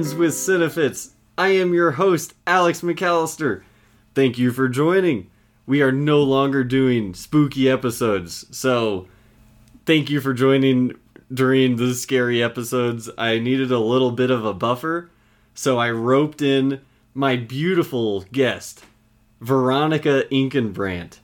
Friends 0.00 0.14
with 0.14 0.32
Cinefits. 0.32 1.10
I 1.36 1.48
am 1.48 1.74
your 1.74 1.90
host, 1.90 2.32
Alex 2.46 2.80
McAllister. 2.80 3.60
Thank 4.14 4.38
you 4.38 4.50
for 4.50 4.66
joining. 4.66 5.28
We 5.66 5.82
are 5.82 5.92
no 5.92 6.22
longer 6.22 6.64
doing 6.64 7.12
spooky 7.12 7.68
episodes, 7.68 8.46
so 8.50 9.08
thank 9.84 10.08
you 10.08 10.22
for 10.22 10.32
joining 10.32 10.94
during 11.30 11.76
the 11.76 11.92
scary 11.92 12.42
episodes. 12.42 13.10
I 13.18 13.40
needed 13.40 13.70
a 13.70 13.78
little 13.78 14.10
bit 14.10 14.30
of 14.30 14.42
a 14.42 14.54
buffer, 14.54 15.10
so 15.52 15.76
I 15.76 15.90
roped 15.90 16.40
in 16.40 16.80
my 17.12 17.36
beautiful 17.36 18.22
guest, 18.32 18.82
Veronica 19.42 20.24
Inkenbrandt. 20.32 21.18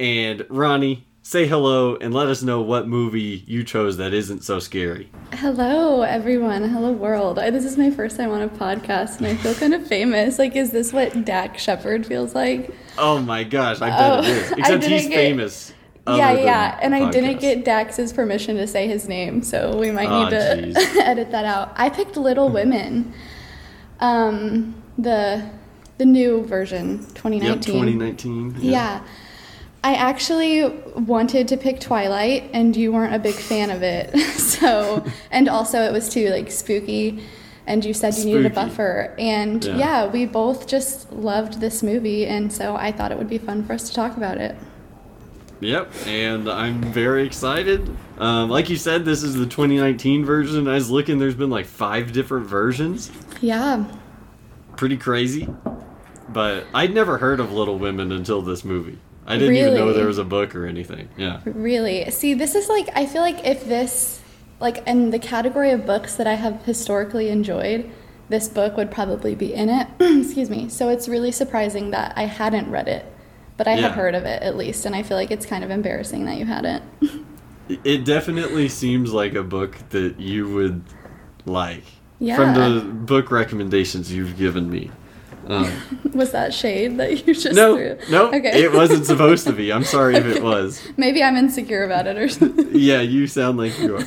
And 0.00 0.46
Ronnie, 0.48 1.06
say 1.28 1.46
hello 1.46 1.94
and 1.96 2.14
let 2.14 2.26
us 2.26 2.42
know 2.42 2.62
what 2.62 2.88
movie 2.88 3.44
you 3.46 3.62
chose 3.62 3.98
that 3.98 4.14
isn't 4.14 4.42
so 4.42 4.58
scary. 4.58 5.10
Hello, 5.34 6.00
everyone. 6.00 6.66
Hello, 6.66 6.90
world. 6.90 7.38
I, 7.38 7.50
this 7.50 7.66
is 7.66 7.76
my 7.76 7.90
first 7.90 8.16
time 8.16 8.30
on 8.30 8.40
a 8.40 8.48
podcast, 8.48 9.18
and 9.18 9.26
I 9.26 9.34
feel 9.34 9.54
kind 9.54 9.74
of 9.74 9.86
famous. 9.86 10.38
Like, 10.38 10.56
is 10.56 10.70
this 10.70 10.90
what 10.90 11.26
Dax 11.26 11.62
Shepard 11.62 12.06
feels 12.06 12.34
like? 12.34 12.74
Oh 12.96 13.20
my 13.20 13.44
gosh, 13.44 13.82
I 13.82 13.90
bet 13.90 14.00
Oh, 14.00 14.18
it 14.20 14.28
is. 14.28 14.50
Except 14.56 14.84
he's 14.84 15.06
get- 15.08 15.14
famous. 15.14 15.74
yeah, 16.06 16.32
yeah. 16.32 16.78
And 16.80 16.94
I 16.94 17.10
didn't 17.10 17.40
get 17.42 17.62
Dax's 17.62 18.10
permission 18.10 18.56
to 18.56 18.66
say 18.66 18.88
his 18.88 19.06
name, 19.06 19.42
so 19.42 19.76
we 19.76 19.90
might 19.90 20.08
Aw, 20.08 20.24
need 20.24 20.30
to 20.30 21.00
edit 21.06 21.30
that 21.32 21.44
out. 21.44 21.74
I 21.76 21.90
picked 21.90 22.16
Little 22.16 22.48
Women, 22.48 23.12
um, 24.00 24.82
the 24.96 25.46
the 25.98 26.06
new 26.06 26.42
version, 26.46 27.00
2019. 27.00 27.42
Yep, 27.42 27.60
2019. 27.60 28.56
Yeah. 28.60 29.02
I 29.88 29.94
actually 29.94 30.68
wanted 30.96 31.48
to 31.48 31.56
pick 31.56 31.80
Twilight, 31.80 32.50
and 32.52 32.76
you 32.76 32.92
weren't 32.92 33.14
a 33.14 33.18
big 33.18 33.34
fan 33.34 33.70
of 33.70 33.82
it. 33.82 34.14
so, 34.38 35.02
and 35.30 35.48
also 35.48 35.80
it 35.80 35.92
was 35.94 36.10
too 36.10 36.28
like 36.28 36.50
spooky, 36.50 37.24
and 37.66 37.82
you 37.82 37.94
said 37.94 38.14
you 38.16 38.26
needed 38.26 38.44
a 38.44 38.50
buffer. 38.50 39.14
And 39.18 39.64
Yeah. 39.64 39.76
yeah. 39.78 40.06
we 40.06 40.26
both 40.26 40.66
just 40.66 41.10
loved 41.10 41.60
this 41.60 41.82
movie, 41.82 42.26
and 42.26 42.52
so 42.52 42.76
I 42.76 42.92
thought 42.92 43.12
it 43.12 43.16
would 43.16 43.30
be 43.30 43.38
fun 43.38 43.64
for 43.64 43.72
us 43.72 43.88
to 43.88 43.94
talk 43.94 44.18
about 44.18 44.36
it. 44.36 44.56
Yep, 45.60 45.90
and 46.06 46.50
I'm 46.50 46.82
very 46.82 47.24
excited. 47.24 47.88
Um, 48.18 48.50
like 48.50 48.68
you 48.68 48.76
said, 48.76 49.06
this 49.06 49.22
is 49.22 49.36
the 49.36 49.46
2019 49.46 50.22
version. 50.22 50.68
I 50.68 50.74
was 50.74 50.90
looking, 50.90 51.18
there's 51.18 51.34
been 51.34 51.48
like 51.48 51.64
five 51.64 52.12
different 52.12 52.46
versions. 52.46 53.10
Yeah. 53.40 53.86
Pretty 54.76 54.98
crazy. 54.98 55.48
But 56.28 56.66
I'd 56.74 56.92
never 56.92 57.16
heard 57.16 57.40
of 57.40 57.52
Little 57.52 57.78
Women 57.78 58.12
until 58.12 58.42
this 58.42 58.66
movie. 58.66 58.98
I 59.28 59.36
didn't 59.38 59.56
even 59.56 59.74
know 59.74 59.92
there 59.92 60.06
was 60.06 60.18
a 60.18 60.24
book 60.24 60.54
or 60.56 60.66
anything. 60.66 61.08
Yeah. 61.16 61.40
Really? 61.44 62.10
See, 62.10 62.34
this 62.34 62.54
is 62.54 62.68
like, 62.68 62.88
I 62.94 63.06
feel 63.06 63.22
like 63.22 63.46
if 63.46 63.64
this, 63.66 64.20
like 64.58 64.86
in 64.88 65.10
the 65.10 65.18
category 65.18 65.70
of 65.70 65.86
books 65.86 66.16
that 66.16 66.26
I 66.26 66.34
have 66.34 66.64
historically 66.64 67.28
enjoyed, 67.28 67.90
this 68.28 68.48
book 68.48 68.76
would 68.76 68.90
probably 68.90 69.34
be 69.34 69.54
in 69.54 69.68
it. 69.68 69.86
Excuse 70.00 70.50
me. 70.50 70.68
So 70.68 70.88
it's 70.88 71.08
really 71.08 71.30
surprising 71.30 71.90
that 71.92 72.12
I 72.16 72.24
hadn't 72.24 72.70
read 72.70 72.88
it, 72.88 73.04
but 73.56 73.68
I 73.68 73.74
Yeah. 73.74 73.82
had 73.82 73.92
heard 73.92 74.14
of 74.14 74.24
it 74.24 74.42
at 74.42 74.56
least, 74.56 74.84
and 74.86 74.94
I 74.94 75.02
feel 75.02 75.16
like 75.16 75.30
it's 75.30 75.46
kind 75.46 75.62
of 75.62 75.70
embarrassing 75.70 76.24
that 76.24 76.38
you 76.38 76.46
hadn't. 76.46 76.82
It 77.84 78.06
definitely 78.06 78.70
seems 78.70 79.12
like 79.12 79.34
a 79.34 79.42
book 79.42 79.76
that 79.90 80.18
you 80.18 80.48
would 80.54 80.82
like. 81.44 81.84
Yeah. 82.18 82.34
From 82.36 82.54
the 82.54 82.80
book 82.80 83.30
recommendations 83.30 84.10
you've 84.10 84.38
given 84.38 84.70
me. 84.70 84.90
Um, 85.48 85.72
Was 86.14 86.32
that 86.32 86.52
shade 86.52 86.98
that 86.98 87.26
you 87.26 87.34
just 87.34 87.54
no, 87.56 87.74
threw? 87.74 87.98
no, 88.10 88.26
Okay. 88.28 88.62
it 88.62 88.72
wasn't 88.72 89.06
supposed 89.06 89.46
to 89.46 89.52
be. 89.52 89.72
I'm 89.72 89.82
sorry 89.84 90.14
if 90.16 90.26
it 90.26 90.42
was. 90.42 90.86
Maybe 90.96 91.22
I'm 91.22 91.36
insecure 91.36 91.84
about 91.84 92.06
it 92.06 92.16
or 92.18 92.28
something. 92.28 92.68
yeah, 92.72 93.00
you 93.00 93.26
sound 93.26 93.56
like 93.58 93.78
you 93.78 93.96
are. 93.96 94.04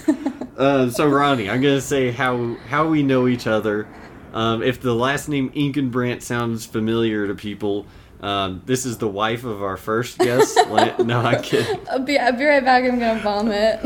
Uh, 0.57 0.89
so 0.91 1.07
Ronnie, 1.09 1.49
I'm 1.49 1.61
gonna 1.61 1.81
say 1.81 2.11
how 2.11 2.55
how 2.69 2.87
we 2.87 3.01
know 3.03 3.27
each 3.27 3.47
other. 3.47 3.87
Um, 4.33 4.61
if 4.63 4.79
the 4.81 4.93
last 4.93 5.27
name 5.29 5.49
Inkenbrandt 5.51 6.21
sounds 6.21 6.65
familiar 6.65 7.27
to 7.27 7.33
people, 7.35 7.85
um, 8.21 8.61
this 8.65 8.85
is 8.85 8.97
the 8.99 9.07
wife 9.09 9.43
of 9.43 9.61
our 9.63 9.75
first 9.77 10.19
guest. 10.19 10.57
No, 10.99 11.19
I'm 11.19 11.41
kidding. 11.41 11.79
I'll 11.89 11.99
be, 11.99 12.17
I'll 12.19 12.31
be 12.37 12.45
right 12.45 12.63
back. 12.63 12.83
I'm 12.85 12.99
gonna 12.99 13.19
vomit. 13.19 13.79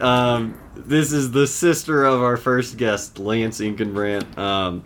um, 0.00 0.58
this 0.74 1.12
is 1.12 1.30
the 1.30 1.46
sister 1.46 2.04
of 2.04 2.22
our 2.22 2.36
first 2.36 2.78
guest, 2.78 3.18
Lance 3.18 3.60
Inkenbrandt. 3.60 4.36
Um, 4.38 4.84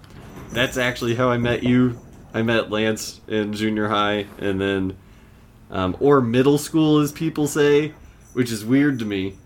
that's 0.52 0.76
actually 0.76 1.14
how 1.14 1.30
I 1.30 1.38
met 1.38 1.62
you. 1.62 1.98
I 2.32 2.42
met 2.42 2.70
Lance 2.70 3.20
in 3.26 3.52
junior 3.52 3.88
high, 3.88 4.26
and 4.38 4.60
then, 4.60 4.96
um, 5.70 5.96
or 6.00 6.20
middle 6.20 6.58
school, 6.58 6.98
as 6.98 7.10
people 7.12 7.46
say, 7.48 7.92
which 8.34 8.52
is 8.52 8.64
weird 8.64 8.98
to 9.00 9.04
me. 9.04 9.36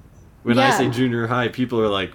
When 0.43 0.59
I 0.59 0.71
say 0.77 0.91
junior 0.91 1.27
high, 1.27 1.49
people 1.49 1.81
are 1.81 1.89
like, 1.89 2.13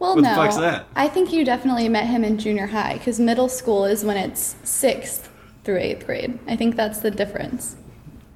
Well, 0.00 0.16
What 0.16 0.22
the 0.24 0.30
no. 0.30 0.34
fuck's 0.34 0.56
that? 0.56 0.86
I 0.96 1.06
think 1.06 1.32
you 1.32 1.44
definitely 1.44 1.88
met 1.88 2.06
him 2.06 2.24
in 2.24 2.38
junior 2.38 2.66
high 2.66 2.94
because 2.94 3.20
middle 3.20 3.48
school 3.48 3.84
is 3.84 4.04
when 4.04 4.16
it's 4.16 4.56
sixth 4.64 5.30
through 5.62 5.78
eighth 5.78 6.06
grade. 6.06 6.40
I 6.48 6.56
think 6.56 6.74
that's 6.74 6.98
the 6.98 7.10
difference. 7.12 7.76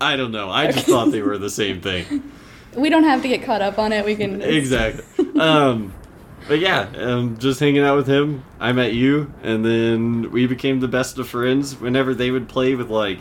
I 0.01 0.15
don't 0.17 0.31
know. 0.31 0.51
I 0.51 0.71
just 0.71 0.87
thought 0.87 1.11
they 1.11 1.23
were 1.23 1.39
the 1.39 1.51
same 1.51 1.81
thing. 1.81 2.31
We 2.77 2.91
don't 2.91 3.05
have 3.05 3.23
to 3.23 3.29
get 3.29 3.45
caught 3.45 3.63
up 3.63 3.79
on 3.79 3.93
it. 3.93 4.05
We 4.05 4.17
can. 4.17 4.43
exactly. 4.43 5.05
Um, 5.41 5.95
but 6.49 6.59
yeah, 6.59 6.89
um, 6.99 7.39
just 7.39 7.61
hanging 7.61 7.83
out 7.83 7.97
with 7.97 8.07
him. 8.07 8.45
I 8.61 8.73
met 8.73 8.93
you, 8.95 9.33
and 9.43 9.65
then 9.65 10.31
we 10.31 10.47
became 10.47 10.81
the 10.81 10.89
best 10.89 11.19
of 11.19 11.29
friends. 11.29 11.79
Whenever 11.81 12.15
they 12.15 12.31
would 12.31 12.49
play 12.49 12.75
with 12.75 12.91
like 12.91 13.19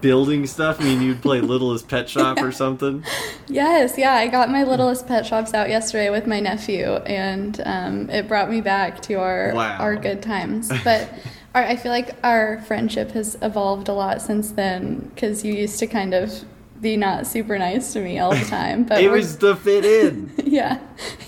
building 0.00 0.46
stuff, 0.46 0.80
I 0.80 0.84
mean, 0.84 1.02
you'd 1.02 1.22
play 1.22 1.40
Littlest 1.42 1.88
Pet 1.88 2.08
Shop 2.08 2.40
or 2.40 2.50
something. 2.52 3.04
Yes, 3.48 3.96
yeah. 3.96 4.14
I 4.14 4.26
got 4.28 4.50
my 4.50 4.64
littlest 4.64 5.06
pet 5.06 5.24
shops 5.26 5.54
out 5.54 5.68
yesterday 5.68 6.10
with 6.10 6.26
my 6.26 6.40
nephew, 6.40 6.86
and 7.06 7.60
um, 7.64 8.10
it 8.10 8.26
brought 8.28 8.50
me 8.50 8.60
back 8.60 9.00
to 9.02 9.14
our 9.14 9.52
Wow. 9.54 9.78
our 9.78 9.96
good 9.96 10.22
times. 10.22 10.70
But 10.82 11.08
our, 11.54 11.62
I 11.62 11.76
feel 11.76 11.92
like 11.92 12.16
our 12.24 12.60
friendship 12.62 13.12
has 13.12 13.36
evolved 13.42 13.88
a 13.88 13.92
lot 13.92 14.20
since 14.20 14.50
then 14.50 15.10
because 15.14 15.44
you 15.44 15.54
used 15.54 15.78
to 15.78 15.86
kind 15.86 16.14
of 16.14 16.44
be 16.80 16.96
not 16.96 17.26
super 17.26 17.58
nice 17.58 17.92
to 17.94 18.00
me 18.00 18.18
all 18.18 18.30
the 18.34 18.44
time. 18.44 18.84
But 18.84 19.02
It 19.02 19.10
was 19.10 19.36
to 19.36 19.56
fit 19.56 19.84
in. 19.84 20.32
yeah, 20.44 20.78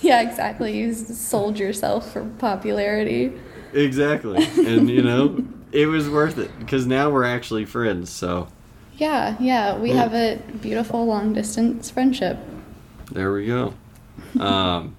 yeah, 0.03 0.20
exactly. 0.22 0.76
You 0.76 0.92
sold 0.94 1.59
yourself 1.59 2.12
for 2.12 2.25
popularity. 2.38 3.32
Exactly, 3.72 4.44
and 4.66 4.88
you 4.91 5.03
know, 5.03 5.44
it 5.72 5.87
was 5.87 6.08
worth 6.08 6.38
it 6.38 6.50
because 6.58 6.87
now 6.87 7.10
we're 7.10 7.25
actually 7.25 7.64
friends. 7.66 8.10
So 8.10 8.48
Yeah, 8.97 9.37
yeah. 9.38 9.76
We 9.78 9.91
Yeah. 9.91 9.97
have 9.97 10.14
a 10.14 10.37
beautiful 10.60 11.04
long 11.06 11.32
distance 11.34 11.91
friendship. 11.91 12.38
There 13.12 13.32
we 13.32 13.47
go. 13.47 13.75
Um, 14.41 14.97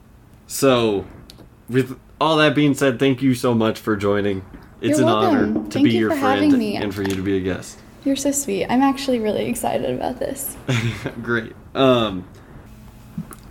so, 0.48 1.06
with 1.70 2.00
all 2.22 2.38
that 2.38 2.56
being 2.56 2.74
said, 2.74 2.98
thank 3.00 3.22
you 3.22 3.34
so 3.36 3.54
much 3.54 3.78
for 3.80 3.96
joining. 3.96 4.44
It's 4.82 4.98
You're 5.00 5.08
an 5.08 5.14
honor 5.14 5.54
to 5.54 5.70
Thank 5.70 5.84
be 5.86 5.92
you 5.92 6.00
your 6.00 6.12
friend 6.18 6.58
me. 6.58 6.76
and 6.78 6.94
for 6.96 7.02
you 7.02 7.14
to 7.16 7.22
be 7.22 7.38
a 7.38 7.42
guest. 7.42 7.78
You're 8.04 8.16
so 8.16 8.32
sweet. 8.32 8.66
I'm 8.66 8.82
actually 8.82 9.20
really 9.20 9.46
excited 9.46 9.90
about 9.90 10.20
this. 10.20 10.56
Great. 11.22 11.54
Um, 11.76 12.28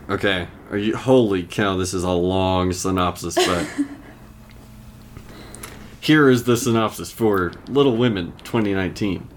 okay. 0.09 0.49
Are 0.71 0.77
you? 0.77 0.97
Holy 0.97 1.45
cow! 1.45 1.77
This 1.77 1.95
is 1.95 2.05
a 2.05 2.11
long 2.11 2.73
synopsis, 2.73 3.35
but 3.35 3.67
here 6.01 6.29
is 6.29 6.45
the 6.45 6.57
synopsis 6.57 7.11
for 7.11 7.53
Little 7.69 7.97
Women 7.97 8.33
2019. 8.45 9.29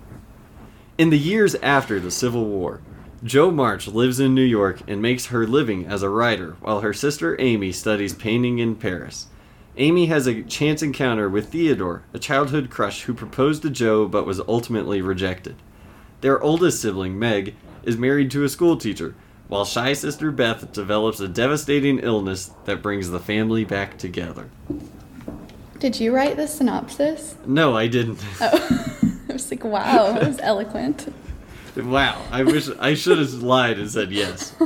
In 0.98 1.10
the 1.10 1.18
years 1.18 1.56
after 1.56 2.00
the 2.00 2.12
Civil 2.12 2.46
War, 2.46 2.82
Jo 3.24 3.50
March 3.50 3.88
lives 3.88 4.20
in 4.20 4.36
New 4.36 4.44
York 4.44 4.82
and 4.88 5.02
makes 5.02 5.28
her 5.28 5.48
living 5.48 5.86
as 5.86 6.04
a 6.04 6.10
writer, 6.10 6.58
while 6.60 6.82
her 6.82 6.94
sister 6.94 7.40
Amy 7.40 7.72
studies 7.72 8.14
painting 8.14 8.60
in 8.60 8.76
Paris. 8.76 9.28
Amy 9.78 10.08
has 10.08 10.28
a 10.28 10.44
chance 10.44 10.82
encounter 10.82 11.30
with 11.30 11.50
Theodore, 11.50 12.04
a 12.14 12.20
childhood 12.20 12.70
crush 12.70 13.04
who 13.04 13.14
proposed 13.14 13.62
to 13.62 13.70
Jo 13.70 14.08
but 14.08 14.26
was 14.26 14.42
ultimately 14.48 15.02
rejected. 15.02 15.56
Their 16.22 16.42
oldest 16.42 16.82
sibling, 16.82 17.18
Meg, 17.18 17.56
is 17.84 17.98
married 17.98 18.30
to 18.32 18.44
a 18.44 18.50
schoolteacher, 18.50 19.16
while 19.48 19.66
shy 19.66 19.94
sister 19.94 20.32
Beth 20.32 20.72
develops 20.72 21.20
a 21.20 21.28
devastating 21.28 22.00
illness 22.00 22.52
that 22.66 22.82
brings 22.82 23.10
the 23.10 23.20
family 23.20 23.64
back 23.66 23.98
together. 23.98 24.50
Did 25.80 26.00
you 26.00 26.14
write 26.14 26.38
the 26.38 26.48
synopsis? 26.48 27.36
No, 27.46 27.76
I 27.76 27.88
didn't. 27.88 28.24
Oh, 28.42 28.88
I 29.30 29.34
was 29.34 29.50
like, 29.50 29.64
wow, 29.64 30.12
that 30.12 30.28
was 30.28 30.40
eloquent. 30.42 31.12
Wow, 31.76 32.22
I 32.32 32.44
wish 32.44 32.68
I 32.80 32.94
should 32.96 33.18
have 33.18 33.34
lied 33.34 33.80
and 33.80 33.90
said 33.90 34.12
yes. 34.12 34.54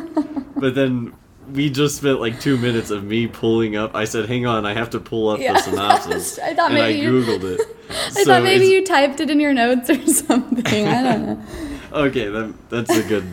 But 0.58 0.74
then 0.74 1.14
we 1.52 1.70
just 1.70 1.98
spent 1.98 2.20
like 2.20 2.40
two 2.40 2.58
minutes 2.58 2.90
of 2.90 3.04
me 3.04 3.28
pulling 3.28 3.76
up. 3.76 3.96
I 3.96 4.06
said, 4.06 4.28
"Hang 4.28 4.46
on, 4.46 4.66
I 4.66 4.74
have 4.74 4.90
to 4.92 5.00
pull 5.00 5.30
up 5.30 5.40
Yeah. 5.40 5.54
the 5.54 5.60
synopsis." 5.70 6.40
I 6.40 6.54
thought 6.54 6.72
and 6.72 6.80
I 6.80 6.88
maybe 6.88 7.00
you- 7.00 7.20
it. 7.20 7.62
I 7.90 8.24
thought 8.24 8.44
maybe 8.44 8.66
you 8.68 8.84
typed 8.84 9.20
it 9.20 9.30
in 9.30 9.40
your 9.40 9.54
notes 9.54 9.90
or 9.90 10.06
something. 10.08 10.88
I 10.88 11.04
don't 11.04 11.26
know. 11.26 11.44
Okay, 11.94 12.28
that, 12.30 12.54
that's 12.70 12.90
a 12.90 13.04
good. 13.04 13.26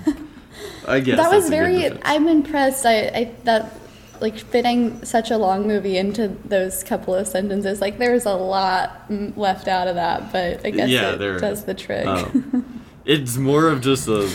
I 0.86 1.00
guess 1.00 1.16
that 1.16 1.30
was 1.32 1.48
very. 1.48 1.90
I'm 2.02 2.28
impressed. 2.28 2.84
I, 2.86 3.06
I 3.08 3.32
that 3.44 3.72
like 4.20 4.36
fitting 4.38 5.04
such 5.04 5.30
a 5.32 5.36
long 5.36 5.66
movie 5.66 5.96
into 5.96 6.28
those 6.44 6.84
couple 6.84 7.14
of 7.14 7.26
sentences. 7.26 7.80
Like 7.80 7.98
there's 7.98 8.24
a 8.26 8.34
lot 8.34 9.10
left 9.36 9.66
out 9.68 9.88
of 9.88 9.94
that, 9.96 10.32
but 10.32 10.64
I 10.64 10.70
guess 10.70 10.88
Yeah, 10.90 11.12
it 11.12 11.18
there 11.18 11.38
does 11.40 11.64
the 11.64 11.74
trick. 11.74 12.06
Um, 12.06 12.82
it's 13.04 13.36
more 13.36 13.68
of 13.68 13.80
just 13.80 14.06
a 14.06 14.30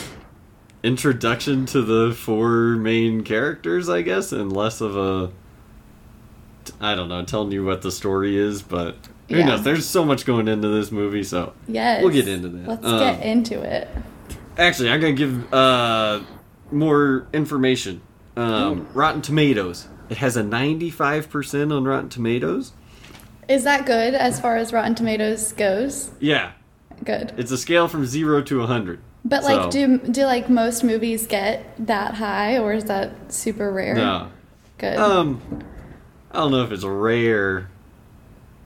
introduction 0.83 1.65
to 1.67 1.81
the 1.81 2.13
four 2.13 2.75
main 2.77 3.23
characters, 3.23 3.89
I 3.89 4.01
guess, 4.01 4.31
and 4.31 4.51
less 4.53 4.81
of 4.81 4.95
a 4.95 5.31
I 6.81 6.95
don't 6.95 7.07
know, 7.09 7.23
telling 7.23 7.51
you 7.51 7.63
what 7.63 7.81
the 7.81 7.91
story 7.91 8.37
is, 8.37 8.61
but 8.61 8.95
who 9.29 9.37
Yeah. 9.37 9.45
knows? 9.47 9.63
There's 9.63 9.85
so 9.85 10.03
much 10.05 10.25
going 10.25 10.47
into 10.47 10.67
this 10.67 10.91
movie, 10.91 11.23
so 11.23 11.53
Yes. 11.67 12.03
We'll 12.03 12.11
get 12.13 12.27
into 12.27 12.49
that. 12.49 12.67
Let's 12.67 12.85
Um, 12.85 12.99
get 12.99 13.23
into 13.25 13.61
it. 13.61 13.87
actually, 14.57 14.91
I'm 14.91 14.99
gonna 14.99 15.13
give 15.13 15.53
uh 15.53 16.19
more 16.71 17.25
information. 17.33 18.01
Um, 18.35 18.85
Rotten 18.93 19.21
Tomatoes. 19.21 19.87
It 20.09 20.17
has 20.17 20.37
a 20.37 20.43
95% 20.43 21.71
on 21.71 21.85
Rotten 21.85 22.09
Tomatoes. 22.09 22.73
Is 23.49 23.63
that 23.63 23.85
good 23.85 24.13
as 24.13 24.39
far 24.39 24.57
as 24.57 24.71
Rotten 24.73 24.93
Tomatoes 24.93 25.53
goes? 25.53 26.11
Yeah, 26.19 26.51
Good. 27.03 27.31
it's 27.37 27.51
a 27.51 27.57
scale 27.57 27.87
from 27.87 28.05
zero 28.05 28.41
to 28.43 28.59
100. 28.59 28.99
But 29.27 29.43
like, 29.43 29.63
So- 29.63 29.69
do 29.71 29.97
do 29.97 30.23
like 30.25 30.49
most 30.49 30.83
movies 30.83 31.27
get 31.27 31.73
that 31.85 32.15
high, 32.15 32.57
or 32.57 32.71
is 32.73 32.85
that 32.85 33.33
super 33.33 33.71
rare? 33.71 33.95
No. 33.95 34.27
Good. 34.77 34.97
Um, 34.97 35.41
I 36.31 36.37
don't 36.37 36.51
know 36.51 36.63
if 36.63 36.71
it's 36.71 36.83
rare. 36.85 37.69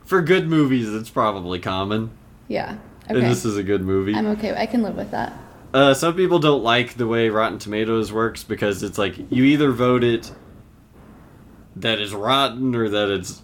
For 0.05 0.21
good 0.21 0.47
movies, 0.47 0.93
it's 0.93 1.09
probably 1.09 1.59
common. 1.59 2.11
yeah. 2.47 2.77
Okay. 3.09 3.19
And 3.19 3.29
this 3.29 3.43
is 3.43 3.57
a 3.57 3.63
good 3.63 3.81
movie. 3.81 4.13
I'm 4.13 4.27
okay. 4.27 4.53
I 4.55 4.65
can 4.67 4.83
live 4.83 4.95
with 4.95 5.11
that. 5.11 5.33
Uh, 5.73 5.93
some 5.93 6.15
people 6.15 6.37
don't 6.39 6.63
like 6.63 6.95
the 6.95 7.07
way 7.07 7.29
Rotten 7.29 7.57
Tomatoes 7.57 8.11
works 8.13 8.43
because 8.43 8.83
it's 8.83 8.97
like 8.97 9.15
you 9.31 9.43
either 9.43 9.71
vote 9.71 10.03
it 10.03 10.31
that 11.75 11.99
is 11.99 12.13
rotten 12.13 12.75
or 12.75 12.87
that 12.89 13.09
it's 13.09 13.41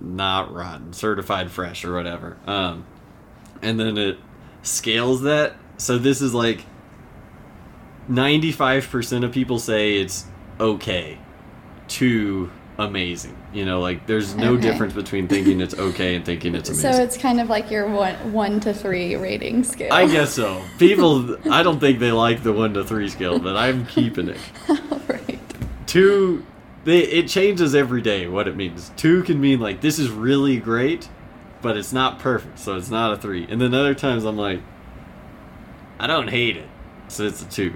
not 0.00 0.52
rotten, 0.52 0.92
certified 0.92 1.50
fresh 1.50 1.84
or 1.84 1.92
whatever. 1.94 2.36
Um, 2.46 2.84
and 3.62 3.78
then 3.78 3.98
it 3.98 4.18
scales 4.62 5.22
that. 5.22 5.54
So 5.80 5.96
this 5.96 6.20
is 6.20 6.34
like 6.34 6.64
95% 8.10 9.24
of 9.24 9.32
people 9.32 9.58
say 9.58 9.96
it's 9.96 10.26
okay 10.60 11.16
to 11.88 12.50
amazing. 12.78 13.34
You 13.54 13.64
know, 13.64 13.80
like 13.80 14.06
there's 14.06 14.34
no 14.34 14.52
Okay. 14.54 14.62
difference 14.62 14.92
between 14.92 15.26
thinking 15.26 15.60
it's 15.62 15.74
okay 15.74 16.16
and 16.16 16.24
thinking 16.24 16.54
it's 16.54 16.68
amazing. 16.70 16.92
So 16.92 17.02
it's 17.02 17.16
kind 17.16 17.40
of 17.40 17.48
like 17.48 17.70
your 17.70 17.88
one 17.88 18.14
one 18.30 18.60
to 18.60 18.74
three 18.74 19.16
rating 19.16 19.64
scale. 19.64 19.92
I 19.92 20.06
guess 20.06 20.34
so. 20.34 20.62
People, 20.78 21.38
I 21.50 21.62
don't 21.62 21.80
think 21.80 21.98
they 21.98 22.12
like 22.12 22.42
the 22.42 22.52
one 22.52 22.74
to 22.74 22.84
three 22.84 23.08
scale, 23.08 23.38
but 23.38 23.56
I'm 23.56 23.86
keeping 23.86 24.28
it. 24.28 24.38
All 24.68 25.00
right. 25.08 25.40
Two, 25.86 26.44
they, 26.84 26.98
it 27.00 27.28
changes 27.28 27.74
every 27.74 28.02
day 28.02 28.28
what 28.28 28.48
it 28.48 28.54
means. 28.54 28.92
Two 28.96 29.22
can 29.22 29.40
mean 29.40 29.60
like 29.60 29.80
this 29.80 29.98
is 29.98 30.10
really 30.10 30.58
great, 30.58 31.08
but 31.62 31.78
it's 31.78 31.92
not 31.92 32.18
perfect, 32.18 32.58
so 32.58 32.76
it's 32.76 32.90
not 32.90 33.14
a 33.14 33.16
three. 33.16 33.46
And 33.48 33.58
then 33.60 33.72
other 33.72 33.94
times 33.94 34.24
I'm 34.24 34.36
like, 34.36 34.60
I 36.00 36.06
don't 36.06 36.28
hate 36.28 36.56
it, 36.56 36.66
so 37.08 37.24
it's 37.24 37.42
a 37.42 37.44
two. 37.44 37.74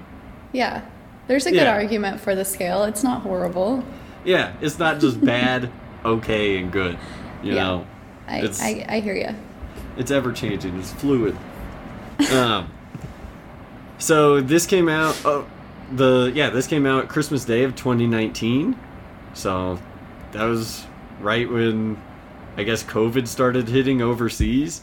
Yeah. 0.51 0.81
There's 1.27 1.45
a 1.45 1.51
good 1.51 1.57
Yeah. 1.61 1.73
argument 1.73 2.19
for 2.19 2.33
the 2.35 2.43
scale. 2.45 2.83
It's 2.83 3.03
not 3.03 3.21
horrible. 3.21 3.83
Yeah, 4.23 4.53
it's 4.61 4.79
not 4.79 4.99
just 4.99 5.23
bad, 5.23 5.69
okay, 6.05 6.57
and 6.57 6.71
good. 6.71 6.97
You 7.43 7.53
Yeah. 7.53 7.63
know, 7.63 7.87
I, 8.27 8.37
It's- 8.39 8.61
I, 8.61 8.85
I 8.89 8.99
hear 8.99 9.15
you. 9.15 9.29
it's 9.97 10.09
ever 10.11 10.31
changing. 10.31 10.77
It's 10.79 10.91
fluid. 10.93 11.37
um, 12.33 12.69
so 13.99 14.41
this 14.41 14.65
came 14.65 14.89
out. 14.89 15.19
Oh, 15.25 15.45
the 15.95 16.31
yeah, 16.33 16.49
this 16.49 16.65
came 16.67 16.85
out 16.87 17.07
Christmas 17.09 17.45
Day 17.45 17.63
of 17.63 17.75
2019. 17.75 18.75
So 19.33 19.79
that 20.31 20.43
was 20.45 20.85
right 21.21 21.49
when 21.49 22.01
I 22.57 22.63
guess 22.63 22.83
COVID 22.83 23.27
started 23.27 23.67
hitting 23.69 24.01
overseas, 24.01 24.81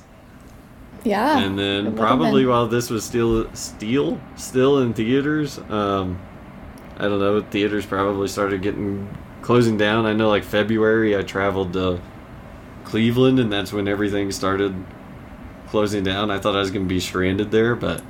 Yeah. 1.04 1.38
and 1.38 1.58
then 1.58 1.96
probably 1.96 2.46
while 2.46 2.66
this 2.68 2.88
was 2.90 3.04
still 3.04 3.52
still 3.54 4.20
still 4.36 4.78
in 4.80 4.94
theaters. 4.94 5.58
Um, 5.68 6.20
I 6.98 7.02
don't 7.08 7.18
know. 7.18 7.40
Theaters 7.40 7.84
probably 7.86 8.28
started 8.28 8.62
getting 8.62 9.08
closing 9.40 9.76
down. 9.76 10.06
I 10.06 10.12
know, 10.12 10.28
like 10.28 10.44
February, 10.44 11.16
I 11.16 11.22
traveled 11.22 11.72
to 11.72 12.00
Cleveland, 12.84 13.38
and 13.40 13.52
that's 13.52 13.72
when 13.72 13.88
everything 13.88 14.30
started 14.30 14.74
closing 15.68 16.04
down. 16.04 16.30
I 16.30 16.38
thought 16.38 16.54
I 16.54 16.60
was 16.60 16.70
going 16.70 16.84
to 16.84 16.88
be 16.88 17.00
stranded 17.00 17.50
there, 17.50 17.74
but 17.74 18.02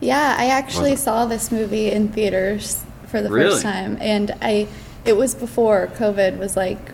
Yeah, 0.00 0.36
I 0.38 0.46
actually 0.50 0.90
Wasn't. 0.90 1.04
saw 1.04 1.26
this 1.26 1.50
movie 1.50 1.90
in 1.90 2.08
theaters 2.10 2.84
for 3.06 3.20
the 3.22 3.30
Really? 3.30 3.50
first 3.50 3.62
time, 3.62 3.96
and 4.00 4.32
I 4.42 4.68
it 5.04 5.16
was 5.16 5.34
before 5.34 5.88
COVID 5.96 6.38
was 6.38 6.56
like, 6.56 6.92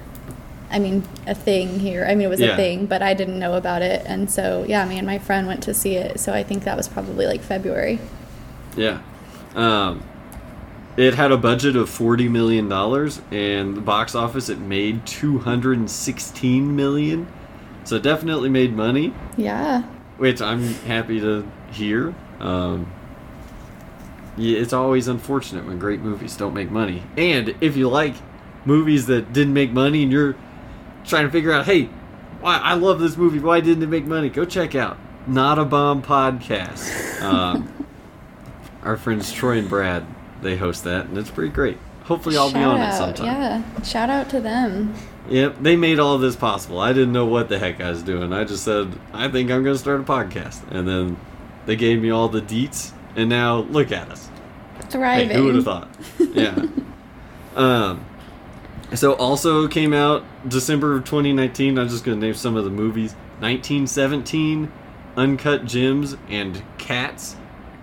I 0.75 0.79
mean, 0.81 1.05
a 1.27 1.35
thing 1.35 1.79
here. 1.79 2.05
I 2.05 2.15
mean, 2.15 2.27
it 2.27 2.31
was 2.31 2.41
Yeah. 2.41 2.53
a 2.55 2.57
thing, 2.57 2.87
but 2.87 3.01
I 3.01 3.15
didn't 3.15 3.39
know 3.39 3.55
about 3.55 3.81
it, 3.83 4.03
and 4.07 4.29
so 4.31 4.65
yeah, 4.69 4.85
me 4.87 4.99
and 4.99 5.07
my 5.07 5.19
friend 5.19 5.47
went 5.47 5.63
to 5.63 5.73
see 5.73 5.95
it. 5.97 6.19
So 6.21 6.33
I 6.35 6.43
think 6.43 6.65
that 6.65 6.77
was 6.77 6.89
probably 6.89 7.27
like 7.27 7.41
February. 7.43 7.99
yeah. 8.77 8.99
Um, 9.55 10.03
it 10.97 11.15
had 11.15 11.31
a 11.31 11.37
budget 11.37 11.77
of 11.77 11.89
forty 11.89 12.29
million 12.29 12.69
dollars, 12.69 13.21
and 13.31 13.77
the 13.77 13.81
box 13.81 14.15
office 14.17 14.49
it 14.49 14.59
made 14.59 15.07
216 15.07 16.75
million. 16.75 17.27
So 17.85 17.97
it 17.97 18.03
definitely 18.03 18.49
made 18.49 18.75
money. 18.75 19.13
Yeah, 19.37 19.83
which 20.19 20.41
I'm 20.43 20.63
happy 20.87 21.21
to 21.21 21.47
hear. 21.71 22.15
Um, 22.41 22.91
yeah, 24.37 24.59
it's 24.59 24.73
always 24.73 25.07
unfortunate 25.07 25.67
when 25.67 25.79
great 25.79 26.01
movies 26.01 26.37
don't 26.37 26.55
make 26.55 26.71
money. 26.71 27.03
And 27.17 27.55
if 27.61 27.77
you 27.77 27.89
like 27.89 28.15
movies 28.65 29.07
that 29.07 29.33
didn't 29.33 29.53
make 29.55 29.73
money 29.73 30.03
and 30.03 30.11
you're 30.11 30.35
trying 31.05 31.27
to 31.27 31.31
figure 31.31 31.53
out, 31.53 31.67
hey, 31.67 31.85
why 32.41 32.59
I 32.59 32.75
love 32.75 33.01
this 33.01 33.17
movie, 33.17 33.39
why 33.39 33.61
didn't 33.61 33.83
it 33.83 33.89
make 33.89 34.05
money? 34.05 34.29
Go 34.29 34.45
check 34.45 34.75
out 34.75 34.99
Not 35.27 35.59
a 35.59 35.65
Bomb 35.65 36.03
podcast. 36.03 37.23
Um, 37.23 37.87
our 38.83 38.97
friends 38.97 39.33
Troy 39.33 39.59
and 39.59 39.69
Brad 39.69 40.07
they 40.45 40.57
host 40.57 40.85
that, 40.85 41.07
and 41.07 41.19
it's 41.19 41.31
pretty 41.31 41.53
great. 41.53 41.79
Hopefully, 42.05 42.37
I'll 42.37 42.49
be 42.49 42.61
Shout 42.61 42.79
on 42.79 42.81
it 42.83 42.93
sometime. 42.93 43.27
Yeah, 43.27 43.83
shout 43.83 44.11
out 44.11 44.29
to 44.31 44.41
them. 44.41 44.95
Yep, 45.29 45.57
they 45.63 45.75
made 45.75 45.99
all 45.99 46.19
this 46.19 46.37
possible. 46.37 46.79
I 46.79 46.93
didn't 46.93 47.13
know 47.13 47.25
what 47.25 47.49
the 47.49 47.59
heck 47.59 47.81
I 47.81 47.89
was 47.89 48.03
doing. 48.03 48.33
I 48.33 48.45
just 48.45 48.63
said, 48.63 48.93
I 49.15 49.29
think 49.29 49.51
I'm 49.51 49.65
going 49.65 49.75
to 49.75 49.79
start 49.79 50.01
a 50.01 50.05
podcast. 50.05 50.71
And 50.71 50.87
then 50.87 51.17
they 51.65 51.77
gave 51.77 52.03
me 52.03 52.11
all 52.11 52.29
the 52.29 52.43
deets, 52.43 52.93
and 53.17 53.31
now 53.31 53.61
look 53.61 53.91
at 53.91 54.11
us. 54.11 54.29
Thriving. 54.91 55.31
Hey, 55.31 55.37
who 55.37 55.45
would 55.45 55.55
have 55.55 55.65
thought? 55.65 55.89
Yeah. 56.19 56.67
um, 57.57 58.05
so 58.99 59.13
also 59.15 59.67
came 59.69 59.93
out 59.93 60.25
December 60.49 60.97
of 60.97 61.05
2019. 61.05 61.79
I'm 61.79 61.89
just 61.89 62.05
going 62.05 62.21
to 62.21 62.27
name 62.27 62.35
some 62.35 62.57
of 62.57 62.65
the 62.65 62.71
movies 62.71 63.13
1917, 63.41 64.71
Uncut 65.17 65.65
Gems, 65.65 66.17
and 66.29 66.63
Cats. 66.79 67.37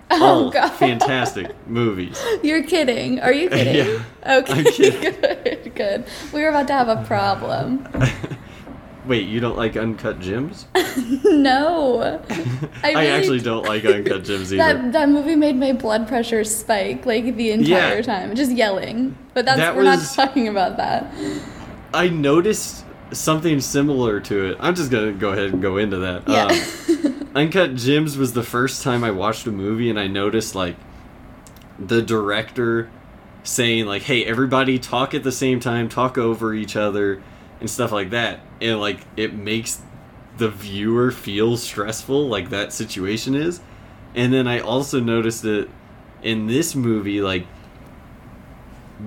Oh, 0.10 0.24
all 0.46 0.50
God. 0.52 0.70
fantastic 0.74 1.56
movies. 1.68 2.22
You're 2.44 2.64
kidding. 2.64 3.20
Are 3.20 3.32
you 3.34 3.50
kidding? 3.52 3.76
Yeah, 3.76 4.40
Okay. 4.40 4.54
I'm 4.54 4.64
kidding. 4.74 5.22
good. 5.22 5.76
Good. 5.76 6.06
We 6.34 6.42
were 6.42 6.50
about 6.50 6.68
to 6.68 6.74
have 6.74 6.88
a 6.90 7.04
problem. 7.06 7.88
Wait, 9.06 9.28
you 9.28 9.40
don't 9.40 9.58
like 9.58 9.76
Uncut 9.76 10.20
Gems? 10.20 10.68
no. 11.26 12.22
I, 12.84 12.90
really 12.94 13.08
actually 13.08 13.40
don't 13.40 13.66
like 13.66 13.84
Uncut 13.84 14.24
Gems 14.24 14.54
either. 14.54 14.58
That 14.58 14.92
that 14.94 15.10
movie 15.10 15.36
made 15.36 15.56
my 15.56 15.74
blood 15.74 16.08
pressure 16.08 16.44
spike 16.44 17.06
like 17.06 17.36
the 17.36 17.52
entire 17.52 17.96
Yeah. 17.98 18.02
time, 18.02 18.36
just 18.36 18.52
yelling. 18.52 19.18
But 19.34 19.46
that's 19.46 19.58
That 19.58 19.76
we're 19.76 19.86
was- 19.86 20.16
not 20.18 20.26
talking 20.28 20.48
about 20.48 20.78
that. 20.78 21.12
I 21.94 22.10
noticed 22.10 22.86
something 23.12 23.60
similar 23.60 24.20
to 24.22 24.52
it. 24.52 24.58
I'm 24.60 24.76
just 24.76 24.92
gonna 24.92 25.12
go 25.14 25.32
ahead 25.32 25.52
and 25.52 25.62
go 25.62 25.78
into 25.78 25.98
that. 25.98 26.28
Yeah. 26.30 26.46
Um, 26.46 27.30
Uncut 27.36 27.76
Gems 27.76 28.18
was 28.18 28.34
the 28.34 28.44
first 28.44 28.84
time 28.84 29.04
I 29.04 29.12
watched 29.12 29.48
a 29.48 29.52
movie, 29.52 29.90
and 29.90 30.00
I 30.00 30.08
noticed 30.08 30.54
like 30.54 30.76
the 31.80 32.02
director 32.02 32.90
saying 33.44 33.86
like, 33.88 34.04
"Hey, 34.04 34.24
everybody, 34.26 34.78
talk 34.78 35.14
at 35.16 35.24
the 35.24 35.32
same 35.32 35.60
time, 35.60 35.90
talk 35.90 36.18
over 36.18 36.54
each 36.54 36.76
other, 36.76 37.22
and 37.60 37.70
stuff 37.70 37.92
like 37.92 38.12
that," 38.12 38.40
and 38.62 38.80
like 38.80 39.00
it 39.18 39.34
makes 39.34 39.82
the 40.38 40.50
viewer 40.50 41.12
feel 41.12 41.58
stressful, 41.58 42.28
like 42.28 42.50
that 42.50 42.72
situation 42.72 43.36
is. 43.36 43.60
And 44.16 44.32
then 44.32 44.48
I 44.48 44.60
also 44.60 45.00
noticed 45.00 45.42
that 45.44 45.70
in 46.22 46.48
this 46.48 46.76
movie, 46.76 47.22
like 47.22 47.48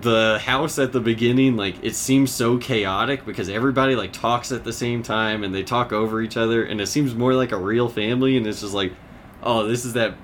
the 0.01 0.41
house 0.45 0.79
at 0.79 0.93
the 0.93 1.01
beginning 1.01 1.57
like 1.57 1.77
it 1.85 1.95
seems 1.95 2.33
so 2.33 2.59
chaotic 2.59 3.25
because 3.25 3.49
everybody 3.49 3.95
like 3.95 4.13
talks 4.13 4.51
at 4.51 4.65
the 4.65 4.73
same 4.73 5.03
time 5.03 5.45
and 5.45 5.55
they 5.55 5.63
talk 5.63 5.93
over 5.93 6.21
each 6.21 6.37
other 6.37 6.65
and 6.65 6.81
it 6.81 6.87
seems 6.87 7.15
more 7.15 7.33
like 7.35 7.53
a 7.53 7.57
real 7.57 7.89
family 7.89 8.37
and 8.37 8.45
it's 8.45 8.61
just 8.61 8.75
like 8.75 8.93
oh 9.43 9.67
this 9.67 9.85
is 9.85 9.93
that 9.93 10.17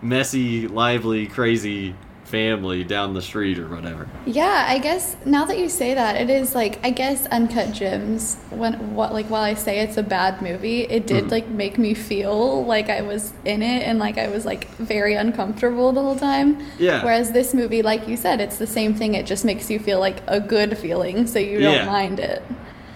messy 0.00 0.66
lively 0.66 1.26
crazy 1.26 1.94
family 2.26 2.82
down 2.82 3.14
the 3.14 3.22
street 3.22 3.58
or 3.58 3.68
whatever 3.68 4.08
Yeah, 4.26 4.66
I 4.68 4.78
guess 4.78 5.16
now 5.24 5.44
that 5.44 5.58
you 5.58 5.68
say 5.68 5.94
that, 5.94 6.16
it 6.16 6.28
is 6.28 6.54
like 6.54 6.84
I 6.84 6.90
guess 6.90 7.26
Uncut 7.26 7.72
Gems. 7.72 8.36
When 8.50 8.94
what 8.96 9.12
like 9.12 9.26
while 9.26 9.42
I 9.44 9.54
say 9.54 9.78
it's 9.78 9.96
a 9.96 10.02
bad 10.02 10.42
movie, 10.42 10.82
it 10.82 11.06
did 11.06 11.24
Mhm. 11.26 11.30
like 11.30 11.48
make 11.48 11.78
me 11.78 11.94
feel 11.94 12.64
like 12.64 12.90
I 12.90 13.00
was 13.02 13.32
in 13.44 13.62
it 13.62 13.86
and 13.86 13.98
like 14.00 14.18
I 14.18 14.26
was 14.28 14.44
like 14.44 14.68
very 14.76 15.14
uncomfortable 15.14 15.92
the 15.92 16.02
whole 16.02 16.16
time. 16.16 16.58
Yeah. 16.78 17.04
Whereas 17.04 17.30
this 17.30 17.54
movie, 17.54 17.82
like 17.82 18.08
you 18.08 18.16
said, 18.16 18.40
it's 18.40 18.56
the 18.58 18.66
same 18.66 18.92
thing. 18.94 19.14
It 19.14 19.24
just 19.26 19.44
makes 19.44 19.70
you 19.70 19.78
feel 19.78 20.00
like 20.00 20.16
a 20.26 20.40
good 20.40 20.76
feeling, 20.76 21.26
so 21.28 21.38
you 21.38 21.60
don't 21.60 21.74
Yeah. 21.74 21.86
mind 21.86 22.18
it. 22.20 22.42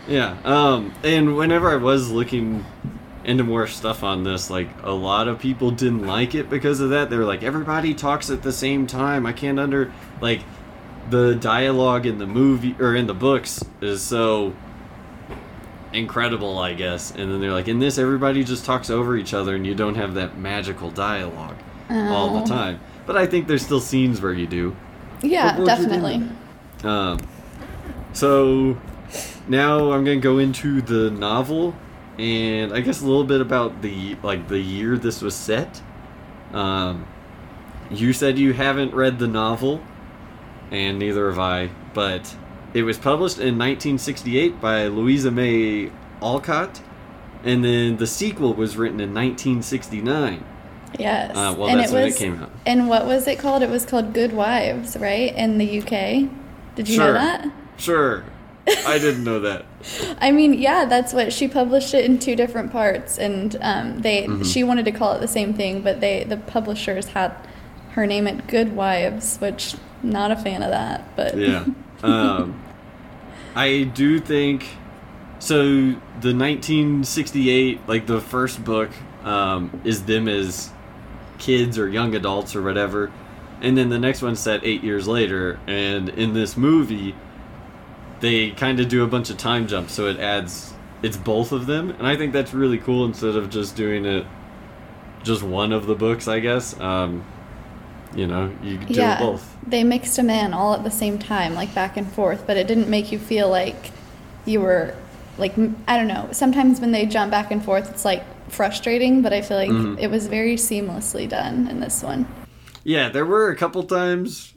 yeah 0.09 0.35
um 0.45 0.93
and 1.05 1.37
whenever 1.37 1.71
i 1.71 1.77
was 1.77 2.11
looking 2.11 2.65
into 3.25 3.45
more 3.45 3.67
stuff 3.67 4.03
on 4.03 4.25
this 4.25 4.49
like 4.51 4.69
a 4.83 4.91
lot 4.93 5.29
of 5.29 5.39
people 5.39 5.71
didn't 5.71 6.07
like 6.07 6.35
it 6.35 6.49
because 6.49 6.81
of 6.81 6.89
that 6.91 7.11
they 7.11 7.17
were 7.17 7.25
like 7.25 7.43
everybody 7.43 7.93
talks 7.93 8.31
at 8.31 8.43
the 8.43 8.53
same 8.53 8.87
time 8.87 9.27
i 9.27 9.33
can't 9.33 9.61
under 9.61 9.93
like 10.23 10.41
the 11.11 11.35
dialogue 11.35 12.07
in 12.07 12.17
the 12.19 12.27
movie 12.27 12.75
or 12.79 12.95
in 12.97 13.07
the 13.07 13.15
books 13.15 13.65
is 13.81 14.01
so 14.01 14.55
incredible, 15.93 16.59
I 16.59 16.75
guess. 16.75 17.11
And 17.11 17.31
then 17.33 17.41
they're 17.41 17.51
like, 17.53 17.67
in 17.67 17.81
this, 17.81 17.99
everybody 17.99 18.45
just 18.45 18.65
talks 18.65 18.91
over 18.91 19.17
each 19.17 19.35
other, 19.35 19.57
and 19.57 19.67
you 19.67 19.75
don't 19.75 19.97
have 19.97 20.15
that 20.15 20.39
magical 20.39 20.91
dialogue 20.91 21.57
all 21.91 22.37
Oh. 22.37 22.41
the 22.41 22.47
time. 22.47 22.79
But 23.07 23.17
I 23.17 23.27
think 23.27 23.49
there's 23.49 23.63
still 23.65 23.81
scenes 23.81 24.21
where 24.21 24.33
you 24.33 24.47
do. 24.47 24.77
Yeah, 25.23 25.59
What 25.59 25.67
would 25.67 25.69
you 25.69 25.77
do 25.77 25.83
definitely. 25.91 26.29
Um, 26.85 27.19
so 28.13 28.79
now 29.49 29.91
I'm 29.93 30.05
gonna 30.05 30.17
go 30.19 30.39
into 30.39 30.81
the 30.81 31.11
novel, 31.11 31.75
and 32.21 32.75
I 32.75 32.81
guess 32.81 33.01
a 33.01 33.07
little 33.07 33.25
bit 33.25 33.41
about 33.41 33.81
the 33.81 34.17
like 34.23 34.49
the 34.49 34.59
year 34.61 34.99
this 34.99 35.23
was 35.23 35.35
set. 35.35 35.81
Um, 36.53 37.07
you 37.91 38.13
said 38.13 38.39
you 38.39 38.53
haven't 38.53 38.93
read 38.95 39.19
the 39.19 39.27
novel, 39.27 39.81
and 40.71 40.99
neither 40.99 41.31
have 41.31 41.39
I. 41.39 41.71
But 41.95 42.37
it 42.75 42.83
was 42.83 42.99
published 42.99 43.39
in 43.39 43.59
1968 43.59 44.61
by 44.61 44.87
Louisa 44.87 45.31
May 45.31 45.91
Alcott, 46.21 46.83
and 47.43 47.65
then 47.65 47.97
the 47.97 48.07
sequel 48.07 48.53
was 48.55 48.77
written 48.77 49.01
in 49.01 49.15
1969. 49.15 50.45
Yes. 50.99 51.37
Uh, 51.37 51.55
well, 51.57 51.69
and 51.69 51.81
that's 51.81 51.93
it 51.93 51.95
when 51.95 52.09
it 52.09 52.17
came 52.17 52.43
out. 52.43 52.51
And 52.67 52.89
what 52.89 53.07
was 53.07 53.27
it 53.27 53.39
called? 53.39 53.63
It 53.63 53.71
was 53.71 53.87
called 53.87 54.13
Good 54.13 54.33
Wives, 54.33 54.97
right? 54.99 55.35
In 55.35 55.57
the 55.57 55.79
UK. 55.81 56.29
Did 56.75 56.89
you 56.89 56.99
know 56.99 57.07
Sure. 57.07 57.13
that? 57.15 57.53
Sure, 57.77 58.25
I 58.87 58.99
didn't 58.99 59.25
know 59.25 59.41
that. 59.41 59.65
I 60.21 60.31
mean, 60.31 60.55
yeah, 60.55 60.85
that's 60.85 61.13
what 61.13 61.33
she 61.33 61.49
published 61.49 61.95
it 61.95 62.05
in 62.05 62.19
two 62.19 62.37
different 62.37 62.73
parts, 62.73 63.19
and 63.19 63.57
um, 63.61 64.01
they 64.01 64.25
Mm-hmm. 64.25 64.43
she 64.43 64.63
wanted 64.65 64.85
to 64.87 64.93
call 64.93 65.13
it 65.15 65.21
the 65.21 65.29
same 65.29 65.55
thing, 65.55 65.83
but 65.83 66.01
they 66.01 66.25
the 66.25 66.37
publishers 66.37 67.09
had 67.09 67.33
her 67.93 68.07
name 68.07 68.27
it 68.27 68.47
Good 68.47 68.75
Wives, 68.77 69.39
which 69.39 69.75
not 70.03 70.31
a 70.31 70.37
fan 70.37 70.63
of 70.63 70.71
that, 70.71 71.17
but 71.17 71.37
yeah. 71.37 71.65
Um, 72.03 72.59
I 73.55 73.83
do 73.83 74.19
think 74.21 74.65
so. 75.39 75.65
The 76.21 76.35
1968, 76.35 77.81
like 77.87 78.07
the 78.07 78.21
first 78.23 78.65
book, 78.65 78.89
um, 79.23 79.81
is 79.85 80.05
them 80.05 80.27
as 80.29 80.71
kids 81.39 81.79
or 81.79 81.89
young 81.89 82.15
adults 82.15 82.57
or 82.57 82.63
whatever, 82.63 83.13
and 83.61 83.77
then 83.77 83.91
the 83.91 83.99
next 83.99 84.23
one's 84.23 84.41
set 84.41 84.65
eight 84.65 84.83
years 84.83 85.07
later. 85.07 85.59
And 85.67 86.09
in 86.09 86.33
this 86.33 86.57
movie, 86.57 87.15
they 88.21 88.51
kind 88.51 88.81
of 88.81 88.89
do 88.89 89.03
a 89.05 89.07
bunch 89.07 89.31
of 89.31 89.37
time 89.37 89.67
jumps, 89.67 89.93
so 89.95 90.07
it 90.07 90.19
adds 90.19 90.73
it's 91.03 91.17
both 91.17 91.53
of 91.53 91.67
them, 91.67 91.91
and 91.91 92.07
I 92.07 92.17
think 92.17 92.33
that's 92.33 92.53
really 92.53 92.79
cool. 92.79 93.05
Instead 93.07 93.37
of 93.37 93.49
just 93.51 93.75
doing 93.77 94.05
it, 94.05 94.27
just 95.23 95.43
one 95.43 95.73
of 95.73 95.87
the 95.87 95.95
books, 95.95 96.29
I 96.29 96.41
guess. 96.41 96.79
Um, 96.79 97.25
you 98.15 98.27
know, 98.27 98.51
you 98.63 98.77
could 98.79 98.89
do 98.89 98.95
yeah, 98.95 99.19
both. 99.21 99.57
they 99.67 99.85
mixed 99.85 100.17
them 100.17 100.29
in 100.31 100.53
all 100.53 100.75
at 100.75 100.83
the 100.85 100.91
same 100.91 101.19
time, 101.19 101.55
like 101.55 101.75
back 101.75 101.97
and 101.97 102.11
forth, 102.13 102.45
but 102.47 102.57
it 102.57 102.67
didn't 102.67 102.89
make 102.89 103.13
you 103.13 103.19
feel 103.19 103.49
like 103.49 103.93
you 104.45 104.61
were 104.61 104.95
like 105.39 105.55
I 105.89 105.97
don't 105.97 106.09
know. 106.09 106.29
Sometimes 106.33 106.81
when 106.81 106.91
they 106.93 107.07
jump 107.07 107.31
back 107.31 107.51
and 107.51 107.65
forth, 107.65 107.89
it's 107.91 108.05
like 108.05 108.25
frustrating, 108.51 109.23
but 109.23 109.33
I 109.33 109.43
feel 109.43 109.57
like 109.57 109.71
Mhm. 109.71 109.99
it 110.01 110.11
was 110.11 110.27
very 110.27 110.57
seamlessly 110.57 111.29
done 111.29 111.69
in 111.69 111.81
this 111.81 112.03
one. 112.03 112.27
Yeah, 112.83 113.09
there 113.11 113.25
were 113.25 113.49
a 113.51 113.57
couple 113.57 113.83
times, 113.85 114.55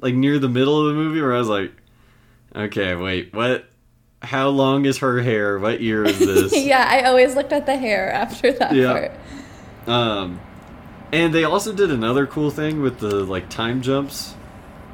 like 0.00 0.14
near 0.14 0.38
the 0.38 0.48
middle 0.48 0.80
of 0.80 0.88
the 0.88 0.94
movie, 0.94 1.20
where 1.22 1.34
I 1.34 1.38
was 1.38 1.48
like, 1.48 1.70
"Okay, 2.56 2.94
wait, 2.94 3.34
what? 3.34 3.66
How 4.22 4.48
long 4.48 4.86
is 4.86 4.98
her 4.98 5.20
hair? 5.20 5.58
What 5.58 5.80
year 5.80 6.04
is 6.04 6.18
this?" 6.18 6.56
yeah, 6.66 6.86
I 6.88 7.02
always 7.04 7.34
looked 7.36 7.52
at 7.52 7.66
the 7.66 7.76
hair 7.76 8.10
after 8.12 8.52
that 8.52 8.74
Yeah. 8.74 8.92
part. 8.92 9.12
Um, 9.86 10.40
and 11.12 11.32
they 11.34 11.44
also 11.44 11.72
did 11.72 11.90
another 11.90 12.26
cool 12.26 12.50
thing 12.50 12.80
with 12.82 12.98
the 12.98 13.24
like 13.24 13.48
time 13.48 13.82
jumps, 13.82 14.34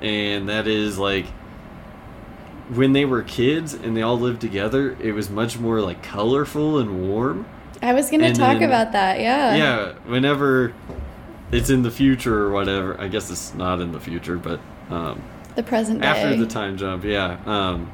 and 0.00 0.48
that 0.48 0.66
is 0.66 0.98
like 0.98 1.26
when 2.74 2.92
they 2.92 3.04
were 3.04 3.22
kids 3.22 3.74
and 3.74 3.96
they 3.96 4.02
all 4.02 4.18
lived 4.18 4.40
together, 4.40 4.96
it 5.00 5.12
was 5.12 5.28
much 5.30 5.58
more 5.58 5.80
like 5.80 6.02
colorful 6.02 6.78
and 6.78 7.08
warm. 7.08 7.44
I 7.82 7.92
was 7.92 8.10
gonna 8.10 8.26
And 8.26 8.36
talk 8.36 8.58
then- 8.58 8.68
about 8.68 8.92
that. 8.92 9.20
Yeah. 9.20 9.54
yeah, 9.56 9.92
whenever 10.06 10.72
it's 11.50 11.68
in 11.70 11.82
the 11.82 11.90
future 11.90 12.44
or 12.44 12.50
whatever. 12.50 12.98
I 13.00 13.08
guess 13.08 13.30
it's 13.30 13.52
not 13.54 13.80
in 13.80 13.92
the 13.92 14.00
future, 14.00 14.36
but 14.38 14.60
um, 14.90 15.20
The 15.54 15.62
present 15.62 16.00
day. 16.00 16.06
after 16.06 16.36
the 16.36 16.46
time 16.46 16.76
jump 16.76 17.04
yeah 17.04 17.38
um 17.46 17.90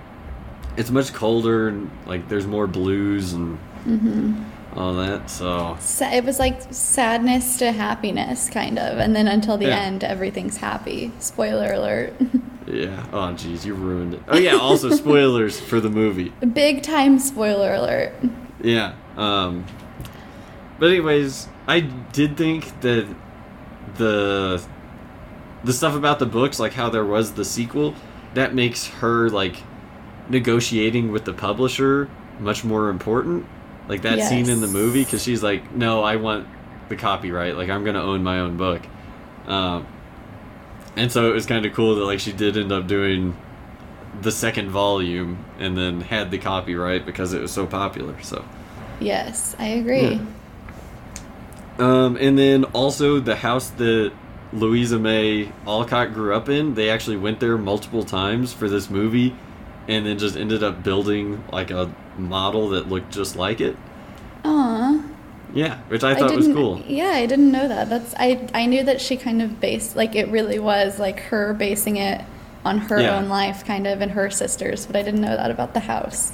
it's 0.77 0.91
much 0.91 1.13
colder 1.13 1.69
and 1.69 1.91
like 2.07 2.29
there's 2.29 2.47
more 2.47 2.67
blues 2.67 3.33
and 3.33 3.59
Mm-hmm. 3.87 4.79
all 4.79 4.95
that 4.95 5.31
so 5.31 5.77
Sa- 5.81 6.11
it 6.13 6.25
was 6.25 6.39
like 6.39 6.61
sadness 6.73 7.57
to 7.59 7.73
happiness, 7.73 8.51
kind 8.51 8.79
of, 8.79 8.99
and 8.99 9.15
then 9.17 9.27
until 9.29 9.57
the 9.57 9.67
Yeah. 9.69 9.79
end, 9.79 10.05
everything's 10.05 10.59
happy. 10.59 11.11
Spoiler 11.21 11.73
alert! 11.73 12.13
yeah 12.67 13.07
oh 13.15 13.33
jeez 13.35 13.65
you 13.65 13.73
ruined 13.73 14.13
it 14.15 14.23
oh 14.29 14.37
yeah 14.37 14.57
also 14.57 14.91
spoilers 15.05 15.59
for 15.59 15.81
the 15.81 15.89
movie 15.89 16.31
Big 16.53 16.83
time 16.83 17.19
spoiler 17.19 17.73
alert. 17.73 18.13
yeah 18.63 18.93
um 19.17 19.65
but 20.79 20.91
anyways 20.91 21.49
i 21.67 21.81
did 21.81 22.37
think 22.37 22.79
that 22.83 23.07
the 23.97 24.63
the 25.65 25.73
stuff 25.73 25.95
about 25.95 26.19
the 26.19 26.27
books 26.27 26.59
like 26.59 26.73
how 26.75 26.89
there 26.89 27.05
was 27.05 27.33
the 27.33 27.45
sequel 27.45 27.95
that 28.35 28.55
makes 28.55 28.87
her 28.87 29.29
like 29.31 29.57
negotiating 30.29 31.11
with 31.11 31.25
the 31.25 31.33
publisher 31.33 32.09
much 32.39 32.65
more 32.65 32.89
important. 32.89 33.47
Like 33.89 34.03
that 34.03 34.21
scene 34.29 34.49
in 34.51 34.61
the 34.61 34.67
movie 34.67 35.03
because 35.03 35.23
she's 35.23 35.43
like 35.43 35.73
no 35.73 36.03
i 36.03 36.17
want 36.17 36.47
the 36.89 36.97
copyright. 36.97 37.57
Like 37.57 37.71
i'm 37.71 37.85
gonna 37.85 38.03
own 38.03 38.23
my 38.23 38.41
own 38.41 38.57
book. 38.57 38.83
Um 39.47 39.87
and 40.97 41.11
so 41.11 41.31
it 41.31 41.35
was 41.35 41.47
kind 41.47 41.65
of 41.65 41.73
cool 41.75 41.95
that 41.95 42.05
like 42.05 42.21
she 42.21 42.33
did 42.33 42.57
end 42.57 42.73
up 42.73 42.87
doing 42.87 43.37
the 44.21 44.33
second 44.33 44.71
volume 44.71 45.45
and 45.59 45.77
then 45.77 46.01
had 46.01 46.31
the 46.31 46.39
copyright 46.39 47.07
because 47.07 47.33
it 47.33 47.41
was 47.41 47.53
so 47.53 47.67
popular 47.67 48.21
so. 48.23 48.45
Yes, 49.01 49.55
I 49.59 49.67
agree. 49.69 50.15
Yeah. 50.15 50.27
Um, 51.79 52.17
and 52.17 52.37
then 52.37 52.65
also 52.65 53.21
the 53.21 53.37
house 53.37 53.71
that 53.71 54.13
Louisa 54.53 54.99
May 54.99 55.53
Alcott 55.67 56.15
grew 56.15 56.35
up 56.35 56.49
in, 56.49 56.75
they 56.75 56.89
actually 56.91 57.17
went 57.17 57.41
there 57.41 57.59
multiple 57.59 58.03
times 58.03 58.53
for 58.53 58.69
this 58.69 58.89
movie 58.89 59.37
and 59.87 60.07
then 60.07 60.19
just 60.19 60.37
ended 60.37 60.63
up 60.63 60.83
building 60.83 61.43
like 61.53 61.71
a 61.71 61.93
model 62.17 62.71
that 62.71 62.89
looked 62.89 63.13
just 63.13 63.37
like 63.37 63.61
it. 63.61 63.77
Aw. 64.45 65.03
Yeah, 65.55 65.79
which 65.89 66.05
I 66.05 66.15
thought 66.15 66.35
was 66.35 66.47
cool. 66.47 66.83
Yeah, 66.87 67.09
I 67.11 67.27
didn't 67.27 67.51
know 67.51 67.67
that. 67.69 67.89
That's 67.89 68.15
I. 68.19 68.47
I 68.53 68.67
knew 68.67 68.83
that 68.85 69.01
she 69.01 69.17
kind 69.17 69.41
of 69.41 69.61
based 69.61 69.97
like 69.97 70.15
it 70.15 70.29
really 70.29 70.59
was 70.59 70.99
like 70.99 71.21
her 71.21 71.55
basing 71.55 71.97
it 71.97 72.23
on 72.67 72.77
her 72.79 73.01
Yeah. 73.01 73.17
own 73.17 73.31
life, 73.31 73.65
kind 73.65 73.87
of, 73.87 74.03
and 74.03 74.11
her 74.11 74.29
sisters. 74.31 74.85
But 74.85 74.97
I 74.97 75.03
didn't 75.03 75.23
know 75.23 75.35
that 75.35 75.51
about 75.51 75.73
the 75.73 75.81
house. 75.81 76.33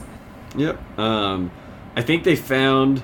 Yep. 0.57 0.99
Um, 0.99 1.53
I 1.95 2.03
think 2.03 2.25
they 2.25 2.35
found 2.35 3.03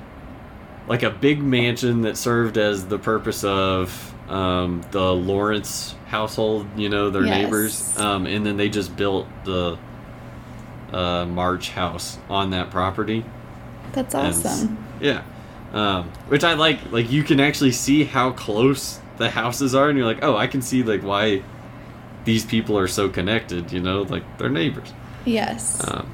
like 0.89 1.05
a 1.05 1.11
big 1.11 1.41
mansion 1.43 2.03
that 2.03 2.17
served 2.17 2.59
as 2.59 2.87
the 2.87 2.99
purpose 2.99 3.45
of 3.45 4.10
um, 4.31 4.83
the 4.93 5.13
Lawrence 5.15 5.95
household, 6.07 6.67
you 6.77 6.89
know, 6.89 7.11
their 7.11 7.25
Yes. 7.27 7.43
neighbors. 7.43 7.99
Um, 7.99 8.27
and 8.27 8.47
then 8.47 8.57
they 8.57 8.69
just 8.69 8.97
built 8.97 9.27
the 9.45 9.77
uh, 10.93 11.25
March 11.27 11.71
house 11.71 12.17
on 12.29 12.51
that 12.51 12.71
property. 12.71 13.25
That's 13.93 14.15
And- 14.15 14.27
awesome. 14.29 14.79
yeah. 15.01 15.23
Um, 15.73 16.05
which 16.29 16.43
I 16.43 16.55
like. 16.55 16.91
Like 16.91 17.11
you 17.13 17.23
can 17.23 17.39
actually 17.39 17.71
see 17.73 18.03
how 18.05 18.31
close 18.33 18.99
the 19.19 19.31
houses 19.31 19.73
are, 19.75 19.89
and 19.89 19.97
you're 19.97 20.07
like, 20.07 20.25
oh, 20.25 20.37
I 20.37 20.49
can 20.49 20.63
see 20.63 20.83
like 20.83 21.03
why 21.03 21.43
these 22.25 22.45
people 22.45 22.77
are 22.77 22.89
so 22.89 23.09
connected. 23.09 23.73
You 23.73 23.79
know, 23.81 24.03
like 24.03 24.25
they're 24.39 24.49
neighbors. 24.49 24.93
Yes. 25.25 25.81
Um, 25.87 26.13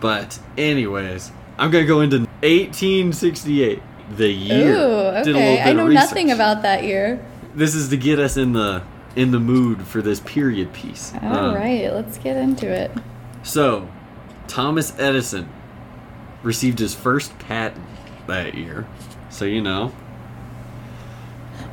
but 0.00 0.38
anyways, 0.56 1.32
I'm 1.58 1.70
gonna 1.70 1.84
go 1.84 2.00
into 2.00 2.20
1868, 2.42 3.82
the 4.16 4.28
year. 4.28 4.74
Ooh, 4.74 5.24
Did 5.24 5.36
a 5.36 5.38
little 5.38 5.40
okay. 5.40 5.62
I 5.62 5.72
know 5.72 5.88
nothing 5.88 6.30
about 6.30 6.62
that 6.62 6.84
year. 6.84 7.24
This 7.54 7.74
is 7.74 7.88
to 7.90 7.96
get 7.96 8.18
us 8.18 8.36
in 8.36 8.52
the 8.52 8.82
in 9.16 9.30
the 9.30 9.38
mood 9.40 9.82
for 9.86 10.02
this 10.02 10.20
period 10.20 10.72
piece. 10.72 11.12
All 11.22 11.34
Um, 11.36 11.54
right, 11.54 11.92
let's 11.92 12.18
get 12.18 12.36
into 12.36 12.66
it. 12.68 12.90
So, 13.44 13.88
Thomas 14.48 14.92
Edison 14.98 15.48
received 16.42 16.78
his 16.80 16.94
first 16.94 17.38
patent 17.38 17.84
that 18.26 18.54
year. 18.54 18.86
So 19.30 19.44
you 19.44 19.60
know, 19.62 19.92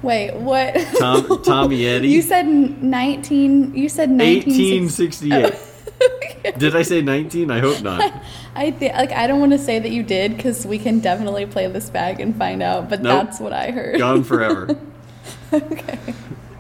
Wait, 0.02 0.34
what? 0.36 0.76
Tom, 0.98 1.44
Tommy 1.44 1.86
Eddy. 1.86 2.10
you 2.10 2.22
said 2.22 2.48
19. 2.48 3.76
You 3.76 3.88
said 3.90 4.10
1968. 4.10 5.42
1868. 5.44 5.71
Did 6.58 6.76
I 6.76 6.82
say 6.82 7.02
19? 7.02 7.52
I 7.52 7.60
hope 7.60 7.82
not. 7.82 8.14
I 8.56 8.72
think 8.72 8.94
like 8.94 9.12
I 9.12 9.28
don't 9.28 9.40
want 9.40 9.52
to 9.54 9.58
say 9.60 9.80
that 9.80 9.92
you 9.92 10.04
did 10.04 10.36
because 10.36 10.66
we 10.66 10.78
can 10.80 11.00
definitely 11.00 11.46
play 11.46 11.68
this 11.68 11.90
back 11.90 12.20
and 12.20 12.36
find 12.36 12.62
out. 12.62 12.90
But 12.90 13.02
Nope. 13.02 13.26
that's 13.26 13.40
what 13.40 13.54
I 13.54 13.72
heard. 13.72 13.98
Gone 14.00 14.24
forever. 14.24 14.76
okay. 15.54 16.00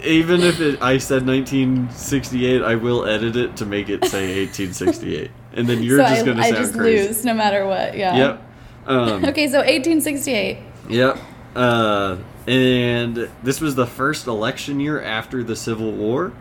Even 0.03 0.41
if 0.41 0.59
it, 0.59 0.81
I 0.81 0.97
said 0.97 1.27
1968, 1.27 2.63
I 2.63 2.75
will 2.75 3.05
edit 3.05 3.35
it 3.35 3.55
to 3.57 3.65
make 3.65 3.87
it 3.89 4.03
say 4.05 4.45
1868, 4.45 5.29
and 5.53 5.67
then 5.67 5.83
you're 5.83 5.99
so 5.99 6.03
just 6.05 6.21
I, 6.21 6.25
gonna 6.25 6.43
say 6.43 6.49
I 6.49 6.51
just 6.53 6.73
crazy. 6.73 7.07
lose 7.07 7.25
no 7.25 7.33
matter 7.35 7.67
what. 7.67 7.95
Yeah. 7.95 8.17
Yep. 8.17 8.43
Um, 8.87 9.25
Okay, 9.25 9.47
so 9.47 9.57
1868. 9.59 10.57
Yep. 10.89 11.19
Uh, 11.55 12.17
and 12.47 13.29
this 13.43 13.61
was 13.61 13.75
the 13.75 13.85
first 13.85 14.25
election 14.25 14.79
year 14.79 14.99
after 15.01 15.43
the 15.43 15.55
Civil 15.55 15.91
War, 15.91 16.33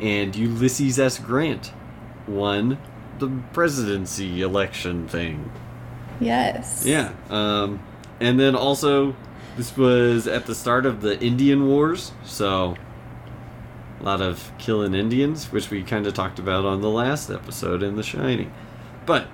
and 0.00 0.36
Ulysses 0.36 0.98
S. 0.98 1.18
Grant 1.18 1.72
won 2.28 2.78
the 3.18 3.28
presidency 3.52 4.42
election 4.42 5.08
thing. 5.08 5.50
Yes. 6.20 6.84
Yeah. 6.86 7.12
Um, 7.30 7.82
and 8.20 8.38
then 8.40 8.54
also, 8.54 9.14
this 9.56 9.76
was 9.76 10.26
at 10.26 10.46
the 10.46 10.54
start 10.54 10.86
of 10.86 11.00
the 11.00 11.20
Indian 11.20 11.66
Wars, 11.66 12.12
so 12.24 12.76
a 14.00 14.02
lot 14.02 14.20
of 14.20 14.52
killing 14.58 14.94
Indians, 14.94 15.52
which 15.52 15.70
we 15.70 15.82
kind 15.82 16.06
of 16.06 16.14
talked 16.14 16.38
about 16.38 16.64
on 16.64 16.80
the 16.80 16.90
last 16.90 17.30
episode 17.30 17.82
in 17.82 17.96
The 17.96 18.02
Shining. 18.02 18.52
But 19.04 19.28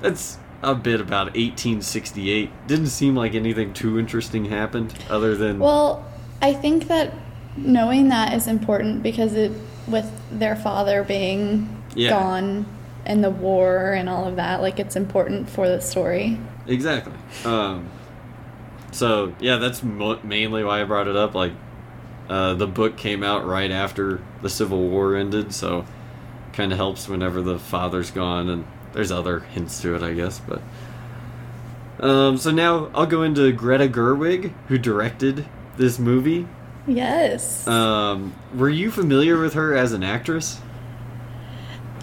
that's 0.00 0.38
a 0.62 0.74
bit 0.74 1.00
about 1.00 1.26
1868. 1.26 2.66
Didn't 2.66 2.88
seem 2.88 3.14
like 3.14 3.34
anything 3.34 3.72
too 3.72 3.98
interesting 3.98 4.46
happened, 4.46 4.94
other 5.08 5.36
than 5.36 5.58
Well, 5.58 6.04
I 6.42 6.52
think 6.52 6.88
that 6.88 7.14
knowing 7.56 8.08
that 8.08 8.34
is 8.34 8.46
important 8.46 9.02
because 9.02 9.34
it, 9.34 9.52
with 9.86 10.10
their 10.30 10.56
father 10.56 11.02
being 11.02 11.79
Yeah. 11.94 12.10
gone 12.10 12.66
in 13.06 13.22
the 13.22 13.30
war 13.30 13.92
and 13.92 14.08
all 14.08 14.26
of 14.26 14.36
that, 14.36 14.60
like 14.60 14.78
it's 14.78 14.96
important 14.96 15.48
for 15.48 15.68
the 15.68 15.80
story. 15.80 16.38
Exactly. 16.66 17.14
Um, 17.44 17.88
so 18.92 19.34
yeah, 19.40 19.56
that's 19.56 19.82
mo- 19.82 20.20
mainly 20.22 20.64
why 20.64 20.80
I 20.80 20.84
brought 20.84 21.08
it 21.08 21.16
up. 21.16 21.34
Like, 21.34 21.52
uh, 22.28 22.54
the 22.54 22.66
book 22.66 22.96
came 22.96 23.22
out 23.22 23.46
right 23.46 23.70
after 23.70 24.20
the 24.42 24.48
Civil 24.48 24.88
War 24.88 25.16
ended, 25.16 25.52
so 25.54 25.84
kind 26.52 26.72
of 26.72 26.78
helps 26.78 27.08
whenever 27.08 27.42
the 27.42 27.58
father's 27.58 28.10
gone, 28.10 28.48
and 28.48 28.66
there's 28.92 29.10
other 29.10 29.40
hints 29.40 29.80
to 29.82 29.94
it, 29.96 30.02
I 30.02 30.12
guess. 30.12 30.40
But 30.40 30.62
um, 32.04 32.38
so 32.38 32.50
now 32.50 32.90
I'll 32.94 33.06
go 33.06 33.22
into 33.22 33.50
Greta 33.52 33.88
Gerwig, 33.88 34.52
who 34.68 34.78
directed 34.78 35.46
this 35.76 35.98
movie. 35.98 36.46
Yes. 36.86 37.66
Um, 37.66 38.34
were 38.54 38.70
you 38.70 38.90
familiar 38.90 39.40
with 39.40 39.54
her 39.54 39.74
as 39.74 39.92
an 39.92 40.02
actress? 40.02 40.60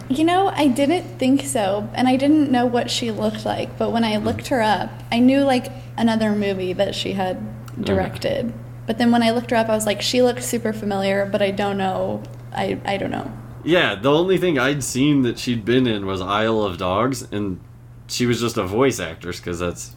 You 0.10 0.24
know, 0.24 0.48
I 0.48 0.68
didn't 0.68 1.20
think 1.20 1.42
so, 1.44 1.90
and 1.94 2.08
I 2.08 2.16
didn't 2.16 2.50
know 2.52 2.66
what 2.66 2.90
she 2.90 3.12
looked 3.12 3.46
like. 3.46 3.78
But 3.78 3.92
when 3.92 4.04
I 4.04 4.18
looked 4.18 4.48
her 4.48 4.62
up, 4.62 4.90
I 5.12 5.20
knew 5.20 5.42
like 5.44 5.72
another 5.98 6.32
movie 6.34 6.74
that 6.74 6.96
she 6.96 7.14
had 7.14 7.38
directed. 7.84 8.54
But 8.86 8.98
then 9.00 9.12
when 9.12 9.22
I 9.22 9.32
looked 9.32 9.52
her 9.52 9.58
up, 9.58 9.68
I 9.68 9.76
was 9.76 9.86
like, 9.86 10.02
she 10.02 10.22
looked 10.22 10.44
super 10.44 10.72
familiar, 10.72 11.26
but 11.26 11.42
I 11.42 11.52
don't 11.52 11.78
know. 11.78 12.24
I 12.54 12.80
I 12.86 12.96
don't 12.98 13.12
know. 13.12 13.32
Yeah, 13.64 13.96
the 13.96 14.12
only 14.12 14.38
thing 14.38 14.58
I'd 14.58 14.82
seen 14.84 15.24
that 15.24 15.38
she'd 15.38 15.66
been 15.66 15.88
in 15.88 16.06
was 16.06 16.22
Isle 16.22 16.62
of 16.62 16.78
Dogs, 16.78 17.24
and 17.32 17.60
she 18.08 18.26
was 18.26 18.40
just 18.40 18.56
a 18.56 18.64
voice 18.64 19.02
actress 19.02 19.38
because 19.42 19.60
that's 19.60 19.94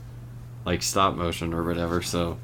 like 0.64 0.83
stop 0.83 1.14
motion 1.14 1.55
or 1.55 1.62
whatever. 1.62 2.02
So 2.02 2.37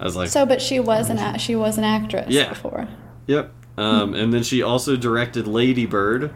I 0.00 0.04
was 0.04 0.16
like, 0.16 0.30
So, 0.30 0.44
but 0.44 0.60
she 0.60 0.80
was 0.80 1.10
an 1.10 1.18
a- 1.18 1.38
she 1.38 1.54
was 1.54 1.78
an 1.78 1.84
actress 1.84 2.26
Yeah. 2.28 2.48
before. 2.48 2.88
yep. 3.28 3.52
Um, 3.76 4.14
and 4.14 4.34
then 4.34 4.42
she 4.42 4.60
also 4.62 4.96
directed 4.96 5.46
Lady 5.46 5.86
Bird. 5.86 6.34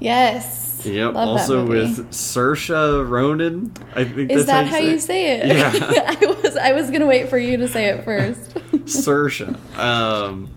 Yes. 0.00 0.82
Yep. 0.84 1.14
Love 1.14 1.28
also 1.28 1.66
with 1.66 2.10
Saoirse 2.10 3.08
Ronan. 3.08 3.72
I 3.94 4.04
think 4.04 4.30
Is 4.30 4.46
that 4.46 4.66
how 4.66 4.78
you 4.78 4.98
say 4.98 5.38
it? 5.38 5.46
Yeah. 5.48 5.72
I 6.20 6.26
was 6.26 6.56
I 6.56 6.72
was 6.72 6.90
gonna 6.90 7.06
wait 7.06 7.28
for 7.28 7.38
you 7.38 7.56
to 7.56 7.68
say 7.68 7.86
it 7.86 8.04
first. 8.04 8.54
Saoirse. 8.54 9.56
Um, 9.76 10.56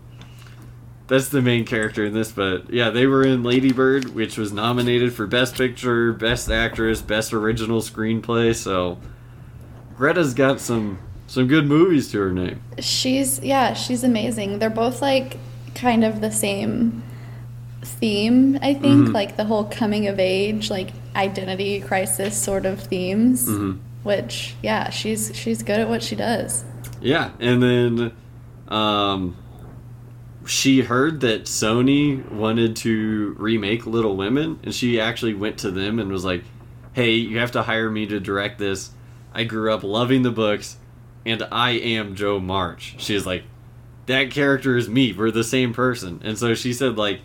that's 1.07 1.29
the 1.29 1.41
main 1.41 1.65
character 1.65 2.05
in 2.05 2.13
this, 2.13 2.31
but 2.31 2.69
yeah, 2.69 2.89
they 2.89 3.05
were 3.05 3.24
in 3.24 3.43
Lady 3.43 3.74
Bird, 3.74 4.13
which 4.15 4.38
was 4.38 4.53
nominated 4.53 5.13
for 5.13 5.27
Best 5.27 5.55
Picture, 5.55 6.13
Best 6.13 6.50
Actress, 6.50 7.01
Best 7.01 7.33
Original 7.33 7.81
Screenplay. 7.81 8.55
So 8.55 8.98
Greta's 9.98 10.33
got 10.33 10.60
some 10.60 11.00
some 11.27 11.48
good 11.48 11.65
movies 11.65 12.12
to 12.12 12.19
her 12.19 12.31
name. 12.31 12.62
she's 12.79 13.39
yeah, 13.39 13.74
she's 13.74 14.03
amazing. 14.03 14.59
They're 14.59 14.70
both 14.70 15.01
like 15.01 15.37
kind 15.74 16.03
of 16.03 16.22
the 16.22 16.31
same 16.31 17.03
theme, 17.83 18.57
I 18.61 18.74
think, 18.74 19.09
Mhm. 19.09 19.13
like 19.13 19.37
the 19.37 19.46
whole 19.46 19.63
coming 19.65 20.07
of 20.07 20.20
age, 20.20 20.70
like 20.70 20.89
identity 21.15 21.79
crisis 21.81 22.37
sort 22.37 22.65
of 22.65 22.79
themes. 22.79 23.48
Mhm. 23.50 23.77
Which 24.03 24.55
yeah, 24.63 24.89
she's 24.89 25.31
she's 25.35 25.61
good 25.63 25.79
at 25.79 25.89
what 25.89 26.01
she 26.03 26.15
does. 26.15 26.63
Yeah, 27.01 27.29
and 27.39 27.61
then 27.61 28.11
um, 28.67 29.35
she 30.46 30.81
heard 30.81 31.22
that 31.22 31.46
Sony 31.46 32.29
wanted 32.31 32.75
to 32.77 33.35
remake 33.37 33.85
Little 33.85 34.15
Women, 34.15 34.59
and 34.63 34.74
she 34.74 35.00
actually 35.00 35.33
went 35.33 35.57
to 35.59 35.72
them 35.72 36.00
and 36.00 36.11
was 36.11 36.24
like, 36.25 36.44
"Hey, 36.94 37.15
you 37.15 37.37
have 37.39 37.51
to 37.51 37.63
hire 37.63 37.89
me 37.91 38.05
to 38.07 38.20
direct 38.20 38.57
this. 38.59 38.91
I 39.35 39.44
grew 39.44 39.72
up 39.74 39.83
loving 39.83 40.24
the 40.24 40.31
books, 40.31 40.77
and 41.25 41.46
I 41.51 41.72
am 41.72 42.15
Jo 42.15 42.39
March." 42.39 42.96
She's 42.98 43.25
like, 43.25 43.44
"That 44.07 44.31
character 44.31 44.75
is 44.77 44.89
me. 44.89 45.13
We're 45.13 45.31
the 45.31 45.44
same 45.44 45.74
person." 45.74 46.20
And 46.24 46.37
so 46.37 46.53
she 46.55 46.74
said, 46.74 46.98
like, 46.98 47.20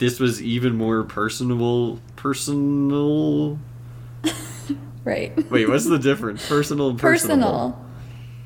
this 0.00 0.18
was 0.18 0.42
even 0.42 0.74
more 0.76 1.04
personable. 1.04 2.00
Personal. 2.16 3.58
Right. 5.02 5.50
Wait, 5.50 5.66
what's 5.66 5.86
the 5.86 5.98
difference? 5.98 6.46
Personal 6.46 6.90
and 6.90 6.98
personable. 6.98 7.46
Personal. 7.46 7.86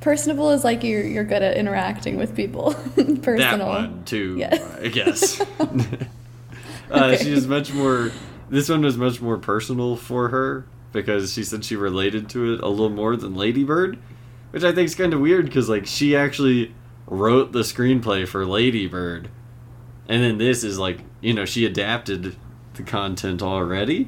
Personable 0.00 0.50
is 0.50 0.62
like 0.62 0.84
you're 0.84 1.02
you're 1.04 1.24
good 1.24 1.42
at 1.42 1.56
interacting 1.56 2.16
with 2.16 2.36
people. 2.36 2.72
Personal. 2.94 3.38
That 3.38 3.60
one 3.60 4.04
too, 4.04 4.36
Yeah. 4.38 4.64
I 4.80 4.86
guess. 4.88 5.40
uh, 5.60 5.66
Okay. 6.92 7.16
She 7.24 7.32
is 7.32 7.48
much 7.48 7.72
more. 7.72 8.12
This 8.50 8.68
one 8.68 8.82
was 8.82 8.96
much 8.96 9.20
more 9.20 9.36
personal 9.36 9.96
for 9.96 10.28
her 10.28 10.64
because 10.92 11.32
she 11.32 11.42
said 11.42 11.64
she 11.64 11.74
related 11.74 12.28
to 12.30 12.54
it 12.54 12.60
a 12.60 12.68
little 12.68 12.88
more 12.88 13.16
than 13.16 13.34
Lady 13.34 13.64
Bird, 13.64 13.98
which 14.52 14.62
I 14.62 14.72
think 14.72 14.86
is 14.86 14.94
kind 14.94 15.12
of 15.12 15.18
weird 15.20 15.46
because 15.46 15.68
like 15.68 15.86
she 15.86 16.14
actually 16.14 16.72
wrote 17.06 17.50
the 17.50 17.60
screenplay 17.60 18.28
for 18.28 18.46
Lady 18.46 18.86
Bird, 18.86 19.28
and 20.08 20.22
then 20.22 20.38
this 20.38 20.64
is 20.64 20.78
like 20.78 21.00
you 21.20 21.32
know 21.34 21.44
she 21.44 21.64
adapted 21.66 22.36
the 22.74 22.82
content 22.82 23.42
already. 23.42 24.04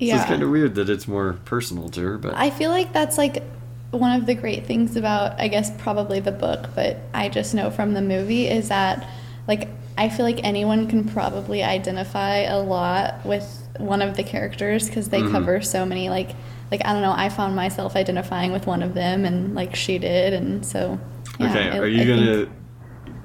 So 0.00 0.06
it's 0.06 0.24
kind 0.24 0.42
of 0.42 0.48
weird 0.50 0.74
that 0.76 0.88
it's 0.88 1.06
more 1.06 1.34
personal 1.44 1.90
to 1.90 2.00
her, 2.02 2.18
but 2.18 2.34
I 2.34 2.48
feel 2.50 2.70
like 2.70 2.92
that's 2.94 3.18
like 3.18 3.42
one 3.90 4.18
of 4.18 4.24
the 4.24 4.34
great 4.34 4.64
things 4.66 4.96
about, 4.96 5.38
I 5.38 5.48
guess, 5.48 5.70
probably 5.78 6.20
the 6.20 6.32
book, 6.32 6.70
but 6.74 6.98
I 7.12 7.28
just 7.28 7.54
know 7.54 7.70
from 7.70 7.92
the 7.92 8.00
movie 8.00 8.46
is 8.46 8.68
that, 8.68 9.06
like, 9.48 9.68
I 9.98 10.08
feel 10.08 10.24
like 10.24 10.40
anyone 10.44 10.86
can 10.88 11.04
probably 11.06 11.62
identify 11.62 12.42
a 12.42 12.60
lot 12.60 13.26
with 13.26 13.68
one 13.78 14.00
of 14.00 14.16
the 14.16 14.22
characters 14.22 14.86
because 14.86 15.08
they 15.08 15.20
Mhm. 15.22 15.32
cover 15.32 15.60
so 15.60 15.84
many, 15.84 16.08
like, 16.08 16.30
like 16.70 16.80
I 16.86 16.92
don't 16.94 17.02
know. 17.02 17.12
I 17.14 17.28
found 17.28 17.54
myself 17.56 17.94
identifying 17.96 18.52
with 18.52 18.66
one 18.66 18.82
of 18.82 18.94
them, 18.94 19.24
and 19.26 19.54
like 19.54 19.74
she 19.74 19.98
did, 19.98 20.32
and 20.32 20.64
so. 20.64 20.98
Yeah, 21.38 21.48
okay, 21.50 21.68
I- 21.70 21.78
are 21.78 21.86
you 21.88 22.02
I 22.02 22.04
gonna 22.06 22.36
think 22.36 22.48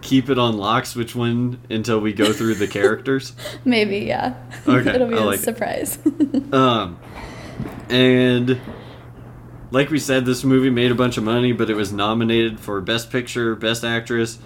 keep 0.06 0.30
it 0.30 0.38
on 0.38 0.58
locks 0.58 0.96
which 0.96 1.16
one 1.16 1.60
until 1.70 2.00
we 2.00 2.14
go 2.14 2.32
through 2.32 2.56
the 2.56 2.68
characters? 2.68 3.34
Maybe, 3.66 4.00
yeah. 4.00 4.36
Okay, 4.68 4.90
It'll 4.96 5.08
be 5.08 5.16
I 5.16 5.22
a 5.22 5.26
like 5.26 5.40
surprise. 5.40 6.00
Um, 6.54 7.00
and 7.90 8.62
like 9.72 9.90
we 9.90 10.00
said, 10.00 10.26
this 10.26 10.44
movie 10.44 10.70
made 10.70 10.92
a 10.92 10.96
bunch 10.96 11.18
of 11.18 11.24
money, 11.24 11.52
but 11.52 11.70
it 11.70 11.76
was 11.76 11.92
nominated 11.92 12.60
for 12.60 12.80
Best 12.82 13.10
Picture, 13.12 13.56
Best 13.56 13.84
Actress, 13.84 14.38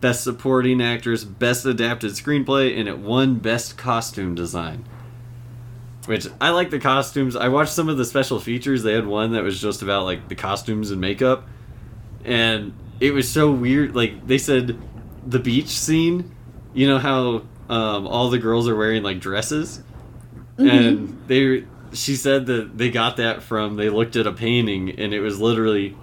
Best 0.00 0.22
Supporting 0.22 0.80
Actress, 0.80 1.24
Best 1.24 1.64
Adapted 1.64 2.12
Screenplay, 2.12 2.78
and 2.78 2.88
it 2.88 2.98
won 2.98 3.36
Best 3.36 3.76
Costume 3.78 4.34
Design. 4.34 4.84
Which 6.06 6.26
I 6.40 6.50
like 6.50 6.70
the 6.70 6.78
costumes. 6.78 7.34
I 7.34 7.48
watched 7.48 7.72
some 7.72 7.88
of 7.88 7.96
the 7.98 8.04
special 8.04 8.40
features. 8.40 8.82
They 8.82 8.94
had 8.94 9.06
one 9.06 9.32
that 9.32 9.42
was 9.42 9.60
just 9.60 9.82
about 9.82 10.04
like 10.04 10.28
the 10.28 10.34
costumes 10.36 10.90
and 10.90 11.00
makeup, 11.00 11.46
and 12.24 12.72
it 13.00 13.12
was 13.12 13.30
so 13.30 13.50
weird. 13.50 13.94
Like 13.94 14.26
they 14.26 14.38
said, 14.38 14.80
the 15.26 15.38
beach 15.38 15.68
scene. 15.68 16.34
You 16.74 16.88
know 16.88 16.98
how 16.98 17.42
um, 17.68 18.06
all 18.06 18.30
the 18.30 18.38
girls 18.38 18.68
are 18.68 18.76
wearing 18.76 19.02
like 19.02 19.20
dresses? 19.20 19.82
And 20.58 21.22
they 21.28 21.64
she 21.92 22.16
said 22.16 22.46
that 22.46 22.76
they 22.76 22.90
got 22.90 23.16
that 23.16 23.42
from 23.42 23.76
they 23.76 23.88
looked 23.88 24.16
at 24.16 24.26
a 24.26 24.32
painting 24.32 24.90
and 24.98 25.14
it 25.14 25.20
was 25.20 25.40
literally 25.40 25.96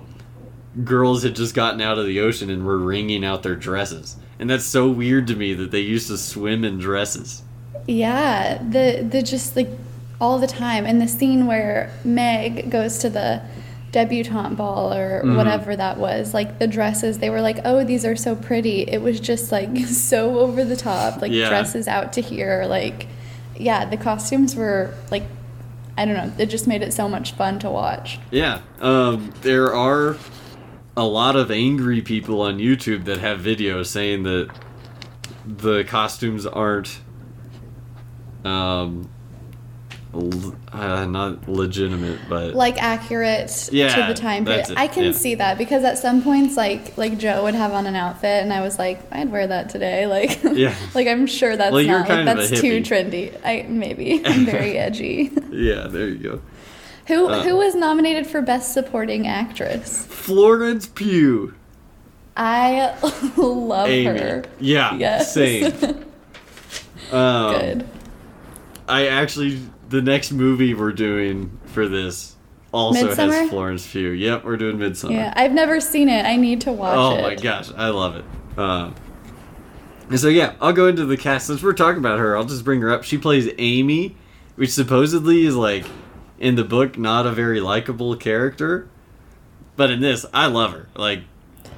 girls 0.84 1.24
had 1.24 1.36
just 1.36 1.54
gotten 1.54 1.82
out 1.82 1.98
of 1.98 2.06
the 2.06 2.20
ocean 2.20 2.50
and 2.50 2.66
were 2.66 2.78
wringing 2.78 3.24
out 3.24 3.44
their 3.44 3.56
dresses. 3.56 4.18
And 4.40 4.50
that's 4.50 4.66
so 4.66 4.90
weird 4.90 5.28
to 5.28 5.36
me 5.36 5.54
that 5.54 5.72
they 5.72 5.80
used 5.80 6.08
to 6.08 6.18
swim 6.18 6.66
in 6.66 6.78
dresses. 6.78 7.44
Yeah, 7.88 8.58
the 8.58 9.08
the 9.10 9.22
just 9.22 9.56
like 9.56 9.70
all 10.20 10.40
the 10.40 10.48
time, 10.48 10.86
and 10.86 11.02
the 11.02 11.08
scene 11.08 11.46
where 11.46 11.92
Meg 12.04 12.70
goes 12.70 12.98
to 13.00 13.10
the 13.10 13.42
debutante 13.96 14.58
ball 14.58 14.94
or 14.94 15.22
Mhm. 15.24 15.38
whatever 15.38 15.74
that 15.76 15.98
was, 15.98 16.34
like 16.34 16.60
the 16.60 16.68
dresses, 16.68 17.20
they 17.20 17.30
were 17.30 17.40
like, 17.42 17.60
"Oh, 17.64 17.84
these 17.86 18.04
are 18.06 18.16
so 18.18 18.36
pretty." 18.36 18.82
It 18.82 19.02
was 19.02 19.20
just 19.22 19.52
like 19.54 19.78
so 19.88 20.40
over 20.40 20.66
the 20.66 20.76
top, 20.76 21.22
like 21.22 21.32
Yeah. 21.32 21.48
dresses 21.48 21.88
out 21.88 22.12
to 22.14 22.22
here, 22.22 22.66
like 22.68 23.08
yeah, 23.58 23.86
the 23.86 23.96
costumes 23.98 24.54
were 24.56 24.94
like 25.12 25.24
I 25.98 26.04
don't 26.04 26.16
know, 26.16 26.30
it 26.38 26.48
just 26.48 26.68
made 26.68 26.82
it 26.82 26.92
so 26.94 27.08
much 27.08 27.32
fun 27.32 27.58
to 27.60 27.70
watch. 27.70 28.20
yeah 28.30 28.60
um, 28.82 29.32
there 29.44 29.74
are 29.74 30.18
a 30.98 31.06
lot 31.06 31.38
of 31.38 31.50
angry 31.52 32.02
people 32.02 32.42
on 32.42 32.58
youtube 32.58 33.06
that 33.06 33.20
have 33.20 33.40
videos 33.40 33.86
saying 33.88 34.24
that 34.24 34.50
the 35.46 35.86
costumes 35.86 36.46
aren't 36.46 37.00
um 38.44 39.10
uh, 40.72 41.06
not 41.06 41.48
legitimate 41.50 42.20
but 42.30 42.54
Like 42.56 42.82
accurate 42.82 43.50
to 43.50 43.72
the 44.08 44.14
time 44.16 44.46
period. 44.46 44.74
I 44.78 44.88
can 44.88 45.06
yeah. 45.06 45.12
see 45.12 45.36
that 45.36 45.58
because 45.58 45.84
at 45.84 45.98
some 45.98 46.22
points, 46.24 46.56
like 46.58 46.98
like 46.98 47.18
Jo 47.18 47.44
would 47.44 47.56
have 47.56 47.74
on 47.74 47.86
an 47.88 47.96
outfit, 47.96 48.42
and 48.44 48.54
I 48.54 48.62
was 48.62 48.80
like, 48.80 49.00
I'd 49.12 49.32
wear 49.32 49.48
that 49.48 49.70
today. 49.70 50.06
Like, 50.16 50.42
Yeah. 50.44 50.74
like 50.94 51.08
I'm 51.08 51.28
sure 51.28 51.58
that's 51.58 51.74
Well, 51.74 51.84
not 51.86 52.08
like 52.10 52.26
that's 52.26 52.50
too 52.62 52.82
trendy. 52.82 53.34
I 53.44 53.66
maybe 53.68 54.22
I'm 54.26 54.46
very 54.46 54.78
edgy. 54.78 55.32
yeah 55.52 55.88
there 55.88 56.08
you 56.08 56.18
go 56.18 56.42
Who 57.08 57.28
Uh, 57.28 57.44
who 57.44 57.56
was 57.58 57.76
nominated 57.76 58.26
for 58.28 58.42
best 58.42 58.74
supporting 58.74 59.28
actress? 59.28 60.06
Florence 60.08 60.88
Pugh. 60.88 61.54
I 62.38 62.96
love 63.38 63.88
Amy. 63.90 64.20
her. 64.20 64.44
Yeah, 64.60 64.96
Yes. 64.98 65.34
same. 65.34 65.72
Um, 67.12 67.52
Good. 67.60 67.88
I 68.88 69.08
actually 69.08 69.62
the 69.90 70.02
next 70.02 70.32
movie 70.32 70.74
we're 70.74 70.92
doing 70.92 71.60
for 71.66 71.88
this 71.88 72.36
also 72.72 73.08
Midsommar? 73.08 73.42
has 73.42 73.50
Florence 73.50 73.92
Pugh. 73.92 74.12
Yep, 74.12 74.44
we're 74.44 74.58
doing 74.58 74.78
Midsommar. 74.78 75.12
Yeah, 75.12 75.34
I've 75.36 75.54
never 75.54 75.80
seen 75.80 76.10
it. 76.10 76.26
I 76.26 76.36
need 76.36 76.62
to 76.62 76.72
watch 76.72 76.98
oh 76.98 77.18
it. 77.18 77.22
my 77.22 77.36
gosh, 77.36 77.72
I 77.76 77.90
love 77.90 78.16
it. 78.16 78.26
Um, 78.58 78.96
and 80.10 80.20
so 80.20 80.28
yeah, 80.28 80.54
I'll 80.62 80.74
go 80.74 80.88
into 80.88 81.06
the 81.06 81.18
cast 81.18 81.48
since 81.48 81.64
we're 81.64 81.74
talking 81.74 82.00
about 82.00 82.20
her. 82.20 82.38
I'll 82.38 82.46
just 82.46 82.64
bring 82.64 82.82
her 82.82 82.92
up. 82.92 83.04
She 83.04 83.18
plays 83.18 83.50
Amy, 83.58 84.16
which 84.56 84.72
supposedly 84.72 85.46
is 85.46 85.56
like 85.56 85.86
in 86.40 86.56
the 86.56 86.64
book 86.64 86.98
not 86.98 87.26
a 87.26 87.32
very 87.32 87.60
likable 87.60 88.16
character, 88.16 88.88
but 89.76 89.90
in 89.90 90.02
this 90.02 90.26
I 90.34 90.48
love 90.48 90.74
her. 90.74 90.90
Like 90.96 91.24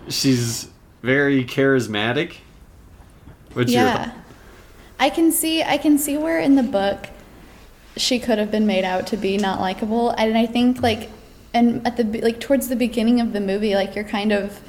she's 0.09 0.69
very 1.01 1.45
charismatic. 1.45 2.37
What's 3.53 3.71
your 3.71 3.83
yeah. 3.83 4.13
I 4.99 5.09
can 5.09 5.31
see 5.31 5.63
I 5.63 5.77
can 5.77 5.97
see 5.97 6.17
where 6.17 6.39
in 6.39 6.55
the 6.55 6.63
book 6.63 7.07
she 7.97 8.19
could 8.19 8.37
have 8.37 8.51
been 8.51 8.65
made 8.67 8.83
out 8.83 9.07
to 9.07 9.17
be 9.17 9.37
not 9.37 9.59
likable 9.59 10.09
and 10.11 10.37
I 10.37 10.45
think 10.45 10.81
like 10.81 11.09
and 11.53 11.85
at 11.87 11.97
the 11.97 12.03
like 12.21 12.39
towards 12.39 12.67
the 12.69 12.75
beginning 12.75 13.19
of 13.21 13.33
the 13.33 13.39
movie 13.41 13.73
like 13.75 13.95
you're 13.95 14.03
kind 14.03 14.31
of 14.31 14.59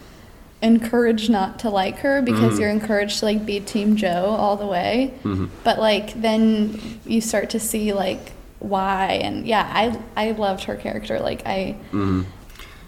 encouraged 0.61 1.31
not 1.31 1.59
to 1.61 1.71
like 1.71 1.99
her 1.99 2.21
because 2.21 2.55
Mhm. 2.57 2.61
you're 2.61 2.71
encouraged 2.71 3.21
to 3.21 3.27
like 3.27 3.47
be 3.47 3.61
team 3.61 3.95
Jo 3.97 4.35
all 4.39 4.57
the 4.57 4.67
way. 4.67 5.15
Mhm. 5.25 5.49
But 5.63 5.79
like 5.79 6.21
then 6.21 6.81
you 7.07 7.21
start 7.21 7.51
to 7.51 7.61
see 7.61 7.93
like 7.93 8.33
why 8.59 9.21
and 9.23 9.47
yeah, 9.47 9.71
I 9.73 9.97
I 10.17 10.33
loved 10.33 10.65
her 10.65 10.75
character. 10.75 11.21
Like 11.21 11.47
I 11.47 11.77
Mhm. 11.93 12.25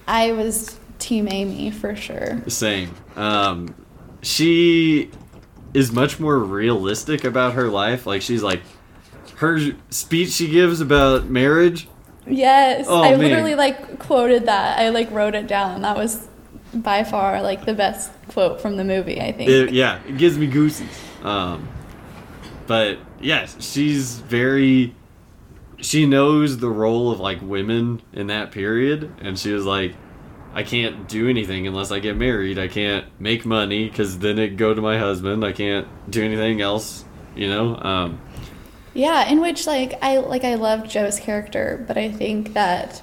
I 0.08 0.32
was 0.32 0.78
team 0.98 1.28
Amy 1.30 1.70
for 1.70 1.94
sure. 1.94 2.42
Same. 2.48 2.90
Um, 3.16 3.74
she 4.20 5.10
is 5.72 5.92
much 5.92 6.18
more 6.18 6.38
realistic 6.40 7.22
about 7.24 7.52
her 7.52 7.68
life. 7.68 8.04
Like 8.06 8.20
she's 8.22 8.42
like 8.42 8.62
her 9.40 9.58
speech 9.88 10.30
she 10.32 10.48
gives 10.48 10.80
about 10.82 11.26
marriage. 11.30 11.88
Yes, 12.26 12.84
Oh, 12.88 13.02
I 13.02 13.10
man. 13.12 13.18
literally 13.20 13.54
like 13.54 13.98
quoted 13.98 14.44
that. 14.46 14.78
I 14.78 14.90
like 14.90 15.10
wrote 15.10 15.34
it 15.34 15.46
down. 15.46 15.80
That 15.82 15.96
was 15.96 16.28
by 16.74 17.04
far 17.04 17.40
like 17.42 17.64
the 17.64 17.72
best 17.74 18.12
quote 18.28 18.60
from 18.60 18.76
the 18.76 18.84
movie. 18.84 19.20
I 19.20 19.32
think. 19.32 19.48
It, 19.50 19.72
yeah, 19.72 19.98
it 20.06 20.18
gives 20.18 20.36
me 20.36 20.46
goosies. 20.46 20.86
Um, 21.22 21.68
but 22.66 22.98
yes, 23.20 23.56
she's 23.60 24.18
very. 24.20 24.94
She 25.78 26.04
knows 26.04 26.58
the 26.58 26.68
role 26.68 27.10
of 27.10 27.18
like 27.20 27.40
women 27.40 28.02
in 28.12 28.26
that 28.26 28.52
period, 28.52 29.10
and 29.22 29.38
she 29.38 29.52
was 29.52 29.64
like, 29.64 29.94
"I 30.52 30.62
can't 30.62 31.08
do 31.08 31.30
anything 31.30 31.66
unless 31.66 31.90
I 31.90 31.98
get 32.00 32.14
married. 32.18 32.58
I 32.58 32.68
can't 32.68 33.06
make 33.18 33.46
money 33.46 33.88
because 33.88 34.18
then 34.18 34.38
it 34.38 34.58
go 34.58 34.74
to 34.74 34.82
my 34.82 34.98
husband. 34.98 35.42
I 35.46 35.52
can't 35.52 35.88
do 36.10 36.22
anything 36.22 36.60
else." 36.60 37.06
You 37.34 37.48
know. 37.48 37.76
Um, 37.76 38.20
Yeah, 38.94 39.28
in 39.28 39.40
which 39.40 39.66
like 39.66 39.94
I 40.02 40.18
like 40.18 40.44
I 40.44 40.54
love 40.56 40.88
Jo's 40.88 41.20
character, 41.20 41.84
but 41.86 41.96
I 41.96 42.10
think 42.10 42.54
that 42.54 43.02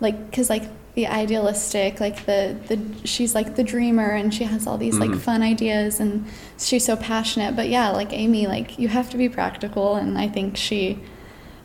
like 0.00 0.32
cuz 0.32 0.50
like 0.50 0.64
the 0.94 1.06
idealistic 1.08 1.98
like 1.98 2.24
the 2.26 2.56
the 2.68 2.78
she's 3.06 3.34
like 3.34 3.56
the 3.56 3.64
dreamer 3.64 4.10
and 4.10 4.32
she 4.32 4.44
has 4.44 4.66
all 4.66 4.78
these 4.78 4.94
Mhm. 4.96 5.00
like 5.10 5.18
fun 5.20 5.42
ideas 5.42 5.98
and 5.98 6.26
she's 6.58 6.84
so 6.84 6.94
passionate, 6.96 7.56
but 7.56 7.68
yeah, 7.68 7.90
like 7.90 8.12
Amy 8.12 8.46
like 8.46 8.78
you 8.78 8.88
have 8.88 9.10
to 9.10 9.16
be 9.16 9.28
practical 9.28 9.96
and 9.96 10.16
I 10.18 10.28
think 10.28 10.56
she 10.56 10.98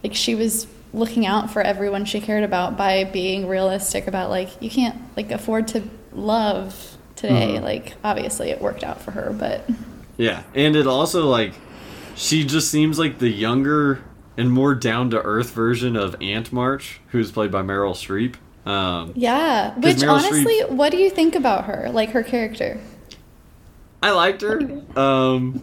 like 0.04 0.16
she 0.16 0.34
was 0.36 0.66
looking 0.94 1.28
out 1.28 1.52
for 1.52 1.62
everyone 1.62 2.06
she 2.06 2.20
cared 2.20 2.44
about 2.44 2.76
by 2.76 3.04
being 3.04 3.46
realistic 3.48 4.08
about 4.08 4.30
like 4.32 4.50
you 4.62 4.70
can't 4.70 4.96
like 5.16 5.32
afford 5.32 5.68
to 5.68 5.84
love 6.14 6.98
today. 7.16 7.58
Mhm. 7.60 7.64
Like 7.64 7.94
obviously 8.04 8.50
it 8.50 8.62
worked 8.62 8.84
out 8.84 9.02
for 9.02 9.12
her, 9.12 9.36
but 9.38 9.70
Yeah, 10.18 10.42
and 10.56 10.76
it 10.76 10.88
also 10.88 11.28
like 11.28 11.54
she 12.20 12.44
just 12.46 12.70
seems 12.70 13.00
like 13.00 13.20
the 13.20 13.30
younger 13.30 14.04
and 14.38 14.52
more 14.52 14.76
down 14.76 15.10
to 15.12 15.22
earth 15.22 15.52
version 15.52 15.96
of 15.96 16.16
Aunt 16.22 16.52
March, 16.54 17.00
who's 17.10 17.32
played 17.32 17.52
by 17.52 17.62
Meryl 17.62 17.94
Streep. 17.94 18.36
Um, 18.70 19.14
Yeah, 19.16 19.72
'Cause 19.76 19.84
which 19.84 19.98
Meryl 19.98 20.12
honestly, 20.12 20.60
Streep- 20.62 20.70
what 20.72 20.92
do 20.92 20.98
you 20.98 21.10
think 21.10 21.36
about 21.36 21.66
her? 21.66 21.90
Like 21.92 22.12
her 22.12 22.24
character? 22.24 22.80
I 24.04 24.12
liked 24.12 24.42
her. 24.42 24.62
Um, 24.96 25.62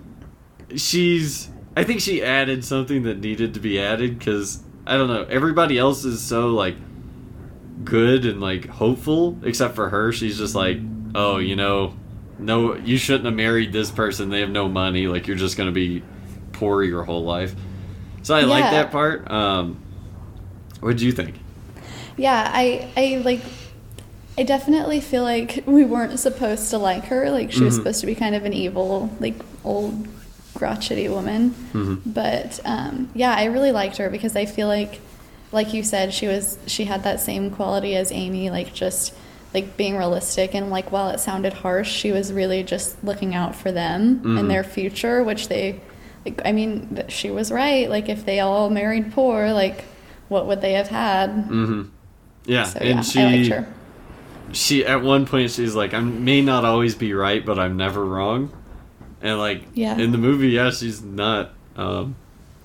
she's. 0.75 1.49
I 1.77 1.85
think 1.85 2.01
she 2.01 2.23
added 2.23 2.65
something 2.65 3.03
that 3.05 3.21
needed 3.21 3.55
to 3.55 3.61
be 3.61 3.79
added 3.79 4.19
because 4.19 4.61
I 4.87 4.97
don't 4.97 5.09
know. 5.09 5.27
Everybody 5.29 5.79
else 5.79 6.05
is 6.05 6.23
so 6.23 6.49
like 6.49 6.77
good 7.85 8.25
and 8.25 8.41
like 8.41 8.67
hopeful, 8.69 9.39
except 9.43 9.75
for 9.75 9.91
her. 9.91 10.11
She's 10.13 10.39
just 10.39 10.55
like, 10.55 10.79
oh, 11.15 11.37
you 11.39 11.55
know, 11.57 11.95
no, 12.39 12.75
you 12.77 12.97
shouldn't 12.97 13.27
have 13.27 13.35
married 13.35 13.73
this 13.73 13.91
person. 13.91 14.31
They 14.31 14.41
have 14.41 14.51
no 14.51 14.69
money. 14.69 15.07
Like 15.07 15.27
you're 15.27 15.37
just 15.37 15.57
gonna 15.57 15.71
be 15.73 16.03
poor 16.59 16.83
your 16.83 17.05
whole 17.05 17.25
life. 17.25 17.55
So 18.23 18.35
I 18.35 18.41
like 18.43 18.65
that 18.65 18.91
part. 18.91 19.31
Um, 19.31 19.77
what 20.81 20.97
do 20.97 21.05
you 21.07 21.13
think? 21.13 21.35
Yeah, 22.17 22.51
I 22.53 22.89
I 22.97 23.23
like 23.25 23.41
I 24.39 24.43
definitely 24.43 25.01
feel 25.01 25.23
like 25.23 25.63
we 25.67 25.85
weren't 25.85 26.19
supposed 26.19 26.71
to 26.71 26.79
like 26.79 27.05
her. 27.07 27.31
Like 27.31 27.53
she 27.53 27.63
was 27.65 27.75
Mhm. 27.75 27.79
supposed 27.79 28.01
to 28.01 28.07
be 28.07 28.15
kind 28.15 28.35
of 28.35 28.45
an 28.45 28.53
evil, 28.53 29.11
like 29.21 29.35
old 29.65 30.09
crotchety 30.55 31.09
woman. 31.09 31.55
Mhm. 31.73 32.01
But 32.07 32.61
um, 32.65 33.11
yeah, 33.15 33.35
I 33.35 33.45
really 33.45 33.73
liked 33.73 33.99
her 33.99 34.09
because 34.11 34.35
I 34.37 34.47
feel 34.47 34.67
like 34.69 35.01
like 35.53 35.73
you 35.73 35.83
said, 35.83 36.13
she 36.13 36.27
was 36.27 36.59
she 36.67 36.85
had 36.87 37.05
that 37.05 37.21
same 37.21 37.51
quality 37.51 37.95
as 37.95 38.11
Amy, 38.11 38.51
like 38.51 38.73
just 38.75 39.13
like 39.55 39.77
being 39.77 39.97
realistic 39.97 40.55
and 40.55 40.71
like 40.71 40.91
while 40.91 41.09
it 41.11 41.21
sounded 41.21 41.53
harsh, 41.53 41.91
she 41.91 42.13
was 42.13 42.33
really 42.33 42.63
just 42.63 43.03
looking 43.05 43.35
out 43.35 43.55
for 43.55 43.71
them 43.73 44.21
Mhm. 44.25 44.41
and 44.41 44.51
their 44.51 44.65
future, 44.65 45.23
which 45.23 45.49
they 45.49 45.81
like 46.27 46.43
I 46.45 46.53
mean, 46.53 47.05
she 47.09 47.31
was 47.31 47.51
right. 47.53 47.89
Like 47.89 48.09
if 48.09 48.25
they 48.25 48.41
all 48.41 48.69
married 48.71 49.13
poor, 49.13 49.53
like 49.53 49.85
what 50.29 50.47
would 50.47 50.61
they 50.61 50.73
have 50.75 50.89
had? 50.89 51.31
Mm-hmm. 51.31 51.83
Yeah, 52.47 52.65
So 52.65 52.79
and 52.81 52.89
yeah, 52.97 53.01
she 53.03 53.21
I 53.21 53.25
liked 53.37 53.49
her. 53.51 53.75
she 54.53 54.85
at 54.87 55.03
one 55.03 55.27
point 55.27 55.51
she's 55.51 55.75
like 55.75 55.93
i 55.95 55.99
may 56.01 56.41
not 56.41 56.65
always 56.65 56.95
be 56.95 57.13
right 57.13 57.45
but 57.45 57.59
i'm 57.59 57.77
never 57.77 58.05
wrong 58.05 58.53
and 59.21 59.39
like 59.41 59.65
Yeah. 59.75 59.99
in 59.99 60.13
the 60.13 60.19
movie 60.19 60.51
yeah 60.51 60.71
she's 60.71 61.03
not 61.03 61.51
um 61.75 62.15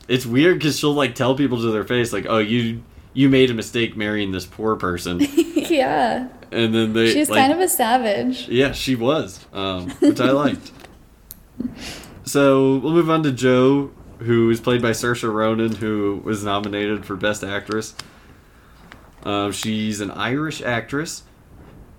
it's 0.07 0.23
weird 0.27 0.59
because 0.59 0.77
she'll 0.77 0.93
like 0.93 1.15
tell 1.15 1.33
people 1.35 1.57
to 1.57 1.71
their 1.71 1.83
face 1.83 2.13
like 2.13 2.27
oh 2.29 2.37
you 2.37 2.83
you 3.13 3.27
made 3.29 3.49
a 3.49 3.55
mistake 3.55 3.97
marrying 3.97 4.31
this 4.31 4.45
poor 4.45 4.75
person 4.75 5.19
yeah. 5.55 6.27
and 6.51 6.75
then 6.75 6.93
they 6.93 7.11
She's 7.11 7.31
like, 7.31 7.39
kind 7.39 7.51
of 7.53 7.59
a 7.59 7.67
savage. 7.67 8.47
yeah 8.49 8.73
she 8.73 8.95
was 8.95 9.43
um 9.51 9.89
which 9.99 10.19
i 10.21 10.29
liked 10.29 10.71
so 12.31 12.77
we'll 12.77 12.93
move 12.93 13.09
on 13.09 13.23
to 13.23 13.31
jo 13.31 13.91
who 14.19 14.49
is 14.49 14.59
played 14.61 14.81
by 14.81 14.91
saoirse 14.91 15.23
ronan 15.33 15.75
who 15.75 16.21
was 16.23 16.43
nominated 16.43 17.05
for 17.05 17.15
best 17.15 17.43
actress 17.43 17.93
um, 19.23 19.51
she's 19.51 19.99
an 20.01 20.11
irish 20.11 20.61
actress 20.61 21.23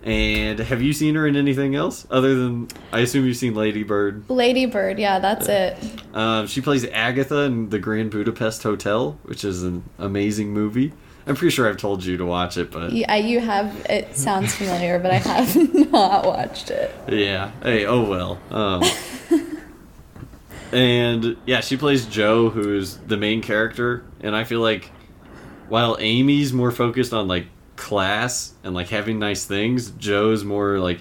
and 0.02 0.58
have 0.58 0.82
you 0.82 0.92
seen 0.92 1.14
her 1.14 1.26
in 1.26 1.36
anything 1.36 1.74
else 1.76 2.06
other 2.10 2.34
than 2.34 2.66
I 2.92 3.00
assume 3.00 3.24
you've 3.24 3.36
seen 3.36 3.54
Lady 3.54 3.84
Bird? 3.84 4.28
Lady 4.28 4.66
Bird, 4.66 4.98
yeah, 4.98 5.20
that's 5.20 5.46
it. 5.48 5.78
Um, 6.12 6.48
she 6.48 6.60
plays 6.60 6.84
Agatha 6.86 7.42
in 7.42 7.68
the 7.68 7.78
Grand 7.78 8.10
Budapest 8.10 8.64
Hotel, 8.64 9.16
which 9.22 9.44
is 9.44 9.62
an 9.62 9.84
amazing 9.98 10.52
movie. 10.52 10.92
I'm 11.24 11.36
pretty 11.36 11.54
sure 11.54 11.68
I've 11.68 11.76
told 11.76 12.02
you 12.04 12.16
to 12.16 12.26
watch 12.26 12.56
it, 12.56 12.72
but 12.72 12.90
Yeah, 12.90 13.14
you 13.14 13.38
have. 13.38 13.86
It 13.88 14.16
sounds 14.16 14.52
familiar, 14.56 14.98
but 14.98 15.12
I 15.12 15.18
have 15.18 15.54
not 15.92 16.24
watched 16.26 16.72
it. 16.72 16.92
yeah. 17.08 17.52
Hey, 17.62 17.86
oh 17.86 18.02
well. 18.02 18.40
Um, 18.50 18.82
and 20.72 21.36
yeah, 21.46 21.60
she 21.60 21.76
plays 21.76 22.06
Jo, 22.06 22.50
who's 22.50 22.96
the 22.96 23.16
main 23.16 23.42
character, 23.42 24.04
and 24.20 24.34
I 24.34 24.44
feel 24.44 24.60
like 24.60 24.90
while 25.68 25.96
Amy's 26.00 26.52
more 26.52 26.70
focused 26.70 27.12
on 27.12 27.28
like 27.28 27.46
class 27.76 28.54
and 28.62 28.74
like 28.74 28.88
having 28.88 29.18
nice 29.18 29.44
things, 29.44 29.90
Jo's 29.92 30.44
more 30.44 30.78
like 30.78 31.00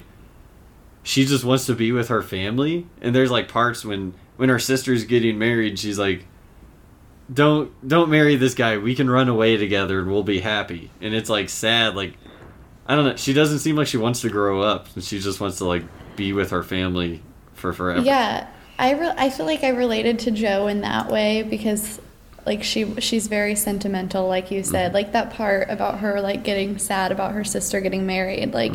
she 1.02 1.24
just 1.24 1.44
wants 1.44 1.66
to 1.66 1.74
be 1.74 1.92
with 1.92 2.08
her 2.08 2.22
family. 2.22 2.86
And 3.00 3.14
there's 3.14 3.30
like 3.30 3.48
parts 3.48 3.84
when 3.84 4.14
when 4.36 4.48
her 4.48 4.58
sister's 4.58 5.04
getting 5.04 5.38
married, 5.38 5.78
she's 5.78 5.98
like 5.98 6.26
don't 7.32 7.86
don't 7.86 8.10
marry 8.10 8.36
this 8.36 8.54
guy. 8.54 8.78
We 8.78 8.94
can 8.94 9.08
run 9.08 9.28
away 9.28 9.56
together 9.56 10.00
and 10.00 10.10
we'll 10.10 10.22
be 10.22 10.40
happy. 10.40 10.90
And 11.00 11.14
it's 11.14 11.30
like 11.30 11.48
sad 11.48 11.94
like 11.94 12.14
I 12.86 12.96
don't 12.96 13.04
know. 13.04 13.16
She 13.16 13.32
doesn't 13.32 13.60
seem 13.60 13.76
like 13.76 13.86
she 13.86 13.96
wants 13.96 14.22
to 14.22 14.28
grow 14.28 14.60
up. 14.60 14.88
She 15.00 15.20
just 15.20 15.40
wants 15.40 15.58
to 15.58 15.64
like 15.64 15.84
be 16.16 16.32
with 16.32 16.50
her 16.50 16.62
family 16.62 17.22
for 17.54 17.72
forever. 17.72 18.02
Yeah, 18.02 18.48
I 18.78 18.92
re- 18.92 19.14
I 19.16 19.30
feel 19.30 19.46
like 19.46 19.62
I 19.64 19.68
related 19.70 20.18
to 20.20 20.30
Jo 20.30 20.66
in 20.66 20.80
that 20.80 21.08
way 21.10 21.42
because 21.42 22.00
like 22.46 22.62
she 22.64 23.00
she's 23.00 23.28
very 23.28 23.54
sentimental, 23.54 24.26
like 24.26 24.50
you 24.50 24.62
said. 24.62 24.94
Like 24.94 25.12
that 25.12 25.30
part 25.32 25.70
about 25.70 26.00
her 26.00 26.20
like 26.20 26.42
getting 26.42 26.78
sad 26.78 27.12
about 27.12 27.32
her 27.32 27.44
sister 27.44 27.80
getting 27.80 28.06
married, 28.06 28.52
like. 28.54 28.72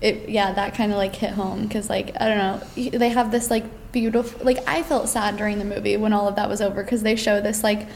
It, 0.00 0.28
yeah, 0.28 0.52
that 0.52 0.74
kind 0.74 0.92
of 0.92 0.98
like 0.98 1.14
hit 1.16 1.30
home 1.30 1.62
because 1.62 1.88
like 1.88 2.14
I 2.20 2.28
don't 2.28 2.36
know, 2.36 2.90
they 2.98 3.08
have 3.08 3.30
this 3.30 3.48
like 3.50 3.64
beautiful 3.90 4.44
like 4.44 4.58
I 4.68 4.82
felt 4.82 5.08
sad 5.08 5.38
during 5.38 5.58
the 5.58 5.64
movie 5.64 5.96
when 5.96 6.12
all 6.12 6.28
of 6.28 6.36
that 6.36 6.46
was 6.46 6.60
over 6.60 6.82
because 6.82 7.02
they 7.02 7.16
show 7.16 7.40
this 7.40 7.64
like 7.64 7.86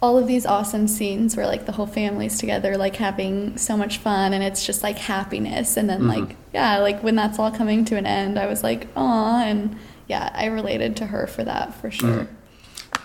all 0.00 0.16
of 0.18 0.28
these 0.28 0.46
awesome 0.46 0.86
scenes 0.86 1.36
where 1.36 1.46
like 1.48 1.66
the 1.66 1.72
whole 1.72 1.86
family's 1.86 2.38
together 2.38 2.76
like 2.76 2.94
having 2.94 3.56
so 3.58 3.76
much 3.76 3.98
fun 3.98 4.34
and 4.34 4.44
it's 4.44 4.64
just 4.64 4.84
like 4.84 4.98
happiness 4.98 5.76
and 5.76 5.90
then 5.90 6.02
Mhm. 6.02 6.28
like 6.28 6.36
yeah 6.54 6.78
like 6.78 7.02
when 7.02 7.16
that's 7.16 7.40
all 7.40 7.50
coming 7.50 7.84
to 7.86 7.96
an 7.96 8.06
end 8.06 8.38
i 8.38 8.46
was 8.46 8.62
like 8.62 8.86
aw 8.94 9.42
and 9.42 9.74
yeah 10.08 10.30
i 10.34 10.46
related 10.46 10.96
to 10.96 11.06
her 11.06 11.26
for 11.26 11.44
that 11.44 11.72
for 11.74 11.90
sure 11.90 12.26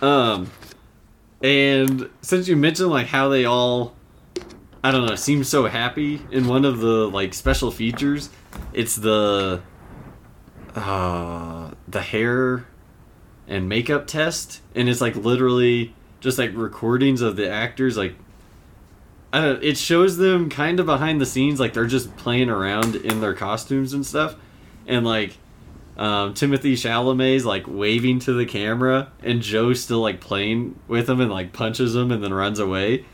Um, 0.02 0.50
and 1.42 2.10
since 2.20 2.48
you 2.48 2.56
mentioned 2.56 2.90
like 2.90 3.06
how 3.06 3.28
they 3.28 3.44
all, 3.44 3.94
I 4.82 4.90
don't 4.90 5.06
know, 5.06 5.14
seem 5.14 5.44
so 5.44 5.66
happy 5.66 6.20
in 6.30 6.46
one 6.48 6.64
of 6.64 6.80
the 6.80 7.08
like 7.08 7.32
special 7.34 7.70
features, 7.70 8.28
it's 8.72 8.96
the, 8.96 9.62
uh, 10.74 11.70
the 11.86 12.00
hair 12.00 12.66
and 13.46 13.68
makeup 13.68 14.06
test, 14.06 14.60
and 14.74 14.88
it's 14.88 15.00
like 15.00 15.16
literally 15.16 15.94
just 16.20 16.38
like 16.38 16.50
recordings 16.54 17.20
of 17.20 17.36
the 17.36 17.48
actors 17.50 17.96
like. 17.96 18.14
I 19.32 19.40
don't. 19.40 19.62
It 19.64 19.76
shows 19.76 20.16
them 20.16 20.48
kind 20.48 20.78
of 20.80 20.86
behind 20.86 21.20
the 21.20 21.26
scenes, 21.26 21.58
like 21.60 21.72
they're 21.72 21.86
just 21.86 22.16
playing 22.16 22.50
around 22.50 22.94
in 22.96 23.20
their 23.20 23.34
costumes 23.34 23.92
and 23.92 24.04
stuff, 24.06 24.36
and 24.86 25.04
like 25.04 25.36
um, 25.96 26.34
Timothée 26.34 26.72
Chalamet's 26.72 27.44
like 27.44 27.64
waving 27.66 28.18
to 28.20 28.32
the 28.32 28.46
camera, 28.46 29.12
and 29.22 29.40
Jo's 29.40 29.82
still 29.82 30.00
like 30.00 30.20
playing 30.20 30.78
with 30.88 31.08
him 31.08 31.20
and 31.20 31.30
like 31.30 31.52
punches 31.52 31.94
him 31.94 32.10
and 32.10 32.22
then 32.22 32.34
runs 32.34 32.58
away. 32.58 33.04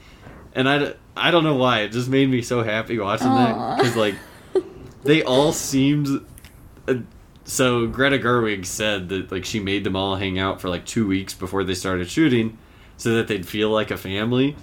And 0.54 0.68
I, 0.68 0.94
I 1.16 1.30
don't 1.30 1.44
know 1.44 1.56
why 1.56 1.80
it 1.80 1.90
just 1.90 2.08
made 2.08 2.28
me 2.28 2.42
so 2.42 2.62
happy 2.62 2.98
watching 2.98 3.28
that 3.28 3.78
because 3.78 3.96
like 3.96 4.14
they 5.02 5.22
all 5.22 5.52
seemed. 5.52 6.24
Uh, 6.88 6.94
so 7.44 7.86
Greta 7.86 8.18
Gerwig 8.18 8.64
said 8.64 9.08
that 9.10 9.30
like 9.30 9.44
she 9.44 9.60
made 9.60 9.84
them 9.84 9.96
all 9.96 10.16
hang 10.16 10.38
out 10.38 10.60
for 10.60 10.68
like 10.68 10.86
two 10.86 11.06
weeks 11.06 11.34
before 11.34 11.64
they 11.64 11.74
started 11.74 12.08
shooting, 12.08 12.56
so 12.96 13.14
that 13.16 13.28
they'd 13.28 13.46
feel 13.46 13.70
like 13.70 13.90
a 13.90 13.96
family. 13.98 14.56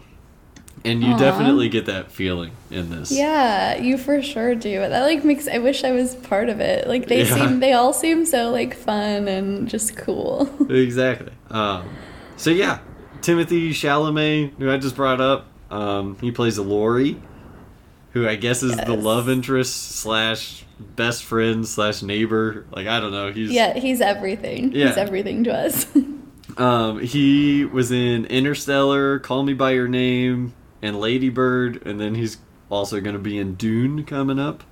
And 0.86 1.04
you 1.04 1.14
Aw. 1.14 1.18
definitely 1.18 1.70
get 1.70 1.88
that 1.88 2.12
feeling 2.12 2.52
in 2.72 2.90
this. 2.90 3.12
yeah 3.12 3.76
you 3.78 3.98
for 3.98 4.22
sure 4.22 4.56
do 4.56 4.80
that 4.80 5.02
like 5.04 5.24
makes 5.26 5.48
i 5.48 5.58
wish 5.58 5.84
i 5.84 5.92
was 5.92 6.16
part 6.16 6.48
of 6.50 6.60
it 6.62 6.88
like 6.88 7.08
they 7.08 7.24
Yeah. 7.24 7.34
seem 7.36 7.60
they 7.60 7.74
all 7.74 7.92
seem 7.94 8.26
so 8.26 8.52
like 8.52 8.76
fun 8.76 9.28
and 9.28 9.68
just 9.68 9.98
cool 9.98 10.50
exactly. 10.70 11.32
Um, 11.50 11.90
so 12.38 12.52
yeah, 12.52 12.80
Timothée 13.22 13.70
Chalamet, 13.72 14.54
who 14.60 14.70
I 14.72 14.78
just 14.78 14.96
brought 14.96 15.20
up, 15.20 15.48
um, 15.72 16.18
he 16.22 16.32
plays 16.32 16.60
Laurie, 16.60 17.20
who 18.12 18.28
I 18.28 18.36
guess 18.36 18.62
is 18.64 18.76
the 18.78 18.94
love 18.96 19.28
interest 19.30 19.96
slash 19.96 20.64
best 20.80 21.24
friend 21.24 21.68
slash 21.68 22.04
neighbor. 22.04 22.66
Like 22.72 22.86
I 22.88 23.00
don't 23.00 23.12
know. 23.12 23.32
He's 23.32 23.50
yeah 23.52 23.74
he's 23.74 24.00
everything 24.02 24.72
Yeah. 24.74 24.88
he's 24.90 24.98
everything 24.98 25.44
to 25.46 25.54
us 25.54 25.88
Um, 26.58 27.00
he 27.00 27.66
was 27.66 27.92
in 27.92 28.26
Interstellar, 28.26 29.20
Call 29.20 29.44
Me 29.44 29.54
by 29.54 29.72
Your 29.72 29.88
Name, 29.88 30.54
and 30.82 31.00
Lady 31.00 31.30
Bird, 31.30 31.86
and 31.86 32.00
then 32.00 32.16
he's 32.16 32.38
also 32.70 33.00
going 33.00 33.14
to 33.16 33.22
be 33.22 33.38
in 33.38 33.56
Dune 33.56 34.04
coming 34.06 34.40
up. 34.40 34.64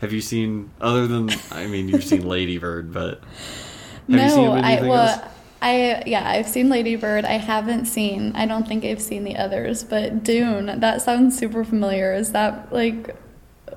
Have 0.00 0.12
you 0.12 0.20
seen 0.20 0.70
other 0.80 1.06
than 1.06 1.30
I 1.50 1.66
mean 1.66 1.88
you've 1.88 2.04
seen 2.04 2.26
Lady 2.28 2.58
Bird, 2.58 2.92
but 2.92 3.20
have 3.20 4.08
no, 4.08 4.24
you 4.24 4.30
seen 4.30 4.48
I 4.50 4.80
well, 4.82 5.08
else? 5.08 5.28
I 5.62 6.02
yeah, 6.06 6.28
I've 6.28 6.48
seen 6.48 6.68
Lady 6.68 6.96
Bird. 6.96 7.24
I 7.24 7.38
haven't 7.38 7.86
seen. 7.86 8.32
I 8.34 8.44
don't 8.44 8.68
think 8.68 8.84
I've 8.84 9.00
seen 9.00 9.24
the 9.24 9.36
others, 9.36 9.82
but 9.82 10.22
Dune. 10.22 10.80
That 10.80 11.00
sounds 11.00 11.38
super 11.38 11.64
familiar. 11.64 12.12
Is 12.12 12.32
that 12.32 12.72
like? 12.72 13.16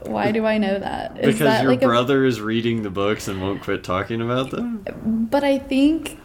Why 0.03 0.31
do 0.31 0.45
I 0.45 0.57
know 0.57 0.77
that? 0.77 1.17
Is 1.17 1.25
Because 1.33 1.39
that 1.39 1.63
your 1.63 1.71
like 1.71 1.81
a- 1.81 1.85
brother 1.87 2.23
is 2.25 2.39
reading 2.41 2.83
the 2.83 2.89
books 2.89 3.27
and 3.27 3.41
won't 3.41 3.61
quit 3.63 3.83
talking 3.83 4.21
about 4.21 4.51
them. 4.51 4.83
but 5.31 5.43
I 5.43 5.57
think. 5.59 6.19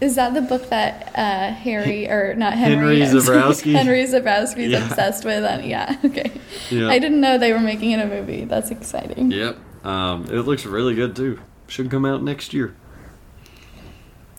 Is 0.00 0.14
that 0.14 0.32
the 0.34 0.42
book 0.42 0.68
that 0.70 1.12
uh, 1.16 1.52
Harry 1.52 2.08
or 2.08 2.34
not 2.34 2.52
Henry? 2.54 3.00
Henry 3.00 3.20
Zebrowski? 3.20 3.72
Henry 3.72 4.04
Zebrowski's 4.04 4.70
Yeah. 4.70 4.86
obsessed 4.86 5.24
with, 5.24 5.44
and 5.44 5.64
yeah, 5.64 5.96
okay. 6.04 6.30
Yeah. 6.70 6.88
I 6.88 6.98
didn't 7.00 7.20
know 7.20 7.36
they 7.36 7.52
were 7.52 7.58
making 7.60 7.90
it 7.90 8.00
a 8.00 8.06
movie. 8.06 8.44
That's 8.44 8.70
exciting. 8.70 9.30
Yep. 9.32 9.58
Um, 9.84 10.24
it 10.26 10.42
looks 10.42 10.64
really 10.66 10.94
good 10.94 11.16
too. 11.16 11.40
Should 11.66 11.90
come 11.90 12.04
out 12.04 12.22
next 12.22 12.54
year. 12.54 12.74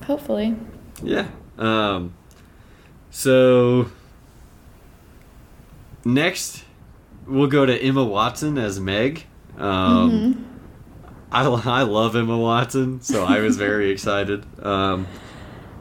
Hopefully. 0.06 0.56
Yeah. 1.04 1.28
Um, 1.58 2.14
so 3.12 3.92
next, 6.06 6.64
we'll 7.28 7.48
go 7.48 7.66
to 7.66 7.76
Emma 7.84 8.04
Watson 8.04 8.58
as 8.58 8.80
Meg. 8.80 9.26
Um, 9.58 10.12
Mhm. 10.12 10.44
I, 11.32 11.44
I 11.46 11.84
love 11.84 12.16
Emma 12.16 12.38
Watson, 12.38 13.02
so 13.02 13.24
I 13.26 13.40
was 13.42 13.58
very 13.58 13.92
excited. 13.92 14.46
Um, 14.66 15.06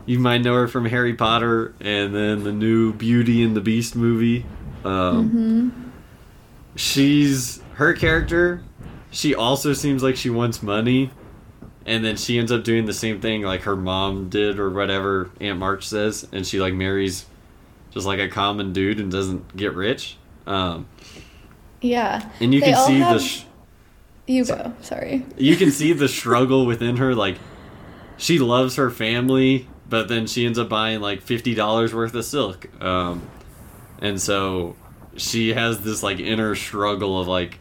you 0.09 0.19
might 0.19 0.39
know 0.43 0.55
her 0.55 0.67
from 0.67 0.87
Harry 0.87 1.13
Potter 1.15 1.75
and 1.81 2.15
then 2.15 2.43
the 2.43 2.53
new 2.53 2.93
Beauty 2.95 3.43
and 3.43 3.55
the 3.55 3.61
Beast 3.61 3.95
movie. 3.95 4.45
Um, 4.85 5.31
Mhm. 5.31 5.71
she's 6.77 7.61
her 7.75 7.93
character 7.93 8.63
she 9.11 9.35
also 9.35 9.73
seems 9.73 10.03
like 10.03 10.17
she 10.17 10.31
wants 10.31 10.63
money 10.63 11.11
and 11.87 12.05
then 12.05 12.17
she 12.17 12.39
ends 12.39 12.53
up 12.53 12.63
doing 12.63 12.85
the 12.87 12.93
same 12.93 13.21
thing 13.21 13.43
like 13.43 13.63
her 13.63 13.75
mom 13.75 14.29
did 14.29 14.59
or 14.59 14.71
whatever 14.71 15.31
aunt 15.41 15.59
march 15.59 15.87
says 15.89 16.27
and 16.33 16.47
she 16.47 16.61
like 16.61 16.75
marries 16.75 17.27
just 17.91 18.07
like 18.07 18.21
a 18.21 18.29
common 18.29 18.73
dude 18.73 19.01
and 19.01 19.11
doesn't 19.11 19.57
get 19.57 19.75
rich 19.75 20.17
um, 20.47 20.87
Yeah. 21.81 22.29
and 22.41 22.55
you 22.55 22.61
They 22.61 22.73
can 22.73 22.87
see 22.87 22.99
the 23.01 23.19
sh- 23.19 23.45
You 24.27 24.45
go. 24.45 24.73
Sorry. 24.83 25.25
you 25.37 25.57
can 25.57 25.71
see 25.71 25.93
the 25.93 26.09
struggle 26.09 26.67
within 26.67 26.97
her 26.99 27.15
like 27.15 27.39
she 28.17 28.39
loves 28.39 28.77
her 28.77 28.91
family 28.91 29.67
but 29.89 30.09
then 30.09 30.27
she 30.27 30.47
ends 30.47 30.59
up 30.59 30.69
buying 30.69 31.01
like 31.01 31.25
$50 31.25 31.93
worth 31.95 32.15
of 32.15 32.25
silk. 32.25 32.69
Um, 32.83 33.29
and 34.01 34.21
so 34.21 34.77
she 35.17 35.53
has 35.55 35.81
this 35.81 36.03
like 36.03 36.21
inner 36.21 36.55
struggle 36.55 37.21
of 37.21 37.27
like 37.27 37.59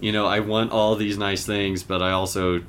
you 0.00 0.10
know 0.10 0.26
i 0.26 0.40
want 0.40 0.72
all 0.72 0.96
these 0.96 1.16
nice 1.16 1.46
things 1.46 1.84
but 1.84 2.02
i 2.02 2.10
also 2.10 2.60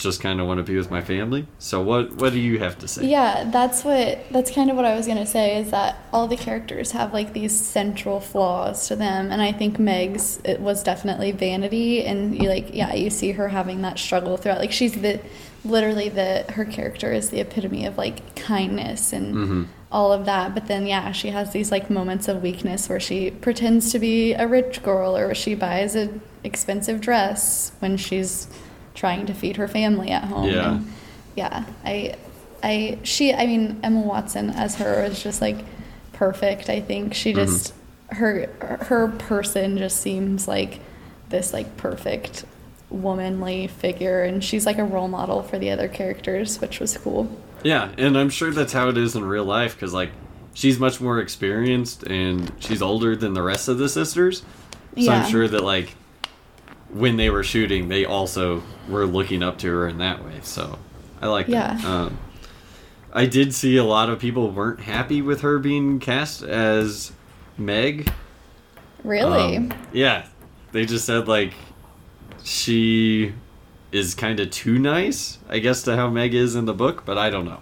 just 0.00 0.20
kind 0.20 0.40
of 0.40 0.46
want 0.46 0.58
to 0.58 0.64
be 0.64 0.76
with 0.76 0.90
my 0.90 1.02
family. 1.02 1.46
So 1.58 1.82
what 1.82 2.12
what 2.14 2.32
do 2.32 2.40
you 2.40 2.58
have 2.58 2.78
to 2.78 2.88
say? 2.88 3.06
Yeah, 3.06 3.48
that's 3.50 3.84
what 3.84 4.24
that's 4.30 4.50
kind 4.50 4.70
of 4.70 4.76
what 4.76 4.84
I 4.84 4.96
was 4.96 5.06
gonna 5.06 5.26
say 5.26 5.58
is 5.58 5.70
that 5.70 5.96
all 6.12 6.26
the 6.26 6.36
characters 6.36 6.92
have 6.92 7.12
like 7.12 7.32
these 7.32 7.58
central 7.58 8.20
flaws 8.20 8.88
to 8.88 8.96
them, 8.96 9.30
and 9.30 9.42
I 9.42 9.52
think 9.52 9.78
Meg's 9.78 10.40
it 10.44 10.60
was 10.60 10.82
definitely 10.82 11.32
vanity, 11.32 12.04
and 12.04 12.40
you 12.40 12.48
like 12.48 12.74
yeah 12.74 12.94
you 12.94 13.10
see 13.10 13.32
her 13.32 13.48
having 13.48 13.82
that 13.82 13.98
struggle 13.98 14.36
throughout. 14.36 14.58
Like 14.58 14.72
she's 14.72 14.94
the 14.94 15.20
literally 15.64 16.08
the 16.08 16.44
her 16.52 16.64
character 16.64 17.12
is 17.12 17.30
the 17.30 17.40
epitome 17.40 17.84
of 17.86 17.98
like 17.98 18.34
kindness 18.34 19.12
and 19.12 19.34
Mhm. 19.34 19.66
all 19.92 20.12
of 20.12 20.24
that, 20.24 20.54
but 20.54 20.66
then 20.68 20.86
yeah 20.86 21.12
she 21.12 21.28
has 21.28 21.52
these 21.52 21.70
like 21.70 21.90
moments 21.90 22.28
of 22.28 22.42
weakness 22.42 22.88
where 22.88 23.00
she 23.00 23.30
pretends 23.30 23.92
to 23.92 23.98
be 23.98 24.32
a 24.34 24.46
rich 24.46 24.82
girl 24.82 25.16
or 25.16 25.34
she 25.34 25.54
buys 25.54 25.94
an 25.94 26.20
expensive 26.44 27.00
dress 27.00 27.72
when 27.80 27.96
she's 27.96 28.46
trying 28.94 29.26
to 29.26 29.34
feed 29.34 29.56
her 29.56 29.68
family 29.68 30.10
at 30.10 30.24
home. 30.24 30.48
Yeah. 30.48 30.70
And 30.72 30.92
yeah, 31.36 31.64
I, 31.84 32.16
I, 32.62 32.98
she, 33.02 33.32
I 33.32 33.46
mean, 33.46 33.78
Emma 33.82 34.00
Watson 34.00 34.50
as 34.50 34.76
her 34.76 35.04
is 35.04 35.22
just 35.22 35.40
like 35.40 35.58
perfect. 36.12 36.68
I 36.68 36.80
think 36.80 37.14
she 37.14 37.32
Mm-hmm. 37.32 37.40
just, 37.44 37.74
her, 38.08 38.48
her 38.82 39.08
person 39.08 39.78
just 39.78 40.00
seems 40.00 40.48
like 40.48 40.80
this 41.28 41.52
like 41.52 41.76
perfect 41.76 42.44
womanly 42.90 43.66
figure, 43.68 44.22
and 44.22 44.42
she's 44.42 44.66
like 44.66 44.78
a 44.78 44.84
role 44.84 45.08
model 45.08 45.42
for 45.42 45.58
the 45.58 45.70
other 45.70 45.88
characters, 45.88 46.60
which 46.60 46.80
was 46.80 46.96
cool. 46.98 47.28
yeah 47.62 47.90
and 47.98 48.16
i'm 48.16 48.30
sure 48.30 48.50
that's 48.50 48.72
how 48.72 48.88
it 48.88 48.96
is 48.96 49.14
in 49.14 49.22
real 49.24 49.44
life 49.44 49.74
because 49.74 49.92
like 49.92 50.10
she's 50.54 50.78
much 50.78 50.98
more 51.00 51.18
experienced 51.20 52.02
and 52.04 52.50
she's 52.58 52.80
older 52.80 53.14
than 53.14 53.34
the 53.34 53.42
rest 53.42 53.68
of 53.68 53.76
the 53.76 53.86
sisters 53.88 54.38
so 54.40 54.44
Yeah. 54.96 55.12
i'm 55.24 55.30
sure 55.30 55.46
that 55.46 55.62
like 55.62 55.90
when 56.88 57.16
they 57.18 57.28
were 57.28 57.44
shooting 57.44 57.88
they 57.88 58.06
also 58.06 58.62
were 58.88 59.04
looking 59.06 59.42
up 59.42 59.58
to 59.58 59.68
her 59.70 59.86
in 59.88 59.98
that 59.98 60.24
way 60.24 60.40
so 60.42 60.78
i 61.20 61.26
like 61.26 61.48
that 61.48 61.80
Yeah. 61.82 61.88
um, 62.04 62.18
i 63.12 63.26
did 63.26 63.52
see 63.54 63.76
a 63.76 63.84
lot 63.84 64.08
of 64.08 64.18
people 64.18 64.50
weren't 64.50 64.80
happy 64.80 65.20
with 65.20 65.42
her 65.42 65.58
being 65.58 66.00
cast 66.00 66.42
as 66.42 67.12
meg 67.58 68.10
Really? 69.04 69.58
Um, 69.58 69.72
yeah 69.92 70.26
they 70.72 70.86
just 70.86 71.04
said 71.04 71.28
like 71.28 71.52
she 72.44 73.32
is 73.92 74.14
kind 74.14 74.38
of 74.40 74.50
too 74.50 74.78
nice 74.78 75.38
i 75.48 75.58
guess 75.58 75.82
to 75.82 75.96
how 75.96 76.08
meg 76.08 76.34
is 76.34 76.54
in 76.54 76.64
the 76.64 76.74
book 76.74 77.04
but 77.04 77.18
i 77.18 77.28
don't 77.30 77.44
know 77.44 77.60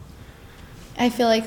I 1.00 1.10
feel 1.10 1.28
like 1.28 1.44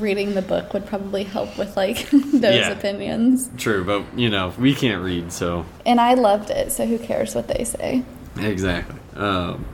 reading 0.00 0.32
the 0.32 0.40
book 0.40 0.72
would 0.72 0.86
probably 0.86 1.24
help 1.24 1.58
with 1.58 1.76
like 1.76 2.08
those 2.10 2.42
Yeah. 2.42 2.70
opinions. 2.70 3.50
true 3.58 3.84
but 3.84 4.02
you 4.18 4.30
know 4.30 4.54
we 4.58 4.74
can't 4.74 5.02
read 5.02 5.30
so 5.32 5.66
And 5.84 6.00
I 6.00 6.14
loved 6.14 6.48
it, 6.48 6.72
so 6.72 6.86
who 6.86 6.98
cares 6.98 7.34
what 7.34 7.46
they 7.48 7.64
say? 7.64 8.02
Exactly. 8.38 8.96
Um, 9.16 9.66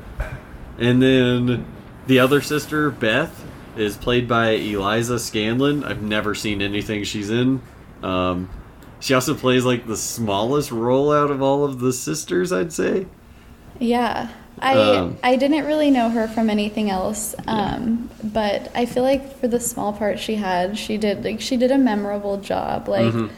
and 0.79 1.01
then 1.01 1.65
the 2.09 2.19
other 2.19 2.41
sister, 2.41 2.91
Beth, 2.91 3.45
is 3.77 3.97
played 3.97 4.27
by 4.27 4.51
Eliza 4.51 5.15
Scanlen. 5.15 5.85
I've 5.85 6.03
never 6.03 6.35
seen 6.35 6.61
anything 6.61 7.05
she's 7.05 7.31
in. 7.31 7.63
Um, 8.03 8.51
she 9.01 9.15
also 9.15 9.35
plays 9.35 9.65
like 9.65 9.87
the 9.87 9.97
smallest 9.97 10.71
role 10.73 11.13
out 11.13 11.31
of 11.31 11.43
all 11.43 11.65
of 11.65 11.81
the 11.81 11.93
sisters, 11.93 12.53
I'd 12.53 12.73
say. 12.73 13.07
Yeah. 13.79 14.29
I 14.63 14.75
Um, 14.75 15.19
I 15.23 15.37
didn't 15.37 15.65
really 15.65 15.91
know 15.91 16.11
her 16.11 16.29
from 16.29 16.51
anything 16.51 16.91
else, 16.91 17.35
um, 17.47 18.11
but 18.23 18.71
I 18.75 18.85
feel 18.85 19.03
like 19.03 19.39
for 19.39 19.49
the 19.49 19.61
small 19.61 19.93
part 19.93 20.19
she 20.19 20.35
had, 20.35 20.77
she 20.77 20.99
did 20.99 21.25
like 21.25 21.41
she 21.41 21.57
did 21.57 21.71
a 21.71 21.79
memorable 21.79 22.37
job. 22.37 22.89
Like 22.89 23.15
Mhm. 23.15 23.31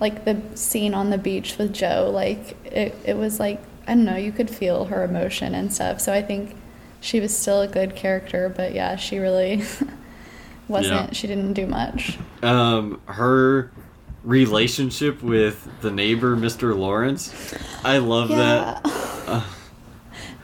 like 0.00 0.24
the 0.24 0.38
scene 0.54 0.94
on 0.94 1.10
the 1.10 1.18
beach 1.18 1.58
with 1.58 1.74
Jo, 1.74 2.10
like 2.14 2.56
it 2.64 2.94
it 3.04 3.16
was 3.18 3.38
like 3.38 3.60
I 3.86 3.94
don't 3.94 4.04
know, 4.04 4.16
you 4.16 4.32
could 4.32 4.48
feel 4.50 4.86
her 4.86 5.04
emotion 5.04 5.54
and 5.54 5.72
stuff. 5.72 6.00
So 6.00 6.12
I 6.14 6.22
think 6.22 6.56
she 7.00 7.20
was 7.20 7.36
still 7.36 7.60
a 7.60 7.68
good 7.68 7.94
character, 7.96 8.48
but 8.54 8.72
yeah, 8.74 8.96
she 8.96 9.18
really 9.18 9.62
wasn't. 10.68 11.10
Yeah. 11.10 11.12
She 11.12 11.26
didn't 11.26 11.52
do 11.54 11.66
much. 11.66 12.18
um, 12.42 13.00
her 13.06 13.70
relationship 14.22 15.22
with 15.22 15.68
the 15.80 15.90
neighbor, 15.90 16.36
Mr. 16.36 16.76
Lawrence. 16.76 17.54
I 17.84 17.98
love 17.98 18.28
that. 18.28 18.80
Uh, 18.84 19.42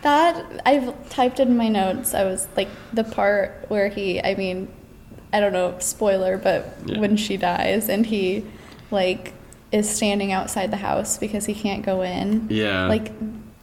That 0.03 0.63
I've 0.65 1.09
typed 1.09 1.41
in 1.41 1.57
my 1.57 1.69
notes. 1.69 2.15
I 2.15 2.23
was 2.25 2.47
like 2.57 2.69
the 2.93 3.03
part 3.03 3.65
where 3.69 3.89
he. 3.89 4.23
I 4.23 4.37
mean, 4.37 4.69
I 5.33 5.41
don't 5.41 5.53
know, 5.53 5.75
spoiler, 5.81 6.39
but 6.39 6.77
Yeah. 6.85 7.01
when 7.01 7.17
she 7.17 7.37
dies 7.37 7.89
and 7.89 8.07
he, 8.07 8.45
like, 8.93 9.33
is 9.73 9.89
standing 9.91 10.31
outside 10.31 10.71
the 10.71 10.77
house 10.77 11.19
because 11.19 11.47
he 11.47 11.55
can't 11.55 11.85
go 11.85 12.03
in. 12.03 12.47
yeah. 12.51 12.87
Like 12.87 13.11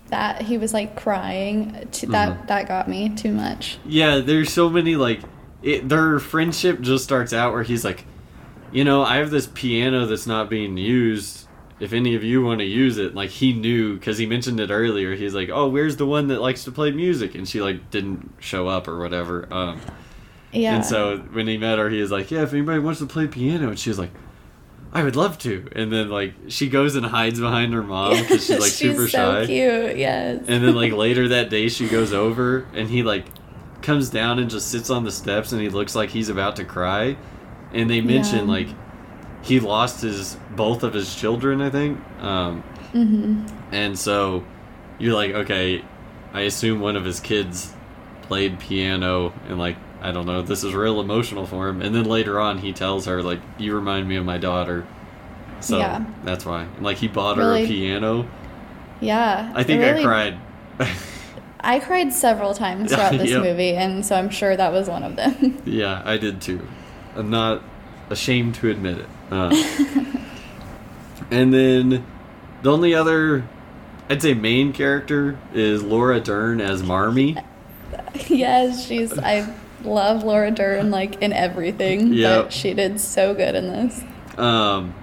that, 0.09 0.41
he 0.41 0.57
was 0.57 0.73
like 0.73 0.97
crying. 0.99 1.87
To, 1.93 2.07
that 2.07 2.29
Mhm. 2.43 2.47
that 2.47 2.67
got 2.67 2.89
me 2.89 3.09
too 3.09 3.31
much. 3.31 3.77
Yeah, 3.85 4.17
there's 4.19 4.51
so 4.51 4.69
many 4.69 4.95
like 4.97 5.21
it, 5.61 5.87
their 5.87 6.19
friendship 6.19 6.81
just 6.81 7.05
starts 7.05 7.31
out 7.31 7.53
where 7.53 7.63
he's 7.63 7.85
like, 7.85 8.05
you 8.73 8.83
know, 8.83 9.03
I 9.03 9.17
have 9.17 9.29
this 9.31 9.47
piano 9.47 10.05
that's 10.05 10.27
not 10.27 10.49
being 10.49 10.75
used. 10.77 11.47
If 11.79 11.93
any 11.93 12.15
of 12.15 12.23
you 12.23 12.43
want 12.43 12.59
to 12.59 12.65
use 12.65 12.97
it, 12.97 13.13
like 13.15 13.29
he 13.29 13.53
knew 13.53 13.95
because 13.95 14.17
he 14.17 14.25
mentioned 14.25 14.59
it 14.59 14.71
earlier. 14.71 15.15
He's 15.15 15.33
like, 15.33 15.49
oh, 15.49 15.67
where's 15.69 15.97
the 15.97 16.05
one 16.05 16.27
that 16.27 16.41
likes 16.41 16.63
to 16.65 16.71
play 16.71 16.91
music? 16.91 17.35
And 17.35 17.47
she 17.47 17.61
like 17.61 17.89
didn't 17.91 18.33
show 18.39 18.67
up 18.67 18.87
or 18.87 18.99
whatever. 18.99 19.47
Um, 19.53 19.79
Yeah. 20.51 20.75
And 20.75 20.85
so 20.85 21.17
when 21.17 21.47
he 21.47 21.57
met 21.57 21.79
her, 21.79 21.89
he 21.89 21.99
was 22.01 22.11
like, 22.11 22.29
yeah, 22.31 22.43
if 22.43 22.53
anybody 22.53 22.79
wants 22.79 22.99
to 22.99 23.05
play 23.05 23.27
piano, 23.27 23.69
and 23.69 23.79
she 23.79 23.89
was 23.89 23.99
like. 23.99 24.11
I 24.95 25.03
would 25.03 25.15
love 25.15 25.39
to, 25.39 25.67
and 25.75 25.91
then 25.91 26.09
like 26.11 26.35
she 26.49 26.69
goes 26.69 26.95
and 26.95 27.03
hides 27.03 27.39
behind 27.39 27.73
her 27.73 27.81
mom 27.81 28.15
because 28.15 28.45
she's 28.45 28.59
like 28.59 28.69
super 28.69 29.07
so 29.07 29.41
shy. 29.41 29.45
cute. 29.47 29.97
Yes. 29.97 30.43
And 30.47 30.63
then 30.63 30.75
like 30.75 30.93
later 30.93 31.29
that 31.29 31.49
day 31.49 31.67
she 31.67 31.87
goes 31.89 32.13
over 32.13 32.67
and 32.75 32.87
he 32.87 33.01
like 33.01 33.25
comes 33.81 34.11
down 34.11 34.37
and 34.37 34.51
just 34.51 34.69
sits 34.69 34.91
on 34.91 35.03
the 35.03 35.11
steps 35.11 35.51
and 35.51 35.59
he 35.59 35.69
looks 35.69 35.95
like 35.95 36.11
he's 36.11 36.29
about 36.29 36.57
to 36.57 36.63
cry. 36.63 37.17
And 37.73 37.89
they 37.89 38.01
mention 38.01 38.47
Yeah. 38.47 38.53
like 38.53 38.67
he 39.41 39.59
lost 39.59 40.01
his 40.01 40.37
both 40.55 40.83
of 40.83 40.93
his 40.93 41.15
children, 41.15 41.61
I 41.61 41.69
think. 41.69 41.99
Um 42.21 42.61
hmm 42.91 43.45
and 43.71 43.97
so 43.97 44.43
you're 44.99 45.15
like, 45.15 45.31
okay, 45.33 45.83
I 46.33 46.41
assume 46.41 46.79
one 46.79 46.95
of 46.95 47.03
his 47.05 47.19
kids 47.19 47.73
played 48.23 48.59
piano 48.59 49.33
and 49.47 49.57
like 49.59 49.77
I 50.01 50.11
don't 50.11 50.25
know, 50.25 50.41
this 50.41 50.63
is 50.63 50.73
real 50.73 50.99
emotional 50.99 51.45
for 51.47 51.69
him. 51.69 51.81
And 51.81 51.95
then 51.95 52.05
later 52.05 52.39
on 52.39 52.59
he 52.59 52.73
tells 52.73 53.05
her 53.05 53.23
like 53.23 53.39
you 53.57 53.73
remind 53.75 54.07
me 54.07 54.15
of 54.17 54.25
my 54.25 54.37
daughter. 54.37 54.85
So 55.61 55.77
Yeah. 55.79 56.05
that's 56.23 56.45
why. 56.45 56.63
And 56.63 56.83
like 56.83 56.97
he 56.97 57.07
bought 57.07 57.37
her 57.37 57.55
a 57.55 57.65
piano. 57.65 58.27
Yeah. 59.01 59.51
I 59.55 59.63
think 59.63 59.81
it 59.81 59.97
I 59.97 60.03
cried. 60.03 60.37
I 61.61 61.79
cried 61.79 62.11
several 62.13 62.53
times 62.53 62.91
throughout 62.91 63.11
this 63.17 63.31
Yep. 63.31 63.41
movie, 63.43 63.75
and 63.75 64.05
so 64.05 64.15
I'm 64.17 64.29
sure 64.29 64.55
that 64.55 64.71
was 64.71 64.89
one 64.89 65.03
of 65.03 65.15
them. 65.15 65.61
Yeah, 65.65 66.01
I 66.05 66.17
did 66.17 66.41
too. 66.41 66.67
I'm 67.15 67.29
not 67.29 67.63
ashamed 68.09 68.55
to 68.55 68.69
admit 68.69 68.99
it. 68.99 69.09
Uh, 69.31 69.49
and 71.31 71.53
then 71.53 72.05
the 72.61 72.71
only 72.71 72.93
other, 72.93 73.47
I'd 74.09 74.21
say, 74.21 74.33
main 74.33 74.73
character 74.73 75.37
is 75.53 75.83
Laura 75.83 76.19
Dern 76.19 76.61
as 76.61 76.83
Marmee. 76.83 77.37
yes, 78.27 78.85
she's. 78.85 79.17
I 79.17 79.53
love 79.83 80.23
Laura 80.23 80.51
Dern 80.51 80.91
like 80.91 81.21
in 81.21 81.33
everything. 81.33 82.15
But 82.43 82.53
she 82.53 82.73
did 82.73 82.99
so 82.99 83.33
good 83.33 83.55
in 83.55 83.67
this. 83.67 84.03
Um, 84.37 84.93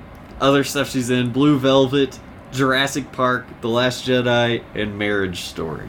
other 0.41 0.65
stuff 0.65 0.91
she's 0.91 1.11
in 1.11 1.33
Blue 1.33 1.59
Velvet, 1.59 2.19
Jurassic 2.53 3.13
Park, 3.13 3.47
The 3.61 3.69
Last 3.69 4.07
Jedi, 4.07 4.65
and 4.75 4.99
Marriage 4.99 5.43
Story. 5.43 5.89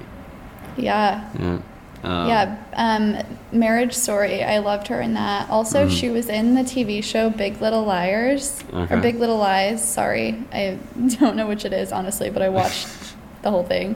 Yeah. 0.78 1.30
Yeah. 1.40 1.62
Um, 2.04 2.28
yeah. 2.28 2.56
Um, 2.74 3.18
Marriage 3.52 3.94
Story. 3.94 4.44
I 4.44 4.58
loved 4.60 4.88
her 4.88 5.00
in 5.02 5.14
that. 5.14 5.50
Also, 5.50 5.86
Mhm. 5.88 5.92
she 6.00 6.10
was 6.10 6.30
in 6.30 6.56
the 6.56 6.64
TV 6.64 7.02
show 7.04 7.30
Big 7.30 7.62
Little 7.62 7.84
Liars 7.84 8.64
Okay. 8.74 8.96
or 8.96 8.98
Big 9.00 9.20
Little 9.20 9.38
Lies. 9.38 9.84
Sorry, 9.84 10.44
I 10.52 10.78
don't 11.20 11.36
know 11.36 11.48
which 11.48 11.66
it 11.66 11.74
is 11.74 11.92
honestly, 11.92 12.30
but 12.30 12.42
I 12.42 12.50
watched 12.50 12.88
the 13.44 13.52
whole 13.52 13.64
thing. 13.64 13.96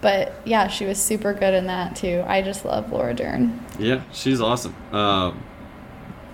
But 0.00 0.34
yeah, 0.44 0.68
she 0.68 0.84
was 0.86 0.98
super 0.98 1.32
good 1.32 1.54
in 1.54 1.66
that 1.66 1.96
too. 1.96 2.22
I 2.26 2.42
just 2.42 2.64
love 2.64 2.92
Laura 2.92 3.14
Dern. 3.14 3.58
Yeah, 3.78 4.00
she's 4.12 4.40
awesome. 4.40 4.74
Um, 4.92 5.42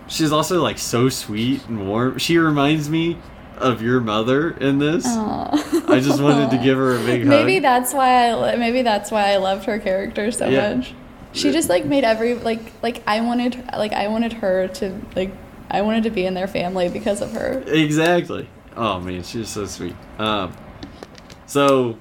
she's 0.08 0.32
also 0.32 0.60
like 0.62 0.78
so 0.78 1.08
sweet 1.08 1.66
and 1.68 1.88
warm. 1.88 2.18
She 2.18 2.36
reminds 2.38 2.90
me 2.90 3.16
of 3.56 3.80
your 3.80 4.00
mother 4.00 4.50
in 4.50 4.80
this. 4.80 5.04
Aw. 5.06 5.84
I 5.88 6.00
just 6.00 6.20
wanted 6.20 6.50
to 6.50 6.58
give 6.62 6.76
her 6.76 6.96
a 6.96 6.98
big 7.04 7.20
hug. 7.20 7.28
Maybe 7.28 7.60
that's 7.60 7.94
why 7.94 8.30
I 8.32 8.56
maybe 8.56 8.82
that's 8.82 9.10
why 9.10 9.30
I 9.32 9.36
loved 9.36 9.64
her 9.66 9.78
character 9.78 10.30
so 10.32 10.48
Yeah. 10.48 10.74
much. 10.74 10.92
She 11.34 11.52
just 11.52 11.68
like 11.68 11.84
made 11.84 12.04
every 12.04 12.34
like 12.34 12.60
like 12.82 13.02
I 13.06 13.20
wanted 13.20 13.62
like 13.76 13.92
I 13.92 14.08
wanted 14.08 14.34
her 14.34 14.68
to 14.68 15.00
like 15.16 15.32
I 15.70 15.82
wanted 15.82 16.04
to 16.04 16.10
be 16.10 16.24
in 16.24 16.34
their 16.34 16.46
family 16.46 16.88
because 16.88 17.20
of 17.20 17.32
her. 17.32 17.62
Exactly. 17.66 18.48
Oh 18.76 19.00
man, 19.00 19.22
she's 19.22 19.48
so 19.48 19.66
sweet. 19.66 19.94
Um, 20.18 20.56
so 21.46 21.98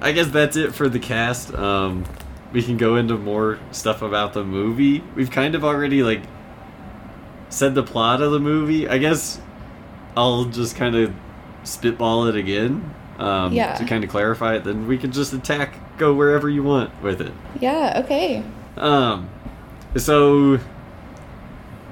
I 0.00 0.12
guess 0.12 0.28
that's 0.28 0.56
it 0.56 0.74
for 0.74 0.88
the 0.88 0.98
cast. 0.98 1.54
Um, 1.54 2.04
we 2.52 2.62
can 2.62 2.76
go 2.76 2.96
into 2.96 3.16
more 3.16 3.58
stuff 3.70 4.02
about 4.02 4.32
the 4.32 4.44
movie. 4.44 5.02
We've 5.14 5.30
kind 5.30 5.54
of 5.54 5.64
already 5.64 6.02
like 6.02 6.22
said 7.48 7.74
the 7.74 7.82
plot 7.82 8.20
of 8.20 8.32
the 8.32 8.40
movie. 8.40 8.88
I 8.88 8.98
guess 8.98 9.40
I'll 10.16 10.46
just 10.46 10.76
kind 10.76 10.96
of 10.96 11.14
spitball 11.64 12.26
it 12.26 12.36
again. 12.36 12.94
Um, 13.18 13.52
Yeah. 13.52 13.74
To 13.74 13.84
kind 13.84 14.02
of 14.04 14.10
clarify 14.10 14.56
it, 14.56 14.64
then 14.64 14.86
we 14.88 14.98
can 14.98 15.12
just 15.12 15.32
attack, 15.32 15.74
go 16.02 16.12
wherever 16.12 16.48
you 16.50 16.64
want 16.64 16.90
with 17.00 17.20
it. 17.20 17.32
Yeah, 17.60 18.02
okay. 18.04 18.42
Um, 18.76 19.30
so 19.96 20.58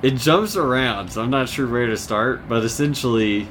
it 0.03 0.17
jumps 0.17 0.57
around, 0.57 1.11
so 1.13 1.23
I'm 1.23 1.31
not 1.31 1.49
sure 1.49 1.69
where 1.69 1.87
to 1.87 1.97
start, 1.97 2.49
but 2.49 2.65
essentially, 2.65 3.47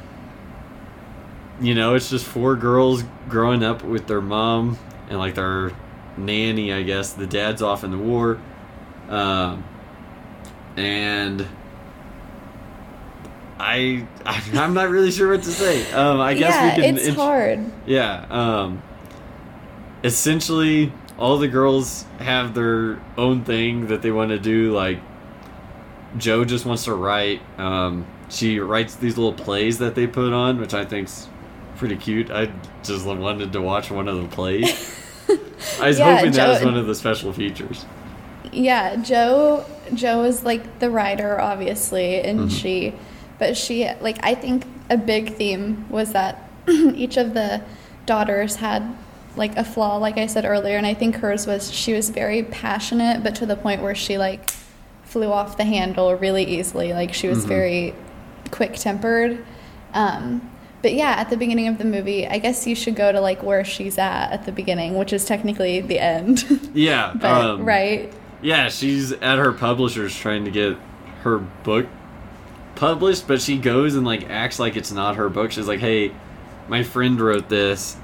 you 1.61 1.75
know, 1.75 1.95
it's 1.95 2.09
just 2.09 2.25
four 2.25 2.57
girls 2.57 3.03
growing 3.29 3.63
up 3.63 3.83
with 3.83 4.07
their 4.07 4.19
mom 4.19 4.77
and 5.09 5.17
like 5.17 5.35
their 5.35 5.71
nanny, 6.17 6.73
I 6.73 6.83
guess. 6.83 7.13
The 7.13 7.27
dad's 7.27 7.61
off 7.61 7.85
in 7.85 7.91
the 7.91 7.97
war. 7.97 8.41
Um, 9.07 9.63
and 10.75 11.47
I, 13.57 14.05
I'm 14.25 14.73
not 14.73 14.89
really 14.89 15.11
sure 15.11 15.31
what 15.31 15.43
to 15.43 15.51
say. 15.51 15.89
Um, 15.93 16.19
I 16.19 16.33
guess 16.33 16.53
yeah, 16.53 16.75
we 16.75 16.81
can. 16.83 16.97
it's 16.97 17.07
int- 17.07 17.17
hard. 17.17 17.71
yeah. 17.85 18.25
Um, 18.29 18.83
essentially, 20.03 20.91
all 21.17 21.37
the 21.37 21.47
girls 21.47 22.05
have 22.19 22.53
their 22.53 23.01
own 23.17 23.43
thing 23.43 23.87
that 23.87 24.01
they 24.01 24.11
want 24.11 24.29
to 24.29 24.39
do. 24.39 24.73
Like, 24.73 24.99
Jo 26.17 26.43
just 26.45 26.65
wants 26.65 26.85
to 26.85 26.93
write. 26.93 27.41
Um, 27.59 28.05
she 28.29 28.59
writes 28.59 28.95
these 28.95 29.17
little 29.17 29.33
plays 29.33 29.79
that 29.79 29.95
they 29.95 30.07
put 30.07 30.33
on, 30.33 30.59
which 30.59 30.73
I 30.73 30.85
think's 30.85 31.27
pretty 31.77 31.95
cute. 31.95 32.29
I 32.31 32.51
just 32.83 33.05
wanted 33.05 33.53
to 33.53 33.61
watch 33.61 33.89
one 33.91 34.07
of 34.07 34.21
the 34.21 34.27
plays. 34.27 34.95
I 35.81 35.87
was 35.87 35.99
Yeah, 35.99 36.15
hoping 36.17 36.31
that 36.33 36.47
was 36.47 36.63
one 36.63 36.77
of 36.77 36.87
the 36.87 36.95
special 36.95 37.31
features. 37.33 37.85
Yeah, 38.51 38.95
Jo 38.97 39.65
Jo 39.93 40.23
is 40.23 40.43
like 40.43 40.79
the 40.79 40.89
writer 40.89 41.39
obviously 41.39 42.19
and 42.21 42.41
Mhm. 42.49 42.51
she 42.61 42.93
but 43.37 43.55
she 43.57 43.87
like 44.01 44.17
I 44.23 44.33
think 44.35 44.65
a 44.89 44.97
big 44.97 45.35
theme 45.35 45.85
was 45.89 46.11
that 46.13 46.49
each 46.67 47.17
of 47.17 47.33
the 47.33 47.61
daughters 48.05 48.55
had 48.57 48.95
like 49.35 49.55
a 49.57 49.63
flaw 49.63 49.97
like 49.97 50.17
I 50.17 50.25
said 50.27 50.45
earlier 50.45 50.75
and 50.77 50.85
I 50.85 50.93
think 50.93 51.15
hers 51.17 51.45
was 51.47 51.71
she 51.71 51.93
was 51.93 52.09
very 52.09 52.43
passionate 52.43 53.23
but 53.23 53.35
to 53.35 53.45
the 53.45 53.55
point 53.55 53.81
where 53.81 53.95
she 53.95 54.17
like 54.17 54.49
flew 55.03 55.31
off 55.31 55.57
the 55.57 55.63
handle 55.65 56.13
really 56.15 56.43
easily 56.43 56.93
like 56.93 57.13
she 57.13 57.27
was 57.27 57.45
Mhm. 57.45 57.47
very 57.47 57.93
quick-tempered 58.51 59.45
um 59.93 60.49
but 60.81 60.93
yeah, 60.93 61.09
at 61.17 61.29
the 61.29 61.35
beginning 61.35 61.67
of 61.67 61.77
the 61.77 61.83
movie, 61.83 62.25
I 62.25 62.37
guess 62.37 62.65
you 62.65 62.73
should 62.73 62.95
go 62.95 63.11
to 63.11 63.19
like 63.19 63.43
where 63.43 63.65
she's 63.65 63.97
at 63.97 64.31
at 64.31 64.45
the 64.45 64.53
beginning, 64.53 64.97
which 64.97 65.11
is 65.11 65.25
technically 65.25 65.81
the 65.81 65.99
end. 65.99 66.45
Yeah. 66.73 67.11
but 67.19 67.29
um, 67.29 67.65
right. 67.65 68.13
Yeah, 68.41 68.69
she's 68.69 69.11
at 69.11 69.39
her 69.39 69.51
publisher's 69.51 70.15
trying 70.15 70.45
to 70.45 70.51
get 70.51 70.77
her 71.23 71.39
book 71.39 71.85
published, 72.75 73.27
but 73.27 73.41
she 73.41 73.57
goes 73.57 73.95
and 73.95 74.05
like 74.05 74.29
acts 74.29 74.57
like 74.57 74.77
it's 74.77 74.89
not 74.93 75.17
her 75.17 75.27
book. 75.27 75.51
She's 75.51 75.67
like, 75.67 75.81
"Hey, 75.81 76.13
my 76.69 76.81
friend 76.83 77.19
wrote 77.19 77.49
this. 77.49 77.97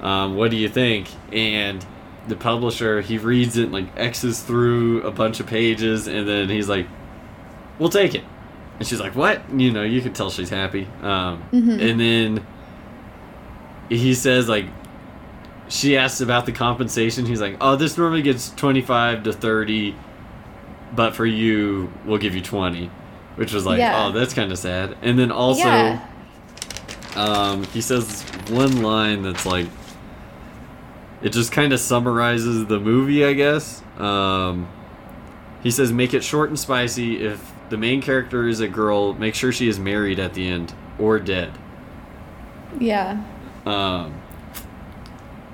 Um, 0.00 0.36
what 0.36 0.50
do 0.50 0.56
you 0.56 0.68
think?" 0.68 1.08
And 1.32 1.84
the 2.28 2.36
publisher 2.36 3.00
he 3.00 3.18
reads 3.18 3.56
it, 3.56 3.70
like 3.72 3.86
X's 3.96 4.40
through 4.42 5.02
a 5.02 5.10
bunch 5.10 5.40
of 5.40 5.46
pages, 5.46 6.06
and 6.06 6.28
then 6.28 6.48
he's 6.48 6.68
like, 6.68 6.86
"We'll 7.78 7.88
take 7.90 8.14
it." 8.14 8.24
And 8.78 8.86
she's 8.88 9.00
like, 9.00 9.14
"What?" 9.14 9.42
You 9.54 9.72
know, 9.72 9.82
you 9.82 10.00
can 10.00 10.12
tell 10.12 10.30
she's 10.30 10.50
happy. 10.50 10.86
Um, 11.02 11.42
Mhm. 11.52 11.90
And 11.90 12.00
then 12.00 12.46
he 13.88 14.14
says 14.14 14.48
like 14.48 14.66
she 15.68 15.96
asks 15.96 16.20
about 16.20 16.46
the 16.46 16.52
compensation. 16.52 17.26
He's 17.26 17.40
like, 17.40 17.56
"Oh, 17.60 17.76
this 17.76 17.96
normally 17.98 18.22
gets 18.22 18.50
twenty 18.50 18.80
five 18.80 19.22
to 19.24 19.32
thirty, 19.32 19.94
but 20.94 21.14
for 21.14 21.26
you, 21.26 21.92
we'll 22.04 22.18
give 22.18 22.34
you 22.34 22.40
20 22.40 22.90
which 23.36 23.54
was 23.54 23.64
like, 23.64 23.78
Yeah. 23.78 24.04
"Oh, 24.06 24.12
that's 24.12 24.34
kind 24.34 24.52
of 24.52 24.58
sad." 24.58 24.96
And 25.02 25.18
then 25.18 25.30
also, 25.30 25.64
yeah. 25.64 26.00
um, 27.16 27.62
he 27.72 27.80
says 27.80 28.22
one 28.50 28.82
line 28.82 29.22
that's 29.22 29.46
like, 29.46 29.66
it 31.22 31.30
just 31.32 31.52
kind 31.52 31.72
of 31.72 31.80
summarizes 31.80 32.66
the 32.66 32.80
movie, 32.80 33.24
I 33.24 33.32
guess. 33.34 33.82
Um, 33.98 34.68
he 35.62 35.70
says, 35.70 35.92
"Make 35.92 36.14
it 36.14 36.24
short 36.24 36.48
and 36.48 36.58
spicy. 36.58 37.22
If 37.24 37.52
the 37.68 37.76
main 37.76 38.00
character 38.00 38.48
is 38.48 38.60
a 38.60 38.68
girl, 38.68 39.14
make 39.14 39.34
sure 39.34 39.52
she 39.52 39.68
is 39.68 39.78
married 39.78 40.18
at 40.18 40.34
the 40.34 40.48
end 40.48 40.72
or 40.98 41.18
dead." 41.18 41.50
Yeah. 42.78 43.22
Um, 43.66 44.14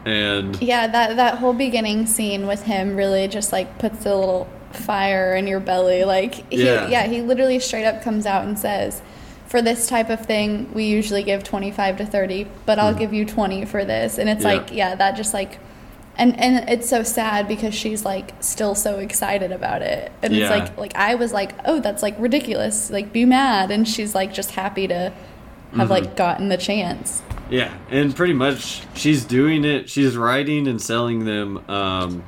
and 0.05 0.61
Yeah, 0.63 0.87
that 0.87 1.17
that 1.17 1.39
whole 1.39 1.53
beginning 1.53 2.07
scene 2.07 2.47
with 2.47 2.63
him 2.63 2.97
really 2.97 3.27
just 3.27 3.53
like 3.53 3.79
puts 3.79 4.07
a 4.07 4.15
little 4.15 4.49
fire 4.71 5.35
in 5.35 5.47
your 5.47 5.59
belly. 5.61 6.05
Like 6.05 6.35
he, 6.53 6.65
Yeah. 6.65 6.89
yeah. 6.89 7.07
he 7.07 7.23
literally 7.23 7.59
straight 7.59 7.85
up 7.87 8.03
comes 8.03 8.27
out 8.27 8.45
and 8.45 8.57
says, 8.59 9.03
"For 9.57 9.63
this 9.63 9.87
type 9.89 10.11
of 10.11 10.21
thing, 10.27 10.71
we 10.75 10.85
usually 10.85 11.23
give 11.23 11.43
25 11.45 11.97
to 11.97 12.05
30, 12.07 12.47
but 12.67 12.79
I'll 12.79 12.93
give 12.95 13.15
you 13.15 13.25
20 13.25 13.65
for 13.65 13.85
this." 13.87 14.19
And 14.19 14.29
it's. 14.29 14.45
Yeah. 14.45 14.53
like, 14.53 14.73
yeah, 14.73 14.95
that 14.95 15.17
just 15.17 15.33
like 15.33 15.59
and 16.19 16.39
and 16.39 16.69
it's 16.69 16.89
so 16.89 17.03
sad 17.03 17.47
because 17.49 17.75
she's 17.75 18.05
like 18.05 18.35
still 18.41 18.75
so 18.75 18.99
excited 18.99 19.53
about 19.53 19.81
it. 19.83 20.13
And 20.23 20.35
Yeah. 20.35 20.43
it's 20.43 20.51
like 20.51 20.77
like 20.79 20.95
I 20.97 21.15
was 21.15 21.33
like, 21.33 21.53
"Oh, 21.65 21.81
that's 21.81 22.03
like 22.03 22.17
ridiculous. 22.19 22.91
Like 22.91 23.13
be 23.13 23.25
mad." 23.25 23.71
And 23.71 23.89
she's 23.89 24.15
like 24.15 24.35
just 24.35 24.51
happy 24.51 24.87
to 24.89 25.13
Mm-hmm. 25.71 25.81
have 25.81 25.91
like 25.91 26.17
gotten 26.17 26.49
the 26.49 26.57
chance. 26.57 27.23
Yeah, 27.51 27.73
and 27.91 28.15
pretty 28.15 28.33
much 28.35 28.83
she's 28.95 29.25
doing 29.25 29.65
it. 29.65 29.89
She's 29.91 30.17
writing 30.17 30.69
and 30.69 30.81
selling 30.81 31.25
them 31.25 31.59
um, 31.69 32.23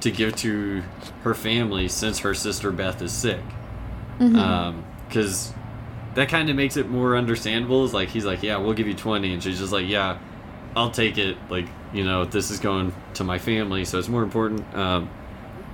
to 0.00 0.10
give 0.10 0.34
to 0.36 0.82
her 1.22 1.34
family 1.34 1.88
since 1.88 2.18
her 2.20 2.34
sister 2.34 2.72
Beth 2.72 3.00
is 3.02 3.12
sick. 3.12 3.40
um 4.20 4.84
Because 5.08 5.52
that 6.14 6.28
kind 6.28 6.48
of 6.50 6.56
makes 6.56 6.76
it 6.76 6.88
more 6.88 7.16
understandable. 7.16 7.84
Is 7.84 7.94
like 7.94 8.08
he's 8.08 8.24
like, 8.24 8.42
yeah, 8.42 8.56
we'll 8.56 8.74
give 8.74 8.86
you 8.86 8.94
twenty, 8.94 9.32
and 9.32 9.42
she's 9.42 9.58
just 9.58 9.72
like, 9.72 9.86
yeah, 9.88 10.18
I'll 10.76 10.90
take 10.90 11.18
it. 11.18 11.36
Like 11.50 11.66
you 11.92 12.04
know, 12.04 12.24
this 12.24 12.50
is 12.50 12.58
going 12.60 12.92
to 13.14 13.24
my 13.24 13.38
family, 13.38 13.84
so 13.84 13.98
it's 13.98 14.08
more 14.08 14.22
important. 14.22 14.62
Um, 14.74 15.08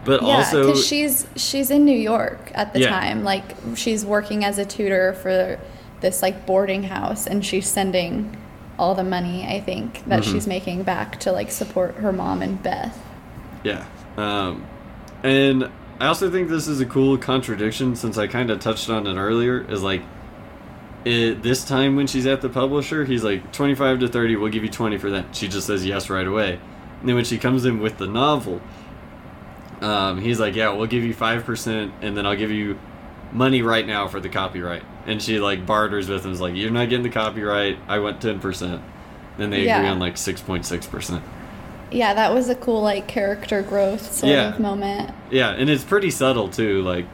but 0.04 0.22
Yeah, 0.22 0.28
also, 0.28 0.66
because 0.66 0.86
she's 0.86 1.26
she's 1.36 1.70
in 1.70 1.84
New 1.84 1.98
York 1.98 2.50
at 2.54 2.72
the 2.72 2.80
Yeah. 2.80 2.90
time. 2.90 3.24
Like 3.24 3.44
she's 3.76 4.04
working 4.04 4.44
as 4.44 4.58
a 4.58 4.64
tutor 4.64 5.12
for 5.14 5.58
this 6.00 6.22
like 6.22 6.46
boarding 6.46 6.84
house, 6.84 7.26
and 7.26 7.44
she's 7.44 7.66
sending 7.68 8.36
all 8.78 8.94
the 8.94 9.04
money 9.04 9.46
I 9.46 9.60
think 9.60 10.04
that 10.06 10.22
Mm-hmm. 10.22 10.32
she's 10.32 10.46
making 10.46 10.82
back 10.84 11.20
to 11.20 11.32
like 11.32 11.50
support 11.50 11.96
her 11.96 12.12
mom 12.12 12.40
and 12.40 12.62
Beth. 12.62 12.98
Yeah. 13.62 13.84
Um, 14.16 14.64
and 15.22 15.70
I 15.98 16.06
also 16.06 16.30
think 16.30 16.48
this 16.48 16.66
is 16.66 16.80
a 16.80 16.86
cool 16.86 17.18
contradiction 17.18 17.94
since 17.94 18.16
I 18.16 18.26
kind 18.26 18.50
of 18.50 18.58
touched 18.60 18.88
on 18.88 19.06
it 19.06 19.16
earlier. 19.16 19.60
Is 19.70 19.82
like, 19.82 20.00
it, 21.04 21.42
this 21.42 21.64
time 21.64 21.96
when 21.96 22.06
she's 22.06 22.26
at 22.26 22.40
the 22.40 22.48
publisher, 22.48 23.04
he's 23.04 23.24
like, 23.24 23.52
25 23.52 24.00
to 24.00 24.08
30, 24.08 24.36
we'll 24.36 24.50
give 24.52 24.62
you 24.64 24.68
20 24.70 24.98
for 24.98 25.10
that. 25.10 25.34
She 25.34 25.48
just 25.48 25.66
says 25.66 25.84
yes 25.86 26.10
right 26.10 26.26
away. 26.26 26.58
And 27.00 27.08
then 27.08 27.16
when 27.16 27.24
she 27.24 27.38
comes 27.38 27.64
in 27.64 27.80
with 27.80 27.98
the 27.98 28.06
novel, 28.06 28.60
um, 29.80 30.20
he's 30.20 30.38
like, 30.38 30.54
yeah, 30.54 30.70
we'll 30.72 30.86
give 30.86 31.04
you 31.04 31.14
5%, 31.14 31.92
and 32.02 32.16
then 32.16 32.26
I'll 32.26 32.36
give 32.36 32.50
you 32.50 32.78
money 33.32 33.62
right 33.62 33.86
now 33.86 34.08
for 34.08 34.20
the 34.20 34.28
copyright. 34.28 34.82
And 35.06 35.22
she 35.22 35.38
like 35.38 35.64
barters 35.64 36.08
with 36.08 36.24
him, 36.24 36.32
is 36.32 36.40
like, 36.40 36.54
you're 36.54 36.70
not 36.70 36.88
getting 36.90 37.02
the 37.04 37.10
copyright, 37.10 37.78
I 37.88 37.98
want 38.00 38.20
10%. 38.20 38.82
Then 39.38 39.50
they 39.50 39.68
agree 39.68 39.88
on 39.88 39.98
like 39.98 40.16
6.6%. 40.16 41.22
Yeah, 41.92 42.14
that 42.14 42.34
was 42.34 42.48
a 42.48 42.54
cool 42.54 42.82
like 42.82 43.08
character 43.08 43.62
growth 43.62 44.12
sort 44.12 44.32
Yeah. 44.32 44.52
of 44.54 44.60
moment. 44.60 45.12
Yeah, 45.30 45.50
and 45.50 45.70
it's 45.70 45.82
pretty 45.82 46.10
subtle 46.10 46.48
too. 46.48 46.82
Like, 46.82 47.06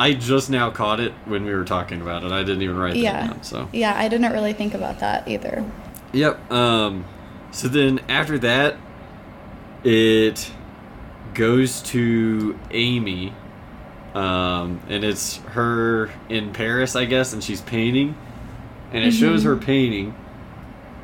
I 0.00 0.14
just 0.14 0.48
now 0.48 0.70
caught 0.70 0.98
it 0.98 1.12
when 1.26 1.44
we 1.44 1.52
were 1.52 1.64
talking 1.64 2.00
about 2.00 2.24
it. 2.24 2.32
I 2.32 2.42
didn't 2.42 2.62
even 2.62 2.78
write 2.78 2.96
Yeah. 2.96 3.12
that 3.12 3.26
down. 3.28 3.42
So, 3.42 3.68
Yeah, 3.72 3.94
I 3.96 4.08
didn't 4.08 4.32
really 4.32 4.54
think 4.54 4.72
about 4.74 5.00
that 5.00 5.28
either. 5.28 5.62
yep. 6.12 6.50
Um, 6.50 7.04
so 7.50 7.68
then 7.68 8.00
after 8.08 8.38
that, 8.38 8.76
it 9.84 10.50
goes 11.34 11.80
to 11.82 12.58
Amy, 12.70 13.32
um, 14.14 14.80
and 14.88 15.04
it's 15.04 15.36
her 15.52 16.10
in 16.28 16.52
Paris, 16.52 16.96
I 16.96 17.04
guess, 17.04 17.32
and 17.32 17.42
she's 17.44 17.60
painting, 17.60 18.16
and 18.92 19.04
it 19.04 19.12
shows 19.12 19.44
her 19.44 19.56
painting. 19.56 20.14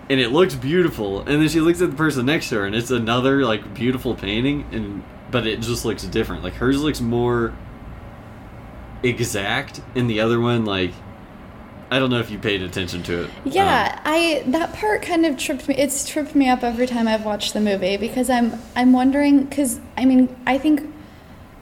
And 0.09 0.21
it 0.21 0.31
looks 0.33 0.55
beautiful, 0.55 1.21
and 1.21 1.43
then 1.43 1.49
she 1.49 1.61
looks 1.61 1.81
at 1.83 1.91
the 1.91 1.97
person 1.97 2.27
next 2.27 2.49
to 2.51 2.57
her, 2.57 2.65
and 2.65 2.75
it's 2.75 2.91
another 2.91 3.45
like 3.45 3.75
beautiful 3.75 4.15
painting, 4.15 4.65
and 4.73 5.03
but 5.31 5.47
it 5.47 5.61
just 5.61 5.85
looks 5.85 6.05
different. 6.05 6.45
Like 6.45 6.55
hers 6.55 6.81
looks 6.81 7.01
more 7.01 7.53
exact, 9.03 9.81
and 9.95 10.09
the 10.09 10.21
other 10.21 10.41
one 10.41 10.65
like 10.65 10.93
I 11.91 11.99
don't 11.99 12.11
know 12.11 12.19
if 12.19 12.31
you 12.31 12.39
paid 12.39 12.63
attention 12.63 13.03
to 13.05 13.25
it. 13.25 13.31
Yeah, 13.45 13.95
um, 13.95 14.03
I 14.05 14.43
that 14.47 14.75
part 14.75 15.03
kind 15.03 15.25
of 15.25 15.37
tripped 15.37 15.69
me. 15.69 15.77
It's 15.77 16.09
tripped 16.09 16.35
me 16.35 16.49
up 16.49 16.65
every 16.65 16.87
time 16.87 17.07
I've 17.07 17.25
watched 17.25 17.55
the 17.55 17.61
movie 17.61 17.97
because 17.97 18.29
I'm 18.29 18.61
I'm 18.75 18.93
wondering 18.93 19.45
because 19.45 19.81
I 19.97 20.05
mean 20.05 20.35
I 20.47 20.59
think 20.59 20.93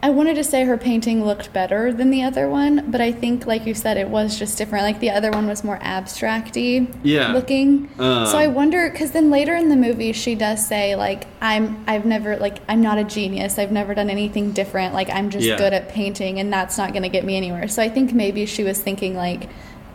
I 0.04 0.10
wanted 0.10 0.34
to 0.34 0.44
say 0.44 0.66
her 0.66 0.76
painting 0.76 1.24
looked 1.24 1.50
better 1.54 1.90
than 1.90 2.10
the 2.10 2.22
other 2.24 2.46
one, 2.46 2.90
but 2.90 3.00
I 3.00 3.10
think 3.10 3.46
like 3.46 3.64
you 3.64 3.72
said 3.72 3.96
it 3.96 4.06
was 4.06 4.38
just 4.38 4.58
different. 4.58 4.84
Like 4.84 5.00
the 5.00 5.08
other 5.08 5.30
one 5.30 5.46
was 5.46 5.64
more 5.64 5.78
abstracty 5.78 6.94
Yeah. 7.02 7.32
looking. 7.32 7.88
Um, 7.98 8.26
so 8.26 8.36
I 8.36 8.48
wonder 8.48 8.90
because 8.90 9.12
then 9.12 9.30
later 9.30 9.54
in 9.54 9.70
the 9.70 9.76
movie 9.76 10.12
she 10.12 10.34
does 10.34 10.66
say 10.66 10.94
like 10.94 11.26
I'm 11.40 11.82
I've 11.86 12.04
never 12.04 12.36
like 12.36 12.58
I'm 12.68 12.82
not 12.82 12.98
a 12.98 13.04
genius. 13.04 13.58
I've 13.58 13.72
never 13.72 13.94
done 13.94 14.10
anything 14.10 14.52
different. 14.52 14.92
Like 14.92 15.08
I'm 15.08 15.30
just 15.30 15.46
Yeah. 15.46 15.56
good 15.56 15.72
at 15.72 15.88
painting 15.88 16.38
and 16.38 16.52
that's 16.52 16.76
not 16.76 16.90
going 16.92 17.04
to 17.04 17.08
get 17.08 17.24
me 17.24 17.34
anywhere. 17.38 17.66
So 17.68 17.82
I 17.82 17.88
think 17.88 18.12
maybe 18.12 18.44
she 18.44 18.62
was 18.62 18.78
thinking 18.82 19.16
like 19.16 19.48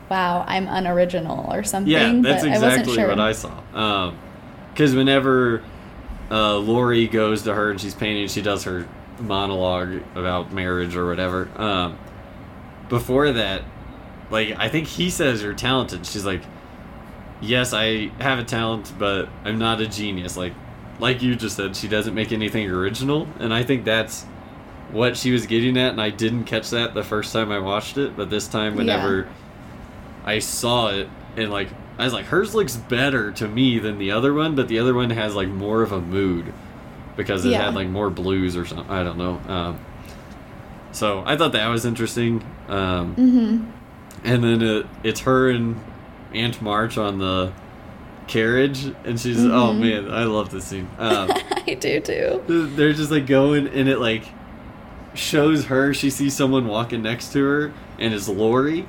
wow, 0.09 0.43
I'm 0.47 0.67
unoriginal 0.67 1.53
or 1.53 1.61
something. 1.63 1.91
Yeah, 1.93 2.19
that's 2.23 2.41
but 2.43 2.49
I 2.51 2.53
wasn't 2.53 2.71
exactly 2.73 2.95
sure. 2.95 3.07
what 3.09 3.19
I 3.19 3.31
saw. 3.33 4.11
Because 4.73 4.95
whenever 4.95 5.61
uh, 6.31 6.57
Laurie 6.57 7.07
goes 7.07 7.43
to 7.43 7.53
her 7.53 7.69
and 7.69 7.79
she's 7.79 7.93
painting, 7.93 8.27
she 8.27 8.41
does 8.41 8.63
her 8.63 8.87
monologue 9.19 10.01
about 10.15 10.51
marriage 10.51 10.95
or 10.95 11.07
whatever. 11.07 11.49
Um, 11.55 11.97
before 12.87 13.31
that, 13.31 13.63
like 14.29 14.55
I 14.57 14.69
think 14.69 14.87
he 14.87 15.09
says 15.09 15.41
you're 15.41 15.53
talented. 15.53 16.05
She's 16.05 16.25
like, 16.25 16.41
yes, 17.41 17.73
I 17.73 18.07
have 18.19 18.39
a 18.39 18.43
talent, 18.43 18.93
but 18.97 19.29
I'm 19.43 19.59
not 19.59 19.81
a 19.81 19.87
genius. 19.87 20.37
Like, 20.37 20.53
like 20.99 21.21
you 21.21 21.35
just 21.35 21.55
said, 21.55 21.75
she 21.75 21.87
doesn't 21.87 22.13
make 22.13 22.31
anything 22.31 22.69
original, 22.69 23.27
and 23.39 23.53
I 23.53 23.63
think 23.63 23.85
that's 23.85 24.23
what 24.91 25.15
she 25.15 25.31
was 25.31 25.45
getting 25.45 25.77
at. 25.77 25.91
And 25.91 26.01
I 26.01 26.09
didn't 26.09 26.45
catch 26.45 26.71
that 26.71 26.93
the 26.93 27.03
first 27.03 27.31
time 27.31 27.51
I 27.51 27.59
watched 27.59 27.97
it, 27.97 28.17
but 28.17 28.29
this 28.29 28.47
time, 28.47 28.75
whenever 28.75 29.29
I 30.25 30.39
saw 30.39 30.89
it, 30.89 31.07
and 31.37 31.51
like 31.51 31.69
I 31.97 32.03
was 32.03 32.13
like, 32.13 32.25
hers 32.25 32.53
looks 32.55 32.75
better 32.75 33.31
to 33.33 33.47
me 33.47 33.79
than 33.79 33.97
the 33.97 34.11
other 34.11 34.33
one, 34.33 34.55
but 34.55 34.67
the 34.67 34.79
other 34.79 34.93
one 34.93 35.09
has 35.11 35.35
like 35.35 35.47
more 35.47 35.81
of 35.83 35.91
a 35.91 36.01
mood 36.01 36.53
because 37.19 37.45
it 37.45 37.49
Yeah. 37.51 37.65
had 37.65 37.75
like 37.75 37.89
more 37.89 38.09
blues 38.09 38.55
or 38.55 38.65
something. 38.65 38.89
I 38.89 39.03
don't 39.03 39.17
know. 39.17 39.41
Um, 39.53 39.79
so 40.91 41.21
I 41.25 41.35
thought 41.37 41.51
that 41.51 41.67
was 41.67 41.85
interesting. 41.85 42.43
Um, 42.67 43.15
Mm-hmm. 43.15 43.63
and 44.23 44.43
then 44.43 44.61
it, 44.61 44.85
it's 45.03 45.19
her 45.21 45.49
and 45.49 45.75
Aunt 46.33 46.61
March 46.61 46.97
on 46.97 47.19
the 47.19 47.51
carriage, 48.27 48.85
and 49.03 49.19
she's 49.19 49.43
oh 49.43 49.73
Mhm. 49.73 49.79
man, 49.79 50.11
I 50.13 50.23
love 50.25 50.49
this 50.51 50.65
scene. 50.65 50.87
Um, 50.97 51.31
I 51.67 51.73
do 51.79 51.99
too. 51.99 52.41
they're 52.75 52.93
just 52.93 53.11
like 53.11 53.25
going, 53.27 53.67
and 53.67 53.89
it 53.89 53.99
like 53.99 54.23
shows 55.13 55.65
her. 55.65 55.93
She 55.93 56.09
sees 56.09 56.35
someone 56.35 56.67
walking 56.67 57.01
next 57.01 57.33
to 57.33 57.43
her, 57.43 57.73
and 57.99 58.13
it's 58.13 58.29
Laurie. 58.29 58.87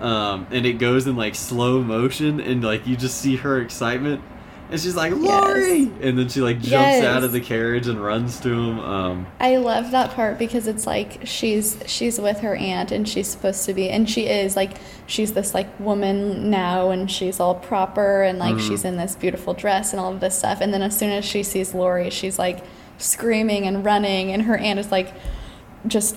Um, 0.00 0.46
and 0.50 0.64
it 0.64 0.74
goes 0.74 1.06
in 1.06 1.16
like 1.16 1.34
slow 1.34 1.82
motion, 1.82 2.40
and 2.40 2.62
like 2.64 2.86
you 2.86 2.96
just 2.96 3.18
see 3.20 3.36
her 3.36 3.60
excitement, 3.60 4.22
and 4.70 4.80
she's 4.80 4.94
like 4.96 5.12
Laurie, 5.14 5.90
and 6.02 6.18
then 6.18 6.28
she 6.28 6.40
like 6.40 6.60
jumps 6.60 7.04
out 7.04 7.24
of 7.24 7.32
the 7.32 7.40
carriage 7.40 7.86
and 7.88 8.02
runs 8.02 8.38
to 8.40 8.48
him. 8.50 8.78
Um, 8.80 9.26
I 9.40 9.56
love 9.56 9.90
that 9.92 10.10
part 10.10 10.38
because 10.38 10.66
it's 10.66 10.86
like 10.86 11.20
she's 11.26 11.78
she's 11.86 12.20
with 12.20 12.40
her 12.40 12.54
aunt 12.54 12.92
and 12.92 13.08
she's 13.08 13.28
supposed 13.28 13.64
to 13.66 13.72
be 13.74 13.88
and 13.88 14.08
she 14.08 14.26
is 14.26 14.56
like 14.56 14.76
she's 15.06 15.32
this 15.32 15.54
like 15.54 15.68
woman 15.80 16.50
now 16.50 16.90
and 16.90 17.10
she's 17.10 17.40
all 17.40 17.54
proper 17.54 18.22
and 18.22 18.38
like 18.38 18.56
Mm-hmm. 18.56 18.68
she's 18.68 18.84
in 18.84 18.96
this 18.96 19.16
beautiful 19.16 19.54
dress 19.54 19.92
and 19.92 20.00
all 20.00 20.12
of 20.12 20.20
this 20.20 20.38
stuff 20.38 20.60
and 20.60 20.72
then 20.74 20.82
as 20.82 20.96
soon 20.98 21.10
as 21.10 21.24
she 21.24 21.42
sees 21.42 21.72
Laurie 21.74 22.10
she's 22.10 22.38
like 22.38 22.62
screaming 22.98 23.66
and 23.66 23.84
running 23.84 24.32
and 24.32 24.42
her 24.42 24.56
aunt 24.58 24.78
is 24.78 24.90
like 24.90 25.14
just 25.86 26.16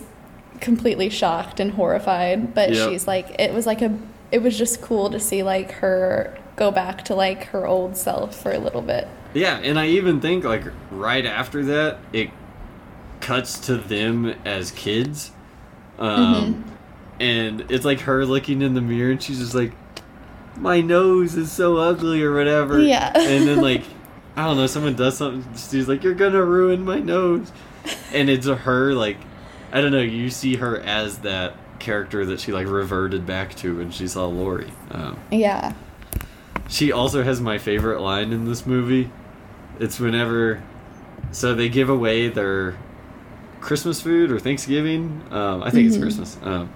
completely 0.60 1.10
shocked 1.10 1.60
and 1.60 1.72
horrified 1.72 2.54
but 2.54 2.72
Yep. 2.74 2.90
she's 2.90 3.08
like 3.08 3.36
it 3.40 3.54
was 3.54 3.66
like 3.66 3.82
a 3.82 3.98
it 4.32 4.42
was 4.42 4.58
just 4.58 4.82
cool 4.82 5.10
to 5.10 5.20
see 5.20 5.42
like 5.44 5.72
her 5.74 6.38
go 6.56 6.72
back 6.72 7.04
to 7.06 7.16
like 7.16 7.46
her 7.46 7.66
old 7.66 7.96
self 7.98 8.36
for 8.42 8.52
a 8.52 8.60
little 8.60 8.82
bit 8.82 9.08
Yeah, 9.34 9.58
and 9.58 9.80
I 9.80 9.88
even 9.88 10.20
think 10.22 10.44
like 10.44 10.64
right 10.92 11.26
after 11.26 11.64
that, 11.66 12.00
it 12.12 12.30
cuts 13.22 13.60
to 13.68 13.78
them 13.78 14.26
as 14.46 14.72
kids, 14.72 15.32
um, 16.00 16.66
and 17.20 17.62
it's 17.70 17.86
like 17.86 18.02
her 18.02 18.26
looking 18.26 18.62
in 18.62 18.74
the 18.74 18.82
mirror, 18.82 19.12
and 19.12 19.22
she's 19.22 19.40
just 19.40 19.54
like, 19.54 19.72
"My 20.58 20.82
nose 20.82 21.36
is 21.36 21.52
so 21.52 21.78
ugly" 21.78 22.22
or 22.24 22.34
whatever. 22.36 22.80
Yeah. 22.80 23.12
and 23.16 23.48
then 23.48 23.62
like 23.62 23.84
I 24.36 24.46
don't 24.46 24.58
know, 24.58 24.68
someone 24.68 24.96
does 24.96 25.18
something. 25.18 25.46
She's 25.54 25.88
like, 25.88 26.04
"You're 26.04 26.14
gonna 26.14 26.44
ruin 26.44 26.84
my 26.84 27.00
nose," 27.00 27.52
and 28.14 28.30
it's 28.30 28.48
her 28.48 28.94
like, 28.94 29.18
I 29.72 29.82
don't 29.82 29.92
know. 29.92 30.02
You 30.02 30.30
see 30.30 30.56
her 30.56 30.80
as 30.80 31.20
that 31.20 31.56
character 31.80 32.26
that 32.26 32.40
she 32.40 32.52
like 32.52 32.68
reverted 32.68 33.26
back 33.26 33.56
to 33.56 33.78
when 33.78 33.92
she 33.92 34.08
saw 34.08 34.26
Laurie. 34.26 34.72
Um, 34.92 35.20
Yeah. 35.32 35.74
She 36.72 36.92
also 36.92 37.22
has 37.22 37.40
my 37.42 37.58
favorite 37.60 38.00
line 38.02 38.32
in 38.32 38.46
this 38.46 38.66
movie. 38.66 39.12
It's 39.80 40.00
whenever, 40.00 40.64
so 41.32 41.54
they 41.54 41.70
give 41.70 41.90
away 41.90 42.30
their 42.30 42.76
Christmas 43.60 44.02
food 44.02 44.32
or 44.32 44.40
Thanksgiving. 44.40 45.22
Um, 45.32 45.62
I 45.62 45.70
think 45.70 45.88
it's 45.88 45.98
Mhm. 45.98 46.02
Christmas. 46.02 46.38
Um, 46.44 46.70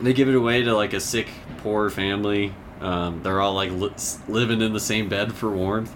they 0.00 0.12
give 0.12 0.28
it 0.28 0.34
away 0.36 0.62
to 0.62 0.74
like 0.76 0.92
a 0.92 1.00
sick, 1.00 1.28
poor 1.62 1.90
family. 1.90 2.52
Um, 2.80 3.20
they're 3.24 3.40
all 3.40 3.54
like 3.54 3.72
li- 3.72 3.90
living 4.28 4.60
in 4.60 4.72
the 4.72 4.78
same 4.80 5.08
bed 5.08 5.32
for 5.32 5.50
warmth, 5.50 5.94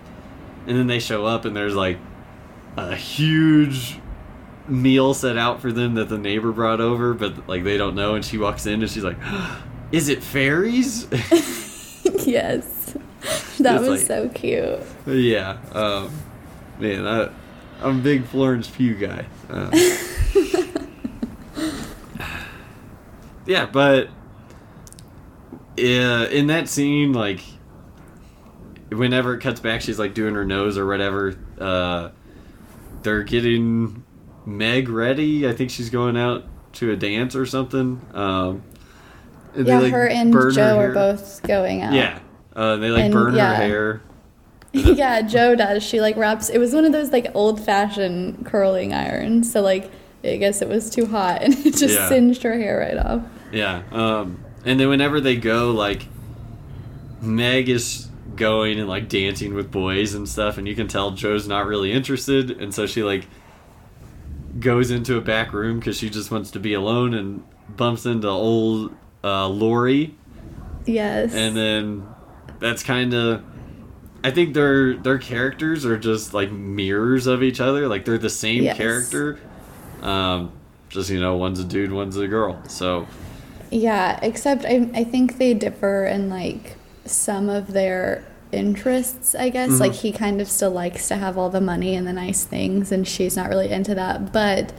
and 0.67 0.77
then 0.77 0.87
they 0.89 0.99
show 0.99 1.25
up 1.27 1.45
and 1.45 1.55
there's 1.55 1.75
like 1.77 1.99
a 2.77 2.97
huge 2.97 3.99
meal 4.67 5.13
set 5.13 5.37
out 5.37 5.61
for 5.61 5.71
them 5.73 5.95
that 5.95 6.09
the 6.09 6.17
neighbor 6.19 6.51
brought 6.53 6.81
over, 6.81 7.13
but 7.15 7.49
like 7.49 7.63
they 7.65 7.77
don't 7.77 7.95
know. 7.95 8.15
And 8.15 8.25
she 8.25 8.39
walks 8.39 8.67
in 8.67 8.81
and 8.83 8.91
she's 8.91 9.05
like, 9.05 9.19
"Is 9.93 10.09
it 10.09 10.23
fairies?" 10.23 11.07
yes. 12.27 12.97
That 13.61 13.81
was 13.81 13.89
like- 13.91 14.01
so 14.01 14.29
cute. 14.29 14.81
Yeah, 15.07 15.59
um, 15.73 16.11
man, 16.79 17.07
I, 17.07 17.31
I'm 17.81 18.01
a 18.01 18.03
big 18.03 18.25
Florence 18.27 18.69
Pugh 18.69 18.95
guy. 18.95 19.25
Um, 19.49 19.71
yeah, 23.47 23.67
but 23.67 24.09
yeah, 25.77 26.27
in 26.27 26.47
that 26.49 26.69
scene, 26.69 27.13
like, 27.13 27.41
whenever 28.91 29.35
it 29.35 29.41
cuts 29.41 29.61
back, 29.61 29.81
she's 29.81 29.99
like 29.99 30.15
doing 30.15 30.35
her 30.35 30.45
nose 30.45 30.79
or 30.79 30.87
whatever. 30.87 31.37
Uh, 31.59 32.11
they're 33.03 33.25
getting 33.25 34.05
Meg 34.47 34.89
ready. 34.89 35.49
I 35.49 35.53
think 35.53 35.71
she's 35.71 35.91
going 35.91 36.17
out 36.17 36.45
to 36.75 36.91
a 36.91 36.97
dance 36.97 37.35
or 37.35 37.47
something. 37.47 38.01
Um, 38.15 38.63
and 39.55 39.67
they, 39.67 39.71
yeah, 39.73 39.79
like, 39.81 39.93
her 39.93 40.09
and 40.09 40.33
Jo 40.33 40.79
her 40.79 40.91
are 40.91 40.93
both 40.95 41.43
going 41.43 41.83
out. 41.83 41.93
Yeah, 41.93 42.19
uh, 42.55 42.77
they 42.77 42.91
like 42.91 43.05
And, 43.05 43.13
burn 43.15 43.35
yeah. 43.35 43.55
her 43.57 43.63
hair. 43.63 44.03
yeah, 44.73 45.21
Jo 45.23 45.55
does. 45.55 45.83
She 45.83 46.01
like 46.01 46.17
wraps. 46.17 46.49
It 46.49 46.59
was 46.59 46.73
one 46.75 46.85
of 46.85 46.93
those 46.93 47.11
like 47.11 47.29
old 47.35 47.63
fashioned 47.65 48.47
curling 48.47 48.95
irons. 48.95 49.53
So 49.53 49.61
like, 49.61 49.91
I 50.25 50.37
guess 50.37 50.63
it 50.63 50.69
was 50.69 50.89
too 50.91 51.07
hot 51.07 51.43
and 51.43 51.53
it 51.67 51.75
just 51.75 51.95
Yeah. 51.95 52.09
singed 52.09 52.43
her 52.43 52.55
hair 52.57 52.79
right 52.79 52.97
off. 52.97 53.23
Yeah. 53.53 53.83
Um, 53.93 54.43
and 54.65 54.81
then 54.81 54.89
whenever 54.89 55.21
they 55.21 55.37
go, 55.37 55.73
like, 55.73 56.07
Meg 57.21 57.69
is 57.69 58.09
going 58.37 58.79
and 58.81 58.89
like 58.89 59.09
dancing 59.11 59.53
with 59.55 59.71
boys 59.71 60.15
and 60.15 60.27
stuff, 60.29 60.57
and 60.57 60.67
you 60.67 60.75
can 60.75 60.89
tell 60.89 61.11
Jo's 61.11 61.47
not 61.47 61.67
really 61.67 61.93
interested, 61.93 62.51
and 62.51 62.75
so 62.75 62.87
she 62.87 63.03
like 63.03 63.27
goes 64.59 64.91
into 64.91 65.17
a 65.17 65.21
back 65.21 65.53
room 65.53 65.79
because 65.79 65.99
she 65.99 66.09
just 66.11 66.31
wants 66.31 66.51
to 66.53 66.59
be 66.59 66.73
alone 66.75 67.15
and 67.15 67.43
bumps 67.77 68.07
into 68.07 68.29
old 68.29 68.95
uh, 69.25 69.49
Laurie, 69.49 70.15
Yes. 70.87 71.33
and 71.35 71.57
then 71.57 72.07
that's 72.59 72.83
kind 72.83 73.15
of. 73.15 73.43
I 74.25 74.31
think 74.31 74.55
their 74.55 74.95
their 74.95 75.19
characters 75.19 75.85
are 75.85 75.99
just 75.99 76.33
like 76.33 76.51
mirrors 76.53 77.27
of 77.27 77.43
each 77.43 77.61
other. 77.61 77.89
Like 77.89 78.05
they're 78.05 78.19
the 78.19 78.31
same 78.31 78.63
Yes. 78.65 78.77
character. 78.77 79.39
Um, 80.01 80.53
just 80.91 81.11
you 81.11 81.21
know, 81.21 81.37
one's 81.37 81.59
a 81.61 81.65
dude, 81.65 81.91
one's 81.93 82.17
a 82.17 82.29
girl. 82.29 82.61
So 82.69 83.07
Yeah, 83.71 84.19
except 84.23 84.65
I, 84.65 84.89
I 84.95 85.03
think 85.05 85.39
they 85.39 85.55
differ 85.55 86.05
in 86.07 86.29
like 86.29 86.77
some 87.05 87.49
of 87.49 87.73
their 87.73 88.25
interests, 88.53 89.35
I 89.35 89.49
guess. 89.49 89.71
Mhm. 89.71 89.81
Like 89.81 89.93
he 89.95 90.13
kind 90.13 90.41
of 90.41 90.49
still 90.49 90.71
likes 90.71 91.09
to 91.09 91.17
have 91.17 91.37
all 91.39 91.51
the 91.51 91.61
money 91.61 91.95
and 91.97 92.07
the 92.07 92.13
nice 92.13 92.45
things, 92.45 92.93
and 92.93 93.09
she's 93.09 93.37
not 93.37 93.49
really 93.49 93.71
into 93.71 93.95
that. 93.95 94.33
But 94.33 94.73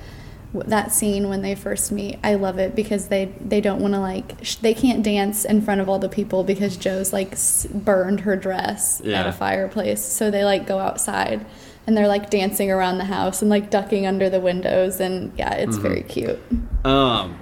that 0.54 0.92
scene 0.92 1.30
when 1.30 1.42
they 1.42 1.56
first 1.56 1.92
meet, 1.92 2.20
I 2.24 2.36
love 2.36 2.60
it 2.60 2.76
because 2.76 3.08
they 3.08 3.26
they 3.42 3.60
don't 3.62 3.82
want 3.82 3.94
to 3.96 4.00
like 4.00 4.36
sh- 4.44 4.56
they 4.56 4.74
can't 4.74 5.02
dance 5.04 5.46
in 5.46 5.62
front 5.62 5.82
of 5.82 5.90
all 5.90 6.00
the 6.00 6.10
people 6.10 6.44
because 6.44 6.78
Jo's 6.78 7.12
like 7.12 7.32
s- 7.34 7.66
burned 7.74 8.22
her 8.22 8.36
dress 8.36 9.02
at 9.02 9.26
a 9.28 9.32
fireplace, 9.32 10.02
so 10.04 10.30
they 10.30 10.44
like 10.46 10.68
go 10.68 10.80
outside. 10.80 11.46
And 11.86 11.98
they're 11.98 12.08
like 12.08 12.30
dancing 12.30 12.72
around 12.72 12.98
the 12.98 13.04
house 13.06 13.42
and 13.42 13.50
like 13.50 13.70
ducking 13.70 14.06
under 14.08 14.30
the 14.30 14.40
windows, 14.40 15.00
and 15.02 15.34
yeah, 15.38 15.54
it's 15.56 15.78
Mhm. 15.78 15.82
very 15.82 16.04
cute. 16.04 16.40
Um, 16.86 17.36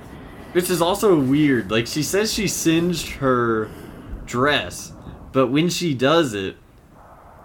which 0.53 0.69
is 0.69 0.81
also 0.81 1.19
weird. 1.19 1.69
Like 1.69 1.85
she 1.87 2.01
says 2.01 2.33
she 2.33 2.47
singed 2.47 3.09
her 3.17 3.69
dress, 4.25 4.93
but 5.31 5.47
when 5.47 5.69
she 5.69 5.93
does 5.93 6.33
it, 6.33 6.55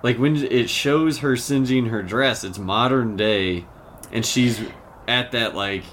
like 0.03 0.19
when 0.19 0.37
it 0.37 0.71
shows 0.71 1.19
her 1.19 1.37
singeing 1.37 1.87
her 1.87 2.03
dress, 2.03 2.45
it's 2.45 2.59
modern 2.59 3.17
day, 3.17 3.67
and 4.13 4.25
she's 4.25 4.61
at 5.09 5.33
that 5.33 5.55
like 5.55 5.85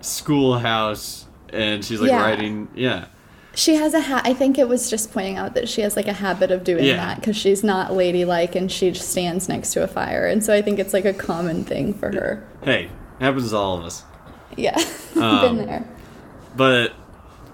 schoolhouse, 0.00 1.26
and 1.52 1.84
she's 1.84 2.00
like 2.00 2.10
Yeah. 2.10 2.22
writing. 2.22 2.68
Yeah, 2.74 3.06
She 3.54 3.74
has 3.74 3.94
a 3.94 4.00
hat. 4.00 4.22
I 4.24 4.32
think 4.32 4.58
it 4.58 4.68
was 4.68 4.88
just 4.88 5.12
pointing 5.12 5.36
out 5.36 5.54
that 5.54 5.68
she 5.68 5.80
has 5.82 5.96
like 5.96 6.06
a 6.06 6.12
habit 6.12 6.52
of 6.52 6.62
doing 6.62 6.84
Yeah. 6.84 6.96
that 6.96 7.16
because 7.16 7.36
she's 7.36 7.64
not 7.64 7.92
ladylike 7.92 8.54
and 8.54 8.70
she 8.70 8.92
just 8.92 9.08
stands 9.10 9.48
next 9.48 9.72
to 9.72 9.82
a 9.82 9.88
fire. 9.88 10.24
And 10.26 10.44
so 10.44 10.54
I 10.54 10.62
think 10.62 10.78
it's 10.78 10.94
like 10.94 11.04
a 11.04 11.12
common 11.12 11.64
thing 11.64 11.92
for 11.92 12.12
her. 12.12 12.44
hey, 12.64 12.90
happens 13.18 13.50
to 13.50 13.56
all 13.56 13.76
of 13.78 13.84
us. 13.84 14.04
Yeah, 14.56 14.78
Um, 15.16 15.56
been 15.56 15.66
there. 15.66 15.84
But 16.56 16.92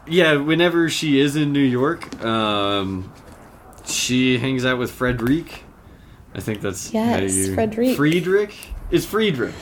yeah, 0.07 0.34
whenever 0.36 0.88
she 0.90 1.18
is 1.18 1.34
in 1.34 1.52
New 1.52 1.61
York, 1.61 2.22
um, 2.24 3.11
she 3.86 4.38
hangs 4.38 4.64
out 4.66 4.78
with 4.78 4.90
frederick 4.90 5.62
I 6.34 6.40
think 6.40 6.61
that's 6.61 6.92
how 6.92 6.98
Yes, 6.98 7.34
you- 7.34 7.54
Frederic. 7.54 7.96
Friedrich. 7.96 8.54
It's 8.90 9.07
Friedrich. 9.07 9.54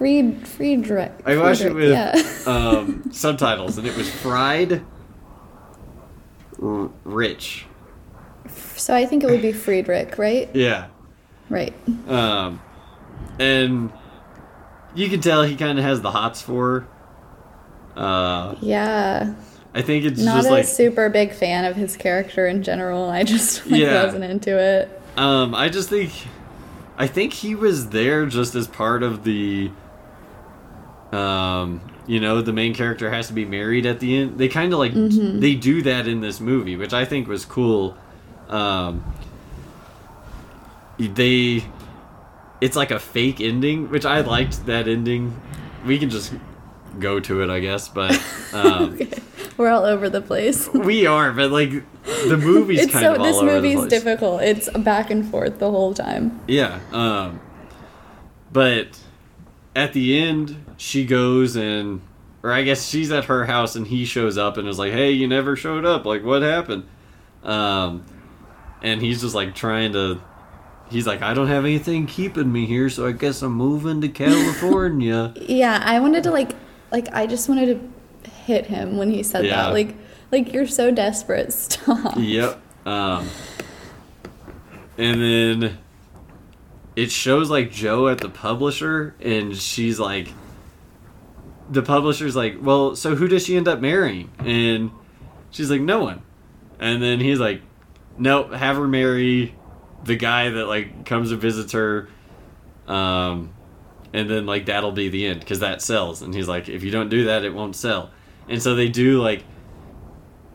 Fried 0.00 0.48
Friedrich. 0.48 1.12
I 1.26 1.36
watched 1.36 1.60
it 1.60 1.74
with 1.74 1.90
yeah. 1.90 2.14
um, 2.50 3.10
subtitles, 3.12 3.76
and 3.76 3.86
it 3.86 3.94
was 3.94 4.10
fried 4.10 4.82
r- 6.62 6.88
rich. 7.04 7.66
so 8.76 8.94
I 8.94 9.04
think 9.04 9.22
it 9.24 9.26
would 9.30 9.42
be 9.42 9.52
Friedrich, 9.52 10.16
right? 10.16 10.48
Yeah, 10.54 10.86
Right. 11.50 11.74
um, 12.08 12.62
and 13.38 13.92
you 14.94 15.10
can 15.10 15.20
tell 15.20 15.42
he 15.42 15.54
kind 15.54 15.78
of 15.78 15.84
has 15.84 16.00
the 16.00 16.10
hots 16.12 16.40
for. 16.40 16.86
her. 17.94 18.00
Uh, 18.02 18.54
Yeah. 18.62 19.34
I 19.74 19.82
think 19.82 20.06
it's 20.06 20.20
Not 20.22 20.46
a 20.46 20.50
like 20.50 20.64
super 20.64 21.10
big 21.10 21.32
fan 21.32 21.66
of 21.66 21.76
his 21.76 21.96
character 21.98 22.46
in 22.46 22.62
general. 22.62 23.10
I 23.10 23.22
just 23.22 23.66
like 23.70 23.82
Yeah. 23.82 24.04
wasn't 24.06 24.24
into 24.24 24.58
it. 24.58 25.00
Um, 25.18 25.54
I 25.54 25.68
just 25.68 25.90
think, 25.90 26.10
I 26.96 27.06
think 27.06 27.34
he 27.34 27.54
was 27.54 27.90
there 27.90 28.24
just 28.24 28.54
as 28.54 28.66
part 28.66 29.02
of 29.02 29.24
the. 29.24 29.70
Um, 31.12 31.80
you 32.06 32.20
know, 32.20 32.40
the 32.40 32.52
main 32.52 32.74
character 32.74 33.10
has 33.10 33.26
to 33.28 33.32
be 33.32 33.44
married 33.44 33.86
at 33.86 34.00
the 34.00 34.16
end. 34.16 34.38
They 34.38 34.48
kind 34.48 34.72
of 34.72 34.78
like 34.78 34.92
Mhm. 34.92 35.40
they 35.40 35.54
do 35.54 35.82
that 35.82 36.06
in 36.08 36.20
this 36.20 36.40
movie, 36.40 36.76
which 36.76 36.92
I 36.92 37.04
think 37.04 37.28
was 37.28 37.44
cool. 37.44 37.96
Um, 38.48 39.04
they, 40.98 41.64
it's 42.60 42.76
like 42.76 42.90
a 42.90 42.98
fake 42.98 43.40
ending, 43.40 43.90
which 43.90 44.04
I 44.04 44.20
liked 44.20 44.66
that 44.66 44.86
ending. 44.88 45.34
We 45.86 45.98
can 45.98 46.10
just 46.10 46.32
go 46.98 47.20
to 47.20 47.42
it, 47.42 47.50
I 47.50 47.60
guess, 47.60 47.88
but 47.88 48.12
um, 48.52 48.94
Okay. 48.94 49.08
We're 49.56 49.68
all 49.70 49.84
over 49.84 50.08
the 50.08 50.20
place. 50.22 50.68
we 50.74 51.06
are. 51.06 51.32
But 51.32 51.50
like 51.50 51.70
the 52.28 52.36
movie's 52.36 52.82
it's 52.82 52.92
kind 52.92 53.04
so 53.04 53.12
of 53.14 53.20
all 53.20 53.26
this 53.26 53.36
over 53.36 53.46
the 53.46 53.56
movie's 53.60 53.76
place. 53.76 53.90
difficult. 53.90 54.42
It's 54.42 54.70
back 54.70 55.10
and 55.10 55.26
forth 55.30 55.58
the 55.58 55.70
whole 55.70 55.92
time. 55.92 56.40
Yeah. 56.48 56.80
Um, 56.92 57.40
but 58.52 58.98
at 59.76 59.92
the 59.92 60.18
end, 60.18 60.64
she 60.76 61.04
goes 61.06 61.56
and, 61.56 62.00
or 62.42 62.52
I 62.52 62.62
guess 62.62 62.88
she's 62.88 63.10
at 63.12 63.26
her 63.26 63.46
house 63.46 63.76
and 63.76 63.86
he 63.86 64.04
shows 64.04 64.36
up 64.38 64.56
and 64.56 64.66
is 64.68 64.78
like, 64.78 64.92
"Hey, 64.92 65.10
you 65.12 65.28
never 65.28 65.56
showed 65.56 65.84
up. 65.84 66.04
Like, 66.04 66.24
what 66.24 66.42
happened?" 66.42 66.84
Um, 67.44 68.04
and 68.82 69.00
he's 69.00 69.20
just 69.20 69.34
like 69.34 69.54
trying 69.54 69.92
to. 69.92 70.20
He's 70.90 71.06
like, 71.06 71.22
I 71.22 71.34
don't 71.34 71.46
have 71.46 71.64
anything 71.64 72.06
keeping 72.06 72.50
me 72.50 72.66
here, 72.66 72.90
so 72.90 73.06
I 73.06 73.12
guess 73.12 73.42
I'm 73.42 73.52
moving 73.52 74.00
to 74.00 74.08
California. 74.08 75.32
Yeah, 75.40 75.80
I 75.84 76.00
wanted 76.00 76.24
to 76.24 76.30
like 76.30 76.52
like 76.90 77.08
I 77.14 77.26
just 77.26 77.48
wanted 77.48 77.78
to 78.24 78.30
hit 78.30 78.66
him 78.66 78.96
when 78.96 79.10
he 79.10 79.22
said 79.22 79.44
Yeah. 79.44 79.64
that. 79.66 79.72
Like 79.72 79.94
like 80.32 80.52
you're 80.52 80.66
so 80.66 80.90
desperate. 80.90 81.52
Stop. 81.54 82.14
yep. 82.16 82.60
Um, 82.86 83.28
and 84.98 85.20
then 85.22 85.78
it 87.00 87.10
shows 87.10 87.48
like 87.48 87.72
Jo 87.72 88.08
at 88.08 88.18
the 88.18 88.28
publisher, 88.28 89.14
and 89.20 89.56
she's 89.56 89.98
like, 89.98 90.28
the 91.70 91.80
publisher's 91.80 92.36
like, 92.36 92.58
well, 92.60 92.94
so 92.94 93.14
who 93.14 93.26
does 93.26 93.46
she 93.46 93.56
end 93.56 93.68
up 93.68 93.80
marrying? 93.80 94.30
And 94.38 94.90
she's 95.50 95.70
like, 95.70 95.80
no 95.80 96.00
one. 96.00 96.20
And 96.78 97.02
then 97.02 97.18
he's 97.18 97.40
like, 97.40 97.62
nope, 98.18 98.52
have 98.52 98.76
her 98.76 98.86
marry 98.86 99.54
the 100.04 100.14
guy 100.16 100.50
that 100.50 100.66
like 100.66 101.06
comes 101.06 101.32
and 101.32 101.40
visits 101.40 101.72
her. 101.72 102.10
Um, 102.86 103.54
and 104.12 104.28
then 104.28 104.44
like 104.44 104.66
that'll 104.66 104.92
be 104.92 105.08
the 105.08 105.26
end 105.26 105.40
because 105.40 105.60
that 105.60 105.80
sells. 105.80 106.20
And 106.20 106.34
he's 106.34 106.48
like, 106.48 106.68
if 106.68 106.84
you 106.84 106.90
don't 106.90 107.08
do 107.08 107.24
that, 107.24 107.46
it 107.46 107.54
won't 107.54 107.76
sell. 107.76 108.10
And 108.46 108.62
so 108.62 108.74
they 108.74 108.90
do 108.90 109.22
like 109.22 109.42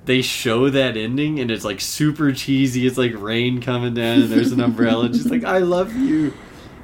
they 0.06 0.22
show 0.22 0.70
that 0.70 0.96
ending 0.98 1.40
and 1.40 1.50
it's 1.52 1.66
like 1.66 1.82
super 1.82 2.32
cheesy. 2.32 2.86
It's 2.88 2.98
like 2.98 3.14
rain 3.16 3.62
coming 3.62 3.94
down 3.94 4.22
and 4.22 4.30
there's 4.30 4.52
an 4.52 4.62
umbrella. 4.62 5.06
and 5.06 5.16
she's 5.16 5.30
like, 5.30 5.44
"I 5.44 5.60
love 5.60 5.96
you," 5.96 6.34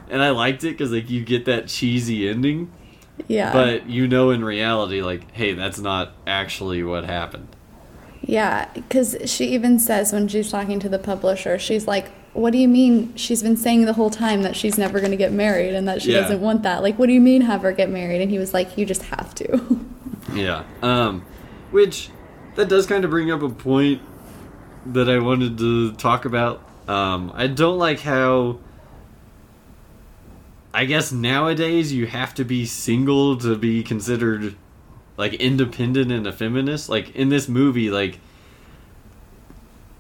and 0.10 0.22
I 0.22 0.30
liked 0.32 0.64
it 0.64 0.72
because 0.72 0.92
like 0.92 1.10
you 1.10 1.24
get 1.24 1.46
that 1.46 1.68
cheesy 1.68 2.28
ending, 2.30 2.72
Yeah. 3.28 3.54
but 3.54 3.90
you 3.90 4.08
know 4.08 4.32
in 4.32 4.44
reality, 4.44 5.02
like, 5.02 5.32
hey, 5.32 5.54
that's 5.54 5.80
not 5.80 6.14
actually 6.26 6.84
what 6.84 7.06
happened. 7.06 7.48
Yeah, 8.24 8.70
because 8.74 9.16
she 9.26 9.46
even 9.50 9.80
says 9.80 10.14
when 10.14 10.28
she's 10.28 10.52
talking 10.52 10.80
to 10.80 10.90
the 10.90 11.00
publisher, 11.00 11.58
she's 11.58 11.88
like, 11.88 12.12
What 12.34 12.52
do 12.52 12.60
you 12.60 12.68
mean? 12.68 13.14
She's 13.16 13.42
been 13.44 13.58
saying 13.58 13.86
the 13.86 13.94
whole 13.94 14.12
time 14.12 14.44
that 14.44 14.56
she's 14.56 14.78
never 14.78 15.00
going 15.00 15.12
to 15.12 15.18
get 15.18 15.32
married 15.34 15.74
and 15.74 15.88
that 15.88 16.02
she 16.04 16.14
Yeah. 16.14 16.22
doesn't 16.22 16.40
want 16.40 16.62
that. 16.64 16.82
Like, 16.84 16.98
what 17.00 17.08
do 17.08 17.14
you 17.14 17.20
mean 17.20 17.42
have 17.42 17.62
her 17.64 17.72
get 17.72 17.90
married? 17.90 18.22
And 18.22 18.30
he 18.32 18.38
was 18.38 18.54
like, 18.54 18.78
You 18.78 18.86
just 18.86 19.04
have 19.04 19.34
to. 19.36 19.80
Yeah. 20.36 20.64
Um, 20.84 21.26
which 21.72 22.10
that 22.56 22.70
does 22.70 22.86
kind 22.86 23.04
of 23.04 23.12
bring 23.12 23.32
up 23.32 23.42
a 23.42 23.50
point 23.50 24.02
that 24.86 25.10
I 25.10 25.20
wanted 25.20 25.58
to 25.60 25.94
talk 25.94 26.26
about. 26.26 26.62
Um, 26.88 27.32
I 27.34 27.48
don't 27.48 27.78
like 27.78 28.02
how. 28.02 28.60
I 30.74 30.86
guess 30.86 31.12
nowadays 31.12 31.92
you 31.92 32.08
have 32.08 32.34
to 32.36 32.46
be 32.46 32.66
single 32.66 33.38
to 33.38 33.58
be 33.58 33.84
considered 33.84 34.56
like 35.18 35.34
independent 35.34 36.12
and 36.12 36.26
a 36.26 36.32
feminist. 36.32 36.88
Like 36.90 37.16
in 37.16 37.30
this 37.30 37.48
movie, 37.48 37.90
like 37.90 38.20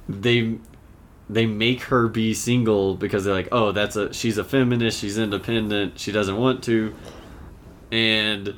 they 0.08 0.58
they 1.30 1.46
make 1.46 1.84
her 1.84 2.08
be 2.08 2.34
single 2.34 2.96
because 2.96 3.24
they're 3.24 3.34
like, 3.34 3.50
oh, 3.52 3.72
that's 3.72 3.96
a 3.96 4.14
she's 4.14 4.38
a 4.38 4.44
feminist, 4.44 5.00
she's 5.00 5.18
independent, 5.18 6.00
she 6.00 6.12
doesn't 6.12 6.38
want 6.38 6.64
to, 6.66 6.94
and 7.92 8.56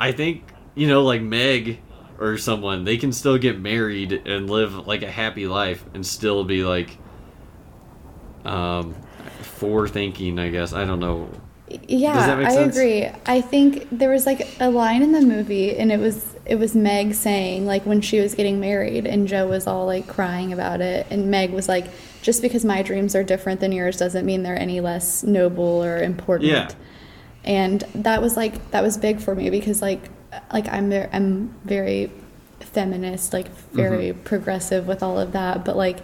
I 0.00 0.12
think 0.12 0.44
you 0.74 0.88
know 0.88 1.02
like 1.02 1.22
Meg 1.22 1.80
or 2.22 2.38
someone 2.38 2.84
they 2.84 2.96
can 2.96 3.12
still 3.12 3.36
get 3.36 3.58
married 3.58 4.12
and 4.12 4.48
live 4.48 4.86
like 4.86 5.02
a 5.02 5.10
happy 5.10 5.46
life 5.46 5.84
and 5.92 6.06
still 6.06 6.44
be 6.44 6.64
like 6.64 6.96
um 8.44 8.94
forethinking 9.58 10.38
I 10.38 10.48
guess 10.50 10.72
I 10.72 10.84
don't 10.84 11.00
know 11.00 11.28
yeah, 11.88 12.14
Does 12.14 12.26
that 12.26 12.38
make 12.38 12.48
I 12.48 12.52
agree. 12.52 13.10
I 13.26 13.40
think 13.40 13.88
there 13.90 14.10
was 14.10 14.26
like 14.26 14.46
a 14.60 14.70
line 14.70 15.02
in 15.02 15.12
the 15.12 15.20
movie, 15.20 15.76
and 15.76 15.90
it 15.90 15.98
was 15.98 16.34
it 16.44 16.56
was 16.56 16.74
Meg 16.74 17.14
saying 17.14 17.66
like 17.66 17.86
when 17.86 18.00
she 18.00 18.20
was 18.20 18.34
getting 18.34 18.60
married, 18.60 19.06
and 19.06 19.26
Jo 19.26 19.46
was 19.46 19.66
all 19.66 19.86
like 19.86 20.06
crying 20.06 20.52
about 20.52 20.80
it, 20.80 21.06
and 21.10 21.30
Meg 21.30 21.50
was 21.50 21.68
like, 21.68 21.86
"Just 22.20 22.42
because 22.42 22.64
my 22.64 22.82
dreams 22.82 23.14
are 23.14 23.24
different 23.24 23.60
than 23.60 23.72
yours 23.72 23.96
doesn't 23.96 24.26
mean 24.26 24.42
they're 24.42 24.58
any 24.58 24.80
less 24.80 25.22
noble 25.22 25.82
or 25.82 25.98
important." 26.02 26.50
Yeah. 26.50 26.70
and 27.44 27.80
that 27.94 28.20
was 28.20 28.36
like 28.36 28.70
that 28.72 28.82
was 28.82 28.98
big 28.98 29.20
for 29.20 29.34
me 29.34 29.48
because 29.48 29.80
like 29.80 30.10
like 30.52 30.68
I'm 30.72 30.90
ver- 30.90 31.10
I'm 31.12 31.54
very 31.64 32.10
feminist, 32.60 33.32
like 33.32 33.48
very 33.72 34.08
Mm-hmm. 34.10 34.22
progressive 34.22 34.86
with 34.86 35.02
all 35.02 35.18
of 35.18 35.32
that, 35.32 35.64
but 35.64 35.76
like 35.76 35.98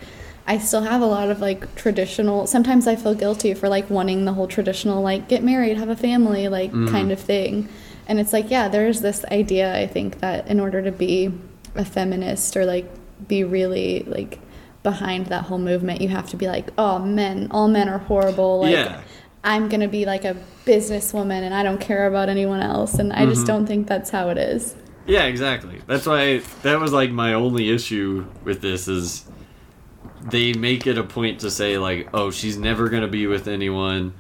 I 0.47 0.59
still 0.59 0.83
have 0.83 1.03
a 1.03 1.07
lot 1.07 1.31
of 1.31 1.41
like 1.41 1.75
traditional. 1.75 2.47
Sometimes 2.47 2.87
I 2.87 2.97
feel 2.97 3.15
guilty 3.15 3.53
for 3.55 3.69
like 3.69 3.91
wanting 3.91 4.25
the 4.25 4.33
whole 4.33 4.47
traditional 4.47 5.03
like 5.03 5.29
get 5.29 5.43
married, 5.45 5.77
have 5.77 5.89
a 5.91 5.97
family, 5.97 6.49
like 6.49 6.71
Mm-hmm. 6.73 6.89
kind 6.89 7.13
of 7.13 7.21
thing. 7.21 7.69
And 8.07 8.19
it's 8.19 8.33
like, 8.33 8.51
yeah, 8.51 8.69
there's 8.69 9.03
this 9.03 9.25
idea 9.27 9.77
I 9.77 9.87
think 9.87 10.21
that 10.21 10.47
in 10.49 10.59
order 10.61 10.81
to 10.83 10.91
be 10.93 11.31
a 11.75 11.85
feminist 11.85 12.57
or 12.57 12.65
like 12.65 12.87
be 13.29 13.45
really 13.45 14.01
like 14.05 14.39
behind 14.83 15.27
that 15.27 15.45
whole 15.45 15.59
movement, 15.59 16.01
you 16.01 16.09
have 16.09 16.29
to 16.31 16.37
be 16.37 16.47
like, 16.49 16.69
oh, 16.79 16.99
men, 16.99 17.49
all 17.51 17.69
men 17.69 17.89
are 17.89 17.99
horrible. 17.99 18.61
Like, 18.61 18.73
Yeah. 18.73 19.03
I'm 19.45 19.69
gonna 19.69 19.89
be 19.89 20.05
like 20.05 20.25
a 20.25 20.37
businesswoman 20.65 21.43
and 21.43 21.55
I 21.55 21.63
don't 21.63 21.81
care 21.81 22.07
about 22.07 22.29
anyone 22.29 22.61
else. 22.61 22.95
And 22.95 23.13
I 23.13 23.21
Mm-hmm. 23.23 23.31
just 23.31 23.47
don't 23.47 23.67
think 23.67 23.87
that's 23.87 24.11
how 24.11 24.29
it 24.31 24.39
is. 24.39 24.75
Yeah, 25.07 25.25
exactly. 25.25 25.81
That's 25.87 26.07
why 26.07 26.43
that 26.63 26.79
was 26.81 26.93
like 26.93 27.11
my 27.11 27.33
only 27.35 27.71
issue 27.71 28.27
with 28.45 28.61
this 28.61 28.89
is 28.89 29.25
they 30.31 30.53
make 30.53 30.87
it 30.87 30.99
a 30.99 31.05
point 31.05 31.41
to 31.41 31.51
say 31.51 31.79
like, 31.79 32.09
oh, 32.13 32.31
she's 32.31 32.59
never 32.59 32.89
gonna 32.89 33.09
be 33.09 33.27
with 33.27 33.49
anyone 33.49 34.13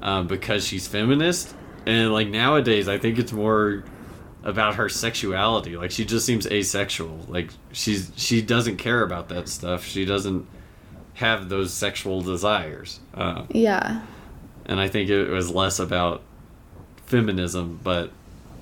um, 0.00 0.26
because 0.26 0.66
she's 0.66 0.86
feminist, 0.88 1.54
and 1.86 2.12
like 2.12 2.28
nowadays, 2.28 2.88
I 2.88 2.96
think 2.98 3.18
it's 3.18 3.32
more 3.32 3.84
about 4.42 4.76
her 4.76 4.88
sexuality. 4.88 5.76
Like 5.76 5.90
she 5.90 6.06
just 6.06 6.24
seems 6.24 6.46
asexual. 6.46 7.26
Like 7.28 7.50
she's 7.72 8.10
she 8.16 8.40
doesn't 8.40 8.76
care 8.78 9.02
about 9.02 9.28
that 9.28 9.48
stuff. 9.48 9.84
She 9.84 10.06
doesn't 10.06 10.46
have 11.14 11.50
those 11.50 11.72
sexual 11.74 12.22
desires. 12.22 13.00
Uh, 13.12 13.44
Yeah. 13.50 14.00
And 14.70 14.80
I 14.80 14.88
think 14.88 15.10
it 15.10 15.28
was 15.28 15.50
less 15.50 15.80
about 15.80 16.22
feminism, 17.04 17.80
but 17.82 18.12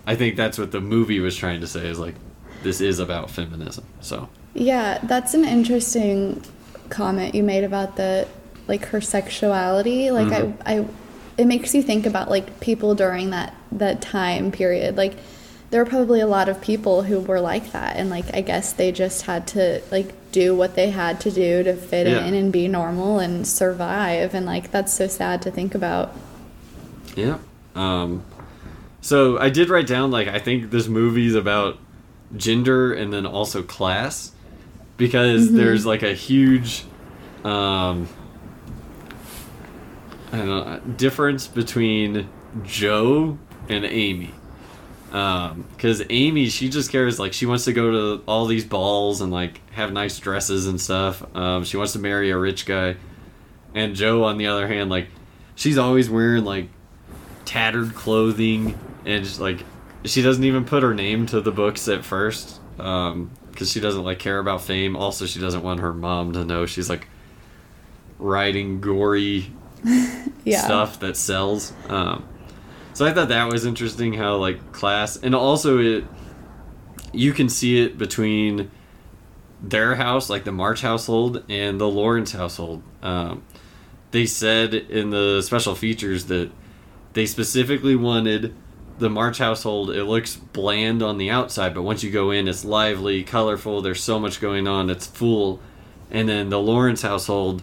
I 0.07 0.17
think 0.17 0.37
that's 0.37 0.59
what 0.59 0.73
the 0.73 0.81
movie 0.81 1.21
was 1.21 1.37
trying 1.37 1.61
to 1.61 1.67
say 1.67 1.87
is 1.87 1.99
like 1.99 2.15
this 2.63 2.81
is 2.81 2.99
about 2.99 3.31
feminism. 3.31 3.85
So 4.01 4.29
Yeah, 4.55 4.99
that's 5.05 5.35
an 5.35 5.45
interesting 5.45 6.43
comment 6.89 7.35
you 7.35 7.43
made 7.43 7.63
about 7.63 7.97
the 7.97 8.27
like 8.67 8.87
her 8.87 9.03
sexuality. 9.03 10.11
Like 10.11 10.29
Mhm. 10.29 10.57
I, 10.65 10.79
I, 10.79 10.87
it 11.37 11.47
makes 11.47 11.75
you 11.75 11.83
think 11.83 12.07
about 12.07 12.31
like 12.31 12.59
people 12.61 12.95
during 12.95 13.31
that 13.31 13.55
that 13.73 14.01
time 14.01 14.51
period. 14.51 14.97
Like 14.97 15.15
there 15.71 15.85
were 15.85 15.89
probably 15.91 16.21
a 16.21 16.27
lot 16.27 16.49
of 16.49 16.61
people 16.61 17.03
who 17.03 17.21
were 17.21 17.41
like 17.41 17.73
that, 17.73 17.97
and 17.97 18.09
like 18.11 18.35
I 18.35 18.41
guess 18.41 18.73
they 18.73 18.91
just 18.93 19.23
had 19.23 19.47
to 19.49 19.83
like 19.91 20.13
do 20.33 20.55
what 20.55 20.75
they 20.75 20.91
had 20.91 21.21
to 21.23 21.31
do 21.31 21.63
to 21.63 21.75
fit 21.75 22.07
Yeah. 22.07 22.25
in 22.25 22.35
and 22.35 22.53
be 22.53 22.69
normal 22.69 23.19
and 23.19 23.47
survive. 23.47 24.35
And 24.35 24.47
like 24.47 24.71
that's 24.71 24.93
so 24.95 25.07
sad 25.07 25.43
to 25.43 25.51
think 25.51 25.75
about. 25.75 26.15
yeah. 27.17 27.39
Um, 27.75 28.25
so 29.01 29.39
I 29.39 29.51
did 29.51 29.69
write 29.71 29.87
down 29.87 30.11
like 30.11 30.27
I 30.29 30.39
think 30.39 30.71
this 30.71 30.89
movie's 30.89 31.35
about 31.35 31.79
gender 32.37 32.93
and 32.93 33.13
then 33.13 33.25
also 33.25 33.63
class 33.63 34.33
because 34.97 35.53
there's 35.53 35.87
like 35.87 36.03
a 36.03 36.13
huge 36.13 36.85
um, 37.45 38.09
I 40.33 40.37
don't 40.39 40.47
know 40.47 40.81
difference 40.97 41.47
between 41.47 42.29
Jo 42.65 43.39
and 43.69 43.85
Amy. 43.85 44.35
Because 45.11 46.03
Amy, 46.11 46.49
she 46.49 46.69
just 46.69 46.93
cares 46.93 47.19
like 47.19 47.33
she 47.33 47.47
wants 47.47 47.65
to 47.65 47.73
go 47.73 47.91
to 48.19 48.23
all 48.27 48.47
these 48.47 48.65
balls 48.65 49.21
and 49.21 49.33
like 49.33 49.61
have 49.73 49.93
nice 49.93 50.19
dresses 50.19 50.67
and 50.67 50.81
stuff. 50.81 51.25
Um, 51.35 51.65
she 51.65 51.77
wants 51.77 51.93
to 51.95 51.99
marry 51.99 52.31
a 52.31 52.37
rich 52.39 52.67
guy, 52.67 52.97
and 53.75 53.95
Jo, 53.95 54.25
on 54.25 54.37
the 54.39 54.47
other 54.47 54.69
hand, 54.69 54.91
like 54.91 55.09
she's 55.55 55.79
always 55.79 56.11
wearing 56.11 56.45
like 56.45 56.69
tattered 57.45 57.95
clothing 57.95 58.79
and 59.07 59.25
just 59.25 59.41
like 59.41 59.65
she 60.05 60.21
doesn't 60.21 60.45
even 60.45 60.65
put 60.65 60.83
her 60.83 60.95
name 60.95 61.25
to 61.27 61.41
the 61.41 61.51
books 61.53 61.89
at 61.89 62.05
first 62.05 62.61
because 62.77 63.73
she 63.73 63.81
doesn't 63.81 64.05
like 64.05 64.19
care 64.19 64.39
about 64.39 64.61
fame. 64.63 64.95
Also, 64.97 65.25
she 65.27 65.41
doesn't 65.41 65.63
want 65.63 65.81
her 65.81 65.93
mom 65.95 66.33
to 66.35 66.45
know 66.45 66.67
she's 66.67 66.91
like 66.91 67.09
writing 68.19 68.81
gory 68.81 69.51
Yeah. 70.45 70.61
stuff 70.65 71.01
that 71.01 71.17
sells. 71.17 71.73
Um, 71.89 72.27
so 72.99 73.07
I 73.07 73.13
thought 73.13 73.29
that 73.29 73.53
was 73.53 73.65
interesting 73.65 74.15
how 74.15 74.39
like 74.39 74.73
class 74.73 75.17
and 75.17 75.33
also 75.33 75.79
it 75.79 76.05
you 77.13 77.33
can 77.33 77.49
see 77.49 77.81
it 77.81 77.97
between 77.97 78.73
their 79.63 79.95
house, 79.95 80.29
like 80.29 80.43
the 80.43 80.51
March 80.51 80.83
household, 80.83 81.45
and 81.49 81.81
the 81.81 81.89
Lawrence 81.89 82.33
household. 82.33 82.83
Um, 83.01 83.45
they 84.11 84.27
said 84.27 84.75
in 84.75 85.11
the 85.11 85.43
special 85.43 85.77
features 85.77 86.25
that 86.25 86.51
they 87.13 87.25
specifically 87.25 87.95
wanted 87.95 88.53
the 88.99 89.09
March 89.09 89.39
household. 89.39 89.91
It 89.91 90.05
looks 90.05 90.35
bland 90.35 91.01
on 91.01 91.19
the 91.19 91.31
outside, 91.31 91.75
but 91.75 91.83
once 91.83 92.03
you 92.03 92.11
go 92.11 92.33
in, 92.33 92.49
it's 92.49 92.65
lively, 92.65 93.23
colorful. 93.23 93.81
There's 93.81 94.03
so 94.03 94.19
much 94.19 94.41
going 94.41 94.67
on. 94.67 94.91
It's 94.91 95.07
full. 95.07 95.61
And 96.11 96.29
then 96.29 96.49
the 96.49 96.59
Lawrence 96.59 97.03
household, 97.03 97.63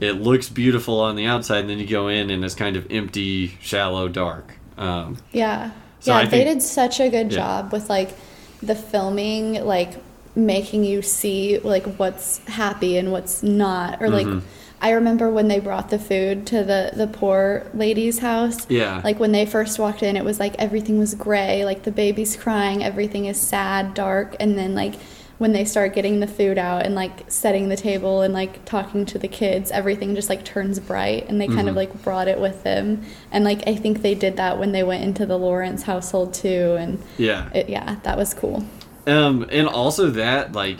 it 0.00 0.12
looks 0.20 0.48
beautiful 0.48 1.00
on 1.00 1.16
the 1.16 1.26
outside, 1.26 1.60
and 1.60 1.70
then 1.70 1.78
you 1.78 1.86
go 1.86 2.08
in 2.08 2.30
and 2.30 2.44
it's 2.44 2.54
kind 2.54 2.76
of 2.76 2.86
empty, 2.90 3.56
shallow, 3.60 4.08
dark. 4.08 4.54
Um, 4.78 5.18
Yeah. 5.32 5.70
So 6.00 6.16
yeah, 6.16 6.24
they 6.26 6.44
did 6.44 6.62
such 6.62 6.98
a 7.00 7.10
good 7.10 7.30
Yeah. 7.30 7.38
job 7.38 7.72
with 7.72 7.90
like 7.90 8.10
the 8.62 8.74
filming, 8.74 9.62
like 9.64 9.92
making 10.34 10.84
you 10.84 11.02
see 11.02 11.58
like 11.58 11.84
what's 11.96 12.38
happy 12.46 12.96
and 12.96 13.12
what's 13.12 13.42
not. 13.42 14.00
Or 14.00 14.08
like 14.08 14.26
Mhm. 14.26 14.42
I 14.80 14.92
remember 14.92 15.28
when 15.28 15.48
they 15.48 15.58
brought 15.60 15.90
the 15.90 15.98
food 15.98 16.46
to 16.46 16.64
the 16.64 16.92
the 16.96 17.06
poor 17.06 17.64
lady's 17.74 18.20
house. 18.20 18.66
Yeah. 18.70 19.02
Like 19.04 19.20
when 19.20 19.32
they 19.32 19.44
first 19.44 19.78
walked 19.78 20.02
in, 20.02 20.16
it 20.16 20.24
was 20.24 20.40
like 20.40 20.54
everything 20.58 20.98
was 20.98 21.12
gray, 21.14 21.66
like 21.66 21.82
the 21.82 21.90
baby's 21.90 22.34
crying, 22.36 22.82
everything 22.82 23.26
is 23.26 23.38
sad, 23.38 23.92
dark, 23.92 24.36
and 24.40 24.56
then 24.56 24.74
like 24.74 24.94
when 25.40 25.52
they 25.52 25.64
start 25.64 25.94
getting 25.94 26.20
the 26.20 26.26
food 26.26 26.58
out 26.58 26.84
and 26.84 26.94
like 26.94 27.24
setting 27.28 27.70
the 27.70 27.76
table 27.76 28.20
and 28.20 28.34
like 28.34 28.62
talking 28.66 29.06
to 29.06 29.18
the 29.18 29.26
kids, 29.26 29.70
everything 29.70 30.14
just 30.14 30.28
like 30.28 30.44
turns 30.44 30.78
bright 30.78 31.26
and 31.30 31.40
they 31.40 31.46
kind 31.46 31.66
of 31.66 31.72
Mhm. 31.72 31.78
like 31.78 32.02
brought 32.02 32.28
it 32.28 32.38
with 32.38 32.62
them. 32.62 33.00
And 33.32 33.42
like 33.42 33.66
I 33.66 33.74
think 33.74 34.02
they 34.02 34.14
did 34.14 34.36
that 34.36 34.58
when 34.58 34.72
they 34.72 34.82
went 34.82 35.02
into 35.02 35.24
the 35.24 35.38
Lawrence 35.38 35.84
household 35.84 36.34
too 36.34 36.76
and 36.78 36.98
yeah. 37.16 37.48
it, 37.54 37.70
yeah, 37.70 37.96
that 38.02 38.18
was 38.18 38.34
cool. 38.34 38.66
Um, 39.06 39.46
and 39.50 39.66
also 39.66 40.10
that 40.10 40.52
like 40.52 40.76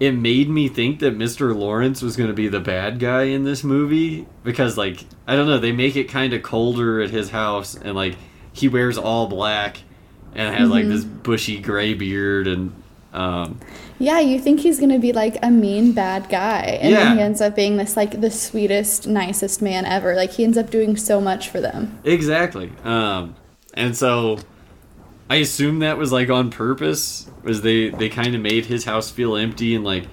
it 0.00 0.12
made 0.12 0.48
me 0.48 0.66
think 0.68 1.00
that 1.00 1.18
Mr. 1.18 1.54
Lawrence 1.54 2.00
was 2.00 2.16
going 2.16 2.28
to 2.30 2.34
be 2.34 2.48
the 2.48 2.58
bad 2.58 3.00
guy 3.00 3.24
in 3.24 3.44
this 3.44 3.62
movie 3.62 4.26
because 4.44 4.78
like 4.78 5.04
I 5.28 5.36
don't 5.36 5.46
know, 5.46 5.58
they 5.58 5.72
make 5.72 5.94
it 5.96 6.04
kind 6.04 6.32
of 6.32 6.42
colder 6.42 7.02
at 7.02 7.10
his 7.10 7.28
house 7.28 7.74
and 7.74 7.94
like 7.94 8.16
he 8.50 8.66
wears 8.66 8.96
all 8.96 9.26
black 9.26 9.82
and 10.34 10.56
has 10.56 10.70
like 10.70 10.86
Mhm. 10.86 10.88
this 10.88 11.04
bushy 11.04 11.58
gray 11.60 11.92
beard 11.92 12.46
and 12.46 12.72
Um, 13.12 13.58
Yeah, 14.02 14.18
you 14.18 14.38
think 14.40 14.60
he's 14.60 14.80
gonna 14.80 14.98
be 14.98 15.12
like 15.12 15.36
a 15.44 15.50
mean 15.50 15.92
bad 15.92 16.28
guy, 16.30 16.78
and 16.80 16.90
Yeah. 16.90 17.04
then 17.04 17.16
he 17.18 17.22
ends 17.22 17.40
up 17.42 17.54
being 17.54 17.76
this 17.76 17.96
like 17.96 18.20
the 18.22 18.30
sweetest, 18.30 19.06
nicest 19.06 19.60
man 19.60 19.84
ever. 19.84 20.14
Like 20.16 20.32
he 20.32 20.42
ends 20.44 20.56
up 20.58 20.70
doing 20.70 20.96
so 20.96 21.20
much 21.20 21.48
for 21.50 21.60
them. 21.60 21.98
exactly. 22.02 22.72
Um, 22.82 23.36
and 23.74 23.94
so 23.96 24.38
I 25.28 25.36
assume 25.36 25.78
that 25.80 25.98
was 25.98 26.10
like 26.12 26.30
on 26.30 26.50
purpose, 26.50 27.30
was 27.44 27.60
they 27.62 27.90
they 27.90 28.08
kind 28.08 28.34
of 28.34 28.40
made 28.40 28.66
his 28.66 28.84
house 28.86 29.10
feel 29.10 29.36
empty 29.36 29.74
and 29.74 29.84
like 29.84 30.04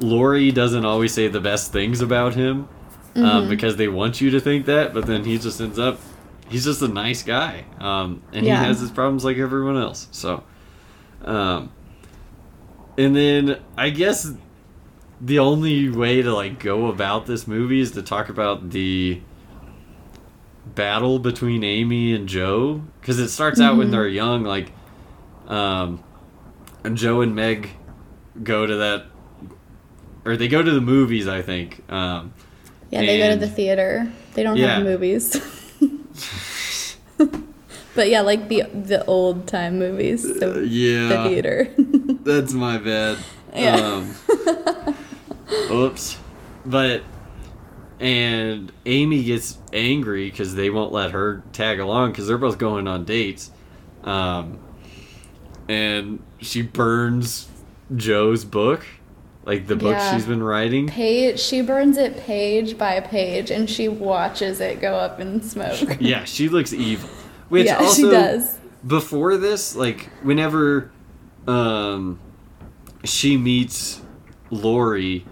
Laurie 0.00 0.50
doesn't 0.50 0.84
always 0.84 1.14
say 1.14 1.28
the 1.28 1.40
best 1.40 1.72
things 1.72 2.00
about 2.00 2.34
him 2.34 2.68
um, 3.16 3.48
because 3.48 3.76
they 3.76 3.86
want 3.88 4.20
you 4.20 4.30
to 4.30 4.40
think 4.40 4.66
that, 4.66 4.92
but 4.92 5.06
then 5.06 5.24
he 5.24 5.38
just 5.38 5.60
ends 5.60 5.78
up 5.78 5.98
he's 6.48 6.64
just 6.64 6.82
a 6.82 6.88
nice 6.88 7.22
guy, 7.22 7.64
um, 7.78 8.22
and 8.32 8.44
Yeah. 8.44 8.58
he 8.60 8.66
has 8.66 8.80
his 8.80 8.90
problems 8.90 9.24
like 9.24 9.36
everyone 9.38 9.76
else. 9.76 10.08
So, 10.10 10.42
um, 11.24 11.70
and 12.98 13.14
then 13.16 13.60
I 13.76 13.90
guess 13.90 14.32
the 15.20 15.38
only 15.38 15.88
way 15.90 16.22
to 16.22 16.32
like 16.34 16.58
go 16.60 16.86
about 16.86 17.26
this 17.26 17.46
movie 17.46 17.80
is 17.80 17.90
to 17.92 18.02
talk 18.02 18.28
about 18.28 18.70
the 18.70 19.20
battle 20.74 21.18
between 21.18 21.62
Amy 21.64 22.14
and 22.14 22.28
Jo 22.28 22.82
because 23.00 23.18
it 23.18 23.28
starts 23.28 23.60
out 23.60 23.76
when 23.76 23.88
Mhm. 23.88 23.90
they're 23.90 24.08
young, 24.08 24.44
like, 24.44 24.72
um, 25.48 26.02
and 26.84 26.96
Jo 26.96 27.20
and 27.22 27.34
Meg 27.34 27.70
go 28.42 28.64
to 28.66 28.76
that, 28.76 29.06
or 30.24 30.36
they 30.36 30.48
go 30.48 30.62
to 30.62 30.70
the 30.70 30.80
movies, 30.80 31.26
I 31.28 31.42
think. 31.42 31.82
Um, 31.90 32.32
Yeah, 32.90 33.02
they 33.04 33.18
go 33.18 33.30
to 33.30 33.36
the 33.36 33.48
theater. 33.48 34.10
They 34.34 34.42
don't 34.42 34.56
Yeah. 34.56 34.76
have 34.76 34.84
movies. 34.84 35.36
but 37.94 38.08
yeah, 38.08 38.20
like 38.22 38.48
the 38.48 38.62
the 38.72 39.04
old 39.06 39.46
time 39.46 39.78
movies. 39.78 40.22
So 40.38 40.52
Uh, 40.52 40.58
yeah. 40.60 41.08
the 41.08 41.28
theater. 41.28 41.74
That's 42.24 42.52
my 42.52 42.78
bad. 42.78 43.18
Yeah. 43.54 43.76
Um, 43.76 44.94
oops. 45.70 46.18
But 46.66 47.02
and 47.98 48.72
Amy 48.86 49.24
gets 49.24 49.58
angry 49.72 50.30
because 50.30 50.54
they 50.54 50.70
won't 50.70 50.92
let 50.92 51.10
her 51.12 51.42
tag 51.52 51.80
along 51.80 52.12
because 52.12 52.26
they're 52.26 52.38
both 52.38 52.58
going 52.58 52.86
on 52.88 53.04
dates. 53.04 53.50
Um, 54.04 54.58
and 55.68 56.22
she 56.40 56.62
burns 56.62 57.48
Jo's 57.94 58.44
book, 58.44 58.86
like 59.44 59.66
the 59.66 59.76
book 59.76 59.92
Yeah. 59.92 60.14
she's 60.14 60.26
been 60.26 60.42
writing. 60.42 60.86
page 60.88 61.38
she 61.40 61.60
burns 61.62 61.96
it 61.98 62.16
page 62.18 62.78
by 62.78 63.00
page 63.00 63.50
and 63.50 63.68
she 63.68 63.88
watches 63.88 64.60
it 64.60 64.80
go 64.80 64.94
up 64.94 65.20
in 65.20 65.42
smoke. 65.42 65.96
Yeah, 66.00 66.24
she 66.24 66.48
looks 66.48 66.72
evil. 66.72 67.10
Which 67.50 67.66
yeah, 67.66 67.76
also 67.76 67.94
she 68.04 68.10
does. 68.10 68.58
before 68.86 69.36
this, 69.36 69.76
like 69.76 70.08
whenever 70.22 70.90
um 71.46 72.18
she 73.04 73.36
meets 73.36 74.00
Laurie, 74.50 75.26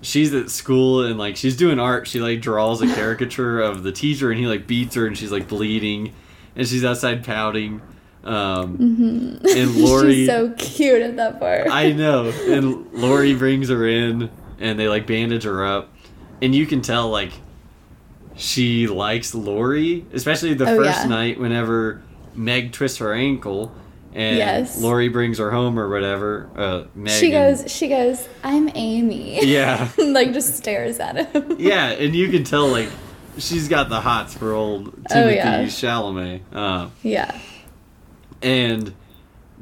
she's 0.00 0.32
at 0.34 0.50
school 0.50 1.02
and 1.04 1.18
like 1.18 1.36
she's 1.36 1.56
doing 1.56 1.78
art, 1.80 2.06
she 2.06 2.20
like 2.20 2.40
draws 2.40 2.80
a 2.82 2.86
caricature 2.94 3.60
of 3.60 3.82
the 3.82 3.90
teacher 3.92 4.30
and 4.30 4.38
he 4.38 4.46
like 4.46 4.66
beats 4.66 4.94
her 4.94 5.06
and 5.06 5.16
she's 5.18 5.32
like 5.32 5.48
bleeding 5.48 6.12
and 6.54 6.68
she's 6.68 6.84
outside 6.84 7.24
pouting. 7.24 7.80
Um 8.22 8.76
and 9.42 9.42
Laurie 9.76 10.04
Mm-hmm. 10.04 10.10
She's 10.10 10.28
so 10.28 10.50
cute 10.56 11.02
at 11.02 11.16
that 11.16 11.40
part. 11.40 11.68
I 11.68 11.92
know. 11.92 12.28
And 12.30 12.92
Laurie 12.92 13.34
brings 13.34 13.68
her 13.68 13.86
in 13.88 14.30
and 14.60 14.78
they 14.78 14.88
like 14.88 15.06
bandage 15.06 15.44
her 15.44 15.64
up. 15.64 15.88
And 16.40 16.54
you 16.54 16.66
can 16.66 16.82
tell 16.82 17.08
like 17.08 17.32
she 18.36 18.86
likes 18.86 19.34
Laurie, 19.34 20.04
especially 20.12 20.54
the 20.54 20.68
Oh, 20.68 20.76
first 20.76 21.02
yeah. 21.02 21.08
night 21.08 21.38
whenever 21.40 22.02
Meg 22.34 22.72
twists 22.72 22.98
her 22.98 23.12
ankle 23.12 23.72
and 24.14 24.36
Yes. 24.36 24.80
Laurie 24.80 25.08
brings 25.08 25.38
her 25.38 25.50
home 25.50 25.78
or 25.78 25.88
whatever. 25.88 26.48
Uh 26.56 26.84
Meg 26.94 27.12
she 27.18 27.30
goes 27.30 27.70
she 27.70 27.88
goes, 27.88 28.28
I'm 28.42 28.70
Amy. 28.74 29.44
Yeah. 29.46 29.88
like 29.98 30.32
just 30.32 30.56
stares 30.56 30.98
at 30.98 31.16
him. 31.34 31.56
Yeah, 31.58 31.88
and 31.90 32.14
you 32.14 32.28
can 32.30 32.44
tell 32.44 32.68
like 32.68 32.88
she's 33.38 33.68
got 33.68 33.88
the 33.88 34.00
hots 34.00 34.34
for 34.36 34.52
old 34.52 34.88
Oh, 34.88 35.14
Timothée 35.14 35.36
yeah. 35.36 35.62
Chalamet. 35.64 36.40
Uh, 36.52 36.88
Yeah. 37.02 37.38
And 38.42 38.94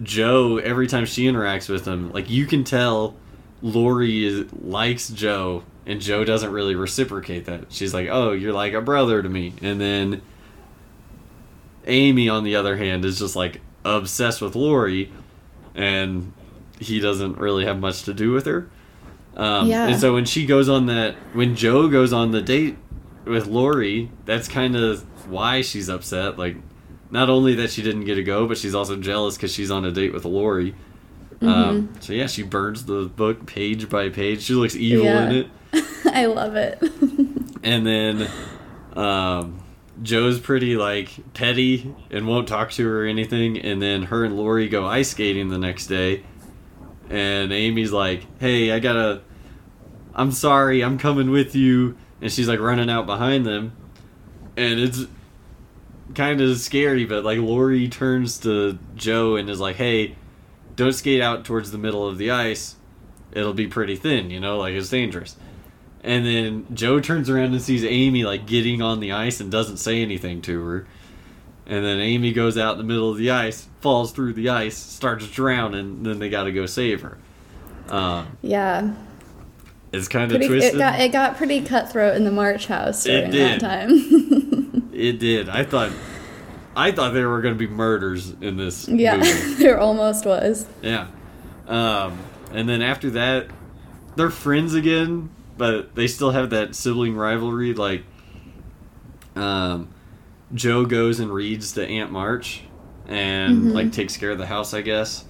Jo, 0.02 0.56
every 0.58 0.86
time 0.86 1.04
she 1.06 1.24
interacts 1.26 1.68
with 1.68 1.84
him, 1.86 2.10
like 2.12 2.30
you 2.30 2.46
can 2.46 2.64
tell 2.64 3.14
Laurie 3.62 4.24
is, 4.24 4.46
likes 4.62 5.08
Jo, 5.10 5.62
and 5.90 6.00
Jo 6.00 6.24
doesn't 6.24 6.52
really 6.52 6.74
reciprocate 6.74 7.46
that. 7.46 7.66
She's 7.70 7.92
like, 7.92 8.08
"Oh, 8.10 8.32
you're 8.32 8.52
like 8.52 8.72
a 8.74 8.80
brother 8.80 9.22
to 9.22 9.28
me," 9.28 9.54
and 9.62 9.80
then 9.80 10.22
Amy, 11.86 12.28
on 12.28 12.44
the 12.44 12.56
other 12.56 12.76
hand, 12.76 13.04
is 13.04 13.18
just 13.18 13.36
like 13.36 13.60
obsessed 13.84 14.40
with 14.42 14.54
Laurie, 14.54 15.10
and 15.74 16.32
he 16.78 17.00
doesn't 17.00 17.38
really 17.38 17.64
have 17.64 17.78
much 17.80 18.02
to 18.04 18.14
do 18.14 18.32
with 18.32 18.46
her. 18.46 18.68
Um, 19.36 19.66
Yeah. 19.68 19.88
And 19.88 19.98
so 20.00 20.14
when 20.14 20.24
she 20.24 20.46
goes 20.46 20.68
on 20.68 20.86
that, 20.86 21.14
when 21.32 21.56
Jo 21.56 21.88
goes 21.88 22.12
on 22.12 22.30
the 22.32 22.42
date 22.42 22.76
with 23.24 23.46
Laurie, 23.46 24.10
that's 24.26 24.48
kind 24.48 24.76
of 24.76 25.02
why 25.28 25.62
she's 25.62 25.88
upset. 25.88 26.38
Like, 26.38 26.56
not 27.10 27.30
only 27.30 27.54
that 27.56 27.70
she 27.70 27.82
didn't 27.82 28.04
get 28.04 28.16
to 28.16 28.22
go, 28.22 28.46
but 28.46 28.58
she's 28.58 28.74
also 28.74 28.96
jealous 28.96 29.36
because 29.36 29.52
she's 29.52 29.70
on 29.70 29.84
a 29.84 29.90
date 29.90 30.12
with 30.12 30.24
Laurie. 30.24 30.74
Um, 31.42 31.48
Mm-hmm. 31.88 32.00
so 32.00 32.12
yeah, 32.12 32.26
she 32.26 32.42
burns 32.42 32.84
the 32.84 33.04
book 33.04 33.46
page 33.46 33.88
by 33.88 34.10
page. 34.10 34.42
She 34.42 34.52
looks 34.54 34.76
evil 34.76 35.06
Yeah. 35.06 35.30
in 35.30 35.36
it. 35.36 35.46
I 36.12 36.26
love 36.26 36.56
it. 36.56 36.82
And 37.62 37.86
then 37.86 38.26
um, 38.94 39.62
Jo's 40.02 40.40
pretty 40.40 40.76
like 40.76 41.10
petty 41.34 41.94
and 42.10 42.26
won't 42.26 42.48
talk 42.48 42.70
to 42.72 42.86
her 42.86 43.04
or 43.04 43.06
anything. 43.06 43.58
And 43.58 43.82
then 43.82 44.04
her 44.04 44.24
and 44.24 44.36
Laurie 44.36 44.68
go 44.68 44.86
ice 44.86 45.10
skating 45.10 45.48
the 45.48 45.58
next 45.58 45.86
day. 45.86 46.24
And 47.10 47.52
Amy's 47.52 47.92
like, 47.92 48.24
"Hey, 48.38 48.70
I 48.72 48.78
gotta. 48.78 49.22
I'm 50.14 50.32
sorry. 50.32 50.82
I'm 50.82 50.96
coming 50.96 51.30
with 51.30 51.54
you." 51.54 51.96
And 52.22 52.32
she's 52.32 52.48
like 52.48 52.60
running 52.60 52.88
out 52.88 53.04
behind 53.06 53.44
them, 53.44 53.72
and 54.56 54.78
it's 54.78 55.04
kind 56.14 56.40
of 56.40 56.56
scary. 56.58 57.04
But 57.04 57.24
like 57.24 57.38
Laurie 57.40 57.88
turns 57.88 58.38
to 58.38 58.78
Jo 58.94 59.36
and 59.36 59.50
is 59.50 59.60
like, 59.60 59.76
"Hey, 59.76 60.16
don't 60.76 60.92
skate 60.92 61.20
out 61.20 61.44
towards 61.44 61.72
the 61.72 61.78
middle 61.78 62.06
of 62.06 62.16
the 62.16 62.30
ice. 62.30 62.76
It'll 63.32 63.54
be 63.54 63.66
pretty 63.66 63.96
thin. 63.96 64.30
You 64.30 64.40
know, 64.40 64.58
like 64.58 64.74
it's 64.74 64.88
dangerous." 64.88 65.36
And 66.02 66.24
then 66.26 66.66
Jo 66.74 67.00
turns 67.00 67.28
around 67.28 67.52
and 67.52 67.60
sees 67.60 67.84
Amy 67.84 68.24
like 68.24 68.46
getting 68.46 68.80
on 68.80 69.00
the 69.00 69.12
ice 69.12 69.40
and 69.40 69.50
doesn't 69.50 69.76
say 69.76 70.00
anything 70.02 70.40
to 70.42 70.64
her. 70.64 70.86
And 71.66 71.84
then 71.84 72.00
Amy 72.00 72.32
goes 72.32 72.56
out 72.58 72.72
in 72.72 72.78
the 72.78 72.84
middle 72.84 73.10
of 73.10 73.18
the 73.18 73.30
ice, 73.30 73.68
falls 73.80 74.12
through 74.12 74.32
the 74.32 74.48
ice, 74.48 74.76
starts 74.76 75.28
drowning, 75.28 75.80
and 75.80 76.06
then 76.06 76.18
they 76.18 76.28
got 76.28 76.44
to 76.44 76.52
go 76.52 76.66
save 76.66 77.02
her. 77.02 77.18
Um, 77.88 78.36
yeah. 78.42 78.94
it's 79.92 80.08
kind 80.08 80.32
of 80.32 80.38
twisted. 80.38 80.74
it 80.74 80.78
got 80.78 81.00
it 81.00 81.12
got 81.12 81.36
pretty 81.36 81.60
cutthroat 81.60 82.16
in 82.16 82.24
the 82.24 82.30
March 82.30 82.66
house 82.66 83.04
during 83.04 83.30
that 83.32 83.60
time. 83.60 84.40
It 84.92 85.18
did. 85.18 85.48
I 85.48 85.64
thought, 85.64 85.92
I 86.76 86.92
thought 86.92 87.14
there 87.14 87.30
were 87.30 87.40
going 87.40 87.54
to 87.54 87.58
be 87.58 87.66
murders 87.66 88.32
in 88.42 88.58
this. 88.58 88.86
yeah, 88.86 89.16
there 89.58 89.78
almost 89.80 90.26
was. 90.26 90.66
Yeah. 90.82 91.06
Um, 91.66 92.18
and 92.52 92.68
then 92.68 92.82
after 92.82 93.08
that, 93.10 93.46
they're 94.16 94.28
friends 94.28 94.74
again, 94.74 95.30
but 95.60 95.94
they 95.94 96.06
still 96.06 96.30
have 96.30 96.48
that 96.50 96.74
sibling 96.74 97.14
rivalry. 97.14 97.74
Like, 97.74 98.02
um, 99.36 99.88
Jo 100.54 100.86
goes 100.86 101.20
and 101.20 101.30
reads 101.30 101.72
to 101.72 101.86
Aunt 101.86 102.10
March 102.10 102.62
and, 103.06 103.64
Mhm. 103.64 103.74
like, 103.74 103.92
takes 103.92 104.16
care 104.16 104.30
of 104.30 104.38
the 104.38 104.46
house, 104.46 104.72
I 104.72 104.80
guess. 104.80 105.26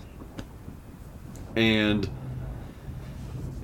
And 1.57 2.09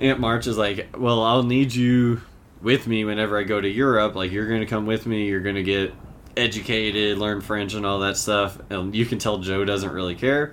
Aunt 0.01 0.19
March 0.19 0.49
is 0.49 0.59
like, 0.59 0.89
Well, 0.99 1.23
I'll 1.23 1.45
need 1.45 1.73
you 1.73 2.21
with 2.61 2.89
me 2.89 3.05
whenever 3.05 3.39
I 3.39 3.45
go 3.45 3.61
to 3.61 3.69
Europe. 3.69 4.17
Like, 4.17 4.33
you're 4.33 4.49
going 4.49 4.61
to 4.61 4.67
come 4.67 4.87
with 4.87 5.07
me. 5.07 5.29
You're 5.29 5.41
going 5.41 5.55
to 5.55 5.63
get 5.63 5.95
educated, 6.37 7.17
learn 7.17 7.41
French, 7.43 7.75
and 7.75 7.87
all 7.87 8.01
that 8.01 8.17
stuff. 8.17 8.59
And 8.71 8.93
you 8.95 9.07
can 9.07 9.19
tell 9.19 9.39
Jo 9.39 9.65
doesn't 9.65 9.93
really 9.93 10.17
care. 10.17 10.53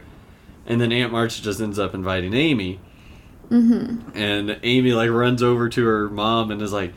And 0.68 0.80
then 0.80 0.91
Aunt 0.91 1.11
March 1.11 1.41
just 1.41 1.59
ends 1.59 1.80
up 1.80 1.95
inviting 1.95 2.36
Amy. 2.36 2.80
Mm-hmm. 3.53 4.17
And 4.17 4.59
Amy, 4.63 4.93
like, 4.93 5.11
runs 5.11 5.43
over 5.43 5.69
to 5.69 5.85
her 5.85 6.09
mom 6.09 6.49
and 6.49 6.59
is 6.61 6.73
like, 6.73 6.93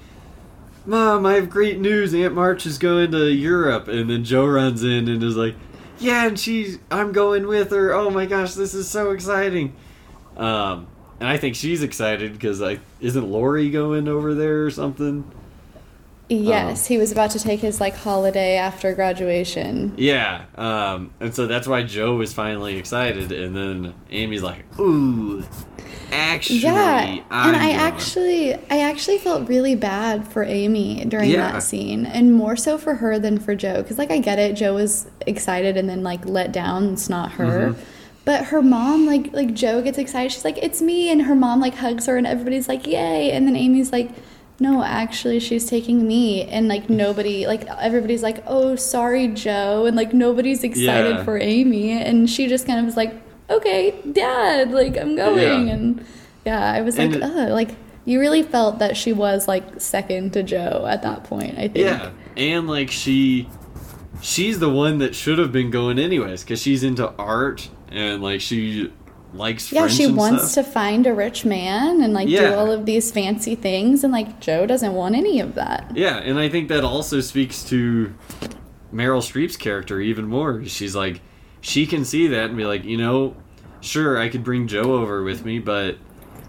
Mom, 0.87 1.27
I 1.27 1.35
have 1.35 1.51
great 1.51 1.79
news. 1.79 2.15
Aunt 2.15 2.35
March 2.35 2.65
is 2.65 2.79
going 2.79 3.11
to 3.11 3.31
Europe. 3.31 3.89
And 3.89 4.09
then 4.09 4.25
Jo 4.25 4.47
runs 4.47 4.83
in 4.83 5.09
and 5.09 5.23
is 5.23 5.37
like, 5.37 5.55
Yeah, 5.99 6.27
and 6.27 6.39
she's, 6.39 6.79
I'm 6.91 7.13
going 7.13 7.47
with 7.47 7.73
her. 7.73 7.93
Oh 7.93 8.09
my 8.09 8.25
gosh, 8.25 8.55
this 8.55 8.73
is 8.73 8.89
so 8.89 9.11
exciting. 9.11 9.75
Um, 10.37 10.87
and 11.21 11.29
I 11.29 11.37
think 11.37 11.57
she's 11.57 11.83
excited 11.83 12.33
because, 12.33 12.61
like, 12.61 12.81
isn't 13.01 13.29
Laurie 13.29 13.71
going 13.71 14.09
over 14.09 14.35
there 14.35 14.65
or 14.65 14.71
something? 14.71 15.31
Yes, 16.29 16.87
he 16.87 16.99
was 16.99 17.13
about 17.13 17.31
to 17.33 17.39
take 17.39 17.61
his 17.61 17.81
like 17.81 17.95
holiday 17.95 18.57
after 18.57 18.93
graduation. 18.95 19.95
Yeah, 19.97 20.45
um, 20.57 21.13
and 21.21 21.33
so 21.35 21.47
that's 21.47 21.69
why 21.69 21.85
Jo 21.85 22.17
was 22.17 22.33
finally 22.35 22.77
excited, 22.79 23.31
and 23.31 23.55
then 23.55 23.95
Amy's 24.11 24.43
like, 24.43 24.65
"Ooh, 24.81 25.45
actually, 26.11 26.59
yeah, 26.59 27.19
I'm 27.31 27.55
and 27.55 27.57
I 27.57 27.67
going." 27.69 27.77
actually, 27.77 28.55
I 28.55 28.81
actually 28.83 29.19
felt 29.19 29.49
really 29.49 29.75
bad 29.77 30.27
for 30.27 30.43
Amy 30.43 31.05
during 31.05 31.31
Yeah. 31.31 31.53
that 31.53 31.63
scene, 31.63 32.07
and 32.07 32.33
more 32.35 32.57
so 32.57 32.77
for 32.77 32.95
her 32.97 33.19
than 33.19 33.39
for 33.39 33.55
Jo. 33.55 33.83
Because 33.83 33.99
like 33.99 34.11
I 34.11 34.19
get 34.19 34.39
it, 34.39 34.55
Jo 34.55 34.75
was 34.75 35.07
excited 35.29 35.77
and 35.77 35.89
then 35.89 36.03
like 36.03 36.27
let 36.27 36.51
down. 36.53 36.93
It's 36.95 37.09
not 37.09 37.33
her, 37.33 37.71
Mm-hmm. 37.71 37.81
But 38.25 38.47
her 38.47 38.61
mom, 38.61 39.07
like 39.07 39.33
like 39.33 39.55
Jo 39.55 39.81
gets 39.81 39.99
excited. 39.99 40.33
She's 40.33 40.45
like, 40.45 40.59
"It's 40.59 40.83
me!" 40.83 41.09
And 41.11 41.23
her 41.23 41.37
mom 41.37 41.61
like 41.61 41.77
hugs 41.77 42.07
her, 42.07 42.17
and 42.17 42.27
everybody's 42.27 42.67
like, 42.69 42.85
"Yay!" 42.85 43.31
And 43.31 43.47
then 43.47 43.55
Amy's 43.55 43.93
like, 43.93 44.11
"No, 44.59 44.83
actually, 44.83 45.39
she's 45.41 45.67
taking 45.69 46.07
me." 46.07 46.43
And 46.45 46.69
like 46.69 46.89
nobody, 46.91 47.47
like 47.47 47.67
everybody's 47.79 48.23
like, 48.23 48.43
"Oh, 48.47 48.77
sorry, 48.77 49.29
Jo," 49.29 49.87
and 49.87 49.97
like 49.97 50.13
nobody's 50.15 50.63
excited 50.65 51.17
Yeah. 51.17 51.25
for 51.25 51.39
Amy, 51.39 51.91
and 51.93 52.29
she 52.29 52.47
just 52.49 52.67
kind 52.67 52.79
of 52.79 52.85
was 52.87 52.97
like, 52.97 53.15
"Okay, 53.51 53.95
Dad, 54.13 54.73
like 54.73 54.97
I'm 54.99 55.17
going." 55.17 55.67
Yeah. 55.67 55.73
And 55.75 56.05
yeah, 56.45 56.73
I 56.73 56.81
was 56.83 56.99
And 56.99 57.13
like, 57.15 57.23
it- 57.23 57.31
"Oh, 57.51 57.53
like." 57.55 57.71
You 58.09 58.21
really 58.21 58.45
felt 58.45 58.79
that 58.79 58.97
she 58.97 59.13
was 59.13 59.49
like 59.49 59.81
second 59.81 60.33
to 60.35 60.45
Jo 60.45 60.87
at 60.89 61.03
that 61.03 61.25
point. 61.25 61.59
I 61.59 61.63
think. 61.67 61.79
Yeah, 61.79 62.11
and 62.37 62.69
like 62.69 62.89
she, 62.93 63.49
she's 64.23 64.61
the 64.61 64.69
one 64.71 64.99
that 64.99 65.17
should 65.17 65.41
have 65.41 65.51
been 65.51 65.73
going 65.73 65.99
anyways 65.99 66.45
because 66.45 66.63
she's 66.63 66.85
into 66.85 67.11
art 67.19 67.69
and 67.91 68.23
like 68.23 68.41
she 68.41 68.93
likes. 69.35 69.71
Yeah, 69.73 69.87
she 69.89 70.07
wants 70.07 70.53
stuff. 70.53 70.65
to 70.67 70.71
find 70.71 71.07
a 71.07 71.13
rich 71.15 71.45
man 71.45 72.01
and 72.03 72.13
like 72.15 72.29
Yeah. 72.29 72.51
do 72.51 72.55
all 72.57 72.71
of 72.71 72.87
these 72.87 73.11
fancy 73.11 73.55
things, 73.55 74.03
and 74.05 74.13
like 74.13 74.41
Jo 74.41 74.67
doesn't 74.67 74.95
want 74.95 75.15
any 75.15 75.41
of 75.41 75.55
that. 75.55 75.91
Yeah, 75.95 76.17
and 76.19 76.39
I 76.39 76.49
think 76.49 76.69
that 76.69 76.85
also 76.85 77.21
speaks 77.21 77.63
to 77.65 78.15
Meryl 78.93 79.21
Streep's 79.21 79.57
character 79.57 80.01
even 80.01 80.27
more. 80.27 80.65
She's 80.65 80.95
like, 80.97 81.21
she 81.61 81.87
can 81.87 82.05
see 82.05 82.29
that 82.29 82.47
and 82.47 82.57
be 82.57 82.65
like, 82.65 82.85
you 82.85 82.97
know, 82.97 83.35
sure, 83.81 84.19
I 84.19 84.29
could 84.29 84.45
bring 84.45 84.69
Jo 84.69 84.95
over 84.95 85.23
with 85.23 85.45
me, 85.45 85.59
but 85.59 85.97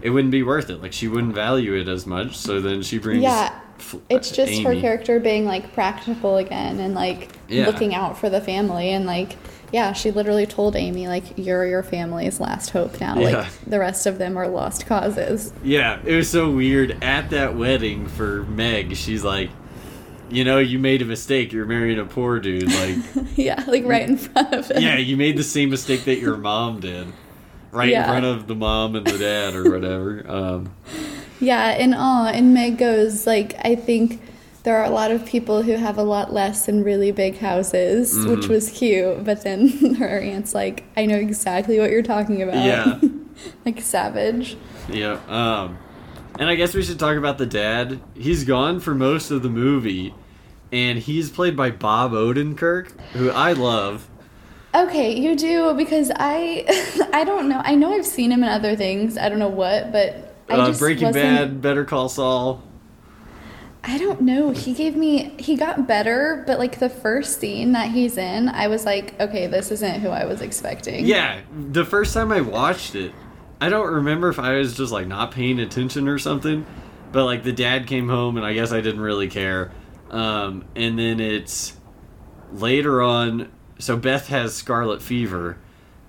it 0.00 0.10
wouldn't 0.10 0.30
be 0.30 0.42
worth 0.42 0.70
it. 0.70 0.80
Like, 0.80 0.92
she 0.92 1.08
wouldn't 1.08 1.34
value 1.34 1.74
it 1.74 1.88
as 1.88 2.06
much. 2.06 2.36
So 2.36 2.60
then 2.60 2.82
she 2.82 2.98
brings. 2.98 3.22
Yeah, 3.22 3.50
uh, 3.92 3.98
It's 4.08 4.30
just 4.30 4.62
her 4.62 4.74
character 4.80 5.18
being 5.20 5.44
like 5.44 5.72
practical 5.74 6.36
again 6.36 6.78
and 6.78 6.94
like 6.94 7.30
Yeah. 7.48 7.66
looking 7.66 7.94
out 7.94 8.16
for 8.16 8.30
the 8.30 8.40
family 8.40 8.90
and 8.90 9.06
like 9.06 9.36
yeah, 9.72 9.92
she 9.92 10.10
literally 10.10 10.46
told 10.46 10.76
Amy 10.76 11.08
like 11.08 11.24
you're 11.36 11.66
your 11.66 11.82
family's 11.82 12.40
last 12.40 12.70
hope 12.70 13.00
now. 13.00 13.18
Yeah. 13.18 13.38
Like 13.40 13.52
the 13.66 13.78
rest 13.78 14.06
of 14.06 14.18
them 14.18 14.36
are 14.36 14.48
lost 14.48 14.86
causes. 14.86 15.52
Yeah, 15.62 16.00
it 16.04 16.14
was 16.14 16.30
so 16.30 16.50
weird. 16.50 17.02
At 17.02 17.30
that 17.30 17.56
wedding 17.56 18.06
for 18.06 18.44
Meg, 18.44 18.96
she's 18.96 19.24
like, 19.24 19.50
you 20.30 20.44
know, 20.44 20.58
you 20.58 20.78
made 20.78 21.02
a 21.02 21.04
mistake. 21.04 21.52
You're 21.52 21.66
marrying 21.66 21.98
a 21.98 22.04
poor 22.04 22.38
dude. 22.40 22.70
Like, 22.72 22.96
yeah, 23.36 23.64
like 23.66 23.84
right 23.84 24.08
in 24.08 24.16
front 24.16 24.52
of 24.54 24.70
him. 24.70 24.82
yeah, 24.82 24.96
you 24.96 25.16
made 25.16 25.36
the 25.36 25.42
same 25.44 25.70
mistake 25.70 26.04
that 26.04 26.18
your 26.18 26.36
mom 26.36 26.80
did. 26.80 27.06
Right 27.70 27.90
Yeah. 27.90 28.04
in 28.04 28.08
front 28.08 28.24
of 28.24 28.46
the 28.46 28.54
mom 28.54 28.96
and 28.96 29.06
the 29.06 29.18
dad 29.18 29.54
or 29.54 29.70
whatever. 29.70 30.24
Um, 30.26 30.70
Yeah, 31.40 31.68
and 31.70 31.94
uh, 31.94 32.30
and 32.34 32.52
Meg 32.54 32.78
goes 32.78 33.26
like 33.26 33.54
I 33.64 33.74
think 33.76 34.20
there 34.68 34.76
are 34.76 34.84
a 34.84 34.90
lot 34.90 35.10
of 35.10 35.24
people 35.24 35.62
who 35.62 35.72
have 35.76 35.96
a 35.96 36.02
lot 36.02 36.30
less 36.30 36.68
and 36.68 36.84
really 36.84 37.10
big 37.10 37.38
houses, 37.38 38.14
Mm-hmm. 38.14 38.30
which 38.34 38.48
was 38.48 38.70
cute. 38.70 39.24
But 39.24 39.42
then 39.42 39.94
her 39.98 40.20
aunt's 40.20 40.54
like, 40.54 40.84
I 40.94 41.06
know 41.06 41.16
exactly 41.16 41.80
what 41.80 41.90
you're 41.90 42.02
talking 42.02 42.42
about. 42.42 42.62
Yeah. 42.62 43.00
like 43.64 43.80
savage. 43.80 44.58
Yeah. 44.90 45.20
Um, 45.26 45.78
and 46.38 46.50
I 46.50 46.54
guess 46.54 46.74
we 46.74 46.82
should 46.82 46.98
talk 46.98 47.16
about 47.16 47.38
the 47.38 47.46
dad. 47.46 47.98
He's 48.14 48.44
gone 48.44 48.78
for 48.80 48.94
most 48.94 49.30
of 49.30 49.42
the 49.42 49.48
movie, 49.48 50.14
and 50.70 50.98
he's 50.98 51.30
played 51.30 51.56
by 51.56 51.70
Bob 51.70 52.12
Odenkirk, 52.12 52.92
who 53.14 53.30
I 53.30 53.54
love. 53.54 54.06
Okay, 54.74 55.18
you 55.18 55.34
do 55.34 55.72
because 55.72 56.12
I 56.14 57.08
I 57.14 57.24
don't 57.24 57.48
know. 57.48 57.62
I 57.64 57.74
know 57.74 57.94
I've 57.94 58.04
seen 58.06 58.30
him 58.30 58.42
in 58.42 58.50
other 58.50 58.76
things. 58.76 59.16
I 59.16 59.30
don't 59.30 59.38
know 59.38 59.48
what, 59.48 59.92
but 59.92 60.36
I 60.50 60.56
Uh, 60.56 60.66
just 60.66 60.78
Breaking 60.78 61.06
wasn't- 61.06 61.24
Bad, 61.24 61.62
Better 61.62 61.86
Call 61.86 62.10
Saul. 62.10 62.62
I 63.84 63.96
don't 63.96 64.22
know. 64.22 64.50
He 64.50 64.74
gave 64.74 64.96
me 64.96 65.34
he 65.38 65.56
got 65.56 65.86
better, 65.86 66.42
but 66.46 66.58
like 66.58 66.78
the 66.78 66.88
first 66.88 67.40
scene 67.40 67.72
that 67.72 67.90
he's 67.90 68.18
in, 68.18 68.48
I 68.48 68.68
was 68.68 68.84
like, 68.84 69.18
okay, 69.20 69.46
this 69.46 69.70
isn't 69.70 70.00
who 70.00 70.08
I 70.08 70.24
was 70.24 70.40
expecting. 70.40 71.06
Yeah, 71.06 71.40
the 71.70 71.84
first 71.84 72.12
time 72.12 72.32
I 72.32 72.40
watched 72.40 72.94
it, 72.94 73.12
I 73.60 73.68
don't 73.68 73.92
remember 73.92 74.28
if 74.28 74.38
I 74.38 74.56
was 74.56 74.76
just 74.76 74.92
like 74.92 75.06
not 75.06 75.30
paying 75.30 75.60
attention 75.60 76.08
or 76.08 76.18
something, 76.18 76.66
but 77.12 77.24
like 77.24 77.44
the 77.44 77.52
dad 77.52 77.86
came 77.86 78.08
home 78.08 78.36
and 78.36 78.44
I 78.44 78.52
guess 78.52 78.72
I 78.72 78.80
didn't 78.80 79.00
really 79.00 79.28
care. 79.28 79.72
Um, 80.10 80.64
and 80.74 80.98
then 80.98 81.20
it's 81.20 81.76
later 82.52 83.02
on, 83.02 83.52
so 83.78 83.96
Beth 83.96 84.28
has 84.28 84.54
scarlet 84.54 85.02
fever 85.02 85.58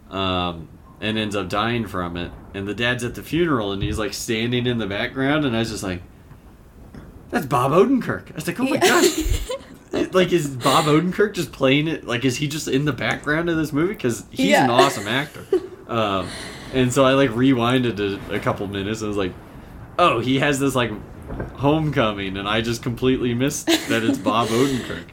um, 0.09 0.69
and 1.01 1.17
ends 1.17 1.35
up 1.35 1.49
dying 1.49 1.85
from 1.87 2.17
it. 2.17 2.31
And 2.53 2.67
the 2.67 2.73
dad's 2.73 3.03
at 3.03 3.15
the 3.15 3.23
funeral 3.23 3.71
and 3.71 3.83
he's 3.83 3.99
like 3.99 4.13
standing 4.13 4.65
in 4.65 4.79
the 4.79 4.87
background, 4.87 5.45
and 5.45 5.55
I 5.55 5.59
was 5.59 5.69
just 5.69 5.83
like, 5.83 6.01
that's 7.29 7.45
Bob 7.45 7.71
Odenkirk. 7.71 8.31
I 8.31 8.35
was 8.35 8.47
like, 8.47 8.59
oh 8.59 8.63
my 8.63 8.71
Yeah. 8.75 8.79
gosh. 8.79 9.49
like 10.13 10.31
is 10.31 10.47
Bob 10.49 10.85
Odenkirk 10.85 11.33
just 11.33 11.51
playing 11.51 11.87
it? 11.87 12.05
Like 12.05 12.25
is 12.25 12.37
he 12.37 12.47
just 12.47 12.67
in 12.67 12.85
the 12.85 12.93
background 12.93 13.49
of 13.49 13.57
this 13.57 13.71
movie? 13.73 13.93
Because 13.93 14.25
he's 14.29 14.47
Yeah. 14.51 14.65
an 14.65 14.69
awesome 14.71 15.07
actor. 15.07 15.45
Um, 15.89 16.27
and 16.71 16.93
so 16.93 17.03
I 17.03 17.13
like 17.13 17.31
rewinded 17.31 17.99
it 17.99 18.19
a 18.31 18.39
couple 18.39 18.67
minutes 18.67 19.01
and 19.01 19.07
was 19.07 19.17
like, 19.17 19.33
oh, 19.97 20.19
he 20.19 20.37
has 20.37 20.59
this 20.59 20.75
like 20.75 20.91
homecoming, 21.55 22.37
and 22.37 22.47
I 22.47 22.61
just 22.61 22.83
completely 22.83 23.33
missed 23.33 23.65
that 23.89 24.03
it's 24.03 24.19
Bob 24.19 24.47
Odenkirk. 24.49 25.05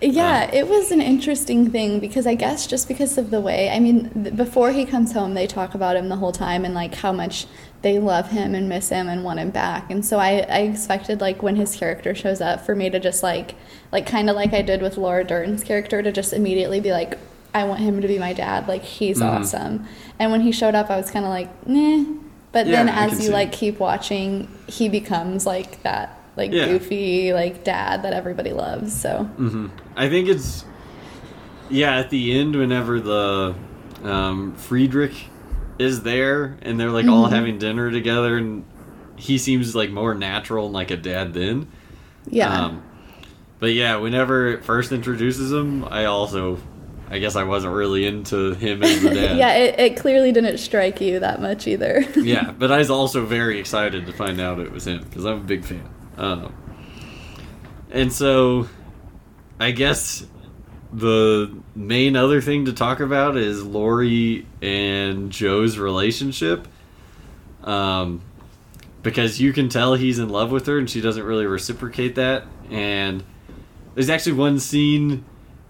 Yeah, 0.00 0.48
it 0.52 0.68
was 0.68 0.92
an 0.92 1.00
interesting 1.00 1.70
thing 1.70 1.98
because 1.98 2.26
I 2.26 2.34
guess 2.34 2.66
just 2.66 2.86
because 2.86 3.18
of 3.18 3.30
the 3.30 3.40
way, 3.40 3.68
I 3.70 3.80
mean, 3.80 4.10
th- 4.22 4.36
before 4.36 4.70
he 4.70 4.84
comes 4.84 5.12
home, 5.12 5.34
they 5.34 5.46
talk 5.46 5.74
about 5.74 5.96
him 5.96 6.08
the 6.08 6.16
whole 6.16 6.30
time 6.30 6.64
and 6.64 6.72
like 6.74 6.94
how 6.94 7.10
much 7.10 7.46
they 7.82 7.98
love 7.98 8.30
him 8.30 8.54
and 8.54 8.68
miss 8.68 8.88
him 8.88 9.08
and 9.08 9.22
want 9.22 9.38
him 9.38 9.50
back. 9.50 9.90
And 9.90 10.04
so 10.04 10.18
I, 10.18 10.38
I 10.48 10.58
expected 10.62 11.20
like 11.20 11.42
when 11.42 11.54
his 11.56 11.76
character 11.76 12.14
shows 12.14 12.40
up 12.40 12.66
for 12.66 12.74
me 12.74 12.90
to 12.90 12.98
just 12.98 13.22
like, 13.22 13.54
like 13.92 14.04
kind 14.06 14.28
of 14.28 14.34
like 14.36 14.52
I 14.52 14.62
did 14.62 14.82
with 14.82 14.96
Laura 14.96 15.22
Dern's 15.24 15.62
character 15.62 16.02
to 16.02 16.10
just 16.10 16.32
immediately 16.32 16.80
be 16.80 16.90
like, 16.90 17.18
I 17.54 17.64
want 17.64 17.80
him 17.80 18.00
to 18.02 18.08
be 18.08 18.18
my 18.18 18.32
dad. 18.32 18.66
Like 18.68 18.82
he's 18.82 19.20
Mhm. 19.20 19.40
awesome. 19.40 19.86
And 20.18 20.32
when 20.32 20.40
he 20.40 20.50
showed 20.52 20.74
up, 20.74 20.90
I 20.90 20.96
was 20.96 21.10
kind 21.10 21.24
of 21.24 21.30
like, 21.30 21.66
nah. 21.68 22.04
But 22.50 22.66
Yeah, 22.66 22.82
then 22.84 22.88
as 22.88 23.24
you 23.24 23.30
like 23.30 23.52
keep 23.52 23.78
watching, 23.78 24.48
he 24.66 24.88
becomes 24.88 25.46
like 25.46 25.82
that 25.84 26.18
like 26.36 26.52
Yeah. 26.52 26.66
goofy 26.66 27.32
like 27.32 27.62
dad 27.64 28.02
that 28.02 28.12
everybody 28.12 28.52
loves. 28.52 28.92
So. 28.98 29.24
hmm 29.24 29.66
I 29.96 30.08
think 30.08 30.28
it's 30.28 30.64
yeah 31.70 31.96
at 31.98 32.10
the 32.10 32.38
end 32.38 32.56
whenever 32.56 32.98
the 33.00 33.54
um, 34.04 34.54
Friedrich 34.54 35.26
is 35.78 36.02
there 36.02 36.58
and 36.62 36.78
they're 36.78 36.90
like 36.90 37.06
all 37.06 37.26
Mhm. 37.28 37.32
having 37.32 37.58
dinner 37.58 37.90
together 37.90 38.36
and 38.36 38.64
he 39.16 39.38
seems 39.38 39.74
like 39.74 39.90
more 39.90 40.14
natural 40.14 40.66
and 40.66 40.74
like 40.74 40.90
a 40.90 40.96
dad 40.96 41.34
then. 41.34 41.66
Yeah. 42.30 42.64
Um, 42.66 42.82
but 43.58 43.72
yeah, 43.72 43.96
whenever 43.96 44.48
it 44.48 44.64
first 44.64 44.92
introduces 44.92 45.52
him, 45.52 45.84
I 45.84 46.04
also, 46.04 46.58
I 47.10 47.18
guess 47.18 47.34
I 47.36 47.42
wasn't 47.44 47.74
really 47.74 48.06
into 48.06 48.54
him 48.54 48.82
as 48.82 49.02
the 49.02 49.10
dad. 49.14 49.36
yeah, 49.36 49.54
it, 49.54 49.78
it 49.80 49.96
clearly 49.96 50.30
didn't 50.30 50.58
strike 50.58 51.00
you 51.00 51.18
that 51.20 51.40
much 51.42 51.66
either. 51.66 52.04
yeah, 52.16 52.52
but 52.52 52.70
I 52.70 52.78
was 52.78 52.90
also 52.98 53.24
very 53.24 53.58
excited 53.58 54.06
to 54.06 54.12
find 54.12 54.40
out 54.40 54.60
it 54.60 54.70
was 54.70 54.86
him 54.86 55.02
because 55.02 55.24
I'm 55.24 55.38
a 55.38 55.44
big 55.44 55.64
fan. 55.64 55.88
Um, 56.16 56.52
and 57.90 58.12
so, 58.12 58.68
I 59.58 59.70
guess 59.72 60.24
the 60.92 61.50
main 61.78 62.16
other 62.16 62.40
thing 62.40 62.64
to 62.64 62.72
talk 62.72 63.00
about 63.00 63.36
is 63.36 63.62
Laurie 63.64 64.44
and 64.60 65.30
Jo's 65.30 65.78
relationship. 65.78 66.66
Um, 67.64 68.20
because 69.02 69.40
you 69.40 69.52
can 69.52 69.68
tell 69.68 69.94
he's 69.94 70.18
in 70.18 70.28
love 70.28 70.50
with 70.50 70.66
her 70.66 70.76
and 70.78 70.90
she 70.90 71.00
doesn't 71.00 71.22
really 71.22 71.46
reciprocate 71.46 72.16
that. 72.16 72.44
And 72.70 73.22
there's 73.94 74.10
actually 74.10 74.32
one 74.32 74.58
scene. 74.58 75.24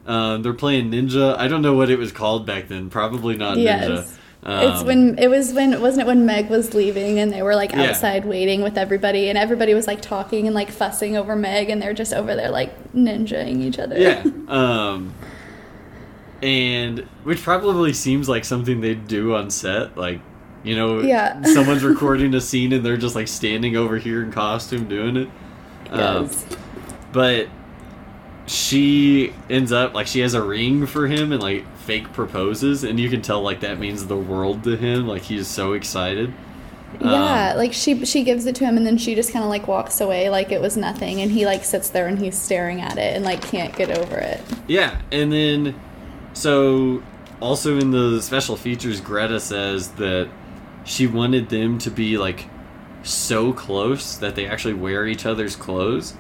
Uh, 0.07 0.39
they're 0.39 0.55
playing 0.55 0.91
ninja. 0.91 1.37
I 1.37 1.47
don't 1.49 1.61
know 1.63 1.75
what 1.75 1.91
it 1.91 1.99
was 1.99 2.11
called 2.11 2.47
back 2.47 2.69
then. 2.69 2.89
Probably 2.89 3.37
not 3.37 3.59
ninja. 3.59 3.63
yes. 3.65 4.19
it's 4.43 4.81
Um, 4.81 4.87
when 4.87 5.19
it 5.19 5.29
was 5.29 5.53
when 5.53 5.79
wasn't 5.83 6.03
it 6.03 6.07
when 6.07 6.25
Meg 6.25 6.49
was 6.49 6.73
leaving 6.73 7.19
and 7.19 7.31
they 7.33 7.43
were 7.43 7.55
like 7.55 7.73
Yeah. 7.73 7.91
outside 7.91 8.25
waiting 8.25 8.63
with 8.63 8.79
everybody 8.79 9.29
and 9.29 9.37
everybody 9.37 9.75
was 9.75 9.87
like 9.87 10.01
talking 10.01 10.47
and 10.47 10.55
like 10.55 10.71
fussing 10.71 11.17
over 11.17 11.37
Meg 11.37 11.69
and 11.69 11.83
they're 11.83 11.93
just 11.93 12.15
over 12.15 12.35
there 12.35 12.51
like 12.51 12.93
ninjaing 12.95 13.61
each 13.61 13.79
other. 13.79 13.99
Yeah. 13.99 14.25
Um, 14.49 15.13
and 16.43 17.01
which 17.25 17.43
probably 17.43 17.93
seems 17.93 18.29
like 18.29 18.45
something 18.45 18.81
they'd 18.81 19.07
do 19.09 19.35
on 19.35 19.51
set, 19.51 19.97
like 19.97 20.21
you 20.65 20.75
know, 20.77 21.01
Yeah. 21.01 21.41
someone's 21.55 21.85
recording 21.85 22.35
a 22.35 22.41
scene 22.41 22.73
and 22.73 22.85
they're 22.85 22.97
just 22.97 23.15
like 23.15 23.29
standing 23.29 23.77
over 23.77 23.97
here 23.99 24.23
in 24.23 24.33
costume 24.33 24.89
doing 24.89 25.17
it. 25.17 25.29
Um, 25.91 26.25
yes. 26.25 26.47
but 27.13 27.49
she 28.47 29.33
ends 29.51 29.73
up 29.73 29.95
like 29.95 30.07
she 30.07 30.21
has 30.21 30.35
a 30.35 30.43
ring 30.43 30.87
for 30.87 31.07
him 31.07 31.33
and 31.33 31.43
like 31.43 31.65
fake 31.79 32.13
proposes, 32.13 32.85
and 32.85 32.99
you 32.99 33.09
can 33.11 33.23
tell 33.23 33.43
like 33.43 33.61
that 33.61 33.79
means 33.79 34.07
the 34.07 34.17
world 34.17 34.65
to 34.65 34.77
him. 34.77 35.07
Like 35.07 35.23
he's 35.23 35.47
so 35.47 35.73
excited. 35.75 36.33
yeah, 37.01 37.51
Um, 37.53 37.59
like 37.59 37.73
she 37.75 38.05
she 38.07 38.23
gives 38.25 38.47
it 38.47 38.55
to 38.57 38.65
him 38.65 38.77
and 38.79 38.87
then 38.87 38.97
she 38.97 39.15
just 39.15 39.33
kind 39.33 39.45
of 39.45 39.51
like 39.51 39.69
walks 39.69 40.01
away 40.01 40.31
like 40.31 40.51
it 40.53 40.61
was 40.61 40.77
nothing 40.77 41.21
and 41.21 41.31
he 41.31 41.45
like 41.45 41.63
sits 41.65 41.91
there 41.91 42.07
and 42.07 42.19
he's 42.19 42.37
staring 42.39 42.81
at 42.81 42.97
it 42.97 43.15
and 43.15 43.25
like 43.25 43.43
can't 43.43 43.77
get 43.77 43.91
over 43.97 44.17
it. 44.17 44.41
Yeah, 44.67 44.99
and 45.13 45.31
then 45.33 45.79
so 46.39 47.03
also 47.41 47.79
in 47.79 47.91
the 47.91 48.23
special 48.23 48.57
features, 48.57 49.01
Greta 49.01 49.41
says 49.41 49.91
that 49.93 50.29
she 50.85 51.07
wanted 51.07 51.49
them 51.49 51.79
to 51.79 51.91
be 51.91 52.17
like 52.17 52.49
so 53.03 53.53
close 53.53 54.17
that 54.19 54.37
they 54.37 54.47
actually 54.47 54.75
wear 54.75 55.05
each 55.07 55.27
other's 55.27 55.57
clothes. 55.57 56.15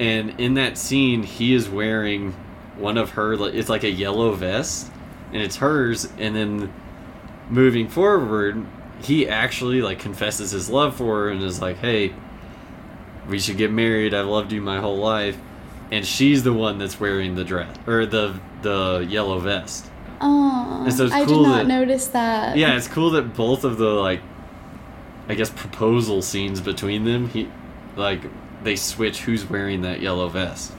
And 0.00 0.40
in 0.40 0.54
that 0.54 0.76
scene, 0.76 1.22
he 1.22 1.54
is 1.54 1.68
wearing 1.68 2.32
one 2.76 2.98
of 2.98 3.10
her. 3.10 3.34
It's 3.48 3.68
like 3.68 3.84
a 3.84 3.90
yellow 3.90 4.32
vest, 4.32 4.90
and 5.32 5.40
it's 5.40 5.56
hers. 5.56 6.08
And 6.18 6.34
then 6.34 6.72
moving 7.48 7.88
forward, 7.88 8.66
he 9.02 9.28
actually 9.28 9.82
like 9.82 10.00
confesses 10.00 10.50
his 10.50 10.68
love 10.68 10.96
for 10.96 11.20
her 11.20 11.28
and 11.28 11.40
is 11.42 11.60
like, 11.60 11.78
"Hey, 11.78 12.12
we 13.28 13.38
should 13.38 13.56
get 13.56 13.70
married. 13.70 14.14
I've 14.14 14.26
loved 14.26 14.50
you 14.50 14.60
my 14.60 14.80
whole 14.80 14.98
life." 14.98 15.38
And 15.92 16.04
she's 16.04 16.42
the 16.42 16.52
one 16.52 16.78
that's 16.78 16.98
wearing 16.98 17.36
the 17.36 17.44
dress 17.44 17.76
or 17.86 18.04
the 18.04 18.34
the 18.64 19.06
yellow 19.08 19.38
vest. 19.38 19.86
Oh, 20.20 20.88
so 20.90 21.08
I 21.12 21.24
cool 21.24 21.42
did 21.44 21.48
not 21.48 21.56
that- 21.58 21.66
notice 21.68 22.08
that. 22.08 22.56
Yeah, 22.56 22.76
it's 22.76 22.88
cool 22.88 23.10
that 23.10 23.34
both 23.36 23.62
of 23.64 23.78
the 23.78 23.90
like 23.90 24.20
I 25.28 25.34
guess 25.34 25.50
proposal 25.50 26.20
scenes 26.22 26.60
between 26.60 27.04
them, 27.04 27.28
he 27.28 27.48
like 27.96 28.22
they 28.64 28.74
switch 28.76 29.20
who's 29.22 29.48
wearing 29.48 29.82
that 29.82 30.00
yellow 30.00 30.28
vest. 30.28 30.72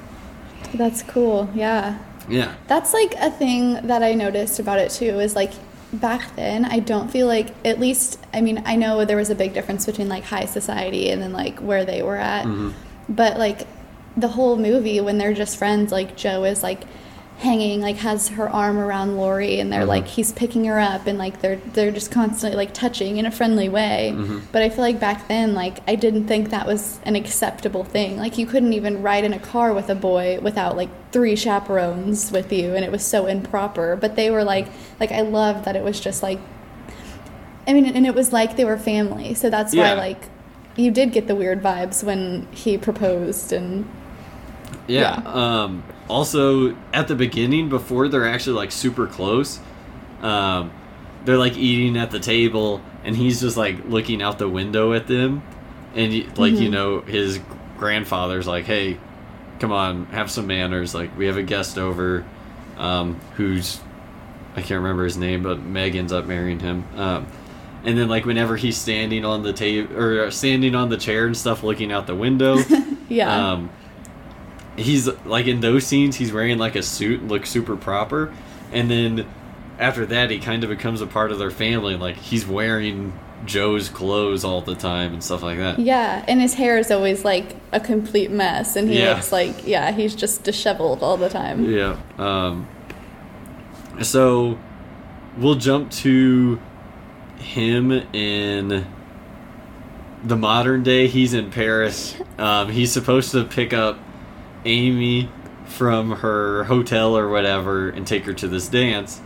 That's 0.74 1.02
cool. 1.04 1.50
Yeah. 1.56 2.00
Yeah. 2.28 2.56
That's 2.68 2.94
like 2.94 3.14
a 3.20 3.30
thing 3.32 3.74
that 3.88 4.02
I 4.04 4.14
noticed 4.14 4.60
about 4.60 4.80
it 4.80 4.92
too 4.92 5.20
is 5.20 5.36
like 5.36 5.52
back 5.94 6.36
then 6.36 6.66
I 6.66 6.80
don't 6.80 7.10
feel 7.10 7.28
like 7.28 7.54
at 7.66 7.80
least 7.80 8.20
I 8.34 8.42
mean 8.42 8.62
I 8.66 8.76
know 8.76 9.06
there 9.06 9.16
was 9.18 9.30
a 9.30 9.36
big 9.36 9.54
difference 9.54 9.86
between 9.86 10.10
like 10.10 10.24
high 10.26 10.46
society 10.46 11.10
and 11.12 11.22
then 11.22 11.32
like 11.34 11.60
where 11.60 11.86
they 11.86 12.02
were 12.02 12.18
at. 12.18 12.46
Mm-hmm. 12.46 12.72
But 13.10 13.38
like 13.38 13.68
the 14.18 14.30
whole 14.30 14.58
movie 14.58 15.00
when 15.02 15.18
they're 15.18 15.34
just 15.34 15.58
friends 15.58 15.92
like 15.92 16.16
Jo 16.18 16.44
is 16.46 16.64
like 16.64 16.82
hanging 17.40 17.82
like 17.82 17.98
has 17.98 18.30
her 18.30 18.50
arm 18.50 18.78
around 18.78 19.18
Laurie 19.18 19.60
and 19.60 19.72
they're 19.72 19.82
Mhm. 19.84 19.88
like 19.88 20.08
he's 20.08 20.32
picking 20.32 20.64
her 20.66 20.80
up 20.80 21.06
and 21.06 21.20
like 21.20 21.42
they're 21.42 21.58
they're 21.74 21.92
just 21.92 22.10
constantly 22.10 22.56
like 22.56 22.74
touching 22.74 23.18
in 23.18 23.26
a 23.26 23.32
friendly 23.32 23.68
way. 23.68 24.14
Mhm. 24.16 24.42
But 24.54 24.62
I 24.62 24.70
feel 24.70 24.82
like 24.82 25.00
back 25.02 25.28
then 25.28 25.54
like 25.54 25.80
I 25.86 25.96
didn't 25.96 26.28
think 26.28 26.50
that 26.52 26.66
was 26.66 27.00
an 27.04 27.16
acceptable 27.16 27.84
thing. 27.84 28.18
Like 28.18 28.38
you 28.38 28.46
couldn't 28.46 28.72
even 28.72 29.02
ride 29.04 29.26
in 29.26 29.34
a 29.34 29.40
car 29.40 29.74
with 29.74 29.90
a 29.90 29.96
boy 29.96 30.40
without 30.42 30.78
like 30.78 30.88
three 31.12 31.36
chaperones 31.36 32.32
with 32.32 32.54
you 32.54 32.74
and 32.74 32.86
it 32.86 32.92
was 32.92 33.04
so 33.04 33.26
improper. 33.26 33.98
But 34.00 34.16
they 34.16 34.32
were 34.32 34.46
like 34.46 34.68
like 35.02 35.12
I 35.12 35.22
loved 35.22 35.66
that 35.66 35.76
it 35.76 35.84
was 35.84 36.00
just 36.00 36.24
like 36.24 36.40
I 37.68 37.74
mean 37.74 37.86
and 37.86 38.06
it 38.06 38.16
was 38.16 38.32
like 38.32 38.56
they 38.56 38.64
were 38.66 38.78
family. 38.78 39.34
So 39.34 39.50
that's 39.50 39.74
Yeah. 39.74 39.94
why 39.94 40.00
like 40.00 40.30
you 40.78 40.90
did 40.90 41.12
get 41.12 41.28
the 41.28 41.36
weird 41.36 41.62
vibes 41.62 42.02
when 42.02 42.48
he 42.52 42.78
proposed 42.78 43.52
and 43.52 43.86
Yeah. 44.88 45.20
Yeah. 45.26 45.32
Um 45.32 45.84
also 46.08 46.76
at 46.94 47.08
the 47.08 47.16
beginning 47.16 47.70
before 47.70 48.08
they're 48.08 48.28
actually 48.28 48.56
like 48.56 48.72
super 48.72 49.08
close, 49.08 49.60
um 50.22 50.72
they're 51.26 51.38
like 51.38 51.58
eating 51.58 51.98
at 51.98 52.12
the 52.12 52.20
table 52.20 52.82
and 53.04 53.16
he's 53.16 53.42
just 53.42 53.58
like 53.58 53.84
looking 53.86 54.22
out 54.22 54.38
the 54.38 54.48
window 54.48 54.94
at 54.94 55.08
them 55.08 55.42
and 55.96 56.14
like 56.38 56.54
you 56.54 56.70
Mhm. 56.70 56.72
know 56.72 57.02
his 57.02 57.40
grandfather's 57.78 58.46
like, 58.48 58.66
"Hey, 58.66 58.98
come 59.60 59.72
on, 59.72 60.06
have 60.08 60.30
some 60.30 60.46
manners. 60.48 60.94
Like 60.94 61.18
we 61.18 61.26
have 61.26 61.38
a 61.38 61.44
guest 61.44 61.78
over 61.78 62.24
um 62.78 63.20
who's 63.36 63.80
I 64.56 64.62
can't 64.62 64.82
remember 64.82 65.04
his 65.04 65.18
name, 65.18 65.44
but 65.44 65.62
Meg 65.62 65.96
ends 65.96 66.14
up 66.14 66.26
marrying 66.26 66.60
him. 66.60 66.86
Um 66.96 67.26
and 67.84 67.98
then 67.98 68.08
like 68.08 68.26
whenever 68.26 68.56
he's 68.56 68.78
standing 68.78 69.26
on 69.26 69.44
the 69.44 69.54
table 69.54 69.96
or 69.98 70.30
standing 70.32 70.76
on 70.76 70.90
the 70.90 70.98
chair 70.98 71.26
and 71.28 71.36
stuff 71.38 71.64
looking 71.64 71.92
out 71.92 72.08
the 72.08 72.16
window, 72.16 72.58
yeah. 73.10 73.54
He's 74.78 75.08
like 75.26 75.48
in 75.48 75.62
those 75.62 75.86
scenes, 75.88 76.16
he's 76.18 76.34
wearing 76.34 76.58
like 76.58 76.76
a 76.76 76.84
suit 76.84 77.22
and 77.22 77.30
looks 77.30 77.50
super 77.50 77.76
proper, 77.78 78.34
and 78.74 78.90
then 78.92 79.26
after 79.80 80.06
that, 80.08 80.30
he 80.32 80.40
kind 80.40 80.64
of 80.64 80.70
becomes 80.70 81.02
a 81.02 81.08
part 81.08 81.32
of 81.32 81.40
their 81.40 81.52
family. 81.52 81.96
Like 81.96 82.18
he's 82.18 82.46
wearing 82.46 83.18
Jo's 83.46 83.90
clothes 83.90 84.44
all 84.44 84.62
the 84.62 84.76
time 84.76 85.14
and 85.14 85.24
stuff 85.24 85.44
like 85.44 85.58
that. 85.60 85.80
Yeah, 85.80 86.26
and 86.28 86.42
his 86.42 86.54
hair 86.56 86.78
is 86.78 86.92
always 86.92 87.24
like 87.24 87.56
a 87.72 87.80
complete 87.80 88.32
mess, 88.32 88.76
and 88.76 88.90
he 88.90 89.00
Yeah. 89.00 89.14
looks 89.14 89.32
like 89.32 89.66
yeah, 89.68 89.92
he's 89.92 90.14
just 90.16 90.44
disheveled 90.44 91.02
all 91.04 91.16
the 91.18 91.30
time. 91.30 91.70
Yeah. 91.72 91.98
Um, 92.18 92.68
so 94.02 94.58
we'll 95.38 95.56
jump 95.56 95.92
to 95.92 96.60
him 97.38 97.92
in 97.92 98.86
the 100.24 100.36
modern 100.36 100.84
day. 100.84 101.08
He's 101.08 101.34
in 101.34 101.50
Paris. 101.52 102.16
Um, 102.38 102.68
he's 102.70 102.92
supposed 102.92 103.32
to 103.32 103.46
pick 103.46 103.72
up 103.72 103.98
Amy 104.66 105.30
from 105.66 106.12
her 106.18 106.64
hotel 106.66 107.18
or 107.18 107.28
whatever 107.30 107.90
and 107.90 108.06
take 108.06 108.26
her 108.26 108.34
to 108.34 108.48
this 108.48 108.68
dance. 108.68 109.22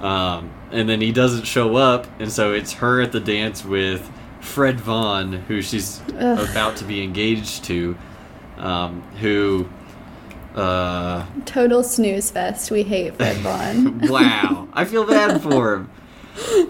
Um, 0.00 0.50
and 0.70 0.88
then 0.88 1.00
he 1.00 1.12
doesn't 1.12 1.44
show 1.44 1.76
up, 1.76 2.06
and 2.20 2.30
so 2.30 2.52
it's 2.52 2.74
her 2.74 3.00
at 3.00 3.12
the 3.12 3.20
dance 3.20 3.64
with 3.64 4.10
Fred 4.40 4.78
Vaughn, 4.80 5.32
who 5.32 5.62
she's 5.62 6.00
Ugh. 6.18 6.50
about 6.50 6.76
to 6.76 6.84
be 6.84 7.02
engaged 7.02 7.64
to, 7.64 7.96
um, 8.58 9.02
who. 9.20 9.68
Uh, 10.54 11.26
Total 11.44 11.82
snooze 11.82 12.30
fest. 12.30 12.70
We 12.70 12.82
hate 12.82 13.16
Fred 13.16 13.36
Vaughn. 13.42 14.00
wow, 14.08 14.68
I 14.72 14.84
feel 14.84 15.04
bad 15.06 15.42
for 15.42 15.74
him. 15.74 15.90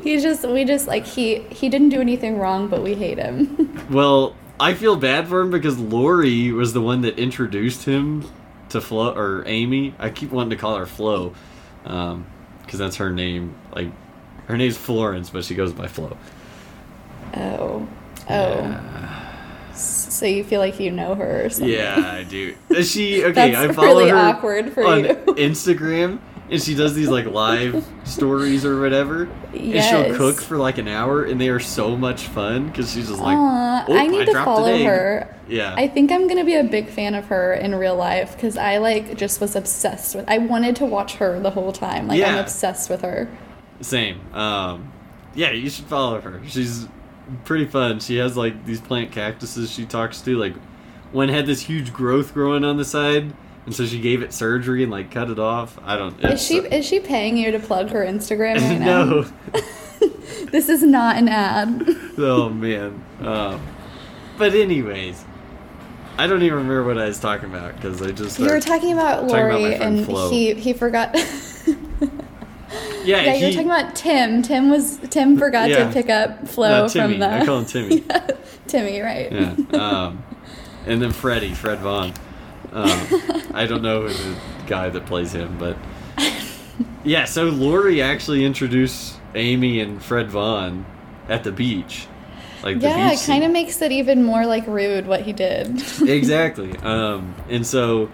he 0.03 0.21
just 0.21 0.49
we 0.49 0.65
just 0.65 0.87
like 0.87 1.07
he 1.07 1.41
he 1.51 1.69
didn't 1.69 1.89
do 1.91 2.01
anything 2.01 2.39
wrong, 2.39 2.69
but 2.69 2.83
we 2.83 2.95
hate 2.95 3.19
him. 3.19 3.87
Well, 3.91 4.35
I 4.59 4.75
feel 4.75 4.97
bad 4.97 5.29
for 5.29 5.41
him 5.41 5.51
because 5.51 5.79
Laurie 5.79 6.51
was 6.53 6.73
the 6.73 6.81
one 6.81 7.03
that 7.03 7.19
introduced 7.19 7.85
him 7.85 8.25
to 8.71 8.81
Flo 8.81 9.13
or 9.15 9.45
Amy. 9.47 9.95
I 9.99 10.11
keep 10.11 10.31
wanting 10.31 10.51
to 10.51 10.57
call 10.57 10.77
her 10.77 10.87
Flo, 10.87 11.35
um, 11.85 12.27
because 12.65 12.79
that's 12.79 12.97
her 12.97 13.11
name. 13.11 13.55
Like, 13.75 13.89
her 14.47 14.57
name's 14.57 14.77
Florence, 14.77 15.31
but 15.31 15.45
she 15.45 15.55
goes 15.55 15.73
by 15.73 15.87
Flo. 15.89 16.17
oh, 17.37 17.87
oh. 18.31 19.23
S- 19.71 20.07
So 20.15 20.25
you 20.27 20.43
feel 20.43 20.61
like 20.61 20.81
you 20.81 20.91
know 20.91 21.15
her 21.15 21.45
or 21.47 21.51
something? 21.51 21.69
Yeah, 21.73 21.97
I 21.99 22.23
do. 22.25 22.55
Is 22.71 22.91
She 22.91 23.25
okay. 23.27 23.55
I 23.55 23.71
follow 23.73 23.89
really 23.99 24.09
her 24.11 24.17
awkward 24.17 24.73
for 24.73 24.87
on 24.87 25.05
you. 25.05 25.15
Instagram, 25.37 26.19
and 26.51 26.62
she 26.62 26.74
does 26.74 26.94
these 26.94 27.09
like 27.09 27.26
live 27.26 27.86
stories 28.05 28.64
or 28.64 28.80
whatever. 28.80 29.24
And 29.53 29.84
she'll 29.84 30.16
cook 30.16 30.40
for 30.40 30.57
like 30.57 30.78
an 30.78 30.88
hour, 30.88 31.24
and 31.24 31.40
they 31.40 31.49
are 31.49 31.61
so 31.61 31.97
much 31.97 32.26
fun 32.26 32.68
because 32.68 32.92
she's 32.92 33.09
just 33.09 33.20
like, 33.20 33.36
Aw, 33.36 33.84
"Oh, 33.88 33.97
I 33.97 34.07
need 34.07 34.26
to 34.26 34.32
follow 34.32 34.84
her. 34.84 35.34
Yeah. 35.49 35.74
I 35.76 35.88
think 35.88 36.11
I'm 36.11 36.26
gonna 36.28 36.44
be 36.44 36.55
a 36.57 36.64
big 36.64 36.88
fan 36.88 37.14
of 37.14 37.26
her 37.26 37.55
in 37.55 37.74
real 37.74 37.97
life 37.97 38.34
because 38.34 38.57
I 38.57 38.78
like 38.78 39.16
just 39.16 39.40
was 39.40 39.57
obsessed 39.57 40.14
with. 40.14 40.24
I 40.28 40.38
wanted 40.38 40.76
to 40.76 40.86
watch 40.86 41.14
her 41.16 41.38
the 41.40 41.51
whole 41.51 41.72
time. 41.72 42.09
Like 42.09 42.22
I'm 42.22 42.38
obsessed 42.38 42.90
with 42.90 43.03
her. 43.03 43.28
Same. 43.80 44.20
Um, 44.34 44.92
yeah, 45.34 45.51
you 45.53 45.68
should 45.68 45.84
follow 45.86 46.20
her. 46.20 46.40
She's 46.47 46.88
pretty 47.44 47.66
fun. 47.66 48.01
She 48.01 48.16
has 48.16 48.36
like 48.36 48.64
these 48.64 48.80
plant 48.80 49.12
cactuses 49.12 49.70
she 49.70 49.84
talks 49.84 50.20
to. 50.22 50.36
Like 50.36 50.55
one 51.12 51.28
had 51.28 51.47
this 51.47 51.61
huge 51.61 51.92
growth 51.92 52.34
growing 52.34 52.64
on 52.64 52.76
the 52.76 52.84
side, 52.84 53.32
and 53.67 53.75
so 53.75 53.85
she 53.85 54.01
gave 54.01 54.23
it 54.23 54.33
surgery 54.33 54.83
and 54.83 54.91
like 54.91 55.11
cut 55.11 55.29
it 55.29 55.39
off. 55.39 55.79
I 55.85 55.97
don't. 55.97 56.19
Is 56.25 56.43
she 56.45 56.59
is 56.59 56.87
she 56.87 57.01
paying 57.01 57.37
you 57.37 57.51
to 57.53 57.59
plug 57.59 57.91
her 57.91 58.05
Instagram 58.05 58.57
right 58.61 58.81
now? 58.81 59.05
no. 59.05 59.27
This 60.51 60.69
is 60.69 60.83
not 60.83 61.17
an 61.17 61.29
ad. 61.29 61.83
oh 62.19 62.49
man. 62.49 63.03
Um, 63.21 63.61
but 64.39 64.55
anyways, 64.55 65.25
I 66.19 66.27
don't 66.29 66.43
even 66.43 66.59
remember 66.59 66.85
what 66.85 66.99
I 66.99 67.07
was 67.07 67.19
talking 67.19 67.49
about 67.51 67.75
because 67.77 68.01
I 68.01 68.12
just 68.12 68.39
You 68.39 68.47
were 68.47 68.61
talking 68.61 68.93
about 68.93 69.27
Laurie, 69.27 69.75
and 69.75 70.05
Flo. 70.07 70.31
he 70.31 70.55
he 70.55 70.73
forgot. 70.73 71.14
yeah, 73.05 73.23
yeah, 73.23 73.35
you 73.35 73.47
were 73.47 73.53
talking 73.53 73.67
about 73.71 73.95
Tim. 73.97 74.43
Tim 74.43 74.71
was 74.71 74.99
Tim 75.11 75.37
forgot 75.37 75.69
Yeah. 75.69 75.87
to 75.89 75.93
pick 75.93 76.09
up 76.11 76.47
Flo 76.49 76.83
No, 76.83 76.89
from 76.89 77.19
the. 77.19 77.29
I 77.29 77.45
call 77.45 77.59
him 77.61 77.67
Timmy. 77.67 78.05
yeah, 78.09 78.27
Timmy, 78.67 79.01
right? 79.01 79.33
Yeah. 79.33 79.55
Um, 79.73 80.23
and 80.87 81.03
then 81.03 81.12
Freddie, 81.12 81.55
Fred 81.55 81.79
Vaughn. 81.81 82.12
Um, 82.77 83.53
I 83.55 83.66
don't 83.66 83.83
know 83.83 84.03
who 84.03 84.09
the 84.09 84.39
guy 84.66 84.89
that 84.91 85.07
plays 85.07 85.33
him, 85.33 85.57
but 85.59 85.77
yeah. 87.05 87.24
So 87.24 87.45
Laurie 87.45 88.03
actually 88.03 88.45
introduced 88.45 89.16
Amy 89.35 89.81
and 89.81 90.03
Fred 90.03 90.31
Vaughn 90.31 90.85
at 91.29 91.43
the 91.45 91.53
beach, 91.53 92.07
like 92.62 92.81
yeah, 92.83 93.11
beach 93.11 93.22
it 93.22 93.27
kind 93.27 93.45
of 93.45 93.51
makes 93.51 93.81
it 93.81 93.93
even 93.93 94.22
more 94.22 94.45
like 94.47 94.66
rude 94.66 95.07
what 95.07 95.22
he 95.22 95.33
did. 95.33 95.83
exactly. 96.03 96.77
Um, 96.79 97.35
and 97.49 97.66
so 97.66 98.11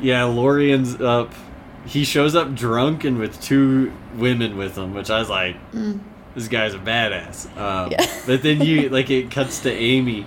yeah, 0.00 0.24
Laurie 0.24 0.72
ends 0.72 1.00
up. 1.00 1.32
He 1.84 2.04
shows 2.04 2.34
up 2.34 2.54
drunk 2.54 3.04
and 3.04 3.18
with 3.18 3.40
two 3.40 3.92
women 4.14 4.56
with 4.56 4.76
him, 4.78 4.94
which 4.94 5.10
I 5.10 5.18
was 5.18 5.28
like, 5.28 5.56
this 6.34 6.48
guy's 6.48 6.74
a 6.74 6.78
badass. 6.78 7.46
Um, 7.56 7.90
Mm. 7.90 7.92
Yeah. 7.92 8.06
but 8.26 8.42
then 8.42 8.62
you 8.62 8.88
like 8.96 9.10
it 9.10 9.30
cuts 9.30 9.60
to 9.60 9.70
Amy, 9.72 10.26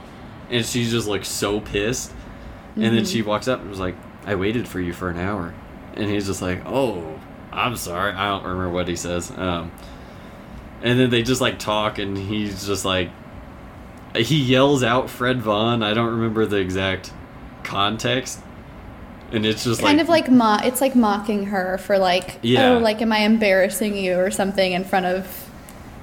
and 0.52 0.66
she 0.66 0.84
just 0.90 1.08
looks 1.08 1.28
so 1.30 1.60
pissed, 1.62 2.14
and 2.76 2.84
then 2.84 2.94
Mm-hmm. 2.94 3.06
she 3.06 3.22
walks 3.22 3.48
up 3.48 3.62
and 3.62 3.70
was 3.70 3.80
like, 3.80 3.96
"I 4.26 4.36
waited 4.36 4.68
for 4.68 4.80
you 4.80 4.94
for 4.94 5.10
an 5.10 5.18
hour," 5.18 5.54
and 5.96 6.10
he's 6.10 6.26
just 6.28 6.42
like, 6.42 6.62
"Oh, 6.66 7.20
I'm 7.52 7.76
sorry, 7.78 8.12
I 8.14 8.28
don't 8.30 8.44
remember 8.44 8.70
what 8.70 8.88
he 8.88 8.96
says." 8.96 9.32
Um, 9.32 9.72
and 10.82 11.00
then 11.00 11.10
they 11.10 11.24
just 11.24 11.42
like 11.42 11.58
talk, 11.60 11.98
and 12.00 12.18
he's 12.18 12.68
just 12.68 12.84
like, 12.86 13.10
he 14.16 14.40
yells 14.42 14.84
out 14.84 15.10
Fred 15.10 15.42
Vaughn. 15.42 15.82
I 15.84 15.94
don't 15.94 16.12
remember 16.12 16.46
the 16.46 16.58
exact 16.58 17.12
context, 17.64 18.40
and 19.32 19.46
it's 19.46 19.64
just 19.64 19.82
kind 19.82 19.98
like, 19.98 20.04
of 20.04 20.10
like 20.10 20.30
mo- 20.30 20.60
it's 20.64 20.82
like 20.82 20.96
mocking 20.96 21.46
her 21.48 21.78
for 21.80 21.98
like 21.98 22.40
Yeah. 22.42 22.74
oh 22.74 22.78
like 22.80 23.02
am 23.02 23.12
I 23.12 23.20
embarrassing 23.20 23.96
you 23.98 24.18
or 24.20 24.32
something 24.32 24.74
in 24.74 24.84
front 24.84 25.06
of 25.06 25.45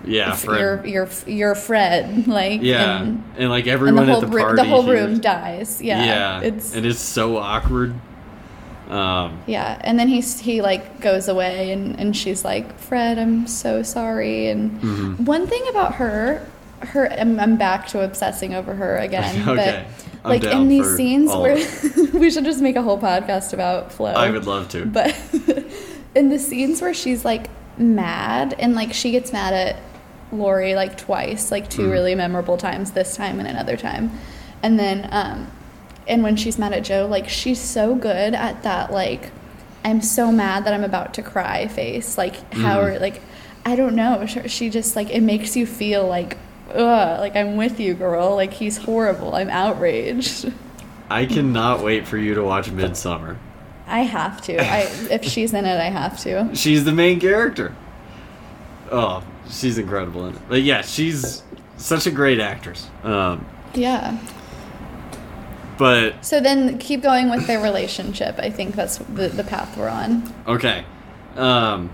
yeah, 0.04 0.38
your 0.44 0.84
your 0.86 1.08
your 1.26 1.54
Fred 1.54 2.26
like 2.26 2.62
yeah, 2.62 3.02
and, 3.02 3.24
and, 3.36 3.50
like 3.50 3.64
and 3.64 3.72
everyone 3.72 4.06
the 4.06 4.12
whole 4.12 4.24
at 4.24 4.30
the 4.30 4.36
party, 4.36 4.56
the 4.56 4.64
whole 4.64 4.84
room 4.86 5.20
dies 5.20 5.80
yeah 5.82 6.04
yeah, 6.04 6.40
it's 6.40 6.74
and 6.74 6.84
it's 6.86 7.00
so 7.00 7.36
awkward. 7.36 7.94
Um, 8.88 9.40
Yeah, 9.46 9.78
and 9.80 9.98
then 9.98 10.08
he's 10.08 10.38
he 10.40 10.60
like 10.60 11.00
goes 11.00 11.28
away, 11.28 11.72
and 11.72 11.98
and 11.98 12.14
she's 12.16 12.44
like, 12.44 12.78
Fred, 12.78 13.18
I'm 13.18 13.46
so 13.46 13.82
sorry. 13.82 14.48
And 14.48 14.72
Mm-hmm. 14.82 15.24
one 15.24 15.46
thing 15.46 15.62
about 15.70 15.94
her, 15.94 16.46
her, 16.80 17.10
I'm, 17.10 17.40
I'm 17.40 17.56
back 17.56 17.86
to 17.88 18.02
obsessing 18.04 18.52
over 18.54 18.74
her 18.74 18.98
again. 18.98 19.48
Okay. 19.48 19.86
But 20.22 20.24
I'm 20.24 20.30
like 20.30 20.44
in 20.44 20.68
these 20.68 20.94
scenes 20.94 21.30
where 21.30 21.54
we 22.12 22.30
should 22.30 22.44
just 22.44 22.60
make 22.60 22.76
a 22.76 22.82
whole 22.82 22.98
podcast 22.98 23.54
about 23.54 23.92
Flo. 23.92 24.12
I 24.12 24.30
would 24.30 24.46
love 24.46 24.68
to. 24.70 24.84
But 24.84 25.16
in 26.14 26.28
the 26.28 26.38
scenes 26.38 26.82
where 26.82 26.92
she's 26.92 27.24
like 27.24 27.48
mad 27.78 28.54
and 28.58 28.74
like 28.74 28.92
she 28.92 29.10
gets 29.10 29.32
mad 29.32 29.54
at 29.54 29.76
Laurie 30.32 30.74
like 30.74 30.96
twice, 30.96 31.50
like 31.50 31.68
2 31.70 31.82
Mm. 31.82 31.90
really 31.92 32.14
memorable 32.14 32.56
times, 32.56 32.92
this 32.92 33.16
time 33.16 33.38
and 33.38 33.46
another 33.48 33.76
time. 33.76 34.10
And 34.62 34.78
then 34.78 35.08
um 35.12 35.50
and 36.08 36.22
when 36.24 36.34
she's 36.36 36.58
mad 36.58 36.72
at 36.72 36.82
Jo, 36.84 37.06
like 37.06 37.28
she's 37.28 37.60
so 37.60 37.94
good 37.94 38.34
at 38.34 38.62
that 38.64 38.92
like 38.92 39.30
I'm 39.84 40.00
so 40.00 40.30
mad 40.32 40.64
that 40.64 40.72
I'm 40.74 40.84
about 40.84 41.14
to 41.14 41.22
cry 41.22 41.66
face. 41.68 42.16
Like 42.18 42.36
how 42.52 42.80
Mm. 42.80 42.84
are 42.96 42.98
like 42.98 43.20
I 43.64 43.76
don't 43.76 43.94
know. 43.94 44.26
She, 44.26 44.48
she 44.48 44.70
just 44.70 44.96
like 44.96 45.10
it 45.10 45.20
makes 45.22 45.56
you 45.56 45.66
feel 45.66 46.06
like 46.06 46.36
ugh, 46.74 47.20
like 47.20 47.36
I'm 47.36 47.56
with 47.56 47.78
you, 47.78 47.94
girl. 47.94 48.34
Like 48.34 48.52
he's 48.54 48.78
horrible. 48.78 49.34
I'm 49.34 49.50
outraged. 49.50 50.50
I 51.10 51.26
cannot 51.26 51.84
wait 51.84 52.06
for 52.08 52.16
you 52.16 52.34
to 52.34 52.42
watch 52.42 52.70
Midsommar. 52.70 53.36
I 53.86 54.00
have 54.00 54.40
to. 54.42 54.56
I 54.58 54.78
if 55.10 55.24
she's 55.24 55.52
in 55.52 55.66
it, 55.66 55.78
I 55.78 55.90
have 55.90 56.18
to. 56.20 56.54
She's 56.54 56.84
the 56.84 56.92
main 56.92 57.20
character. 57.20 57.74
Oh, 58.90 59.22
she's 59.48 59.78
incredible 59.78 60.26
in 60.26 60.34
it. 60.36 60.42
But 60.48 60.62
yeah, 60.62 60.82
she's 60.82 61.42
such 61.76 62.06
a 62.06 62.10
great 62.10 62.40
actress. 62.40 62.88
Um, 63.02 63.46
Yeah. 63.74 64.18
but 65.78 66.24
So 66.24 66.40
then 66.40 66.78
keep 66.78 67.02
going 67.02 67.30
with 67.30 67.46
their 67.46 67.60
relationship. 67.60 68.36
I 68.38 68.50
think 68.50 68.74
that's 68.74 68.98
the, 68.98 69.28
the 69.28 69.44
path 69.44 69.76
we're 69.76 69.88
on. 69.88 70.32
okay, 70.46 70.84
um, 71.36 71.90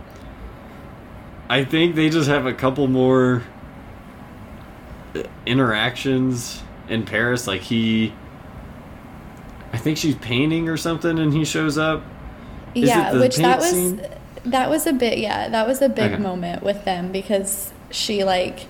I 1.48 1.64
think 1.64 1.94
they 1.94 2.10
just 2.10 2.28
have 2.28 2.44
a 2.46 2.52
couple 2.52 2.86
more 2.88 3.42
uh, 5.14 5.22
interactions 5.46 6.62
in 6.88 7.04
Paris. 7.04 7.46
Like 7.46 7.62
he, 7.62 8.12
I 9.72 9.78
think 9.78 9.96
she's 9.96 10.16
painting 10.16 10.68
or 10.68 10.76
something, 10.76 11.18
and 11.18 11.32
he 11.32 11.44
shows 11.44 11.78
up. 11.78 12.02
Is 12.74 12.88
yeah, 12.88 13.18
which 13.18 13.36
that 13.36 13.58
was 13.60 13.70
scene? 13.70 14.02
That 14.50 14.68
was 14.70 14.86
a 14.86 14.92
bit 14.92 15.18
yeah, 15.18 15.48
that 15.48 15.66
was 15.66 15.80
a 15.82 15.88
big 15.88 16.12
Okay. 16.12 16.22
moment 16.22 16.62
with 16.62 16.84
them 16.84 17.12
because 17.12 17.72
she 17.90 18.24
like 18.24 18.66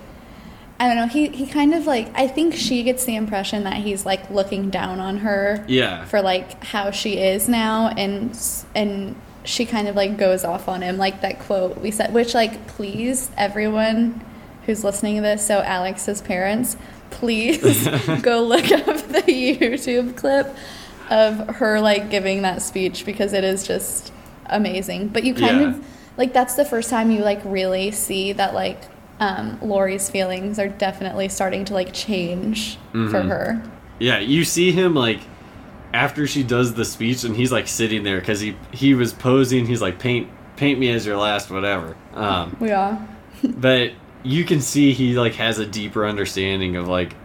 I 0.81 0.87
don't 0.87 0.95
know, 0.95 1.07
he 1.07 1.27
he 1.27 1.45
kind 1.45 1.73
of 1.73 1.85
like 1.87 2.09
I 2.15 2.27
think 2.27 2.55
she 2.55 2.83
gets 2.83 3.03
the 3.05 3.15
impression 3.15 3.63
that 3.65 3.75
he's 3.75 4.05
like 4.05 4.29
looking 4.29 4.69
down 4.69 4.99
on 4.99 5.17
her 5.17 5.63
Yeah. 5.67 6.05
for 6.05 6.21
like 6.21 6.63
how 6.63 6.91
she 6.91 7.17
is 7.17 7.49
now 7.49 7.89
and 7.89 8.37
and 8.73 9.15
she 9.43 9.65
kind 9.65 9.87
of 9.87 9.95
like 9.95 10.17
goes 10.17 10.43
off 10.45 10.67
on 10.69 10.81
him 10.81 10.97
like 10.97 11.21
that 11.21 11.39
quote 11.39 11.77
we 11.79 11.91
said 11.91 12.13
which 12.13 12.33
like 12.33 12.67
please 12.67 13.29
everyone 13.37 14.21
who's 14.65 14.83
listening 14.83 15.15
to 15.17 15.21
this 15.21 15.45
so 15.45 15.59
Alex's 15.61 16.21
parents 16.21 16.77
please 17.09 17.87
go 18.21 18.43
look 18.43 18.69
up 18.71 18.85
the 19.07 19.21
YouTube 19.27 20.15
clip 20.15 20.55
of 21.09 21.55
her 21.55 21.81
like 21.81 22.09
giving 22.11 22.43
that 22.43 22.61
speech 22.61 23.05
because 23.05 23.33
it 23.33 23.43
is 23.43 23.65
just 23.65 24.13
amazing 24.49 25.07
but 25.07 25.23
you 25.23 25.33
kind 25.33 25.59
Yeah. 25.61 25.67
of 25.69 25.85
like 26.17 26.33
that's 26.33 26.55
the 26.55 26.65
first 26.65 26.89
time 26.89 27.11
you 27.11 27.21
like 27.21 27.41
really 27.45 27.91
see 27.91 28.33
that 28.33 28.53
like 28.53 28.81
um, 29.21 29.57
Laurie's 29.61 30.09
feelings 30.09 30.59
are 30.59 30.69
definitely 30.69 31.27
starting 31.29 31.65
to 31.65 31.73
like 31.73 31.91
change 31.93 32.77
for 32.93 32.97
Mhm. 32.97 33.27
her 33.27 33.63
Yeah, 33.99 34.19
you 34.19 34.45
see 34.45 34.71
him 34.71 34.95
like 34.95 35.19
after 35.93 36.25
she 36.27 36.43
does 36.43 36.73
the 36.75 36.85
speech, 36.85 37.23
and 37.23 37.35
he's 37.35 37.51
like 37.51 37.67
sitting 37.67 38.03
there 38.03 38.19
because 38.19 38.39
he 38.39 38.55
he 38.71 38.93
was 38.93 39.11
posing. 39.11 39.65
He's 39.65 39.81
like 39.81 39.99
paint 39.99 40.29
paint 40.55 40.79
me 40.79 40.89
as 40.91 41.05
your 41.05 41.17
last 41.17 41.49
whatever. 41.51 41.95
Um, 42.13 42.55
we 42.61 42.71
are 42.71 42.97
but 43.43 43.91
you 44.23 44.45
can 44.45 44.61
see 44.61 44.93
he 44.93 45.17
like 45.17 45.35
has 45.35 45.59
a 45.59 45.65
deeper 45.65 46.05
understanding 46.05 46.75
of 46.77 46.87
like, 46.87 47.15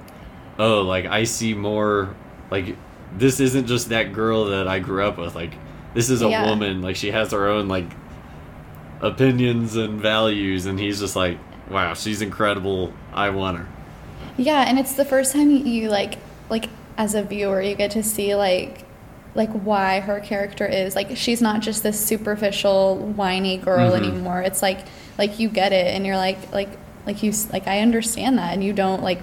oh, 0.59 0.81
like 0.83 1.07
I 1.07 1.25
see 1.25 1.55
more. 1.55 2.15
Like 2.51 2.77
this 3.17 3.39
isn't 3.39 3.67
just 3.67 3.91
that 3.91 4.13
girl 4.13 4.47
that 4.47 4.67
I 4.67 4.81
grew 4.81 5.05
up 5.05 5.17
with. 5.19 5.35
Like 5.37 5.53
this 5.95 6.11
is 6.11 6.21
a 6.23 6.29
Yeah. 6.29 6.49
woman. 6.51 6.83
Like 6.83 6.97
she 6.97 7.11
has 7.13 7.33
her 7.33 7.49
own 7.49 7.69
like 7.69 7.87
opinions 9.01 9.77
and 9.77 10.01
values, 10.01 10.67
and 10.67 10.79
he's 10.79 11.01
just 11.01 11.17
like, 11.17 11.39
wow, 11.71 11.95
she's 11.95 12.23
incredible. 12.23 12.93
I 13.13 13.31
want 13.31 13.59
her. 13.59 13.67
Yeah, 14.37 14.65
and 14.69 14.79
it's 14.79 14.95
the 14.95 15.05
first 15.05 15.33
time 15.33 15.51
you, 15.51 15.89
like 15.89 16.19
like 16.51 16.69
as 16.97 17.15
a 17.15 17.23
viewer 17.23 17.61
you 17.61 17.75
get 17.75 17.91
to 17.93 18.03
see 18.03 18.35
like 18.37 18.85
like 19.35 19.51
why 19.51 19.99
her 20.01 20.21
character 20.21 20.65
is 20.67 20.95
like 20.95 21.17
she's 21.17 21.43
not 21.43 21.61
just 21.61 21.83
this 21.83 21.99
superficial 21.99 22.97
whiny 22.99 23.57
girl 23.57 23.91
Mhm. 23.93 23.97
anymore. 23.97 24.43
It's 24.43 24.63
like 24.63 24.79
like 25.19 25.39
you 25.41 25.49
get 25.49 25.73
it 25.73 25.95
and 25.95 26.05
you're 26.07 26.17
like 26.17 26.53
like 26.53 26.69
like 27.07 27.23
you 27.23 27.33
like 27.53 27.67
I 27.67 27.81
understand 27.81 28.39
that 28.39 28.53
and 28.55 28.63
you 28.63 28.73
don't 28.73 29.03
like 29.03 29.21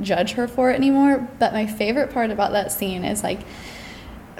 judge 0.00 0.32
her 0.32 0.46
for 0.46 0.70
it 0.70 0.74
anymore. 0.74 1.26
But 1.38 1.52
my 1.52 1.66
favorite 1.66 2.12
part 2.12 2.30
about 2.30 2.52
that 2.52 2.70
scene 2.70 3.04
is 3.04 3.22
like 3.24 3.40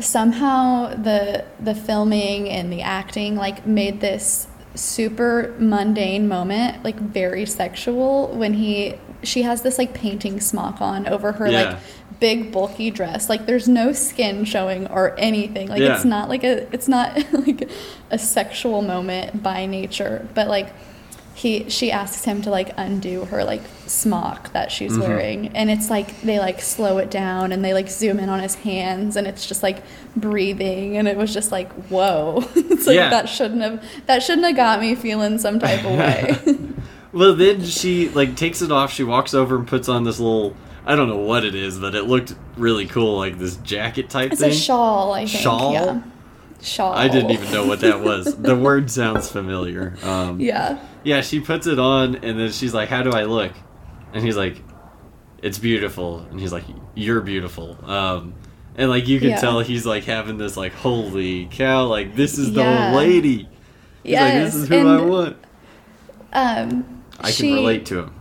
somehow 0.01 0.89
the 0.95 1.45
the 1.61 1.75
filming 1.75 2.49
and 2.49 2.73
the 2.73 2.83
acting 2.83 3.37
like 3.37 3.67
made 3.67 4.01
this 4.01 4.47
super 4.75 5.55
mundane 5.59 6.29
moment 6.29 6.85
like 6.85 6.97
very 7.01 7.45
sexual 7.47 8.29
when 8.29 8.55
he 8.55 8.95
she 9.23 9.43
has 9.43 9.63
this 9.63 9.79
like 9.79 9.93
painting 9.95 10.41
smock 10.41 10.81
on 10.81 11.07
over 11.09 11.33
her 11.33 11.49
Yeah. 11.51 11.63
like 11.71 11.79
big 12.21 12.53
bulky 12.53 12.91
dress 12.91 13.29
like 13.29 13.47
there's 13.47 13.69
no 13.69 13.93
skin 13.93 14.45
showing 14.45 14.87
or 14.89 15.19
anything 15.19 15.69
like 15.69 15.81
Yeah. 15.81 15.95
it's 15.97 16.05
not 16.05 16.29
like 16.29 16.45
a 16.45 16.73
it's 16.73 16.87
not 16.89 17.17
like 17.47 17.69
a 18.11 18.19
sexual 18.19 18.83
moment 18.83 19.43
by 19.43 19.67
nature 19.67 20.29
but 20.35 20.47
like 20.49 20.73
he 21.39 21.69
she 21.71 21.93
asks 21.93 22.25
him 22.25 22.43
to 22.43 22.51
like 22.51 22.71
undo 22.77 23.25
her 23.27 23.45
like 23.45 23.63
smock 23.87 24.53
that 24.53 24.73
she's 24.73 24.93
Mhm. 24.99 25.01
wearing 25.01 25.49
and 25.57 25.71
it's 25.71 25.89
like 25.89 26.21
they 26.23 26.39
like 26.41 26.61
slow 26.61 26.99
it 26.99 27.11
down 27.13 27.53
and 27.53 27.65
they 27.65 27.73
like 27.73 27.89
zoom 27.89 28.19
in 28.19 28.29
on 28.29 28.41
his 28.41 28.57
hands 28.57 29.15
and 29.17 29.27
it's 29.27 29.47
just 29.47 29.63
like 29.63 29.83
breathing 30.17 30.97
and 30.97 31.07
it 31.07 31.17
was 31.17 31.33
just 31.33 31.53
like 31.53 31.71
whoa 31.89 32.43
it's 32.57 32.87
like 32.87 32.97
Yeah. 32.97 33.11
that 33.11 33.29
shouldn't 33.29 33.63
have 33.63 33.83
that 34.07 34.23
shouldn't 34.23 34.47
have 34.47 34.57
got 34.57 34.81
me 34.81 34.95
feeling 34.95 35.39
some 35.39 35.59
type 35.59 35.85
of 35.85 35.93
way 35.99 36.37
Well, 37.13 37.35
then 37.35 37.65
she 37.65 38.11
like 38.11 38.37
takes 38.37 38.61
it 38.61 38.71
off. 38.71 38.93
She 38.93 39.03
walks 39.03 39.33
over 39.33 39.57
and 39.57 39.67
puts 39.67 39.89
on 39.89 40.05
this 40.05 40.21
little. 40.21 40.55
I 40.85 40.95
don't 40.95 41.09
know 41.09 41.17
what 41.17 41.43
it 41.43 41.55
is, 41.55 41.79
but 41.79 41.95
it 41.95 42.03
looked 42.03 42.35
really 42.59 42.85
cool, 42.87 43.17
like 43.17 43.39
this 43.39 43.57
jacket 43.57 44.11
type 44.11 44.33
it's 44.33 44.43
thing. 44.43 44.51
a 44.51 44.55
shawl 44.55 45.15
i 45.15 45.25
think 45.25 45.43
Shawl? 45.43 45.73
yeah 45.73 46.03
shawl 46.61 46.93
I 46.93 47.09
didn't 47.09 47.31
even 47.31 47.51
know 47.51 47.67
what 47.67 47.81
that 47.81 48.01
was. 48.01 48.35
the 48.37 48.55
word 48.55 48.91
sounds 48.91 49.31
familiar. 49.31 49.97
Um, 50.03 50.39
yeah 50.39 50.79
yeah, 51.09 51.21
she 51.23 51.41
puts 51.41 51.67
it 51.67 51.79
on, 51.79 52.17
and 52.17 52.39
then 52.39 52.53
she's 52.53 52.75
like, 52.75 52.89
"How 52.89 53.03
do 53.03 53.11
I 53.11 53.25
look?" 53.25 53.53
And 54.13 54.23
he's 54.25 54.37
like, 54.37 54.63
"It's 55.43 55.59
beautiful." 55.59 56.21
And 56.31 56.39
he's 56.39 56.53
like, 56.53 56.65
"You're 56.95 57.21
beautiful." 57.23 57.79
Um, 57.85 58.35
and 58.77 58.91
like 58.91 59.09
you 59.09 59.19
can 59.19 59.31
Yeah. 59.31 59.41
tell, 59.41 59.61
he's 59.61 59.85
like 59.87 60.05
having 60.05 60.37
this 60.39 60.57
like, 60.57 60.73
"Holy 60.75 61.47
cow!" 61.51 61.87
Like 61.87 62.15
this 62.15 62.39
is 62.39 62.53
the 62.53 62.63
lady. 62.95 63.49
He's 64.05 64.15
like, 64.17 64.35
"This 64.35 64.55
is 64.55 64.69
who 64.69 64.87
I 64.89 65.01
want." 65.01 65.37
um 66.33 67.03
I 67.19 67.31
she- 67.31 67.49
can 67.49 67.55
relate 67.57 67.87
to 67.87 67.99
him. 68.01 68.15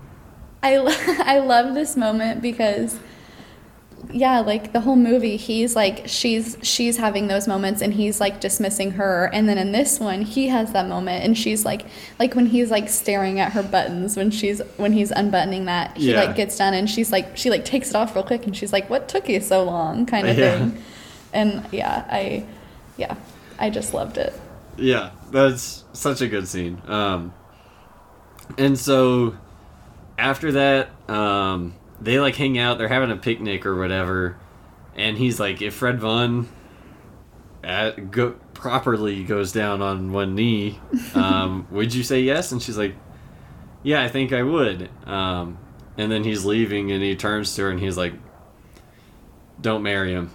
I, 0.63 0.77
I 1.25 1.39
love 1.39 1.73
this 1.75 1.95
moment 1.97 2.41
because 2.41 2.97
yeah 4.11 4.39
like 4.39 4.71
the 4.73 4.79
whole 4.81 4.95
movie 4.95 5.35
he's 5.37 5.75
like 5.75 6.03
she's 6.07 6.55
she's 6.61 6.97
having 6.97 7.27
those 7.27 7.47
moments 7.47 7.81
and 7.81 7.93
he's 7.93 8.19
like 8.21 8.39
dismissing 8.39 8.91
her 8.91 9.29
and 9.33 9.49
then 9.49 9.57
in 9.57 9.71
this 9.71 9.99
one 9.99 10.21
he 10.21 10.47
has 10.47 10.71
that 10.71 10.87
moment 10.87 11.25
and 11.25 11.37
she's 11.37 11.65
like 11.65 11.85
like 12.19 12.33
when 12.35 12.45
he's 12.45 12.71
like 12.71 12.87
staring 12.87 13.39
at 13.39 13.51
her 13.53 13.63
buttons 13.63 14.15
when 14.15 14.31
she's 14.31 14.61
when 14.77 14.93
he's 14.93 15.11
unbuttoning 15.11 15.65
that 15.65 15.97
he 15.97 16.11
Yeah. 16.11 16.23
like 16.23 16.35
gets 16.35 16.55
done 16.57 16.73
and 16.73 16.89
she's 16.89 17.11
like 17.11 17.35
she 17.35 17.49
like 17.49 17.65
takes 17.65 17.89
it 17.89 17.95
off 17.95 18.15
real 18.15 18.23
quick 18.23 18.45
and 18.45 18.55
she's 18.55 18.71
like 18.71 18.89
what 18.89 19.09
took 19.09 19.27
you 19.27 19.41
so 19.41 19.63
long 19.63 20.05
kind 20.05 20.27
of 20.29 20.37
Yeah. 20.37 20.57
thing 20.59 20.83
and 21.33 21.65
yeah 21.73 22.05
I 22.09 22.45
yeah 22.97 23.15
I 23.59 23.69
just 23.69 23.93
loved 23.93 24.17
it 24.17 24.33
Yeah, 24.77 25.09
that's 25.31 25.83
such 25.93 26.21
a 26.21 26.27
good 26.27 26.47
scene. 26.47 26.79
Um, 26.87 27.33
and 28.59 28.77
so 28.77 29.35
after 30.19 30.51
that, 30.51 30.89
um, 31.09 31.73
they 31.99 32.19
like 32.19 32.35
hang 32.35 32.57
out. 32.57 32.77
They're 32.77 32.87
having 32.87 33.11
a 33.11 33.17
picnic 33.17 33.65
or 33.65 33.75
whatever, 33.75 34.37
and 34.95 35.17
he's 35.17 35.39
like, 35.39 35.61
if 35.61 35.75
Fred 35.75 35.99
Vaughn 35.99 36.47
at, 37.63 38.11
go, 38.11 38.31
properly 38.53 39.23
goes 39.23 39.51
down 39.51 39.81
on 39.81 40.11
one 40.11 40.35
knee, 40.35 40.79
um, 41.13 41.67
would 41.71 41.93
you 41.93 42.03
say 42.03 42.21
yes? 42.21 42.51
And 42.51 42.61
she's 42.61 42.77
like, 42.77 42.95
yeah, 43.83 44.03
I 44.03 44.07
think 44.07 44.33
I 44.33 44.43
would. 44.43 44.89
Um, 45.05 45.57
and 45.97 46.11
then 46.11 46.23
he's 46.23 46.45
leaving, 46.45 46.91
and 46.91 47.01
he 47.01 47.15
turns 47.15 47.55
to 47.55 47.63
her 47.63 47.69
and 47.69 47.79
he's 47.79 47.97
like, 47.97 48.13
don't 49.59 49.83
marry 49.83 50.13
him. 50.13 50.31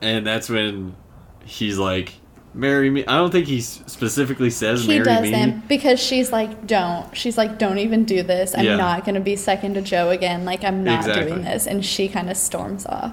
And 0.00 0.26
that's 0.26 0.48
when 0.48 0.96
he's 1.44 1.78
like, 1.78 2.14
marry 2.58 2.90
me. 2.90 3.06
I 3.06 3.16
don't 3.16 3.30
think 3.30 3.46
he 3.46 3.60
specifically 3.60 4.50
says 4.50 4.82
He 4.82 4.88
marry 4.88 5.04
doesn't 5.04 5.56
me. 5.56 5.62
because 5.68 6.00
she's 6.00 6.32
like, 6.32 6.66
don't. 6.66 7.16
She's 7.16 7.38
like, 7.38 7.58
don't 7.58 7.78
even 7.78 8.04
do 8.04 8.22
this. 8.22 8.54
I'm 8.56 8.64
Yeah. 8.64 8.76
not 8.76 9.04
going 9.04 9.14
to 9.14 9.20
be 9.20 9.36
second 9.36 9.74
to 9.74 9.82
Jo 9.82 10.10
again. 10.10 10.44
Like, 10.44 10.64
I'm 10.64 10.82
not 10.82 11.06
Exactly. 11.06 11.30
doing 11.30 11.44
this. 11.44 11.66
And 11.66 11.84
she 11.84 12.08
kind 12.08 12.28
of 12.28 12.36
storms 12.36 12.84
off. 12.84 13.12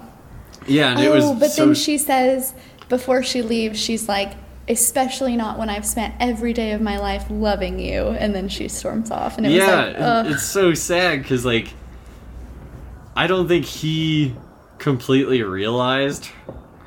Yeah, 0.66 0.90
and 0.90 1.00
it 1.00 1.06
oh, 1.08 1.30
was 1.30 1.40
but 1.40 1.50
so 1.52 1.66
then 1.66 1.74
she 1.74 1.96
says, 1.96 2.52
before 2.88 3.22
she 3.22 3.40
leaves, 3.42 3.78
she's 3.80 4.08
like, 4.08 4.32
especially 4.68 5.36
not 5.36 5.60
when 5.60 5.70
I've 5.70 5.86
spent 5.86 6.14
every 6.18 6.52
day 6.52 6.72
of 6.72 6.80
my 6.80 6.98
life 6.98 7.26
loving 7.30 7.78
you. 7.78 8.08
And 8.08 8.34
then 8.34 8.48
she 8.48 8.66
storms 8.66 9.12
off. 9.12 9.36
And 9.38 9.46
it 9.46 9.52
yeah, 9.52 9.86
was 9.86 10.26
like, 10.26 10.34
it's 10.34 10.42
so 10.42 10.74
sad 10.74 11.22
because 11.22 11.44
like 11.44 11.72
I 13.14 13.28
don't 13.28 13.46
think 13.46 13.64
he 13.64 14.34
completely 14.78 15.42
realized 15.44 16.28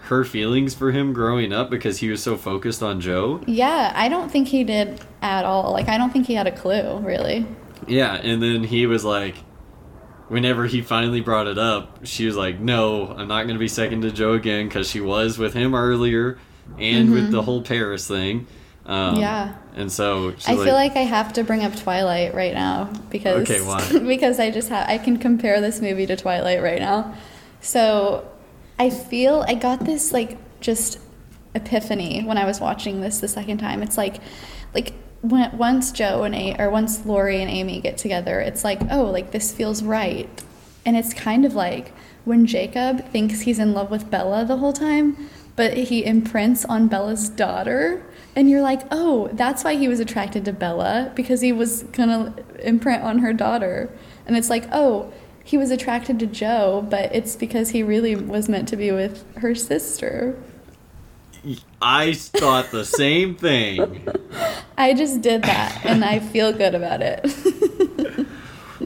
her 0.10 0.23
feelings 0.23 0.73
for 0.76 0.91
him 0.91 1.14
growing 1.14 1.52
up 1.53 1.69
because 1.69 1.99
he 1.99 2.10
was 2.10 2.22
so 2.22 2.36
focused 2.38 2.84
on 2.84 2.99
Jo. 3.02 3.41
yeah, 3.48 3.91
I 3.95 4.10
don't 4.10 4.30
think 4.31 4.48
he 4.49 4.64
did 4.64 4.99
at 5.22 5.45
all. 5.45 5.72
Like, 5.72 5.88
I 5.90 5.98
don't 5.98 6.11
think 6.11 6.27
he 6.27 6.34
had 6.36 6.48
a 6.48 6.52
clue, 6.52 6.98
really. 6.99 7.45
Yeah, 7.88 8.14
and 8.15 8.41
then 8.44 8.64
he 8.64 8.86
was 8.86 9.03
like, 9.06 9.36
whenever 10.27 10.65
he 10.65 10.81
finally 10.81 11.22
brought 11.22 11.48
it 11.48 11.57
up, 11.57 12.06
she 12.06 12.26
was 12.26 12.36
like, 12.36 12.60
"No, 12.60 13.07
I'm 13.07 13.27
not 13.27 13.44
going 13.44 13.56
to 13.56 13.60
be 13.60 13.68
second 13.68 14.02
to 14.02 14.11
Jo 14.11 14.34
again 14.34 14.68
because 14.68 14.90
she 14.90 15.02
was 15.02 15.38
with 15.38 15.53
him 15.53 15.73
earlier, 15.73 16.38
and 16.77 17.11
with 17.11 17.31
the 17.31 17.41
whole 17.41 17.61
Paris 17.61 18.07
thing." 18.07 18.48
Um, 18.86 19.14
Mm-hmm. 19.15 19.19
Yeah. 19.22 19.53
and 19.76 19.91
so 19.91 20.30
I 20.48 20.56
feel 20.56 20.73
like 20.73 20.95
I 20.95 21.02
have 21.02 21.34
to 21.34 21.44
bring 21.44 21.64
up 21.64 21.76
Twilight 21.76 22.34
right 22.34 22.53
now 22.56 22.91
because 23.11 23.48
Okay, 23.49 23.61
why? 23.61 23.88
because 24.07 24.40
I 24.40 24.49
just 24.49 24.69
have 24.69 24.88
I 24.90 24.98
can 24.98 25.18
compare 25.18 25.61
this 25.61 25.80
movie 25.81 26.07
to 26.07 26.15
Twilight 26.15 26.61
right 26.64 26.80
now. 26.80 27.14
So 27.61 28.27
I 28.80 28.89
feel 28.89 29.43
I 29.47 29.56
got 29.56 29.85
this 29.85 30.14
like 30.14 30.38
just 30.61 30.99
epiphany 31.53 32.23
when 32.23 32.38
I 32.38 32.45
was 32.45 32.60
watching 32.60 33.01
this 33.01 33.19
the 33.19 33.27
second 33.27 33.57
time. 33.57 33.84
It's 33.84 33.97
like 33.97 34.22
like 34.73 34.93
when 35.22 35.57
once 35.57 35.91
Jo 35.91 36.23
and 36.23 36.34
A 36.34 36.56
or 36.57 36.69
once 36.69 37.06
Laurie 37.06 37.41
and 37.41 37.51
Amy 37.51 37.81
get 37.81 37.97
together, 37.97 38.39
it's 38.39 38.64
like, 38.64 38.80
oh, 38.89 39.03
like 39.03 39.31
this 39.31 39.51
feels 39.51 39.84
right. 39.84 40.30
And 40.85 40.95
it's 40.95 41.14
kind 41.14 41.45
of 41.45 41.53
like 41.56 41.93
when 42.23 42.45
Jacob 42.45 43.06
thinks 43.10 43.41
he's 43.41 43.60
in 43.60 43.73
love 43.73 43.91
with 43.91 44.10
Bella 44.10 44.45
the 44.45 44.57
whole 44.57 44.73
time, 44.73 45.30
but 45.56 45.76
he 45.76 46.06
imprints 46.06 46.64
on 46.64 46.88
Bella's 46.88 47.27
daughter. 47.27 48.06
And 48.35 48.49
you're 48.49 48.61
like, 48.61 48.81
oh, 48.91 49.30
that's 49.34 49.64
why 49.64 49.76
he 49.76 49.89
was 49.89 49.99
attracted 49.99 50.45
to 50.45 50.53
Bella, 50.53 51.11
because 51.15 51.41
he 51.41 51.51
was 51.51 51.84
gonna 51.84 52.34
imprint 52.60 53.03
on 53.03 53.19
her 53.19 53.34
daughter. 53.34 53.91
And 54.26 54.38
it's 54.38 54.49
like, 54.49 54.65
oh, 54.72 55.11
he 55.50 55.58
was 55.58 55.72
attracted 55.72 56.20
to 56.20 56.28
Jo, 56.28 56.86
but 56.92 57.16
it's 57.16 57.36
because 57.36 57.72
he 57.72 57.82
really 57.82 58.14
was 58.16 58.48
meant 58.48 58.68
to 58.68 58.78
be 58.78 58.92
with 58.92 59.26
her 59.38 59.56
sister. 59.56 60.38
I 61.82 62.14
thought 62.14 62.70
the 62.70 62.86
same 62.86 63.34
thing. 63.34 64.08
I 64.78 64.94
just 64.94 65.22
did 65.22 65.42
that, 65.42 65.82
and 65.84 66.06
I 66.06 66.20
feel 66.20 66.54
good 66.54 66.76
about 66.76 67.02
it. 67.02 67.26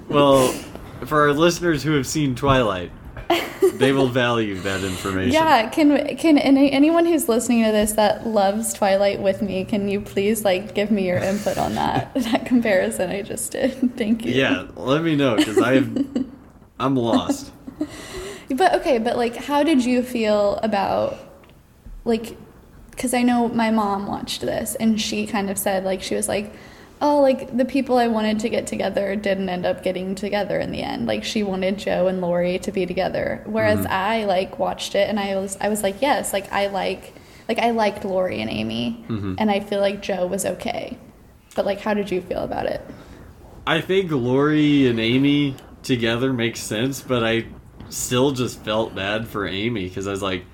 Well, 0.10 0.48
for 1.06 1.22
our 1.22 1.34
listeners 1.34 1.84
who 1.84 1.92
have 1.94 2.08
seen 2.08 2.34
Twilight, 2.34 2.92
they 3.76 3.92
will 3.92 4.08
value 4.08 4.56
that 4.60 4.84
information. 4.84 5.32
yeah, 5.32 5.70
can 5.70 6.18
can 6.18 6.38
any, 6.38 6.72
anyone 6.72 7.06
who's 7.06 7.30
listening 7.30 7.64
to 7.66 7.72
this 7.72 7.94
that 7.94 8.26
loves 8.26 8.74
Twilight 8.74 9.22
with 9.22 9.42
me, 9.42 9.66
can 9.66 9.88
you 9.88 10.02
please 10.02 10.44
like 10.44 10.74
give 10.74 10.90
me 10.92 11.08
your 11.08 11.18
input 11.18 11.58
on 11.58 11.76
that 11.76 12.14
that 12.16 12.46
comparison 12.46 13.12
I 13.12 13.22
just 13.22 13.52
did? 13.52 13.96
Thank 13.98 14.26
you. 14.26 14.34
Yeah, 14.34 14.68
let 14.76 15.04
me 15.04 15.16
know 15.16 15.36
because 15.36 15.60
I 15.60 15.76
have, 15.76 16.26
I'm 16.80 16.96
lost. 16.96 17.52
But 18.50 18.76
okay, 18.76 18.98
but 18.98 19.18
like, 19.18 19.36
how 19.36 19.64
did 19.64 19.84
you 19.84 20.04
feel 20.04 20.58
about 20.58 21.18
like? 22.06 22.38
Because 22.92 23.14
I 23.14 23.24
know 23.24 23.48
my 23.48 23.72
mom 23.72 24.06
watched 24.06 24.42
this, 24.42 24.76
and 24.76 25.02
she 25.02 25.26
kind 25.26 25.50
of 25.50 25.58
said 25.58 25.84
like 25.84 26.04
she 26.04 26.16
was 26.16 26.28
like, 26.28 26.54
"Oh, 27.02 27.22
like 27.22 27.56
the 27.56 27.66
people 27.66 27.98
I 27.98 28.08
wanted 28.08 28.40
to 28.40 28.50
get 28.50 28.68
together 28.68 29.16
didn't 29.16 29.50
end 29.50 29.66
up 29.66 29.84
getting 29.84 30.14
together 30.14 30.60
in 30.60 30.72
the 30.72 30.82
end. 30.84 31.08
Like 31.08 31.24
she 31.24 31.42
wanted 31.42 31.80
Jo 31.80 32.08
and 32.08 32.22
Laurie 32.22 32.60
to 32.60 32.72
be 32.72 32.86
together, 32.86 33.44
whereas 33.46 33.80
mm-hmm. 33.80 33.94
I 33.94 34.26
like 34.26 34.60
watched 34.60 34.96
it 34.96 35.10
and 35.10 35.20
I 35.20 35.36
was 35.36 35.58
I 35.60 35.70
was 35.70 35.82
like, 35.82 36.02
yes, 36.02 36.34
like 36.34 36.52
I 36.52 36.68
like 36.68 37.14
like 37.48 37.60
I 37.60 37.72
liked 37.72 38.06
Laurie 38.06 38.42
and 38.42 38.50
Amy, 38.50 39.04
mm-hmm. 39.08 39.36
and 39.38 39.50
I 39.50 39.60
feel 39.62 39.80
like 39.80 40.02
Jo 40.02 40.28
was 40.28 40.46
okay. 40.46 40.98
But 41.56 41.66
like, 41.66 41.80
how 41.80 41.94
did 41.94 42.12
you 42.12 42.22
feel 42.22 42.44
about 42.44 42.66
it? 42.66 42.82
I 43.66 43.80
think 43.80 44.12
Laurie 44.12 44.88
and 44.88 45.00
Amy 45.00 45.56
together 45.84 46.34
makes 46.34 46.60
sense, 46.60 47.02
but 47.02 47.24
I 47.24 47.46
still 47.90 48.32
just 48.32 48.60
felt 48.64 48.96
bad 48.96 49.28
for 49.28 49.46
Amy 49.48 49.88
because 49.88 50.08
I 50.08 50.12
was 50.12 50.22
like, 50.22 50.46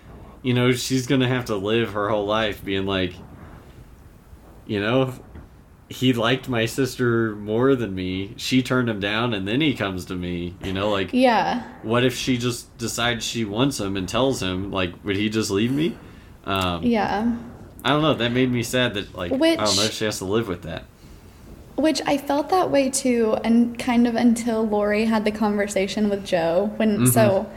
you 0.41 0.53
know, 0.53 0.71
she's 0.71 1.07
gonna 1.07 1.27
have 1.27 1.45
to 1.45 1.55
live 1.55 1.93
her 1.93 2.09
whole 2.09 2.25
life 2.25 2.63
being 2.63 2.85
like, 2.85 3.13
you 4.65 4.79
know, 4.79 5.13
he 5.89 6.13
liked 6.13 6.47
my 6.47 6.65
sister 6.65 7.35
more 7.35 7.75
than 7.75 7.95
me. 7.95 8.35
She 8.37 8.61
turned 8.61 8.89
him 8.89 8.99
down, 8.99 9.33
and 9.33 9.47
then 9.47 9.59
he 9.59 9.73
comes 9.73 10.05
to 10.05 10.15
me. 10.15 10.55
You 10.63 10.71
know, 10.71 10.91
like, 10.91 11.13
Yeah, 11.13 11.63
what 11.81 12.03
if 12.03 12.15
she 12.15 12.37
just 12.37 12.77
decides 12.77 13.25
she 13.25 13.43
wants 13.43 13.79
him 13.79 13.97
and 13.97 14.07
tells 14.07 14.41
him? 14.41 14.71
Like, 14.71 14.93
would 15.03 15.15
he 15.15 15.29
just 15.29 15.49
leave 15.49 15.71
me? 15.71 15.97
Um, 16.45 16.83
yeah. 16.83 17.35
I 17.83 17.89
don't 17.89 18.01
know. 18.01 18.13
That 18.13 18.31
made 18.31 18.51
me 18.51 18.61
sad 18.61 18.93
that 18.95 19.15
like 19.15 19.31
I 19.31 19.37
don't 19.37 19.57
know. 19.57 19.87
She 19.89 20.05
has 20.05 20.19
to 20.19 20.25
live 20.25 20.47
with 20.47 20.63
that. 20.63 20.85
Which 21.79 22.01
I 22.05 22.17
felt 22.17 22.49
that 22.49 22.71
way 22.71 22.89
too, 22.89 23.37
and 23.43 23.79
kind 23.79 24.05
of 24.05 24.15
until 24.15 24.67
Laurie 24.67 25.05
had 25.05 25.23
the 25.23 25.31
conversation 25.31 26.09
with 26.09 26.25
Jo. 26.25 26.73
When 26.75 27.07
so, 27.07 27.49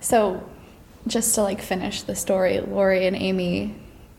so, 0.00 0.42
just 1.06 1.32
to 1.36 1.42
like 1.42 1.62
finish 1.62 2.02
the 2.02 2.16
story, 2.16 2.58
Laurie 2.58 3.06
and 3.06 3.14
Amy 3.14 3.76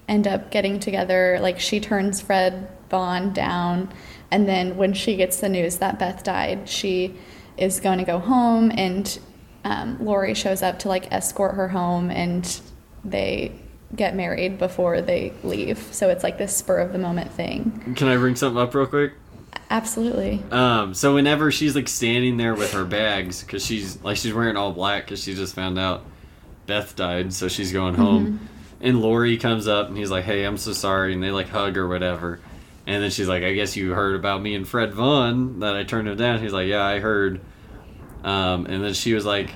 end 0.08 0.28
up 0.28 0.50
getting 0.50 0.80
together. 0.80 1.40
Like 1.42 1.60
she 1.60 1.82
turns 1.82 2.22
Fred 2.22 2.70
Vaughn 2.90 3.34
down, 3.34 3.92
and 4.32 4.48
then 4.48 4.78
when 4.78 4.94
she 4.94 5.18
gets 5.18 5.42
the 5.42 5.50
news 5.50 5.78
that 5.80 6.00
Beth 6.00 6.24
died, 6.24 6.70
she 6.70 7.16
is 7.58 7.82
going 7.82 7.98
to 8.00 8.06
go 8.06 8.18
home, 8.18 8.72
and 8.74 9.20
um, 9.66 9.98
Laurie 10.00 10.36
shows 10.36 10.64
up 10.64 10.80
to 10.80 10.88
like 10.88 11.12
escort 11.12 11.56
her 11.56 11.68
home, 11.68 12.10
and 12.10 12.62
they 13.04 13.52
get 13.94 14.16
married 14.16 14.58
before 14.58 15.02
they 15.02 15.34
leave. 15.44 15.80
So 15.92 16.10
it's 16.10 16.24
like 16.24 16.38
this 16.38 16.56
spur 16.56 16.80
of 16.80 16.94
the 16.94 17.00
moment 17.00 17.32
thing. 17.32 17.94
Can 17.98 18.08
I 18.08 18.16
bring 18.16 18.38
something 18.38 18.62
up 18.62 18.74
real 18.74 18.86
quick? 18.86 19.14
Absolutely. 19.70 20.44
Um, 20.52 20.94
so 20.96 21.14
whenever 21.14 21.52
she's 21.52 21.76
like 21.76 21.88
standing 21.88 22.38
there 22.38 22.56
with 22.56 22.74
her 22.74 22.86
bags, 22.86 23.44
because 23.44 23.64
she's 23.64 24.02
like 24.02 24.18
she's 24.18 24.34
wearing 24.34 24.58
all 24.58 24.72
black 24.72 25.06
because 25.06 25.24
she 25.24 25.36
just 25.36 25.54
found 25.54 25.78
out 25.78 26.06
Beth 26.66 26.96
died, 26.96 27.34
so 27.34 27.48
she's 27.48 27.72
going 27.72 27.94
home. 27.96 28.50
And 28.82 29.02
Laurie 29.02 29.38
comes 29.38 29.68
up 29.68 29.88
and 29.88 29.98
he's 29.98 30.10
like, 30.10 30.24
"Hey, 30.24 30.44
I'm 30.44 30.58
so 30.58 30.74
sorry," 30.74 31.14
and 31.14 31.22
they 31.22 31.32
like 31.32 31.50
hug 31.50 31.78
or 31.78 31.88
whatever. 31.88 32.40
And 32.88 33.04
then 33.04 33.12
she's 33.12 33.28
like, 33.28 33.44
"I 33.44 33.54
guess 33.54 33.76
you 33.76 33.92
heard 33.92 34.16
about 34.16 34.42
me 34.42 34.56
and 34.56 34.68
Fred 34.68 34.94
Vaughn 34.94 35.60
that 35.60 35.76
I 35.76 35.84
turned 35.84 36.08
him 36.08 36.18
down." 36.18 36.40
He's 36.40 36.54
like, 36.54 36.68
"Yeah, 36.68 36.84
I 36.84 37.00
heard." 37.00 37.42
Um, 38.24 38.66
and 38.66 38.84
then 38.84 38.94
she 38.94 39.14
was 39.14 39.26
like, 39.26 39.52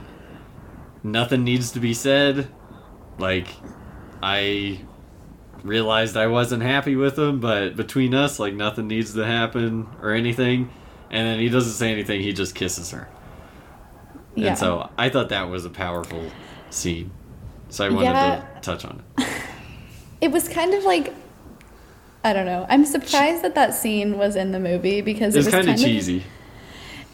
"Nothing 1.02 1.44
needs 1.44 1.72
to 1.72 1.80
be 1.80 1.94
said." 1.94 2.48
Like, 3.18 3.48
I 4.22 4.80
realized 5.64 6.16
I 6.18 6.28
wasn't 6.28 6.62
happy 6.64 6.96
with 6.96 7.18
him, 7.18 7.40
but 7.40 7.76
between 7.76 8.14
us, 8.14 8.38
like 8.40 8.54
nothing 8.54 8.88
needs 8.88 9.14
to 9.14 9.26
happen 9.26 9.88
or 10.02 10.12
anything. 10.12 10.70
And 11.10 11.28
then 11.28 11.40
he 11.40 11.50
doesn't 11.50 11.74
say 11.74 11.92
anything; 11.92 12.22
he 12.22 12.34
just 12.34 12.56
kisses 12.56 12.92
her. 12.92 13.08
Yeah. 14.36 14.50
And 14.50 14.58
so 14.58 14.90
I 14.98 15.10
thought 15.10 15.30
that 15.30 15.50
was 15.50 15.64
a 15.66 15.70
powerful 15.70 16.30
scene. 16.70 17.12
So 17.70 17.86
I 17.86 17.90
wanted 17.90 18.06
Yeah. 18.06 18.42
to 18.56 18.62
touch 18.62 18.86
on 18.86 19.04
it. 19.18 19.28
It 20.22 20.32
was 20.32 20.48
kind 20.48 20.74
of 20.74 20.86
like 20.86 21.14
I 22.24 22.32
don't 22.32 22.46
know. 22.46 22.66
I'm 22.70 22.86
surprised 22.86 23.44
that 23.44 23.56
that 23.56 23.74
scene 23.74 24.18
was 24.18 24.38
in 24.38 24.54
the 24.54 24.60
movie 24.60 25.02
because 25.02 25.36
It 25.36 25.40
was 25.40 25.48
it 25.48 25.54
was 25.54 25.66
kind 25.66 25.78
of 25.78 25.84
cheesy. 25.84 26.24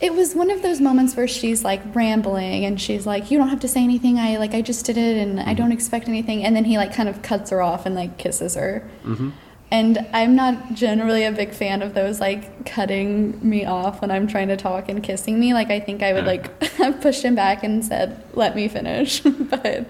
It 0.01 0.13
was 0.13 0.34
one 0.34 0.49
of 0.49 0.61
those 0.61 0.80
moments 0.80 1.15
where 1.17 1.27
she's 1.27 1.63
like 1.63 1.81
rambling 1.93 2.63
and 2.65 2.80
she's 2.80 3.05
like, 3.05 3.31
"You 3.31 3.38
don't 3.38 3.49
have 3.49 3.59
to 3.61 3.67
say 3.67 3.84
anything. 3.84 4.17
I 4.17 4.38
like 4.38 4.53
I 4.53 4.61
just 4.61 4.85
did 4.85 4.97
it 4.97 5.17
and 5.17 5.39
Mm-hmm. 5.39 5.49
I 5.49 5.53
don't 5.53 5.71
expect 5.73 6.07
anything." 6.07 6.43
And 6.45 6.55
then 6.55 6.63
he 6.65 6.77
like 6.77 6.93
kind 6.93 7.09
of 7.09 7.21
cuts 7.21 7.49
her 7.51 7.61
off 7.61 7.85
and 7.85 7.95
like 7.95 8.17
kisses 8.17 8.55
her. 8.55 8.89
hmm 9.03 9.30
And 9.71 10.07
I'm 10.13 10.35
not 10.35 10.73
generally 10.73 11.23
a 11.26 11.31
big 11.31 11.51
fan 11.53 11.81
of 11.81 11.93
those 11.93 12.19
like 12.19 12.65
cutting 12.65 13.38
me 13.47 13.65
off 13.65 14.01
when 14.01 14.09
I'm 14.09 14.26
trying 14.26 14.47
to 14.47 14.57
talk 14.57 14.89
and 14.89 15.03
kissing 15.03 15.39
me. 15.39 15.53
Like 15.53 15.69
I 15.69 15.80
think 15.80 16.01
I 16.01 16.13
would 16.13 16.26
like 16.26 16.63
have 16.80 17.01
pushed 17.05 17.23
him 17.23 17.35
back 17.35 17.63
and 17.63 17.84
said, 17.84 18.23
"Let 18.34 18.55
me 18.55 18.67
finish." 18.69 19.19
but 19.53 19.85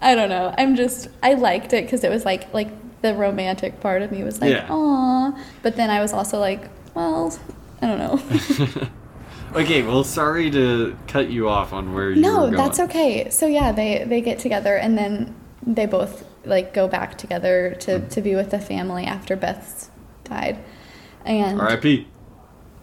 I 0.00 0.14
don't 0.14 0.30
know. 0.30 0.54
I'm 0.56 0.74
just 0.74 1.08
I 1.22 1.34
liked 1.34 1.72
it 1.74 1.84
because 1.84 2.02
it 2.02 2.10
was 2.10 2.24
like 2.24 2.52
like 2.54 2.68
the 3.02 3.14
romantic 3.14 3.78
part 3.80 4.00
of 4.02 4.10
me 4.10 4.24
was 4.24 4.40
like, 4.40 4.52
Yeah. 4.52 4.66
"Aw," 4.70 5.32
but 5.62 5.76
then 5.76 5.90
I 5.90 6.00
was 6.00 6.12
also 6.14 6.38
like, 6.40 6.62
"Well, 6.94 7.38
I 7.82 7.86
don't 7.86 7.98
know." 7.98 8.88
okay, 9.54 9.82
well, 9.82 10.04
sorry 10.04 10.50
to 10.50 10.96
cut 11.06 11.30
you 11.30 11.48
off 11.48 11.72
on 11.72 11.94
where 11.94 12.10
you 12.10 12.16
were 12.16 12.50
no, 12.50 12.50
that's 12.50 12.80
okay. 12.80 13.30
So 13.30 13.46
yeah, 13.46 13.72
they 13.72 14.04
they 14.04 14.20
get 14.20 14.38
together 14.38 14.76
and 14.76 14.96
then 14.96 15.34
they 15.66 15.86
both 15.86 16.24
like 16.44 16.72
go 16.72 16.88
back 16.88 17.18
together 17.18 17.76
to 17.80 17.90
Mm-hmm. 17.98 18.08
to 18.08 18.20
be 18.22 18.34
with 18.34 18.50
the 18.50 18.58
family 18.58 19.04
after 19.04 19.36
Beth's 19.36 19.90
died. 20.24 20.58
And 21.24 21.60
R.I.P. 21.60 22.06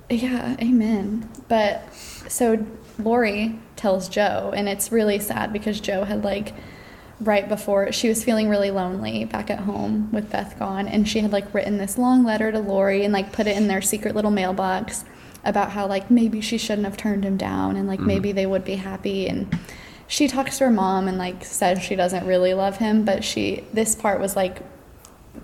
Yeah, 0.10 0.56
amen. 0.61 1.30
But 1.48 1.91
so 1.94 2.65
Laurie 2.99 3.60
tells 3.76 4.10
Jo, 4.10 4.53
and 4.56 4.69
it's 4.69 4.91
really 4.91 5.19
sad 5.19 5.52
because 5.52 5.80
Jo 5.80 6.03
had 6.03 6.23
like 6.23 6.53
right 7.19 7.49
before 7.49 7.91
she 7.91 8.07
was 8.07 8.23
feeling 8.23 8.48
really 8.48 8.69
lonely 8.69 9.26
back 9.26 9.49
at 9.49 9.60
home 9.60 10.11
with 10.11 10.30
Beth 10.30 10.57
gone, 10.60 10.88
and 10.88 11.07
she 11.07 11.19
had 11.19 11.31
like 11.31 11.52
written 11.53 11.77
this 11.77 11.98
long 11.98 12.23
letter 12.23 12.52
to 12.52 12.60
Laurie 12.60 13.03
and 13.03 13.14
like 13.14 13.31
put 13.34 13.48
it 13.48 13.57
in 13.57 13.68
their 13.68 13.81
secret 13.81 14.15
little 14.15 14.31
mailbox 14.31 15.03
about 15.48 15.72
how 15.72 15.88
like 15.88 16.11
maybe 16.11 16.41
she 16.41 16.57
shouldn't 16.57 16.86
have 16.86 16.98
turned 16.98 17.24
him 17.24 17.38
down 17.38 17.78
and 17.78 17.88
like 17.88 18.02
maybe 18.02 18.34
they 18.34 18.45
would 18.45 18.65
be 18.65 18.76
happy 18.76 19.28
and 19.28 19.57
she 20.07 20.28
talks 20.28 20.57
to 20.57 20.65
her 20.65 20.72
mom 20.72 21.07
and 21.07 21.18
like 21.18 21.44
says 21.44 21.82
she 21.82 21.95
doesn't 21.95 22.28
really 22.28 22.53
love 22.53 22.78
him, 22.78 23.06
but 23.06 23.24
she 23.24 23.64
this 23.74 23.95
part 23.95 24.19
was 24.19 24.36
like 24.36 24.60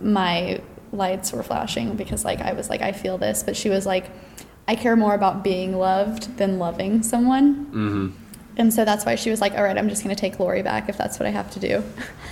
my 0.02 0.62
lights 0.92 1.32
were 1.32 1.42
flashing 1.42 1.96
because 1.96 2.24
like 2.24 2.42
I 2.42 2.54
was 2.54 2.70
like 2.70 2.82
I 2.82 2.92
feel 2.92 3.18
this, 3.18 3.44
but 3.44 3.56
she 3.56 3.70
was 3.70 3.86
like 3.86 4.10
I 4.68 4.76
care 4.76 4.96
more 4.96 5.14
about 5.14 5.44
being 5.44 5.78
loved 5.78 6.38
than 6.38 6.60
loving 6.60 7.02
someone. 7.02 7.66
Mm-hmm. 7.66 8.10
And 8.56 8.74
so 8.74 8.86
that's 8.86 9.06
why 9.06 9.16
she 9.16 9.30
was 9.30 9.42
like, 9.42 9.54
all 9.54 9.64
right, 9.64 9.78
I'm 9.78 9.90
just 9.90 10.04
going 10.04 10.16
to 10.16 10.20
take 10.20 10.40
Laurie 10.40 10.62
back 10.62 10.88
if 10.88 10.98
that's 10.98 11.20
what 11.20 11.26
I 11.28 11.32
have 11.32 11.50
to 11.52 11.60
do. 11.60 11.84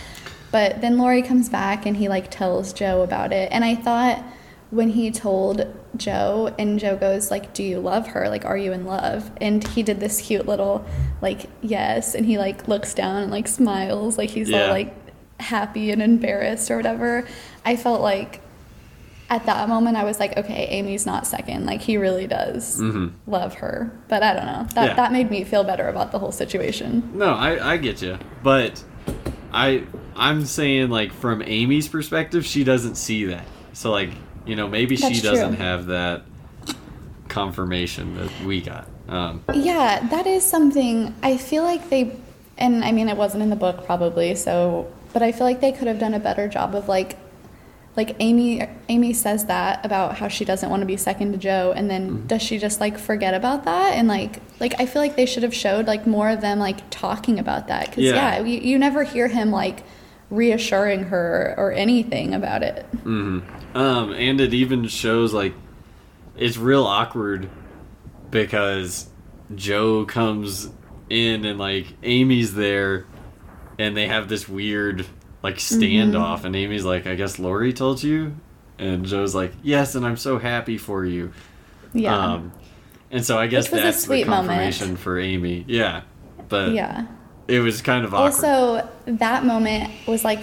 but 0.51 0.81
then 0.81 0.97
Laurie 0.97 1.23
comes 1.23 1.49
back 1.49 1.85
and 1.85 1.97
he 1.97 2.07
like 2.07 2.29
tells 2.29 2.73
Jo 2.73 3.01
about 3.01 3.33
it. 3.33 3.51
And 3.51 3.65
I 3.65 3.75
thought 3.75 4.23
when 4.69 4.89
he 4.89 5.11
told 5.11 5.65
Jo 5.97 6.53
and 6.57 6.79
Jo 6.79 6.95
goes 6.95 7.29
like, 7.31 7.53
"Do 7.53 7.63
you 7.63 7.79
love 7.79 8.07
her? 8.07 8.29
Like 8.29 8.45
are 8.45 8.57
you 8.57 8.71
in 8.71 8.85
love?" 8.85 9.29
And 9.41 9.65
he 9.67 9.83
did 9.83 9.99
this 9.99 10.21
cute 10.21 10.47
little 10.47 10.85
like, 11.21 11.47
"Yes." 11.61 12.15
And 12.15 12.25
he 12.25 12.37
like 12.37 12.67
looks 12.67 12.93
down 12.93 13.23
and 13.23 13.31
like 13.31 13.47
smiles 13.47 14.17
like 14.17 14.29
he's 14.29 14.49
Yeah. 14.49 14.63
all 14.65 14.69
like 14.69 14.93
happy 15.39 15.91
and 15.91 16.01
embarrassed 16.01 16.69
or 16.71 16.77
whatever. 16.77 17.25
I 17.65 17.75
felt 17.75 18.01
like 18.01 18.39
at 19.29 19.45
that 19.45 19.67
moment 19.69 19.95
I 19.97 20.03
was 20.03 20.19
like, 20.19 20.37
"Okay, 20.37 20.67
Amy's 20.69 21.05
not 21.05 21.25
second. 21.27 21.65
Like 21.65 21.81
he 21.81 21.97
really 21.97 22.27
does 22.27 22.79
Mhm. 22.79 23.11
love 23.27 23.55
her." 23.55 23.91
But 24.07 24.23
I 24.23 24.33
don't 24.33 24.45
know. 24.45 24.67
That 24.75 24.89
Yeah. 24.89 24.93
that 24.95 25.11
made 25.11 25.29
me 25.31 25.43
feel 25.43 25.63
better 25.63 25.87
about 25.87 26.11
the 26.11 26.19
whole 26.19 26.31
situation. 26.31 27.09
No, 27.13 27.33
I, 27.33 27.73
I 27.73 27.77
get 27.77 28.01
you, 28.01 28.17
but 28.43 28.83
I 29.53 29.83
I'm 30.15 30.45
saying 30.45 30.89
like 30.89 31.11
from 31.13 31.41
Amy's 31.45 31.87
perspective, 31.87 32.45
she 32.45 32.63
doesn't 32.63 32.95
see 32.95 33.25
that. 33.25 33.45
So 33.73 33.91
like 33.91 34.09
you 34.45 34.55
know 34.55 34.67
maybe 34.67 34.95
she 34.95 35.19
doesn't 35.21 35.55
true. 35.55 35.63
have 35.65 35.85
that 35.87 36.23
confirmation 37.27 38.15
that 38.17 38.31
we 38.45 38.61
got. 38.61 38.87
Um, 39.07 39.43
Yeah, 39.53 40.05
that 40.09 40.27
is 40.27 40.43
something 40.43 41.13
I 41.21 41.37
feel 41.37 41.63
like 41.63 41.89
they 41.89 42.15
and 42.57 42.83
I 42.83 42.91
mean 42.91 43.09
it 43.09 43.17
wasn't 43.17 43.43
in 43.43 43.49
the 43.49 43.55
book 43.55 43.85
probably, 43.85 44.35
so 44.35 44.91
but 45.13 45.21
I 45.21 45.31
feel 45.31 45.45
like 45.45 45.61
they 45.61 45.71
could 45.71 45.87
have 45.87 45.99
done 45.99 46.13
a 46.13 46.19
better 46.19 46.47
job 46.47 46.75
of 46.75 46.87
like 46.87 47.17
like 47.97 48.15
Amy 48.19 48.65
Amy 48.87 49.11
says 49.13 49.45
that 49.45 49.85
about 49.85 50.17
how 50.17 50.27
she 50.29 50.45
doesn't 50.45 50.69
want 50.69 50.81
to 50.81 50.85
be 50.85 50.95
second 50.97 51.33
to 51.33 51.37
Jo 51.37 51.73
and 51.75 51.89
then 51.89 52.09
Mm-hmm. 52.09 52.27
does 52.27 52.41
she 52.41 52.57
just 52.57 52.79
like 52.79 52.97
forget 52.97 53.33
about 53.33 53.65
that 53.65 53.93
and 53.95 54.07
like 54.07 54.41
like 54.59 54.79
I 54.79 54.85
feel 54.85 55.01
like 55.01 55.15
they 55.17 55.25
should 55.25 55.43
have 55.43 55.53
showed 55.53 55.87
like 55.87 56.07
more 56.07 56.29
of 56.29 56.39
them 56.41 56.57
like 56.59 56.89
talking 56.89 57.37
about 57.39 57.67
that 57.67 57.91
cuz 57.91 58.03
Yeah. 58.05 58.37
yeah, 58.37 58.39
you, 58.43 58.59
you 58.59 58.79
never 58.79 59.03
hear 59.03 59.27
him 59.27 59.51
like 59.51 59.83
reassuring 60.31 61.03
her 61.03 61.53
or 61.57 61.71
anything 61.71 62.33
about 62.33 62.63
it. 62.63 62.85
Mm-hmm. 63.03 63.77
um, 63.77 64.13
and 64.13 64.41
it 64.41 64.53
even 64.53 64.87
shows 64.87 65.33
like 65.33 65.53
it's 66.37 66.57
real 66.57 66.85
awkward 66.85 67.49
because 68.31 69.07
Jo 69.53 70.05
comes 70.05 70.69
in 71.09 71.45
and 71.45 71.59
like 71.59 71.87
Amy's 72.01 72.55
there, 72.55 73.05
and 73.77 73.95
they 73.95 74.07
have 74.07 74.29
this 74.29 74.49
weird 74.49 75.05
like 75.43 75.57
standoff, 75.57 76.45
and 76.45 76.55
Amy's 76.55 76.85
like, 76.85 77.05
"I 77.05 77.15
guess 77.15 77.37
Laurie 77.37 77.73
told 77.73 78.01
you," 78.01 78.35
and 78.79 79.05
Jo's 79.05 79.35
like, 79.35 79.53
"Yes, 79.61 79.93
and 79.95 80.05
I'm 80.05 80.17
so 80.17 80.39
happy 80.39 80.77
for 80.77 81.05
you." 81.05 81.33
Yeah. 81.93 82.15
Um, 82.15 82.53
and 83.11 83.25
so 83.25 83.37
I 83.37 83.47
guess 83.47 83.69
was 83.69 83.81
a 83.81 83.83
that's 83.83 83.97
the 83.97 84.03
sweet 84.03 84.27
moment. 84.27 84.47
confirmation 84.47 84.95
for 84.95 85.19
Amy. 85.19 85.65
Yeah, 85.67 86.03
but 86.47 86.71
yeah. 86.71 87.07
It 87.51 87.59
was 87.59 87.81
kind 87.81 88.05
of 88.05 88.13
awkward. 88.13 88.25
Also, 88.45 88.89
that 89.05 89.43
moment 89.45 89.91
was 90.07 90.23
like 90.23 90.39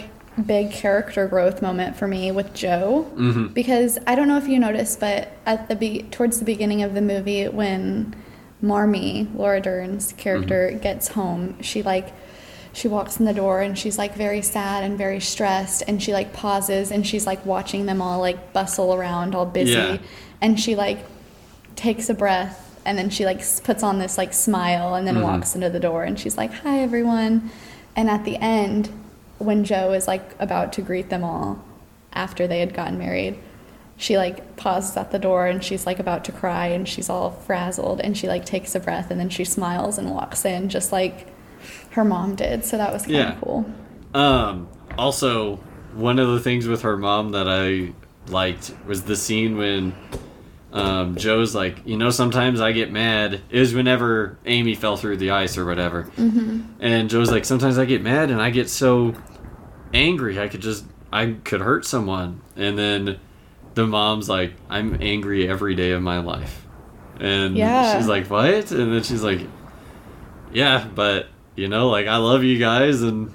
big 0.46 0.70
character 0.70 1.26
growth 1.26 1.60
moment 1.62 1.96
for 1.96 2.06
me 2.06 2.30
with 2.30 2.54
Jo 2.54 3.10
Mhm. 3.16 3.52
because 3.54 3.98
I 4.06 4.14
don't 4.14 4.28
know 4.28 4.36
if 4.36 4.46
you 4.46 4.58
noticed, 4.60 5.00
but 5.00 5.32
at 5.46 5.68
the 5.68 5.74
be- 5.74 6.02
towards 6.12 6.38
the 6.38 6.44
beginning 6.44 6.82
of 6.82 6.94
the 6.94 7.00
movie 7.02 7.48
when 7.48 8.14
Marmee, 8.62 9.26
Laura 9.34 9.60
Dern's 9.60 10.12
character, 10.16 10.68
Mm-hmm. 10.70 10.78
gets 10.80 11.08
home, 11.08 11.56
she 11.60 11.82
like 11.82 12.08
she 12.72 12.86
walks 12.86 13.18
in 13.18 13.24
the 13.24 13.32
door 13.34 13.60
and 13.60 13.76
she's 13.76 13.98
like 13.98 14.14
very 14.14 14.42
sad 14.42 14.84
and 14.84 14.96
very 14.96 15.18
stressed 15.20 15.82
and 15.88 16.00
she 16.00 16.12
like 16.12 16.32
pauses 16.32 16.92
and 16.92 17.04
she's 17.04 17.26
like 17.26 17.44
watching 17.44 17.86
them 17.86 18.00
all 18.00 18.20
like 18.20 18.52
bustle 18.52 18.94
around 18.94 19.34
all 19.34 19.46
busy 19.46 19.72
Yeah. 19.72 19.96
and 20.40 20.60
she 20.60 20.76
like 20.76 20.98
takes 21.74 22.08
a 22.08 22.14
breath 22.14 22.67
and 22.88 22.96
then 22.98 23.10
she 23.10 23.24
like 23.26 23.40
puts 23.64 23.82
on 23.82 23.98
this 23.98 24.16
like 24.16 24.32
smile 24.32 24.94
and 24.94 25.06
then 25.06 25.16
Mhm. 25.16 25.22
walks 25.22 25.54
into 25.54 25.68
the 25.68 25.78
door 25.80 26.04
and 26.04 26.18
she's 26.18 26.36
like 26.38 26.52
hi 26.52 26.78
everyone 26.80 27.50
and 27.94 28.08
at 28.08 28.24
the 28.24 28.36
end 28.36 28.88
when 29.38 29.62
jo 29.62 29.92
is 29.92 30.06
like 30.08 30.34
about 30.38 30.72
to 30.72 30.80
greet 30.82 31.10
them 31.10 31.22
all 31.22 31.58
after 32.14 32.46
they 32.46 32.60
had 32.60 32.72
gotten 32.72 32.96
married 32.98 33.36
she 33.98 34.16
like 34.16 34.56
pauses 34.56 34.96
at 34.96 35.10
the 35.10 35.18
door 35.18 35.46
and 35.46 35.62
she's 35.62 35.84
like 35.86 35.98
about 35.98 36.24
to 36.24 36.32
cry 36.32 36.66
and 36.68 36.88
she's 36.88 37.08
all 37.10 37.30
frazzled 37.30 38.00
and 38.00 38.16
she 38.16 38.26
like 38.26 38.44
takes 38.46 38.74
a 38.74 38.80
breath 38.80 39.10
and 39.10 39.20
then 39.20 39.28
she 39.28 39.44
smiles 39.44 39.98
and 39.98 40.10
walks 40.10 40.44
in 40.44 40.68
just 40.68 40.90
like 40.92 41.26
her 41.90 42.04
mom 42.04 42.34
did 42.34 42.64
so 42.64 42.76
that 42.78 42.92
was 42.92 43.02
kind 43.02 43.14
Yeah. 43.16 43.32
of 43.32 43.40
cool 43.42 43.64
Um, 44.14 44.68
also, 44.96 45.56
one 45.94 46.18
of 46.18 46.28
the 46.28 46.40
things 46.40 46.66
with 46.66 46.80
her 46.82 46.96
mom 46.96 47.32
that 47.32 47.46
I 47.46 47.92
liked 48.32 48.72
was 48.86 49.02
the 49.02 49.16
scene 49.16 49.58
when 49.58 49.92
um, 50.72 51.16
Jo's 51.16 51.54
like, 51.54 51.86
you 51.86 51.96
know, 51.96 52.10
sometimes 52.10 52.60
I 52.60 52.72
get 52.72 52.90
mad. 52.92 53.40
It 53.50 53.58
was 53.60 53.74
whenever 53.74 54.38
Amy 54.44 54.74
fell 54.74 54.96
through 54.96 55.16
the 55.16 55.30
ice 55.30 55.56
or 55.56 55.64
whatever. 55.64 56.04
Mm-hmm. 56.16 56.60
And 56.80 57.08
Jo's 57.08 57.30
like, 57.30 57.44
sometimes 57.44 57.78
I 57.78 57.84
get 57.86 58.02
mad 58.02 58.30
and 58.30 58.40
I 58.40 58.50
get 58.50 58.68
so 58.68 59.14
angry. 59.94 60.38
I 60.38 60.48
could 60.48 60.60
just, 60.60 60.84
I 61.12 61.36
could 61.44 61.60
hurt 61.62 61.86
someone. 61.86 62.42
And 62.56 62.78
then 62.78 63.18
the 63.74 63.86
mom's 63.86 64.28
like, 64.28 64.54
I'm 64.68 65.00
angry 65.00 65.48
every 65.48 65.74
day 65.74 65.92
of 65.92 66.02
my 66.02 66.18
life. 66.18 66.66
And 67.18 67.56
Yeah. 67.56 67.96
she's 67.96 68.06
like, 68.06 68.28
what? 68.28 68.70
And 68.70 68.92
then 68.92 69.02
she's 69.02 69.22
like, 69.22 69.40
yeah, 70.52 70.86
but 70.94 71.28
you 71.56 71.68
know, 71.68 71.88
like 71.88 72.06
I 72.06 72.16
love 72.18 72.44
you 72.44 72.58
guys, 72.58 73.02
and 73.02 73.34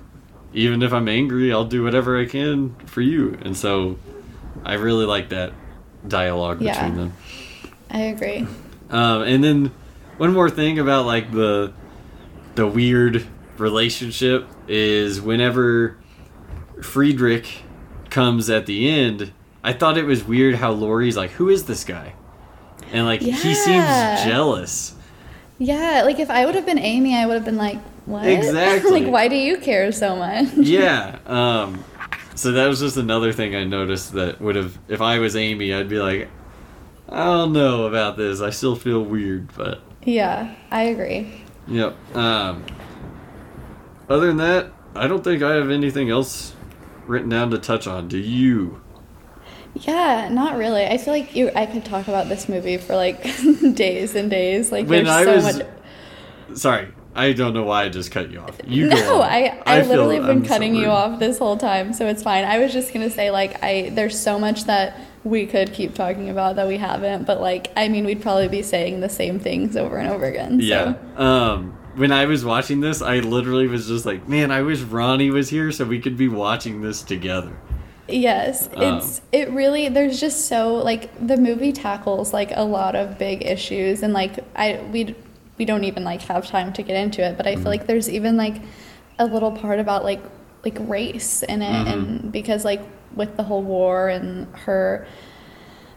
even 0.54 0.82
if 0.82 0.94
I'm 0.94 1.08
angry, 1.10 1.52
I'll 1.52 1.66
do 1.66 1.84
whatever 1.84 2.20
I 2.20 2.26
can 2.26 2.76
for 2.86 3.02
you. 3.02 3.38
And 3.42 3.56
so, 3.58 3.98
I 4.64 4.76
really 4.76 5.06
like 5.06 5.30
that 5.30 5.52
dialogue 6.08 6.62
Yeah. 6.62 6.74
between 6.74 6.98
them. 6.98 7.14
i 7.92 8.00
agree 8.02 8.48
Um, 8.90 9.22
and 9.24 9.44
then 9.44 9.72
one 10.18 10.32
more 10.34 10.50
thing 10.50 10.78
about 10.80 11.06
like 11.06 11.32
the 11.32 11.74
the 12.56 12.68
weird 12.68 13.26
relationship 13.58 14.48
is 14.68 15.20
whenever 15.22 15.98
Friedrich 16.82 17.64
comes 18.10 18.50
at 18.50 18.66
the 18.66 18.90
end, 18.90 19.32
I 19.64 19.74
thought 19.74 19.98
it 19.98 20.06
was 20.06 20.24
weird 20.24 20.56
how 20.56 20.72
Laurie's 20.72 21.16
like, 21.18 21.32
"Who 21.32 21.50
is 21.50 21.64
this 21.66 21.84
guy?" 21.84 22.14
And 22.92 23.06
like 23.06 23.22
he 23.22 23.32
seems 23.56 23.86
jealous. 24.24 24.94
yeah 25.60 26.02
like 26.06 26.20
if 26.20 26.30
i 26.30 26.46
would 26.46 26.56
have 26.56 26.66
been 26.66 26.80
amy 26.80 27.16
i 27.16 27.26
would 27.26 27.36
have 27.36 27.46
been 27.46 27.58
like 27.58 27.78
what 28.06 28.26
Exactly. 28.38 29.02
like 29.04 29.12
why 29.12 29.28
do 29.28 29.36
you 29.36 29.58
care 29.58 29.92
so 29.92 30.16
much 30.16 30.48
yeah. 30.58 31.18
Um, 31.26 31.84
so 32.36 32.52
that 32.54 32.68
was 32.68 32.80
just 32.80 32.98
another 32.98 33.32
thing 33.34 33.56
I 33.56 33.64
noticed 33.64 34.14
that 34.14 34.42
would 34.42 34.56
have, 34.56 34.78
if 34.88 35.02
I 35.02 35.20
was 35.20 35.36
Amy, 35.36 35.74
I'd 35.74 35.90
be 35.90 36.00
like, 36.00 36.30
I 37.10 37.24
don't 37.26 37.54
know 37.54 37.86
about 37.86 38.18
this. 38.18 38.42
I 38.42 38.50
still 38.50 38.76
feel 38.76 39.02
weird, 39.04 39.54
but 39.56 39.82
Yeah, 40.04 40.56
I 40.72 40.84
agree. 40.84 41.44
yep. 41.68 41.96
Um, 42.16 42.66
other 44.10 44.28
than 44.28 44.38
that, 44.38 44.72
I 44.96 45.08
don't 45.08 45.24
think 45.24 45.42
I 45.44 45.54
have 45.56 45.70
anything 45.70 46.10
else 46.10 46.56
written 47.08 47.30
down 47.30 47.52
to 47.52 47.58
touch 47.58 47.88
on. 47.88 48.08
Do 48.08 48.18
you? 48.18 48.82
Yeah, 49.76 50.30
not 50.30 50.56
really. 50.58 50.86
I 50.86 50.98
feel 50.98 51.14
like 51.14 51.36
you 51.36 51.50
I 51.56 51.66
could 51.66 51.84
talk 51.84 52.08
about 52.08 52.30
this 52.30 52.48
movie 52.48 52.78
for 52.78 52.96
like 52.96 53.24
days 53.74 54.14
and 54.16 54.30
days. 54.30 54.72
Like 54.72 54.88
When 54.88 55.06
there's 55.06 55.10
I 55.10 55.24
so 55.24 55.36
was- 55.36 55.58
much 55.58 55.68
Sorry, 56.60 56.88
I 57.16 57.34
don't 57.34 57.54
know 57.54 57.64
why 57.64 57.84
I 57.84 57.90
just 57.90 58.12
cut 58.12 58.32
you 58.32 58.40
off. 58.40 58.60
You 58.66 58.88
No. 58.88 59.22
I 59.22 59.62
I, 59.66 59.82
feel- 59.82 59.90
literally 59.90 60.16
have 60.16 60.26
been 60.26 60.38
I'm 60.38 60.44
so 60.44 60.50
cutting 60.50 60.76
you 60.76 60.88
off 60.88 61.20
this 61.20 61.38
whole 61.38 61.58
time, 61.58 61.94
so 61.94 62.08
it's 62.08 62.24
fine. 62.24 62.44
I 62.46 62.58
was 62.60 62.74
just 62.74 62.94
gonna 62.94 63.10
say 63.10 63.30
like 63.32 63.64
I 63.64 63.90
there's 63.94 64.20
so 64.20 64.40
much 64.40 64.64
that 64.66 65.00
we 65.24 65.46
could 65.46 65.72
keep 65.74 65.94
talking 65.94 66.30
about 66.30 66.56
that 66.58 66.68
we 66.68 66.78
haven't, 66.78 67.26
but 67.26 67.40
like 67.40 67.72
I 67.78 67.88
mean 67.88 68.06
we'd 68.06 68.22
probably 68.22 68.48
be 68.48 68.62
saying 68.64 69.00
the 69.02 69.10
same 69.10 69.40
things 69.40 69.78
over 69.78 69.98
and 69.98 70.10
over 70.10 70.26
again. 70.26 70.60
So. 70.60 70.66
Yeah. 70.66 70.96
Um, 71.18 71.78
when 71.96 72.12
I 72.12 72.26
was 72.26 72.44
watching 72.44 72.80
this, 72.82 73.04
I 73.04 73.20
literally 73.20 73.68
was 73.68 73.88
just 73.88 74.04
like, 74.06 74.28
man, 74.28 74.50
I 74.52 74.64
wish 74.64 74.82
Ronnie 74.82 75.30
was 75.30 75.50
here 75.50 75.72
so 75.72 75.86
we 75.86 76.00
could 76.00 76.18
be 76.18 76.28
watching 76.28 76.82
this 76.82 77.04
together. 77.04 77.54
Yes, 78.08 78.68
Um, 78.76 78.98
it's 78.98 79.22
it 79.32 79.50
really 79.52 79.88
there's 79.88 80.20
just 80.20 80.48
so 80.48 80.76
like 80.76 81.10
the 81.26 81.38
movie 81.38 81.72
tackles 81.72 82.34
like 82.34 82.52
a 82.54 82.64
lot 82.64 82.96
of 82.96 83.18
big 83.18 83.46
issues 83.46 84.04
and 84.04 84.12
like 84.14 84.40
I 84.56 84.82
we 84.92 85.16
we 85.58 85.66
don't 85.66 85.84
even 85.84 86.04
like 86.04 86.22
have 86.24 86.48
time 86.48 86.74
to 86.74 86.84
get 86.84 86.96
into 86.96 87.24
it, 87.24 87.38
but 87.38 87.48
I 87.48 87.52
feel 87.52 87.60
mm-hmm. 87.60 87.68
like 87.68 87.88
there's 87.88 88.10
even 88.10 88.38
like 88.38 88.62
a 89.20 89.26
little 89.26 89.52
part 89.52 89.80
about 89.80 90.04
like 90.04 90.22
like 90.66 90.78
race 90.80 91.44
in 91.44 91.62
it 91.62 91.72
mm-hmm. 91.72 91.88
and 91.88 92.32
because 92.32 92.66
like 92.66 92.82
with 93.16 93.36
the 93.38 93.44
whole 93.44 93.62
war 93.62 94.10
and 94.10 94.48
her 94.56 95.06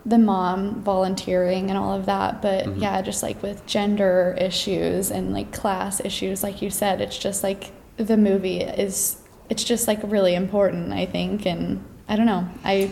the 0.04 0.18
mom 0.18 0.82
volunteering 0.82 1.68
and 1.68 1.76
all 1.76 1.92
of 1.92 2.06
that, 2.06 2.40
but 2.40 2.64
mm-hmm. 2.64 2.80
yeah, 2.80 3.02
just 3.02 3.24
like 3.24 3.42
with 3.42 3.66
gender 3.66 4.36
issues 4.38 5.10
and 5.10 5.32
like 5.32 5.52
class 5.52 6.00
issues 6.04 6.42
like 6.42 6.62
you 6.62 6.70
said, 6.70 7.00
it's 7.00 7.18
just 7.18 7.42
like 7.42 7.72
the 7.96 8.16
movie 8.16 8.60
is 8.60 9.20
it's 9.48 9.64
just 9.64 9.88
like 9.88 10.00
really 10.04 10.34
important, 10.34 10.92
I 10.92 11.06
think, 11.06 11.46
and 11.46 11.84
I 12.08 12.16
don't 12.16 12.26
know. 12.26 12.48
I 12.64 12.90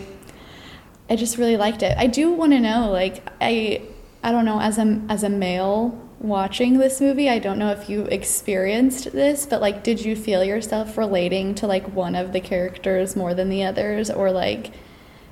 I 1.09 1.15
just 1.15 1.37
really 1.37 1.57
liked 1.57 1.83
it. 1.83 1.97
I 1.97 2.07
do 2.07 2.31
want 2.31 2.51
to 2.51 2.59
know 2.59 2.89
like 2.91 3.25
I 3.39 3.81
I 4.23 4.31
don't 4.31 4.45
know 4.45 4.59
as 4.59 4.77
a 4.77 5.01
as 5.07 5.23
a 5.23 5.29
male 5.29 6.01
watching 6.27 6.77
this 6.77 6.99
movie, 7.01 7.29
I 7.29 7.39
don't 7.39 7.59
know 7.59 7.71
if 7.71 7.89
you 7.89 8.03
experienced 8.05 9.11
this, 9.11 9.45
but 9.45 9.61
like, 9.61 9.83
did 9.83 10.03
you 10.03 10.15
feel 10.15 10.43
yourself 10.43 10.97
relating 10.97 11.55
to 11.55 11.67
like 11.67 11.85
one 11.93 12.15
of 12.15 12.33
the 12.33 12.39
characters 12.39 13.15
more 13.15 13.33
than 13.33 13.49
the 13.49 13.63
others, 13.63 14.09
or 14.09 14.31
like, 14.31 14.71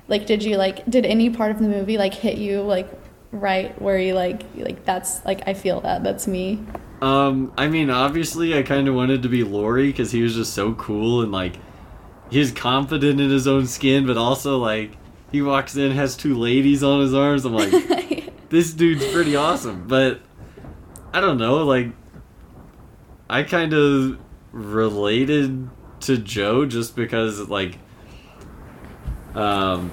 like 0.08 0.26
did 0.26 0.42
you 0.42 0.56
like 0.56 0.84
did 0.88 1.06
any 1.06 1.30
part 1.30 1.50
of 1.50 1.58
the 1.58 1.68
movie 1.68 1.96
like 1.96 2.12
hit 2.12 2.36
you 2.36 2.60
like 2.60 2.88
right 3.32 3.80
where 3.80 3.98
you 3.98 4.12
like 4.12 4.42
like 4.54 4.84
that's 4.84 5.24
like 5.24 5.46
I 5.46 5.54
feel 5.54 5.80
that 5.80 6.02
that's 6.04 6.26
me. 6.26 6.60
Um, 7.02 7.52
I 7.58 7.68
mean, 7.68 7.90
obviously, 7.90 8.56
I 8.56 8.62
kind 8.62 8.88
of 8.88 8.94
wanted 8.94 9.22
to 9.22 9.28
be 9.28 9.44
Laurie 9.44 9.88
because 9.88 10.12
he 10.12 10.22
was 10.22 10.34
just 10.34 10.54
so 10.54 10.74
cool 10.74 11.22
and 11.22 11.32
like 11.32 11.56
he's 12.30 12.52
confident 12.52 13.20
in 13.20 13.30
his 13.30 13.46
own 13.46 13.66
skin, 13.66 14.06
but 14.06 14.16
also 14.16 14.58
like 14.58 14.92
he 15.30 15.42
walks 15.42 15.76
in 15.76 15.90
has 15.92 16.16
two 16.16 16.34
ladies 16.34 16.82
on 16.82 17.00
his 17.00 17.12
arms. 17.12 17.44
I'm 17.44 17.54
like, 17.54 18.32
this 18.48 18.72
dude's 18.72 19.06
pretty 19.12 19.36
awesome. 19.36 19.86
But 19.86 20.20
I 21.14 21.20
don't 21.20 21.38
know, 21.38 21.64
like 21.64 21.94
I 23.28 23.42
kind 23.42 23.72
of 23.72 24.18
related 24.52 25.70
to 26.00 26.18
Jo 26.18 26.66
just 26.66 26.94
because 26.96 27.48
like 27.48 27.78
um 29.34 29.92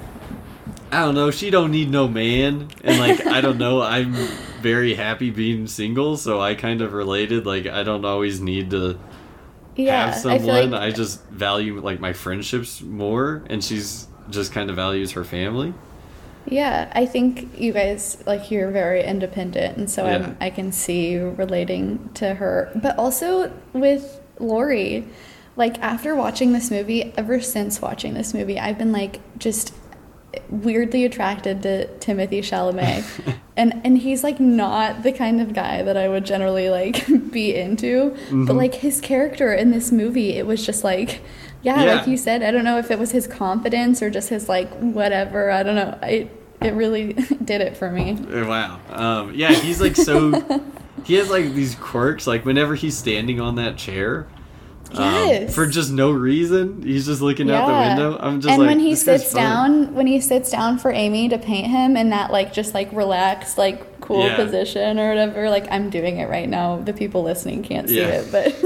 I 0.92 1.02
don't 1.02 1.16
know, 1.16 1.32
she 1.32 1.50
don't 1.52 1.72
need 1.72 1.90
no 1.92 2.08
man 2.08 2.74
and 2.84 2.98
like 2.98 3.26
I 3.32 3.42
don't 3.42 3.58
know, 3.58 3.82
I'm 3.84 4.38
very 4.62 4.96
happy 4.96 5.32
being 5.32 5.68
single, 5.68 6.18
so 6.18 6.42
I 6.42 6.56
kind 6.56 6.82
of 6.82 6.94
related 6.94 7.46
like 7.46 7.68
I 7.68 7.84
don't 7.84 8.06
always 8.06 8.42
need 8.42 8.72
to 8.72 9.00
Yeah, 9.76 10.14
have 10.14 10.16
someone. 10.16 10.74
I, 10.74 10.92
like 10.92 10.92
just 10.92 11.28
value 11.30 11.80
like 11.82 12.00
my 12.00 12.14
friendships 12.14 12.82
more 12.82 13.44
and 13.50 13.64
she's 13.64 14.08
just 14.30 14.54
kind 14.54 14.70
of 14.70 14.76
values 14.78 15.14
her 15.14 15.26
family. 15.26 15.76
Yeah, 16.48 16.92
I 16.96 17.06
think 17.06 17.60
you 17.60 17.72
guys 17.72 18.18
like 18.26 18.52
you're 18.52 18.72
very 18.72 19.04
independent, 19.04 19.78
and 19.78 19.90
so 19.90 20.06
Yeah. 20.06 20.34
I 20.42 20.50
can 20.50 20.72
see 20.72 21.10
you 21.12 21.30
relating 21.38 22.10
to 22.16 22.34
her, 22.36 22.72
but 22.76 22.98
also 22.98 23.52
with 23.74 24.20
Laurie. 24.40 25.06
Like 25.58 25.78
after 25.80 26.16
watching 26.16 26.54
this 26.54 26.72
movie, 26.72 27.14
ever 27.18 27.42
since 27.42 27.82
watching 27.82 28.14
this 28.14 28.34
movie, 28.34 28.58
I've 28.60 28.78
been 28.78 28.92
like 28.92 29.20
just 29.38 29.74
weirdly 30.50 31.04
attracted 31.04 31.62
to 31.64 31.88
Timothée 32.00 32.40
Chalamet. 32.40 33.04
and 33.58 33.82
and 33.84 33.98
he's 33.98 34.24
like 34.24 34.40
not 34.40 35.04
the 35.04 35.12
kind 35.12 35.42
of 35.42 35.54
guy 35.54 35.84
that 35.84 35.98
I 35.98 36.08
would 36.08 36.26
generally 36.26 36.70
like 36.70 37.06
be 37.32 37.54
into, 37.54 38.12
but 38.12 38.54
Mhm. 38.54 38.56
like 38.56 38.76
his 38.76 39.02
character 39.02 39.54
in 39.54 39.72
this 39.72 39.92
movie, 39.92 40.32
it 40.38 40.48
was 40.48 40.66
just 40.66 40.84
like 40.84 41.22
yeah, 41.62 41.84
Yeah. 41.84 41.94
like 41.96 42.08
you 42.08 42.18
said, 42.18 42.44
I 42.44 42.52
don't 42.52 42.64
know 42.64 42.78
if 42.78 42.92
it 42.92 43.00
was 43.00 43.12
his 43.12 43.28
confidence 43.28 44.02
or 44.02 44.10
just 44.10 44.30
his 44.30 44.50
like 44.50 44.70
whatever, 44.80 45.52
I 45.52 45.64
don't 45.64 45.76
know. 45.76 45.98
I 46.02 46.30
it 46.62 46.74
really 46.74 47.14
did 47.44 47.62
it 47.62 47.76
for 47.78 47.90
me. 47.90 48.12
Uh, 48.32 48.46
Wow. 48.48 48.80
Um, 48.90 49.34
yeah, 49.34 49.52
he's 49.52 49.82
like 49.82 49.96
so. 49.96 50.32
he 51.04 51.16
has 51.16 51.30
like 51.30 51.54
these 51.54 51.76
quirks. 51.76 52.28
Like 52.28 52.46
whenever 52.46 52.76
he's 52.76 52.98
standing 52.98 53.40
on 53.42 53.56
that 53.56 53.78
chair, 53.78 54.28
um, 54.94 55.48
for 55.48 55.66
just 55.66 55.92
no 55.92 56.12
reason, 56.12 56.84
he's 56.84 57.06
just 57.06 57.22
looking 57.22 57.50
out 57.50 57.68
the 57.68 57.74
window. 57.74 58.18
I'm 58.20 58.42
just 58.42 58.52
and 58.52 58.62
like, 58.62 58.70
when 58.70 58.80
he 58.80 58.96
sits 58.96 59.34
down, 59.34 59.94
when 59.94 60.06
he 60.08 60.20
sits 60.20 60.52
down 60.52 60.78
for 60.78 60.92
Amy 60.92 61.30
to 61.30 61.38
paint 61.38 61.68
him 61.68 61.96
and 61.96 62.12
that 62.12 62.32
like 62.32 62.54
just 62.54 62.74
like 62.74 62.92
relaxed, 62.92 63.58
like 63.58 63.86
cool 64.02 64.26
Yeah. 64.26 64.36
position 64.36 65.00
or 65.00 65.10
whatever, 65.10 65.50
like 65.50 65.68
I'm 65.72 65.90
doing 65.90 66.18
it 66.18 66.28
right 66.30 66.50
now. 66.50 66.78
The 66.78 66.94
people 66.94 67.24
listening 67.24 67.64
can't 67.64 67.88
see 67.88 68.00
Yeah. 68.00 68.22
it, 68.22 68.32
but 68.32 68.62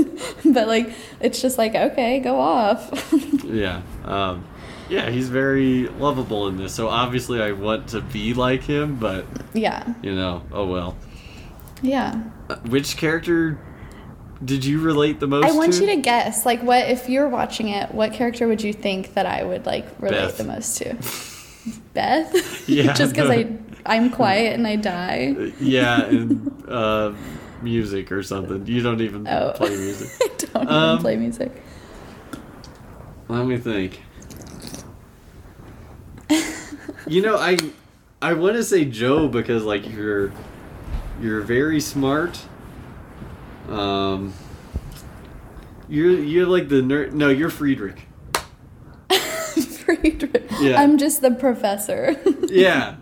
but 0.54 0.68
like 0.68 0.92
it's 1.20 1.42
just 1.42 1.58
like 1.58 1.76
okay, 1.76 2.20
go 2.20 2.40
off. 2.40 2.90
Yeah. 3.46 3.84
Um, 4.06 4.46
yeah, 4.90 5.10
he's 5.12 5.30
very 5.30 5.88
lovable 5.88 6.48
in 6.48 6.58
this. 6.58 6.74
So 6.74 6.88
obviously, 6.90 7.42
I 7.42 7.52
want 7.52 7.90
to 7.90 8.02
be 8.02 8.34
like 8.34 8.64
him, 8.64 8.96
but 8.96 9.26
yeah, 9.54 9.94
you 10.02 10.14
know, 10.16 10.42
oh 10.52 10.66
well. 10.66 10.98
yeah. 11.82 12.24
Uh, 12.50 12.56
which 12.68 12.98
character 12.98 13.58
did 14.44 14.66
you 14.66 14.82
relate 14.82 15.20
the 15.20 15.28
most 15.28 15.46
I 15.46 15.52
want 15.54 15.74
to? 15.74 15.82
you 15.82 15.88
to 15.96 16.02
guess, 16.02 16.46
like, 16.46 16.62
what 16.62 16.90
if 16.90 17.08
you're 17.10 17.30
watching 17.30 17.70
it? 17.70 17.94
What 17.94 18.14
character 18.14 18.48
would 18.48 18.62
you 18.62 18.74
think 18.74 19.14
that 19.16 19.26
I 19.26 19.44
would 19.44 19.66
like 19.66 19.86
relate 20.00 20.18
Beth. 20.18 20.38
the 20.38 20.44
most 20.44 20.78
to? 20.78 20.96
Beth. 21.94 22.68
Yeah, 22.70 22.94
Just 22.94 23.14
because. 23.16 23.30
I 23.30 23.44
I'm 23.86 24.10
quiet 24.10 24.54
and 24.54 24.66
I 24.68 24.76
die. 24.78 25.52
yeah, 25.60 26.04
and 26.06 26.64
uh, 26.68 27.14
music 27.62 28.12
or 28.12 28.24
something. 28.24 28.66
You 28.66 28.82
don't 28.82 29.02
even 29.02 29.28
Oh. 29.28 29.52
play 29.56 29.70
music. 29.70 30.10
I 30.56 30.60
don't 30.60 30.70
Um, 30.70 30.90
even 30.94 31.02
play 31.02 31.16
music. 31.18 31.52
Let 33.28 33.46
me 33.46 33.58
think. 33.58 34.02
you 37.08 37.22
know, 37.22 37.38
I 37.38 37.58
I 38.22 38.34
want 38.34 38.56
to 38.56 38.64
say 38.64 38.86
Jo 38.86 39.28
because 39.28 39.64
like 39.64 39.88
you're 39.90 40.32
you're 41.22 41.42
very 41.42 41.80
smart. 41.80 42.40
Um, 43.70 44.34
you're 45.90 46.12
you're 46.12 46.46
like 46.48 46.70
the 46.70 46.82
nerd. 46.82 47.14
No, 47.14 47.30
you're 47.30 47.50
Friedrich. 47.50 48.08
Friedrich. 49.86 50.50
Yeah. 50.60 50.82
I'm 50.82 50.98
just 50.98 51.22
the 51.22 51.32
professor. 51.32 52.16
Yeah, 52.48 52.96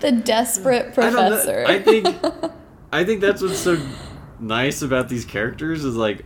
the 0.00 0.12
desperate 0.12 0.86
I 0.88 0.90
professor. 0.92 1.64
I 1.66 1.78
think 1.80 2.16
I 2.92 3.04
think 3.04 3.20
that's 3.20 3.42
what's 3.42 3.60
so 3.60 3.86
nice 4.38 4.82
about 4.82 5.08
these 5.08 5.24
characters 5.24 5.84
is 5.84 5.96
like 5.96 6.24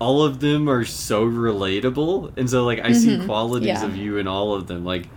all 0.00 0.22
of 0.22 0.38
them 0.40 0.68
are 0.68 0.84
so 0.84 1.24
relatable, 1.26 2.32
and 2.36 2.48
so 2.48 2.64
like 2.64 2.78
I 2.80 2.92
see 2.92 3.16
Mhm, 3.16 3.24
qualities 3.26 3.66
yeah. 3.68 3.84
of 3.84 3.96
you 3.96 4.16
in 4.18 4.28
all 4.28 4.54
of 4.54 4.66
them. 4.68 4.84
Like, 4.84 5.08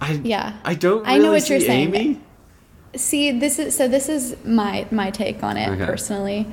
I 0.00 0.12
yeah. 0.24 0.56
I 0.64 0.74
don't. 0.74 1.02
Really 1.02 1.14
I 1.14 1.18
know 1.18 1.32
what 1.32 1.48
you're 1.48 1.60
see 1.60 1.66
saying. 1.66 1.94
Amy. 1.94 2.20
See, 2.96 3.38
this 3.38 3.58
is 3.58 3.76
so 3.76 3.88
this 3.88 4.08
is 4.08 4.36
my 4.44 4.86
my 4.90 5.10
take 5.10 5.42
on 5.42 5.56
it 5.56 5.68
Okay. 5.70 5.84
personally. 5.84 6.46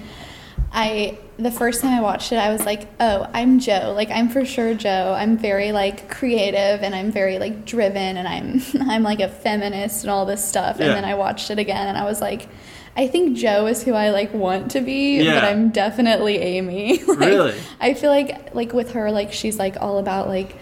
I 0.71 1.17
the 1.37 1.51
first 1.51 1.81
time 1.81 1.93
I 1.97 2.01
watched 2.01 2.31
it, 2.31 2.35
I 2.37 2.51
was 2.51 2.65
like, 2.65 2.87
"Oh, 2.99 3.27
I'm 3.33 3.59
Jo. 3.59 3.93
Like 3.95 4.09
I'm 4.11 4.29
for 4.29 4.45
sure 4.45 4.73
Jo. 4.73 5.13
I'm 5.17 5.37
very 5.37 5.71
like 5.71 6.09
creative 6.09 6.83
and 6.83 6.93
I'm 6.93 7.11
very 7.11 7.39
like 7.39 7.65
driven 7.65 8.17
and 8.17 8.27
I'm 8.27 8.61
I'm 8.89 9.03
like 9.03 9.19
a 9.19 9.27
feminist 9.29 10.03
and 10.03 10.11
all 10.11 10.25
this 10.25 10.43
stuff." 10.43 10.77
Yeah. 10.79 10.87
And 10.87 10.95
then 10.97 11.05
I 11.05 11.15
watched 11.15 11.49
it 11.49 11.57
again 11.59 11.87
and 11.87 11.97
I 11.97 12.03
was 12.05 12.21
like, 12.21 12.47
"I 12.95 13.07
think 13.07 13.35
Jo 13.37 13.65
is 13.65 13.81
who 13.83 13.93
I 13.93 14.09
like 14.11 14.33
want 14.33 14.71
to 14.71 14.81
be, 14.81 15.21
Yeah. 15.23 15.35
but 15.35 15.43
I'm 15.45 15.69
definitely 15.69 16.37
Amy." 16.37 16.99
Like, 17.07 17.19
Really? 17.19 17.59
I 17.79 17.93
feel 17.95 18.11
like 18.11 18.53
like 18.53 18.71
with 18.73 18.91
her 18.91 19.11
like 19.11 19.33
she's 19.33 19.57
like 19.57 19.75
all 19.81 19.97
about 19.97 20.27
like 20.27 20.55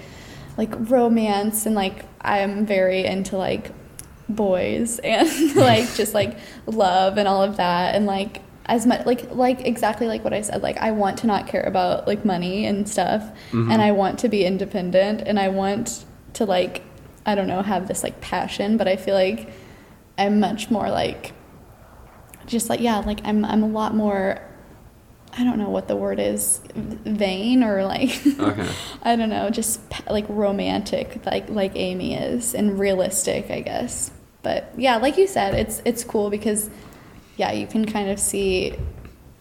like 0.57 0.73
romance 0.89 1.65
and 1.65 1.75
like 1.75 2.05
I'm 2.21 2.65
very 2.65 3.05
into 3.05 3.37
like 3.37 3.71
boys 4.29 4.99
and 5.03 5.55
like 5.55 5.93
just 5.95 6.13
like 6.13 6.37
love 6.65 7.17
and 7.17 7.27
all 7.27 7.43
of 7.43 7.57
that 7.57 7.95
and 7.95 8.05
like 8.05 8.41
as 8.67 8.85
much 8.85 9.05
like 9.05 9.31
like 9.33 9.65
exactly 9.65 10.07
like 10.07 10.23
what 10.23 10.33
I 10.33 10.41
said 10.41 10.61
like 10.61 10.77
I 10.77 10.91
want 10.91 11.17
to 11.19 11.27
not 11.27 11.47
care 11.47 11.63
about 11.63 12.05
like 12.07 12.25
money 12.25 12.65
and 12.65 12.87
stuff 12.87 13.23
Mhm. 13.51 13.71
and 13.71 13.81
I 13.81 13.91
want 13.91 14.19
to 14.19 14.29
be 14.29 14.43
independent 14.45 15.21
and 15.21 15.39
I 15.39 15.47
want 15.49 16.03
to 16.33 16.45
like 16.45 16.83
I 17.25 17.35
don't 17.35 17.47
know 17.47 17.61
have 17.61 17.87
this 17.87 18.03
like 18.03 18.19
passion 18.21 18.77
but 18.77 18.87
I 18.87 18.95
feel 18.97 19.15
like 19.15 19.49
I'm 20.17 20.39
much 20.39 20.69
more 20.69 20.89
like 20.89 21.33
just 22.45 22.69
like 22.69 22.79
yeah 22.79 22.99
like 22.99 23.21
I'm 23.25 23.43
I'm 23.45 23.63
a 23.63 23.67
lot 23.67 23.95
more 23.95 24.41
I 25.37 25.43
don't 25.43 25.59
know 25.59 25.69
what 25.69 25.87
the 25.87 25.95
word 25.95 26.19
is 26.19 26.61
vain 26.75 27.63
or 27.63 27.85
like 27.85 28.09
Okay. 28.39 28.69
I 29.03 29.15
don't 29.15 29.29
know 29.29 29.49
just 29.49 29.79
like 30.09 30.25
romantic 30.27 31.21
like 31.25 31.49
like 31.49 31.71
Amy 31.75 32.15
is 32.15 32.53
and 32.53 32.79
realistic 32.79 33.49
I 33.51 33.61
guess 33.61 34.11
but 34.43 34.73
yeah 34.77 34.97
like 34.97 35.17
you 35.17 35.27
said 35.27 35.53
it's 35.53 35.81
it's 35.85 36.03
cool 36.03 36.29
because 36.29 36.69
yeah 37.37 37.51
you 37.51 37.65
can 37.65 37.85
kind 37.85 38.09
of 38.09 38.19
see 38.19 38.75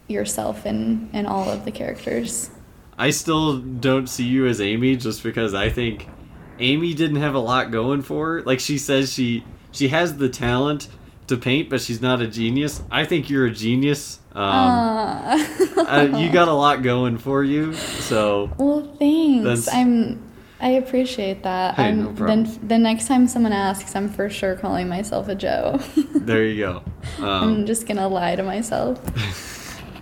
yourself 0.08 0.64
in 0.64 1.10
in 1.12 1.26
all 1.26 1.48
of 1.50 1.64
the 1.64 1.72
characters 1.72 2.50
I 2.98 3.10
still 3.10 3.58
don't 3.58 4.06
see 4.06 4.24
you 4.24 4.46
as 4.46 4.60
Amy 4.60 4.96
just 4.96 5.22
because 5.22 5.52
I 5.52 5.68
think 5.68 6.08
Amy 6.58 6.94
didn't 6.94 7.16
have 7.16 7.34
a 7.34 7.38
lot 7.38 7.70
going 7.70 8.02
for 8.02 8.26
her. 8.26 8.42
Like 8.42 8.60
she 8.60 8.78
says 8.78 9.12
she 9.12 9.44
she 9.70 9.88
has 9.88 10.16
the 10.16 10.28
talent 10.28 10.88
to 11.26 11.36
paint, 11.36 11.68
but 11.68 11.80
she's 11.80 12.00
not 12.00 12.22
a 12.22 12.26
genius. 12.26 12.82
I 12.90 13.04
think 13.04 13.28
you're 13.28 13.46
a 13.46 13.50
genius. 13.50 14.20
Um, 14.32 14.44
uh, 14.44 15.46
uh, 15.76 16.18
you 16.18 16.30
got 16.32 16.48
a 16.48 16.52
lot 16.52 16.82
going 16.82 17.18
for 17.18 17.44
you, 17.44 17.74
so 17.74 18.50
well 18.58 18.94
thanks 18.98 19.68
I'm 19.72 20.22
I 20.60 20.70
appreciate 20.70 21.42
that 21.42 21.74
Hey, 21.74 21.92
no 21.92 22.12
problem. 22.12 22.44
then 22.44 22.68
the 22.68 22.78
next 22.78 23.06
time 23.08 23.28
someone 23.28 23.52
asks 23.52 23.94
I'm 23.94 24.08
for 24.08 24.30
sure 24.30 24.54
calling 24.56 24.88
myself 24.88 25.28
a 25.28 25.34
Jo 25.34 25.78
there 26.14 26.44
you 26.44 26.64
go. 26.64 26.82
I'm 27.18 27.24
Um, 27.24 27.66
just 27.66 27.86
gonna 27.86 28.08
lie 28.08 28.36
to 28.36 28.42
myself 28.42 28.98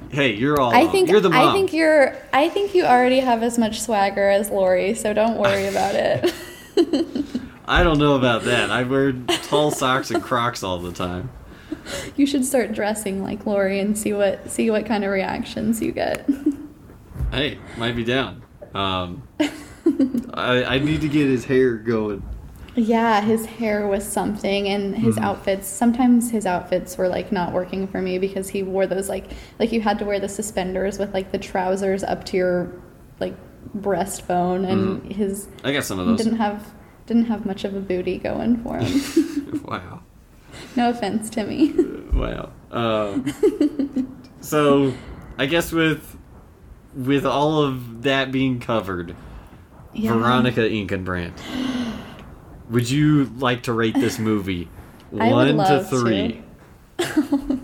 hey, 0.11 0.33
you're 0.35 0.61
all. 0.61 0.73
I 0.75 0.87
think 0.87 1.11
you're 1.11 1.21
the 1.21 1.31
mom. 1.31 1.49
I 1.49 1.53
think 1.53 1.73
you're 1.73 2.17
I 2.33 2.49
think 2.49 2.75
you 2.75 2.85
already 2.85 3.19
have 3.21 3.43
as 3.43 3.59
much 3.59 3.81
swagger 3.81 4.29
as 4.31 4.49
Laurie, 4.51 4.95
so 4.95 5.13
don't 5.13 5.37
worry 5.39 5.67
about 5.67 5.95
it. 5.97 6.33
I 7.67 7.83
don't 7.83 7.99
know 7.99 8.15
about 8.15 8.43
that. 8.45 8.71
I 8.71 8.83
wear 8.85 9.13
tall 9.13 9.71
socks 9.71 10.11
and 10.11 10.23
Crocs 10.23 10.63
all 10.63 10.79
the 10.79 10.93
time. 10.93 11.31
you 12.15 12.27
should 12.27 12.45
start 12.45 12.73
dressing 12.73 13.23
like 13.23 13.45
Laurie 13.47 13.81
and 13.81 13.99
see 13.99 14.13
what 14.13 14.49
see 14.51 14.71
what 14.71 14.87
kind 14.87 15.03
of 15.03 15.11
reactions 15.11 15.81
you 15.83 15.91
get. 15.91 16.29
Hey, 17.33 17.59
might 17.77 17.97
be 17.97 18.05
down. 18.05 18.43
Um, 18.75 19.23
I, 20.35 20.65
I 20.65 20.79
need 20.79 21.01
to 21.03 21.09
get 21.09 21.27
his 21.29 21.45
hair 21.45 21.77
going. 21.77 22.23
Yeah, 22.77 23.21
his 23.21 23.47
hair 23.47 23.87
was 23.87 24.05
something, 24.05 24.67
and 24.69 24.97
his 24.97 25.15
Mhm. 25.17 25.23
outfits. 25.23 25.69
Sometimes 25.69 26.31
his 26.31 26.45
outfits 26.47 26.99
were 26.99 27.09
like 27.09 27.31
not 27.31 27.53
working 27.53 27.87
for 27.87 28.01
me 28.03 28.19
because 28.19 28.49
he 28.49 28.63
wore 28.65 28.87
those 28.87 29.09
like 29.09 29.31
like 29.61 29.71
you 29.73 29.81
had 29.81 29.99
to 30.01 30.05
wear 30.05 30.19
the 30.19 30.29
suspenders 30.29 30.99
with 30.99 31.15
like 31.15 31.31
the 31.31 31.39
trousers 31.39 32.03
up 32.03 32.25
to 32.27 32.37
your 32.37 32.73
like 33.21 33.37
breastbone, 33.79 34.67
and 34.69 35.03
Mhm. 35.03 35.13
his 35.13 35.47
I 35.63 35.73
got 35.73 35.85
some 35.85 35.99
of 36.01 36.07
those. 36.07 36.19
didn't 36.19 36.39
have 36.39 36.75
didn't 37.07 37.27
have 37.27 37.47
much 37.47 37.65
of 37.65 37.75
a 37.77 37.81
booty 37.81 38.19
going 38.19 38.57
for 38.57 38.79
him. 38.79 39.61
wow. 39.69 40.01
no 40.75 40.91
offense, 40.91 41.31
Timmy. 41.31 41.73
Wow. 42.15 42.51
Um, 42.71 43.25
so, 44.41 44.93
I 45.37 45.47
guess 45.47 45.73
with 45.73 46.17
with 46.95 47.27
all 47.27 47.61
of 47.63 48.03
that 48.05 48.31
being 48.33 48.61
covered, 48.61 49.15
Yeah. 49.95 50.13
Veronica 50.15 50.61
Inkenbrand, 50.61 51.33
would 52.71 52.91
you 52.91 53.25
like 53.37 53.63
to 53.65 53.73
rate 53.73 53.95
this 53.95 54.19
movie 54.19 54.69
one 55.11 55.47
to 55.49 55.53
love 55.55 55.91
to. 55.91 55.99
three? 56.01 56.43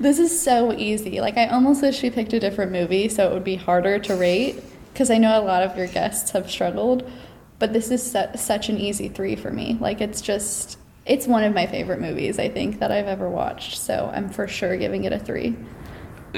This 0.00 0.20
is 0.20 0.40
so 0.40 0.72
easy. 0.72 1.20
Like 1.20 1.36
I 1.36 1.48
almost 1.48 1.82
wish 1.82 2.02
we 2.02 2.10
picked 2.10 2.32
a 2.32 2.38
different 2.38 2.70
movie 2.70 3.08
so 3.08 3.28
it 3.28 3.34
would 3.34 3.42
be 3.42 3.56
harder 3.56 3.98
to 3.98 4.14
rate 4.14 4.62
because 4.92 5.10
I 5.10 5.18
know 5.18 5.40
a 5.40 5.42
lot 5.44 5.64
of 5.64 5.76
your 5.76 5.88
guests 5.88 6.30
have 6.30 6.48
struggled, 6.48 7.10
but 7.58 7.72
this 7.72 7.90
is 7.90 8.12
su- 8.12 8.36
such 8.36 8.68
an 8.68 8.78
easy 8.78 9.08
3 9.08 9.34
for 9.34 9.50
me. 9.50 9.76
Like 9.80 10.00
it's 10.00 10.20
just 10.20 10.78
it's 11.04 11.26
one 11.26 11.42
of 11.42 11.52
my 11.52 11.66
favorite 11.66 12.00
movies 12.00 12.38
I 12.38 12.48
think 12.48 12.78
that 12.78 12.92
I've 12.92 13.08
ever 13.08 13.28
watched. 13.28 13.78
So 13.78 14.10
I'm 14.14 14.28
for 14.28 14.46
sure 14.46 14.76
giving 14.76 15.02
it 15.02 15.12
a 15.12 15.18
3. 15.18 15.56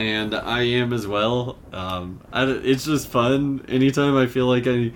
And 0.00 0.34
I 0.34 0.62
am 0.62 0.92
as 0.92 1.06
well. 1.06 1.58
Um, 1.72 2.20
I, 2.32 2.44
it's 2.46 2.84
just 2.84 3.08
fun. 3.08 3.64
Anytime 3.68 4.16
I 4.16 4.26
feel 4.26 4.46
like 4.46 4.66
I 4.66 4.92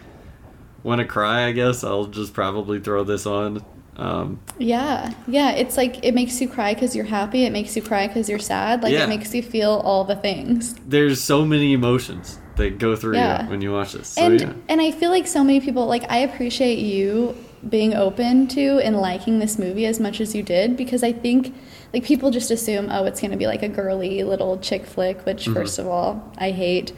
want 0.83 1.01
to 1.01 1.05
cry, 1.07 1.47
I 1.47 1.53
guess 1.53 1.85
I'll 1.85 2.07
just 2.07 2.33
probably 2.35 2.81
throw 2.81 3.05
this 3.05 3.27
on. 3.27 3.65
Um, 3.97 4.41
Yeah. 4.59 5.13
Yeah, 5.29 5.51
it's 5.53 5.77
like 5.77 6.05
it 6.05 6.15
makes 6.15 6.41
you 6.41 6.49
cry 6.49 6.75
cuz 6.75 6.97
you're 6.97 7.05
happy, 7.05 7.45
it 7.45 7.53
makes 7.53 7.77
you 7.77 7.83
cry 7.83 8.09
cuz 8.09 8.29
you're 8.29 8.41
sad. 8.41 8.83
Like 8.83 8.93
Yeah. 8.93 9.05
it 9.05 9.09
makes 9.09 9.33
you 9.35 9.43
feel 9.43 9.81
all 9.85 10.03
the 10.05 10.17
things. 10.17 10.75
there's 10.89 11.21
so 11.21 11.45
many 11.45 11.73
emotions 11.75 12.39
that 12.57 12.79
go 12.79 12.97
through 12.97 13.15
Yeah. 13.17 13.45
you 13.45 13.51
when 13.51 13.61
you 13.63 13.73
watch 13.73 13.93
this. 13.93 14.09
So 14.09 14.23
and 14.23 14.41
yeah. 14.41 14.53
and 14.69 14.81
I 14.81 14.91
feel 14.91 15.11
like 15.11 15.27
so 15.29 15.45
many 15.45 15.61
people 15.61 15.87
like 15.87 16.05
I 16.11 16.19
appreciate 16.19 16.79
you 16.81 17.37
being 17.69 17.95
open 17.95 18.47
to 18.49 18.79
and 18.85 18.97
liking 19.01 19.39
this 19.39 19.59
movie 19.61 19.87
as 19.87 19.99
much 20.01 20.21
as 20.21 20.35
you 20.35 20.43
did 20.43 20.77
because 20.77 21.03
I 21.05 21.13
think 21.13 21.55
like 21.95 22.05
people 22.05 22.31
just 22.31 22.51
assume 22.51 22.89
oh 22.91 23.05
it's 23.05 23.21
going 23.21 23.31
to 23.31 23.37
be 23.37 23.47
like 23.47 23.63
a 23.63 23.69
girly 23.69 24.23
little 24.25 24.59
chick 24.59 24.85
flick 24.85 25.25
which 25.25 25.47
Mhm. 25.47 25.55
first 25.55 25.79
of 25.79 25.87
all 25.87 26.31
I 26.37 26.51
hate 26.51 26.93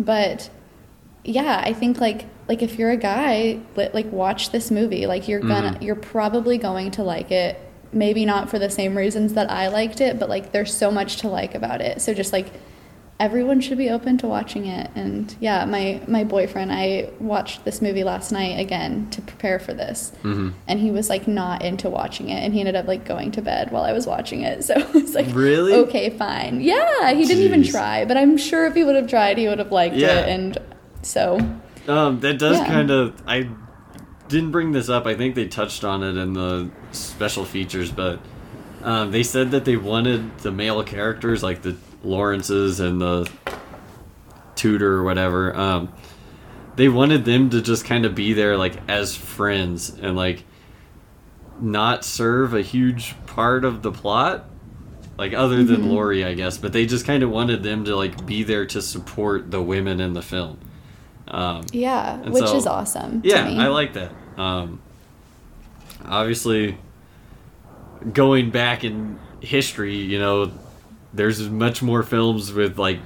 but 0.00 0.48
yeah 1.24 1.60
I 1.64 1.72
think 1.74 2.00
like 2.00 2.24
like 2.48 2.62
if 2.62 2.78
you're 2.78 2.90
a 2.90 2.96
guy 2.96 3.60
like 3.76 4.10
watch 4.10 4.50
this 4.50 4.70
movie 4.70 5.06
like 5.06 5.28
you're 5.28 5.40
gonna 5.40 5.72
Mhm. 5.78 5.82
you're 5.82 5.94
probably 5.96 6.56
going 6.58 6.90
to 6.92 7.02
like 7.02 7.30
it 7.30 7.60
maybe 7.92 8.24
not 8.24 8.48
for 8.50 8.58
the 8.58 8.70
same 8.70 8.96
reasons 8.96 9.34
that 9.34 9.50
I 9.50 9.68
liked 9.68 10.00
it 10.00 10.18
but 10.18 10.28
like 10.30 10.52
there's 10.52 10.72
so 10.74 10.90
much 10.90 11.16
to 11.18 11.28
like 11.28 11.54
about 11.54 11.80
it 11.80 12.00
so 12.00 12.14
just 12.14 12.32
like 12.32 12.50
everyone 13.20 13.60
should 13.60 13.78
be 13.78 13.90
open 13.90 14.16
to 14.18 14.26
watching 14.28 14.66
it 14.66 14.90
and 14.94 15.34
yeah 15.40 15.64
my 15.64 16.00
my 16.06 16.22
boyfriend 16.22 16.70
i 16.72 17.10
watched 17.18 17.64
this 17.64 17.82
movie 17.82 18.04
last 18.04 18.30
night 18.30 18.60
again 18.60 19.10
to 19.10 19.20
prepare 19.22 19.58
for 19.58 19.74
this 19.74 20.12
Mhm. 20.22 20.52
and 20.68 20.78
he 20.78 20.90
was 20.92 21.08
like 21.08 21.26
not 21.26 21.62
into 21.64 21.90
watching 21.90 22.28
it 22.28 22.36
and 22.44 22.54
he 22.54 22.60
ended 22.60 22.76
up 22.76 22.86
like 22.86 23.04
going 23.04 23.32
to 23.32 23.42
bed 23.42 23.72
while 23.72 23.82
i 23.82 23.92
was 23.92 24.06
watching 24.06 24.42
it 24.42 24.62
so 24.68 24.74
it's 24.94 25.14
like 25.14 25.26
Really? 25.34 25.74
okay 25.74 26.10
fine 26.10 26.60
yeah 26.60 27.12
he 27.12 27.24
didn't 27.24 27.42
even 27.44 27.64
try 27.64 28.04
but 28.04 28.16
i'm 28.16 28.36
sure 28.36 28.66
if 28.66 28.74
he 28.74 28.84
would 28.84 28.94
have 28.96 29.08
tried 29.08 29.36
he 29.36 29.48
would 29.48 29.58
have 29.58 29.72
liked 29.72 29.96
Yeah. 29.96 30.20
it 30.20 30.28
and 30.28 30.58
so 31.02 31.38
Um, 31.88 32.20
that 32.20 32.38
does 32.38 32.58
Yeah. 32.58 32.66
kind 32.66 32.90
of. 32.90 33.14
I 33.26 33.48
didn't 34.28 34.50
bring 34.50 34.72
this 34.72 34.90
up. 34.90 35.06
I 35.06 35.14
think 35.14 35.34
they 35.34 35.46
touched 35.46 35.84
on 35.84 36.02
it 36.02 36.18
in 36.18 36.34
the 36.34 36.68
special 36.92 37.46
features, 37.46 37.90
but 37.90 38.18
um, 38.84 39.10
they 39.10 39.22
said 39.22 39.52
that 39.52 39.64
they 39.64 39.76
wanted 39.78 40.36
the 40.40 40.52
male 40.52 40.82
characters, 40.84 41.42
like 41.42 41.62
the 41.62 41.76
Lawrences 42.04 42.80
and 42.80 43.00
the 43.00 43.30
tutor 44.54 44.94
or 44.96 45.02
whatever. 45.04 45.54
Um, 45.56 45.92
they 46.76 46.88
wanted 46.88 47.24
them 47.24 47.50
to 47.50 47.60
just 47.60 47.84
kind 47.84 48.04
of 48.04 48.14
be 48.14 48.32
there, 48.32 48.56
like 48.56 48.76
as 48.88 49.16
friends, 49.16 49.90
and 49.90 50.16
like 50.16 50.44
not 51.60 52.04
serve 52.04 52.54
a 52.54 52.62
huge 52.62 53.14
part 53.26 53.64
of 53.64 53.82
the 53.82 53.90
plot. 53.92 54.44
Like 55.16 55.34
other 55.34 55.64
than 55.64 55.82
Mhm. 55.82 55.88
Laurie, 55.90 56.24
I 56.24 56.34
guess, 56.34 56.58
but 56.58 56.72
they 56.72 56.86
just 56.86 57.04
kind 57.04 57.24
of 57.24 57.30
wanted 57.30 57.64
them 57.64 57.84
to 57.86 57.96
like 57.96 58.24
be 58.24 58.44
there 58.44 58.64
to 58.66 58.80
support 58.80 59.50
the 59.50 59.60
women 59.60 60.00
in 60.00 60.12
the 60.12 60.22
film. 60.22 60.58
Um, 61.26 61.62
yeah 61.72 62.18
which 62.18 62.44
so- 62.46 62.56
is 62.56 62.66
awesome 62.66 63.20
to 63.22 63.28
yeah. 63.28 63.44
I 63.48 63.66
like 63.66 63.94
that. 63.94 64.12
Um, 64.38 64.78
obviously, 66.06 66.78
going 68.12 68.50
back 68.50 68.84
in 68.84 69.18
history, 69.40 69.96
you 69.96 70.18
know, 70.20 70.52
there's 71.12 71.48
much 71.48 71.82
more 71.82 72.02
films 72.02 72.52
with 72.52 72.78
like 72.78 72.98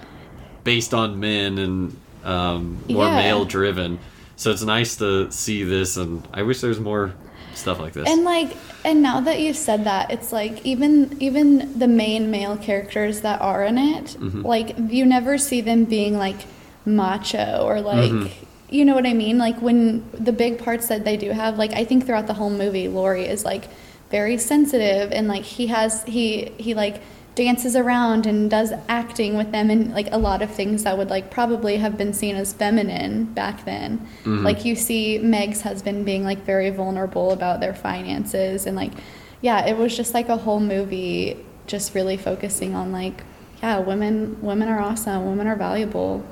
based 0.64 0.92
on 0.94 1.18
men 1.20 1.58
and 1.58 1.96
um, 2.24 2.78
more 2.88 3.04
Yeah. 3.06 3.16
male 3.16 3.44
driven. 3.44 3.98
So 4.36 4.50
it's 4.50 4.62
nice 4.62 4.96
to 4.96 5.30
see 5.30 5.62
this, 5.64 5.96
and 5.96 6.26
I 6.32 6.42
wish 6.42 6.60
there 6.60 6.68
was 6.68 6.80
more 6.80 7.12
stuff 7.54 7.78
like 7.78 7.92
this. 7.92 8.08
And 8.08 8.24
like, 8.24 8.56
and 8.84 9.02
now 9.02 9.20
that 9.20 9.40
you've 9.40 9.56
said 9.56 9.84
that, 9.84 10.10
it's 10.10 10.32
like 10.32 10.64
even 10.64 11.16
even 11.20 11.78
the 11.78 11.86
main 11.88 12.30
male 12.30 12.56
characters 12.56 13.20
that 13.20 13.40
are 13.40 13.62
in 13.64 13.78
it, 13.78 14.16
Mhm. 14.18 14.44
like 14.44 14.74
you 14.88 15.04
never 15.04 15.38
see 15.38 15.60
them 15.60 15.84
being 15.84 16.16
like 16.18 16.40
macho 16.84 17.62
or 17.64 17.80
like, 17.80 18.10
Mhm. 18.10 18.30
you 18.70 18.84
know 18.84 18.94
what 18.94 19.06
I 19.06 19.12
mean? 19.14 19.38
Like 19.38 19.60
when 19.60 20.02
the 20.12 20.32
big 20.32 20.58
parts 20.58 20.88
that 20.88 21.04
they 21.04 21.16
do 21.16 21.30
have, 21.30 21.58
like 21.58 21.72
I 21.72 21.84
think 21.84 22.06
throughout 22.06 22.26
the 22.26 22.34
whole 22.34 22.50
movie, 22.50 22.88
Laurie 22.88 23.26
is 23.26 23.44
like 23.44 23.68
very 24.10 24.36
sensitive 24.38 25.12
and 25.12 25.28
like 25.28 25.42
he 25.44 25.68
has 25.68 26.02
he 26.04 26.50
he 26.58 26.74
like 26.74 27.00
dances 27.34 27.74
around 27.74 28.26
and 28.26 28.50
does 28.50 28.72
acting 28.88 29.36
with 29.36 29.50
them 29.52 29.70
and 29.70 29.92
like 29.94 30.08
a 30.12 30.18
lot 30.18 30.42
of 30.42 30.50
things 30.50 30.84
that 30.84 30.98
would 30.98 31.08
like 31.08 31.30
probably 31.30 31.78
have 31.78 31.96
been 31.96 32.12
seen 32.12 32.36
as 32.36 32.52
feminine 32.52 33.24
back 33.24 33.64
then 33.64 34.06
Mhm. 34.24 34.42
like 34.44 34.64
you 34.66 34.76
see 34.76 35.18
meg's 35.18 35.62
husband 35.62 36.04
being 36.04 36.24
like 36.24 36.44
very 36.44 36.68
vulnerable 36.70 37.32
about 37.32 37.60
their 37.60 37.74
finances 37.74 38.66
and 38.66 38.76
like 38.76 38.92
yeah 39.40 39.64
it 39.66 39.78
was 39.78 39.96
just 39.96 40.12
like 40.12 40.28
a 40.28 40.36
whole 40.36 40.60
movie 40.60 41.36
just 41.66 41.94
really 41.94 42.18
focusing 42.18 42.74
on 42.74 42.92
like 42.92 43.24
yeah 43.62 43.78
women 43.78 44.36
women 44.42 44.68
are 44.68 44.80
awesome 44.80 45.24
women 45.26 45.46
are 45.46 45.56
valuable 45.56 46.22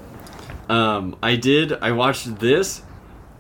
Um, 0.69 1.17
I 1.23 1.35
did. 1.35 1.73
I 1.83 1.91
watched 1.91 2.39
this, 2.39 2.83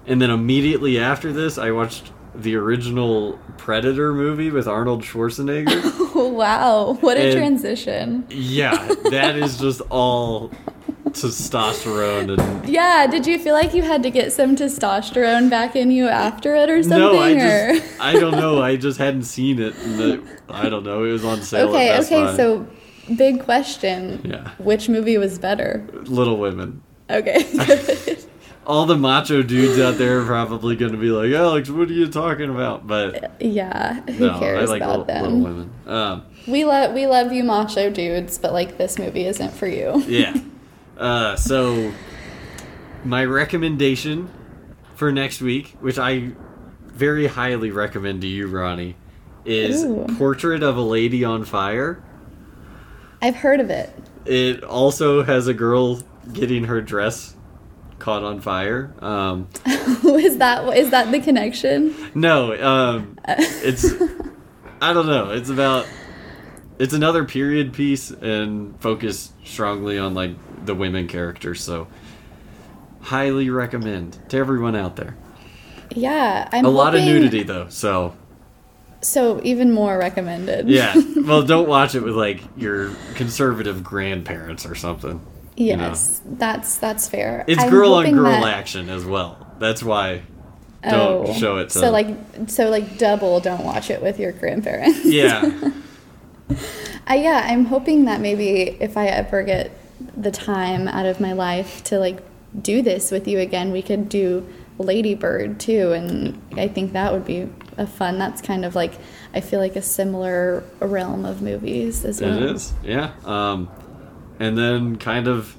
and 0.05 0.21
then 0.21 0.31
immediately 0.31 0.99
after 0.99 1.33
this, 1.33 1.59
I 1.59 1.71
watched 1.71 2.11
the 2.35 2.57
original 2.57 3.39
Predator 3.57 4.13
movie 4.13 4.51
with 4.51 4.67
Arnold 4.67 5.03
Schwarzenegger. 5.05 5.81
wow 6.29 6.95
what 7.01 7.17
a 7.17 7.21
And- 7.31 7.37
transition 7.37 8.27
yeah, 8.31 8.95
that 9.11 9.37
is 9.37 9.59
just 9.59 9.81
all 9.91 10.51
testosterone 11.11 12.39
and 12.39 12.69
yeah 12.69 13.07
did 13.07 13.27
you 13.27 13.39
feel 13.39 13.55
like 13.55 13.75
you 13.75 13.83
had 13.83 14.03
to 14.03 14.11
get 14.11 14.33
some 14.33 14.55
testosterone 14.55 15.51
back 15.51 15.75
in 15.75 15.91
you 15.91 16.07
after 16.07 16.55
it 16.55 16.71
or 16.71 16.83
something 16.83 16.99
no, 16.99 17.19
I 17.19 17.33
or? 17.33 17.35
just 17.75 18.01
I 18.01 18.13
don't 18.13 18.33
know. 18.37 18.63
I 18.63 18.77
just 18.77 18.99
hadn't 18.99 19.25
seen 19.25 19.59
it. 19.61 19.75
The, 19.75 20.23
I 20.49 20.69
don't 20.69 20.85
know. 20.85 21.05
It 21.05 21.11
was 21.13 21.25
on 21.25 21.43
sale. 21.43 21.69
okay 21.71 21.99
okay 21.99 22.25
Buy. 22.25 22.37
so 22.37 22.67
big 23.17 23.43
question 23.43 24.21
Yeah. 24.25 24.51
which 24.59 24.89
movie 24.89 25.19
was 25.19 25.39
better 25.39 25.85
Little 26.05 26.37
Women. 26.39 26.81
okay. 27.11 27.43
All 28.71 28.87
the 28.87 28.97
macho 28.97 29.43
dudes 29.43 29.81
out 29.81 29.99
there 29.99 30.21
are 30.21 30.25
probably 30.25 30.77
going 30.77 30.93
to 30.93 30.99
be 30.99 31.11
like, 31.11 31.33
Alex, 31.33 31.69
what 31.69 31.89
are 31.89 31.93
you 31.93 32.07
talking 32.07 32.51
about? 32.51 32.87
But 32.87 33.43
yeah 33.43 34.01
who 34.03 34.27
no, 34.29 34.37
I 34.37 34.39
cares 34.39 34.71
like 34.71 34.81
about 34.81 35.01
little, 35.01 35.05
them 35.07 35.23
little 35.25 35.41
Women. 35.41 35.73
Um, 35.89 36.27
We 36.47 36.65
love 36.65 36.95
we 36.95 37.09
love 37.09 37.33
you 37.33 37.43
macho 37.43 37.91
dudes, 37.91 38.39
but 38.39 38.53
like 38.53 38.79
this 38.79 38.97
movie 38.97 39.27
isn't 39.27 39.53
for 39.55 39.67
you. 39.67 40.05
yeah. 40.07 40.37
Uh, 40.97 41.35
so 41.35 41.93
my 43.05 43.25
recommendation 43.25 44.31
for 44.95 45.11
next 45.11 45.41
week, 45.41 45.77
which 45.81 45.99
I 45.99 46.31
very 46.87 47.27
highly 47.27 47.73
recommend 47.73 48.21
to 48.21 48.29
you, 48.29 48.47
Ronnie, 48.47 48.95
is 49.45 49.83
Ooh. 49.83 50.07
Portrait 50.17 50.63
of 50.63 50.77
a 50.77 50.83
Lady 50.83 51.25
on 51.25 51.45
Fire. 51.45 52.01
I've 53.21 53.35
heard 53.35 53.59
of 53.59 53.69
it. 53.69 53.93
It 54.27 54.63
also 54.63 55.25
has 55.25 55.49
a 55.49 55.55
girl 55.55 56.03
getting 56.33 56.67
her 56.67 56.81
dress 56.81 57.35
caught 58.01 58.23
on 58.25 58.41
fire. 58.41 58.95
Um, 59.01 59.49
is 59.67 60.39
that 60.39 60.77
is 60.77 60.91
that 60.91 61.13
the 61.13 61.21
connection? 61.21 61.95
no, 62.15 62.53
um, 62.61 63.19
it's 63.27 63.85
I 64.81 64.93
don't 64.93 65.07
know. 65.07 65.31
It's 65.31 65.51
about 65.51 65.87
it's 66.79 66.95
another 66.95 67.25
period 67.25 67.73
piece 67.73 68.11
and 68.11 68.81
focused 68.81 69.33
strongly 69.47 69.99
on 69.99 70.15
like 70.15 70.33
the 70.65 70.75
women 70.75 71.07
characters. 71.09 71.63
So 71.63 71.87
highly 73.03 73.51
recommend 73.51 74.19
to 74.31 74.37
everyone 74.39 74.75
out 74.77 74.97
there. 74.97 75.17
Yeah, 75.95 76.49
I'm 76.53 76.65
a 76.65 76.71
lot 76.71 76.95
of 76.95 77.03
nudity 77.03 77.43
though, 77.43 77.69
so 77.69 78.15
So 79.03 79.41
even 79.43 79.73
more 79.73 79.99
recommended. 79.99 80.69
yeah. 80.69 80.95
well, 81.25 81.43
don't 81.43 81.69
watch 81.77 81.95
it 81.95 82.01
with 82.03 82.15
like 82.15 82.43
your 82.57 82.91
conservative 83.15 83.83
grandparents 83.83 84.67
or 84.67 84.75
something. 84.75 85.21
You 85.57 85.77
know. 85.77 85.89
yes, 85.89 86.21
that's 86.25 86.79
that's 86.79 87.09
fair. 87.09 87.45
It's 87.47 87.63
I'm 87.63 87.71
girl 87.71 87.95
on 87.95 88.11
girl 88.13 88.25
that- 88.25 88.45
action 88.55 88.89
as 88.89 89.05
well. 89.05 89.47
That's 89.59 89.83
why 89.83 90.23
don't 90.83 91.35
show 91.37 91.59
it 91.59 91.69
to 91.71 91.79
Oh. 91.79 91.83
so 91.83 91.91
like 91.91 92.17
so 92.47 92.71
like 92.71 92.97
double 92.97 93.39
don't 93.41 93.65
watch 93.65 93.91
it 93.91 94.01
with 94.03 94.19
your 94.19 94.33
grandparents. 94.33 95.05
yeah. 95.05 95.71
I, 97.07 97.17
yeah, 97.23 97.47
I'm 97.47 97.67
hoping 97.67 98.07
that 98.07 98.21
maybe 98.21 98.53
if 98.81 98.97
I 98.97 99.07
ever 99.09 99.43
get 99.43 99.71
the 100.17 100.31
time 100.31 100.89
out 100.89 101.05
of 101.07 101.21
my 101.21 101.33
life 101.33 101.85
to 101.85 101.99
like 101.99 102.21
do 102.63 102.83
this 102.83 103.11
with 103.11 103.29
you 103.29 103.39
again, 103.39 103.71
we 103.73 103.83
could 103.83 104.09
do 104.09 104.47
Lady 104.79 105.15
Bird 105.15 105.61
too, 105.61 105.93
and 105.93 106.41
I 106.59 106.67
think 106.69 106.95
that 106.95 107.13
would 107.13 107.27
be 107.27 107.49
a 107.77 107.87
fun. 107.87 108.19
That's 108.19 108.41
kind 108.41 108.65
of 108.65 108.75
like 108.75 108.95
I 109.35 109.41
feel 109.43 109.61
like 109.61 109.77
a 109.77 109.83
similar 109.83 110.65
realm 110.81 111.27
of 111.27 111.43
movies 111.43 112.05
as 112.07 112.21
well. 112.23 112.37
It 112.43 112.43
is, 112.43 112.73
yeah. 112.83 113.13
Um, 113.27 113.69
and 114.41 114.59
then 114.59 114.97
kind 114.97 115.29
of 115.29 115.55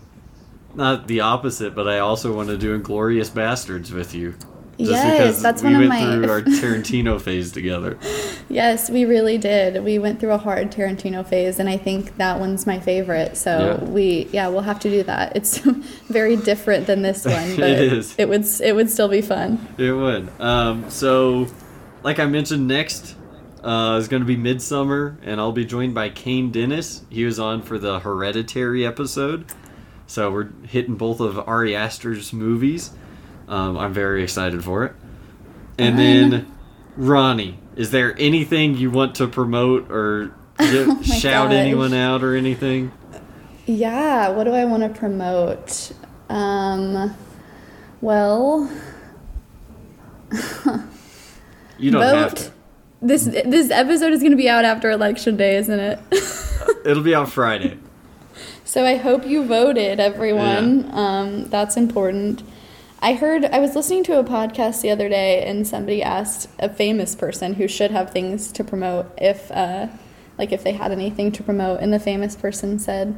not 0.75 1.07
the 1.07 1.21
opposite, 1.21 1.73
but 1.75 1.87
I 1.87 1.99
also 1.99 2.35
want 2.35 2.49
to 2.49 2.57
do 2.57 2.77
Inglourious 2.77 3.29
Basterds 3.29 3.91
with 3.91 4.13
you. 4.13 4.35
Just 4.79 4.91
Yes, 4.93 5.17
because 5.17 5.41
that's 5.43 5.61
we 5.61 5.73
one 5.73 5.83
of 5.83 5.89
went 5.89 6.01
my- 6.01 6.15
through 6.15 6.29
our 6.31 6.41
Tarantino 6.59 7.21
phase 7.21 7.51
together. 7.51 7.99
Yes, 8.49 8.89
we 8.89 9.05
really 9.05 9.37
did. 9.37 9.83
We 9.83 9.99
went 9.99 10.19
through 10.19 10.31
a 10.31 10.37
hard 10.39 10.71
Tarantino 10.71 11.23
phase, 11.25 11.59
and 11.59 11.69
I 11.69 11.77
think 11.77 12.17
that 12.17 12.39
one's 12.39 12.65
my 12.65 12.79
favorite. 12.79 13.37
So 13.37 13.77
Yeah. 13.81 13.89
we, 13.89 14.27
yeah, 14.31 14.47
we'll 14.47 14.61
have 14.61 14.79
to 14.79 14.89
do 14.89 15.03
that. 15.03 15.35
It's 15.35 15.57
very 16.09 16.35
different 16.35 16.87
than 16.87 17.01
this 17.03 17.25
one, 17.25 17.55
but 17.57 17.69
It 17.69 17.93
is. 17.93 18.15
It 18.17 18.27
would, 18.29 18.45
it 18.61 18.73
would 18.75 18.89
still 18.89 19.09
be 19.09 19.21
fun. 19.21 19.59
It 19.77 19.91
would. 19.91 20.29
Um, 20.39 20.89
so, 20.89 21.47
like 22.01 22.17
I 22.19 22.25
mentioned, 22.25 22.67
next 22.67 23.15
uh, 23.63 23.97
is 23.99 24.07
going 24.07 24.21
to 24.21 24.27
be 24.27 24.37
Midsommar, 24.37 25.17
and 25.23 25.39
I'll 25.39 25.51
be 25.51 25.65
joined 25.65 25.93
by 25.93 26.09
Kane 26.09 26.51
Dennis. 26.51 27.03
He 27.09 27.25
was 27.25 27.39
on 27.39 27.61
for 27.61 27.77
the 27.77 27.99
Hereditary 27.99 28.85
episode. 28.85 29.45
So 30.07 30.31
we're 30.31 30.49
hitting 30.67 30.95
both 30.95 31.19
of 31.19 31.39
Ari 31.47 31.75
Aster's 31.75 32.33
movies. 32.33 32.91
Um, 33.47 33.77
I'm 33.77 33.93
very 33.93 34.23
excited 34.23 34.63
for 34.63 34.85
it. 34.85 34.93
And 35.77 35.97
then, 35.97 36.51
Ronnie, 36.95 37.59
is 37.75 37.91
there 37.91 38.15
anything 38.19 38.75
you 38.77 38.91
want 38.91 39.15
to 39.15 39.27
promote 39.27 39.89
or 39.89 40.35
Oh 40.59 41.01
shout 41.01 41.49
gosh. 41.49 41.53
anyone 41.53 41.93
out 41.93 42.23
or 42.23 42.35
anything? 42.35 42.91
Yeah, 43.65 44.29
what 44.29 44.43
do 44.43 44.51
I 44.51 44.65
want 44.65 44.83
to 44.83 44.89
promote? 44.99 45.91
Um, 46.29 47.15
well, 48.01 48.69
You 51.77 51.91
don't 51.91 52.01
have 52.01 52.35
to. 52.35 52.51
This 53.01 53.25
this 53.25 53.71
episode 53.71 54.13
is 54.13 54.19
going 54.19 54.31
to 54.31 54.37
be 54.37 54.47
out 54.47 54.63
after 54.63 54.91
election 54.91 55.35
day, 55.35 55.55
isn't 55.57 55.79
it? 55.79 55.99
It'll 56.85 57.01
be 57.01 57.15
out 57.15 57.29
Friday. 57.29 57.79
So 58.63 58.85
I 58.85 58.97
hope 58.97 59.25
you 59.25 59.43
voted, 59.43 59.99
everyone. 59.99 60.89
Um, 60.93 61.45
that's 61.45 61.75
important. 61.75 62.43
I 63.01 63.13
heard 63.13 63.45
I 63.45 63.57
was 63.57 63.75
listening 63.75 64.03
to 64.05 64.19
a 64.19 64.23
podcast 64.23 64.81
the 64.81 64.91
other 64.91 65.09
day, 65.09 65.43
and 65.43 65.67
somebody 65.67 66.03
asked 66.03 66.47
a 66.59 66.69
famous 66.69 67.15
person 67.15 67.55
who 67.55 67.67
should 67.67 67.89
have 67.89 68.11
things 68.11 68.51
to 68.51 68.63
promote 68.63 69.11
if, 69.17 69.51
uh, 69.51 69.87
like, 70.37 70.51
if 70.51 70.63
they 70.63 70.73
had 70.73 70.91
anything 70.91 71.31
to 71.31 71.43
promote, 71.43 71.79
and 71.79 71.91
the 71.91 71.99
famous 71.99 72.35
person 72.35 72.77
said, 72.77 73.17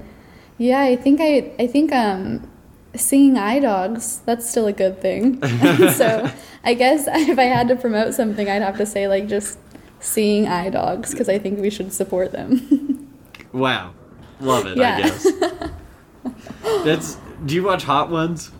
"Yeah, 0.58 0.80
I 0.80 0.96
think 0.96 1.20
I, 1.22 1.52
I 1.60 1.68
think 1.68 1.92
um, 1.92 2.50
seeing 2.96 3.38
eye 3.38 3.60
dogs 3.60 4.22
that's 4.26 4.50
still 4.50 4.68
a 4.68 4.74
good 4.74 5.02
thing." 5.02 5.44
so 5.92 6.32
I 6.64 6.74
guess 6.74 7.06
if 7.12 7.38
I 7.38 7.44
had 7.44 7.68
to 7.68 7.76
promote 7.76 8.14
something, 8.14 8.50
I'd 8.50 8.62
have 8.62 8.78
to 8.78 8.86
say 8.86 9.10
like 9.10 9.28
just 9.28 9.60
seeing 10.04 10.48
eye 10.48 10.70
dogs 10.70 11.12
because 11.12 11.30
I 11.30 11.40
think 11.40 11.60
we 11.60 11.70
should 11.70 11.92
support 11.94 12.32
them. 12.32 13.00
Wow. 13.54 13.94
Love 14.40 14.66
it, 14.66 14.78
Yeah. 14.78 14.96
I 14.96 15.02
guess. 15.04 15.28
That's 16.84 17.18
do 17.46 17.54
you 17.54 17.64
watch 17.64 17.84
Hot 17.84 18.10
Ones? 18.10 18.52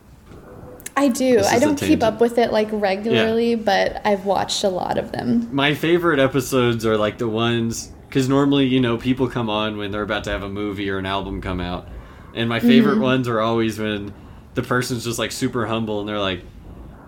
I 0.96 1.08
do. 1.08 1.40
I 1.40 1.58
don't 1.58 1.78
keep 1.80 2.04
up 2.04 2.22
with 2.22 2.38
it 2.38 2.52
like 2.52 2.70
regularly, 2.72 3.56
but 3.56 4.00
I've 4.06 4.26
watched 4.26 4.64
a 4.64 4.70
lot 4.70 5.00
of 5.00 5.12
them. 5.12 5.50
My 5.54 5.74
favorite 5.74 6.20
episodes 6.20 6.86
are 6.86 6.96
like 6.98 7.18
the 7.18 7.28
ones 7.28 7.92
cuz 8.12 8.30
normally, 8.30 8.68
you 8.68 8.80
know, 8.80 8.98
people 8.98 9.28
come 9.28 9.50
on 9.50 9.78
when 9.78 9.90
they're 9.90 10.04
about 10.04 10.24
to 10.26 10.30
have 10.30 10.44
a 10.44 10.50
movie 10.50 10.88
or 10.92 11.00
an 11.00 11.08
album 11.08 11.42
come 11.42 11.60
out. 11.60 11.88
And 12.36 12.48
my 12.48 12.60
favorite 12.60 12.94
Mm-hmm. 12.94 13.02
ones 13.02 13.28
are 13.28 13.40
always 13.42 13.80
when 13.80 14.14
the 14.54 14.62
person's 14.62 15.04
just 15.04 15.18
like 15.18 15.32
super 15.32 15.66
humble 15.66 16.00
and 16.02 16.08
they're 16.08 16.20
like, 16.20 16.44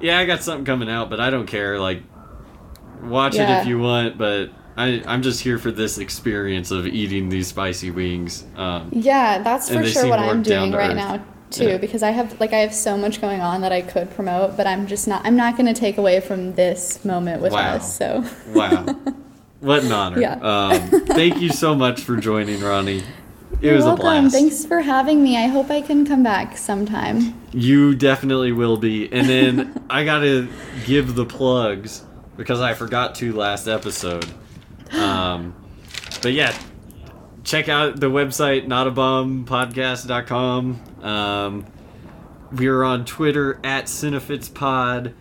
"Yeah, 0.02 0.18
I 0.18 0.26
got 0.26 0.42
something 0.42 0.66
coming 0.66 0.90
out, 0.90 1.12
but 1.12 1.20
I 1.20 1.30
don't 1.30 1.46
care. 1.46 1.80
Like 1.80 2.02
watch 3.04 3.36
it 3.36 3.50
if 3.50 3.66
you 3.68 3.80
want, 3.80 4.18
but 4.18 4.50
I, 4.78 5.02
I'm 5.08 5.22
just 5.22 5.42
here 5.42 5.58
for 5.58 5.72
this 5.72 5.98
experience 5.98 6.72
of 6.72 6.86
eating 6.88 7.30
these 7.30 7.48
spicy 7.48 7.92
wings. 7.92 8.46
Um, 8.56 8.90
Yeah, 8.92 9.42
that's 9.42 9.70
for 9.70 9.86
sure 9.86 10.08
what 10.10 10.20
I'm 10.20 10.42
doing 10.44 10.72
right 10.72 10.90
earth. 10.92 10.96
now 10.98 11.26
too 11.52 11.68
Yeah. 11.70 11.78
because 11.78 12.04
I 12.04 12.10
have 12.12 12.38
like 12.42 12.52
I 12.54 12.58
have 12.58 12.74
so 12.74 12.98
much 12.98 13.22
going 13.22 13.40
on 13.40 13.62
that 13.62 13.72
I 13.72 13.82
could 13.82 14.10
promote, 14.16 14.58
but 14.58 14.68
I'm 14.68 14.88
just 14.88 15.08
not 15.08 15.26
I'm 15.26 15.36
not 15.38 15.56
going 15.56 15.68
to 15.74 15.80
take 15.80 15.98
away 15.98 16.20
from 16.20 16.54
this 16.56 17.06
moment 17.06 17.42
with 17.42 17.54
Wow. 17.54 17.76
us. 17.76 17.98
So 17.98 18.26
Wow. 18.54 18.86
What 19.62 19.84
an 19.84 19.92
honor. 19.92 20.20
Yeah. 20.22 20.34
Um, 20.42 20.90
thank 21.08 21.40
you 21.42 21.50
so 21.50 21.74
much 21.76 22.02
for 22.02 22.18
joining, 22.18 22.60
Ronnie. 22.62 22.98
It 23.62 23.68
You're 23.68 23.76
was 23.76 23.86
welcome. 23.86 24.06
a 24.06 24.20
blast. 24.22 24.36
Thanks 24.36 24.66
for 24.66 24.82
having 24.82 25.24
me. 25.24 25.38
I 25.38 25.48
hope 25.48 25.70
I 25.70 25.80
can 25.82 26.06
come 26.06 26.24
back 26.24 26.58
sometime. 26.58 27.34
You 27.54 27.96
definitely 27.96 28.52
will 28.52 28.76
be. 28.76 29.10
And 29.14 29.30
then 29.30 29.86
I 29.90 30.04
got 30.04 30.20
to 30.20 30.50
give 30.86 31.16
the 31.16 31.26
plugs 31.26 32.04
because 32.38 32.62
I 32.62 32.74
forgot 32.74 33.16
to 33.16 33.34
last 33.34 33.68
episode. 33.68 34.26
Um, 34.92 35.56
but 36.22 36.34
yeah, 36.34 36.56
check 37.44 37.68
out 37.70 38.00
the 38.00 38.08
website, 38.08 38.68
notabombpodcast.com. 38.68 41.04
Um, 41.04 41.66
we're 42.52 42.84
on 42.84 43.06
Twitter 43.06 43.60
at 43.64 43.86
CinefitsPod. 43.86 45.14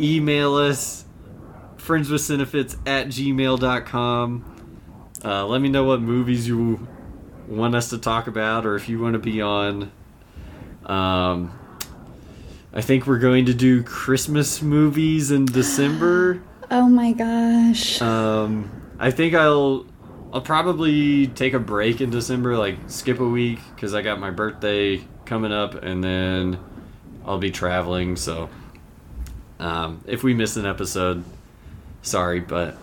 Email 0.00 0.54
us, 0.54 1.04
friendswithcinefits 1.76 2.78
at 2.86 3.08
gmail.com. 3.08 4.50
Uh, 5.24 5.46
let 5.46 5.60
me 5.60 5.68
know 5.68 5.84
what 5.84 6.02
movies 6.02 6.48
you 6.48 6.88
want 7.46 7.74
us 7.74 7.90
to 7.90 7.98
talk 7.98 8.26
about 8.26 8.64
or 8.66 8.76
if 8.76 8.88
you 8.88 9.00
want 9.00 9.12
to 9.14 9.18
be 9.18 9.40
on. 9.40 9.90
Um, 10.84 11.58
I 12.76 12.80
think 12.80 13.06
we're 13.06 13.20
going 13.20 13.46
to 13.46 13.54
do 13.54 13.84
Christmas 13.84 14.60
movies 14.60 15.30
in 15.30 15.46
December. 15.46 16.42
Oh 16.70 16.88
my 16.88 17.12
gosh. 17.12 18.00
Um, 18.00 18.70
I 18.98 19.10
think 19.10 19.34
I'll 19.34 19.84
I'll 20.32 20.40
probably 20.40 21.26
take 21.26 21.52
a 21.52 21.58
break 21.58 22.00
in 22.00 22.08
December, 22.08 22.56
like 22.56 22.76
skip 22.86 23.20
a 23.20 23.28
week 23.28 23.60
because 23.74 23.94
I 23.94 24.00
got 24.00 24.18
my 24.18 24.30
birthday 24.30 25.06
coming 25.26 25.52
up, 25.52 25.74
and 25.74 26.02
then 26.02 26.58
I'll 27.26 27.38
be 27.38 27.50
traveling. 27.50 28.16
So 28.16 28.48
um, 29.60 30.02
if 30.06 30.24
we 30.24 30.32
miss 30.32 30.56
an 30.56 30.64
episode, 30.64 31.22
sorry, 32.00 32.40
but 32.40 32.76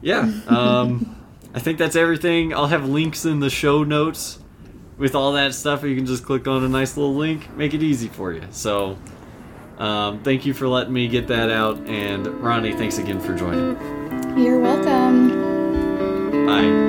yeah. 0.00 0.32
Um, 0.48 1.14
I 1.54 1.60
think 1.60 1.76
that's 1.76 1.94
everything. 1.94 2.54
I'll 2.54 2.68
have 2.68 2.88
links 2.88 3.26
in 3.26 3.40
the 3.40 3.50
show 3.50 3.84
notes 3.84 4.38
with 4.96 5.14
all 5.14 5.32
that 5.34 5.52
stuff. 5.54 5.84
You 5.84 5.94
can 5.94 6.06
just 6.06 6.24
click 6.24 6.48
on 6.48 6.64
a 6.64 6.68
nice 6.68 6.96
little 6.96 7.14
link, 7.14 7.54
make 7.54 7.74
it 7.74 7.82
easy 7.82 8.08
for 8.08 8.32
you. 8.32 8.42
So. 8.50 8.96
Um, 9.78 10.22
thank 10.22 10.46
you 10.46 10.54
for 10.54 10.68
letting 10.68 10.92
me 10.92 11.08
get 11.08 11.28
that 11.28 11.50
out, 11.50 11.78
and 11.86 12.26
Ronnie, 12.42 12.72
thanks 12.72 12.98
again 12.98 13.20
for 13.20 13.34
joining. 13.34 13.76
You're 14.38 14.58
welcome. 14.60 16.46
Bye. 16.46 16.85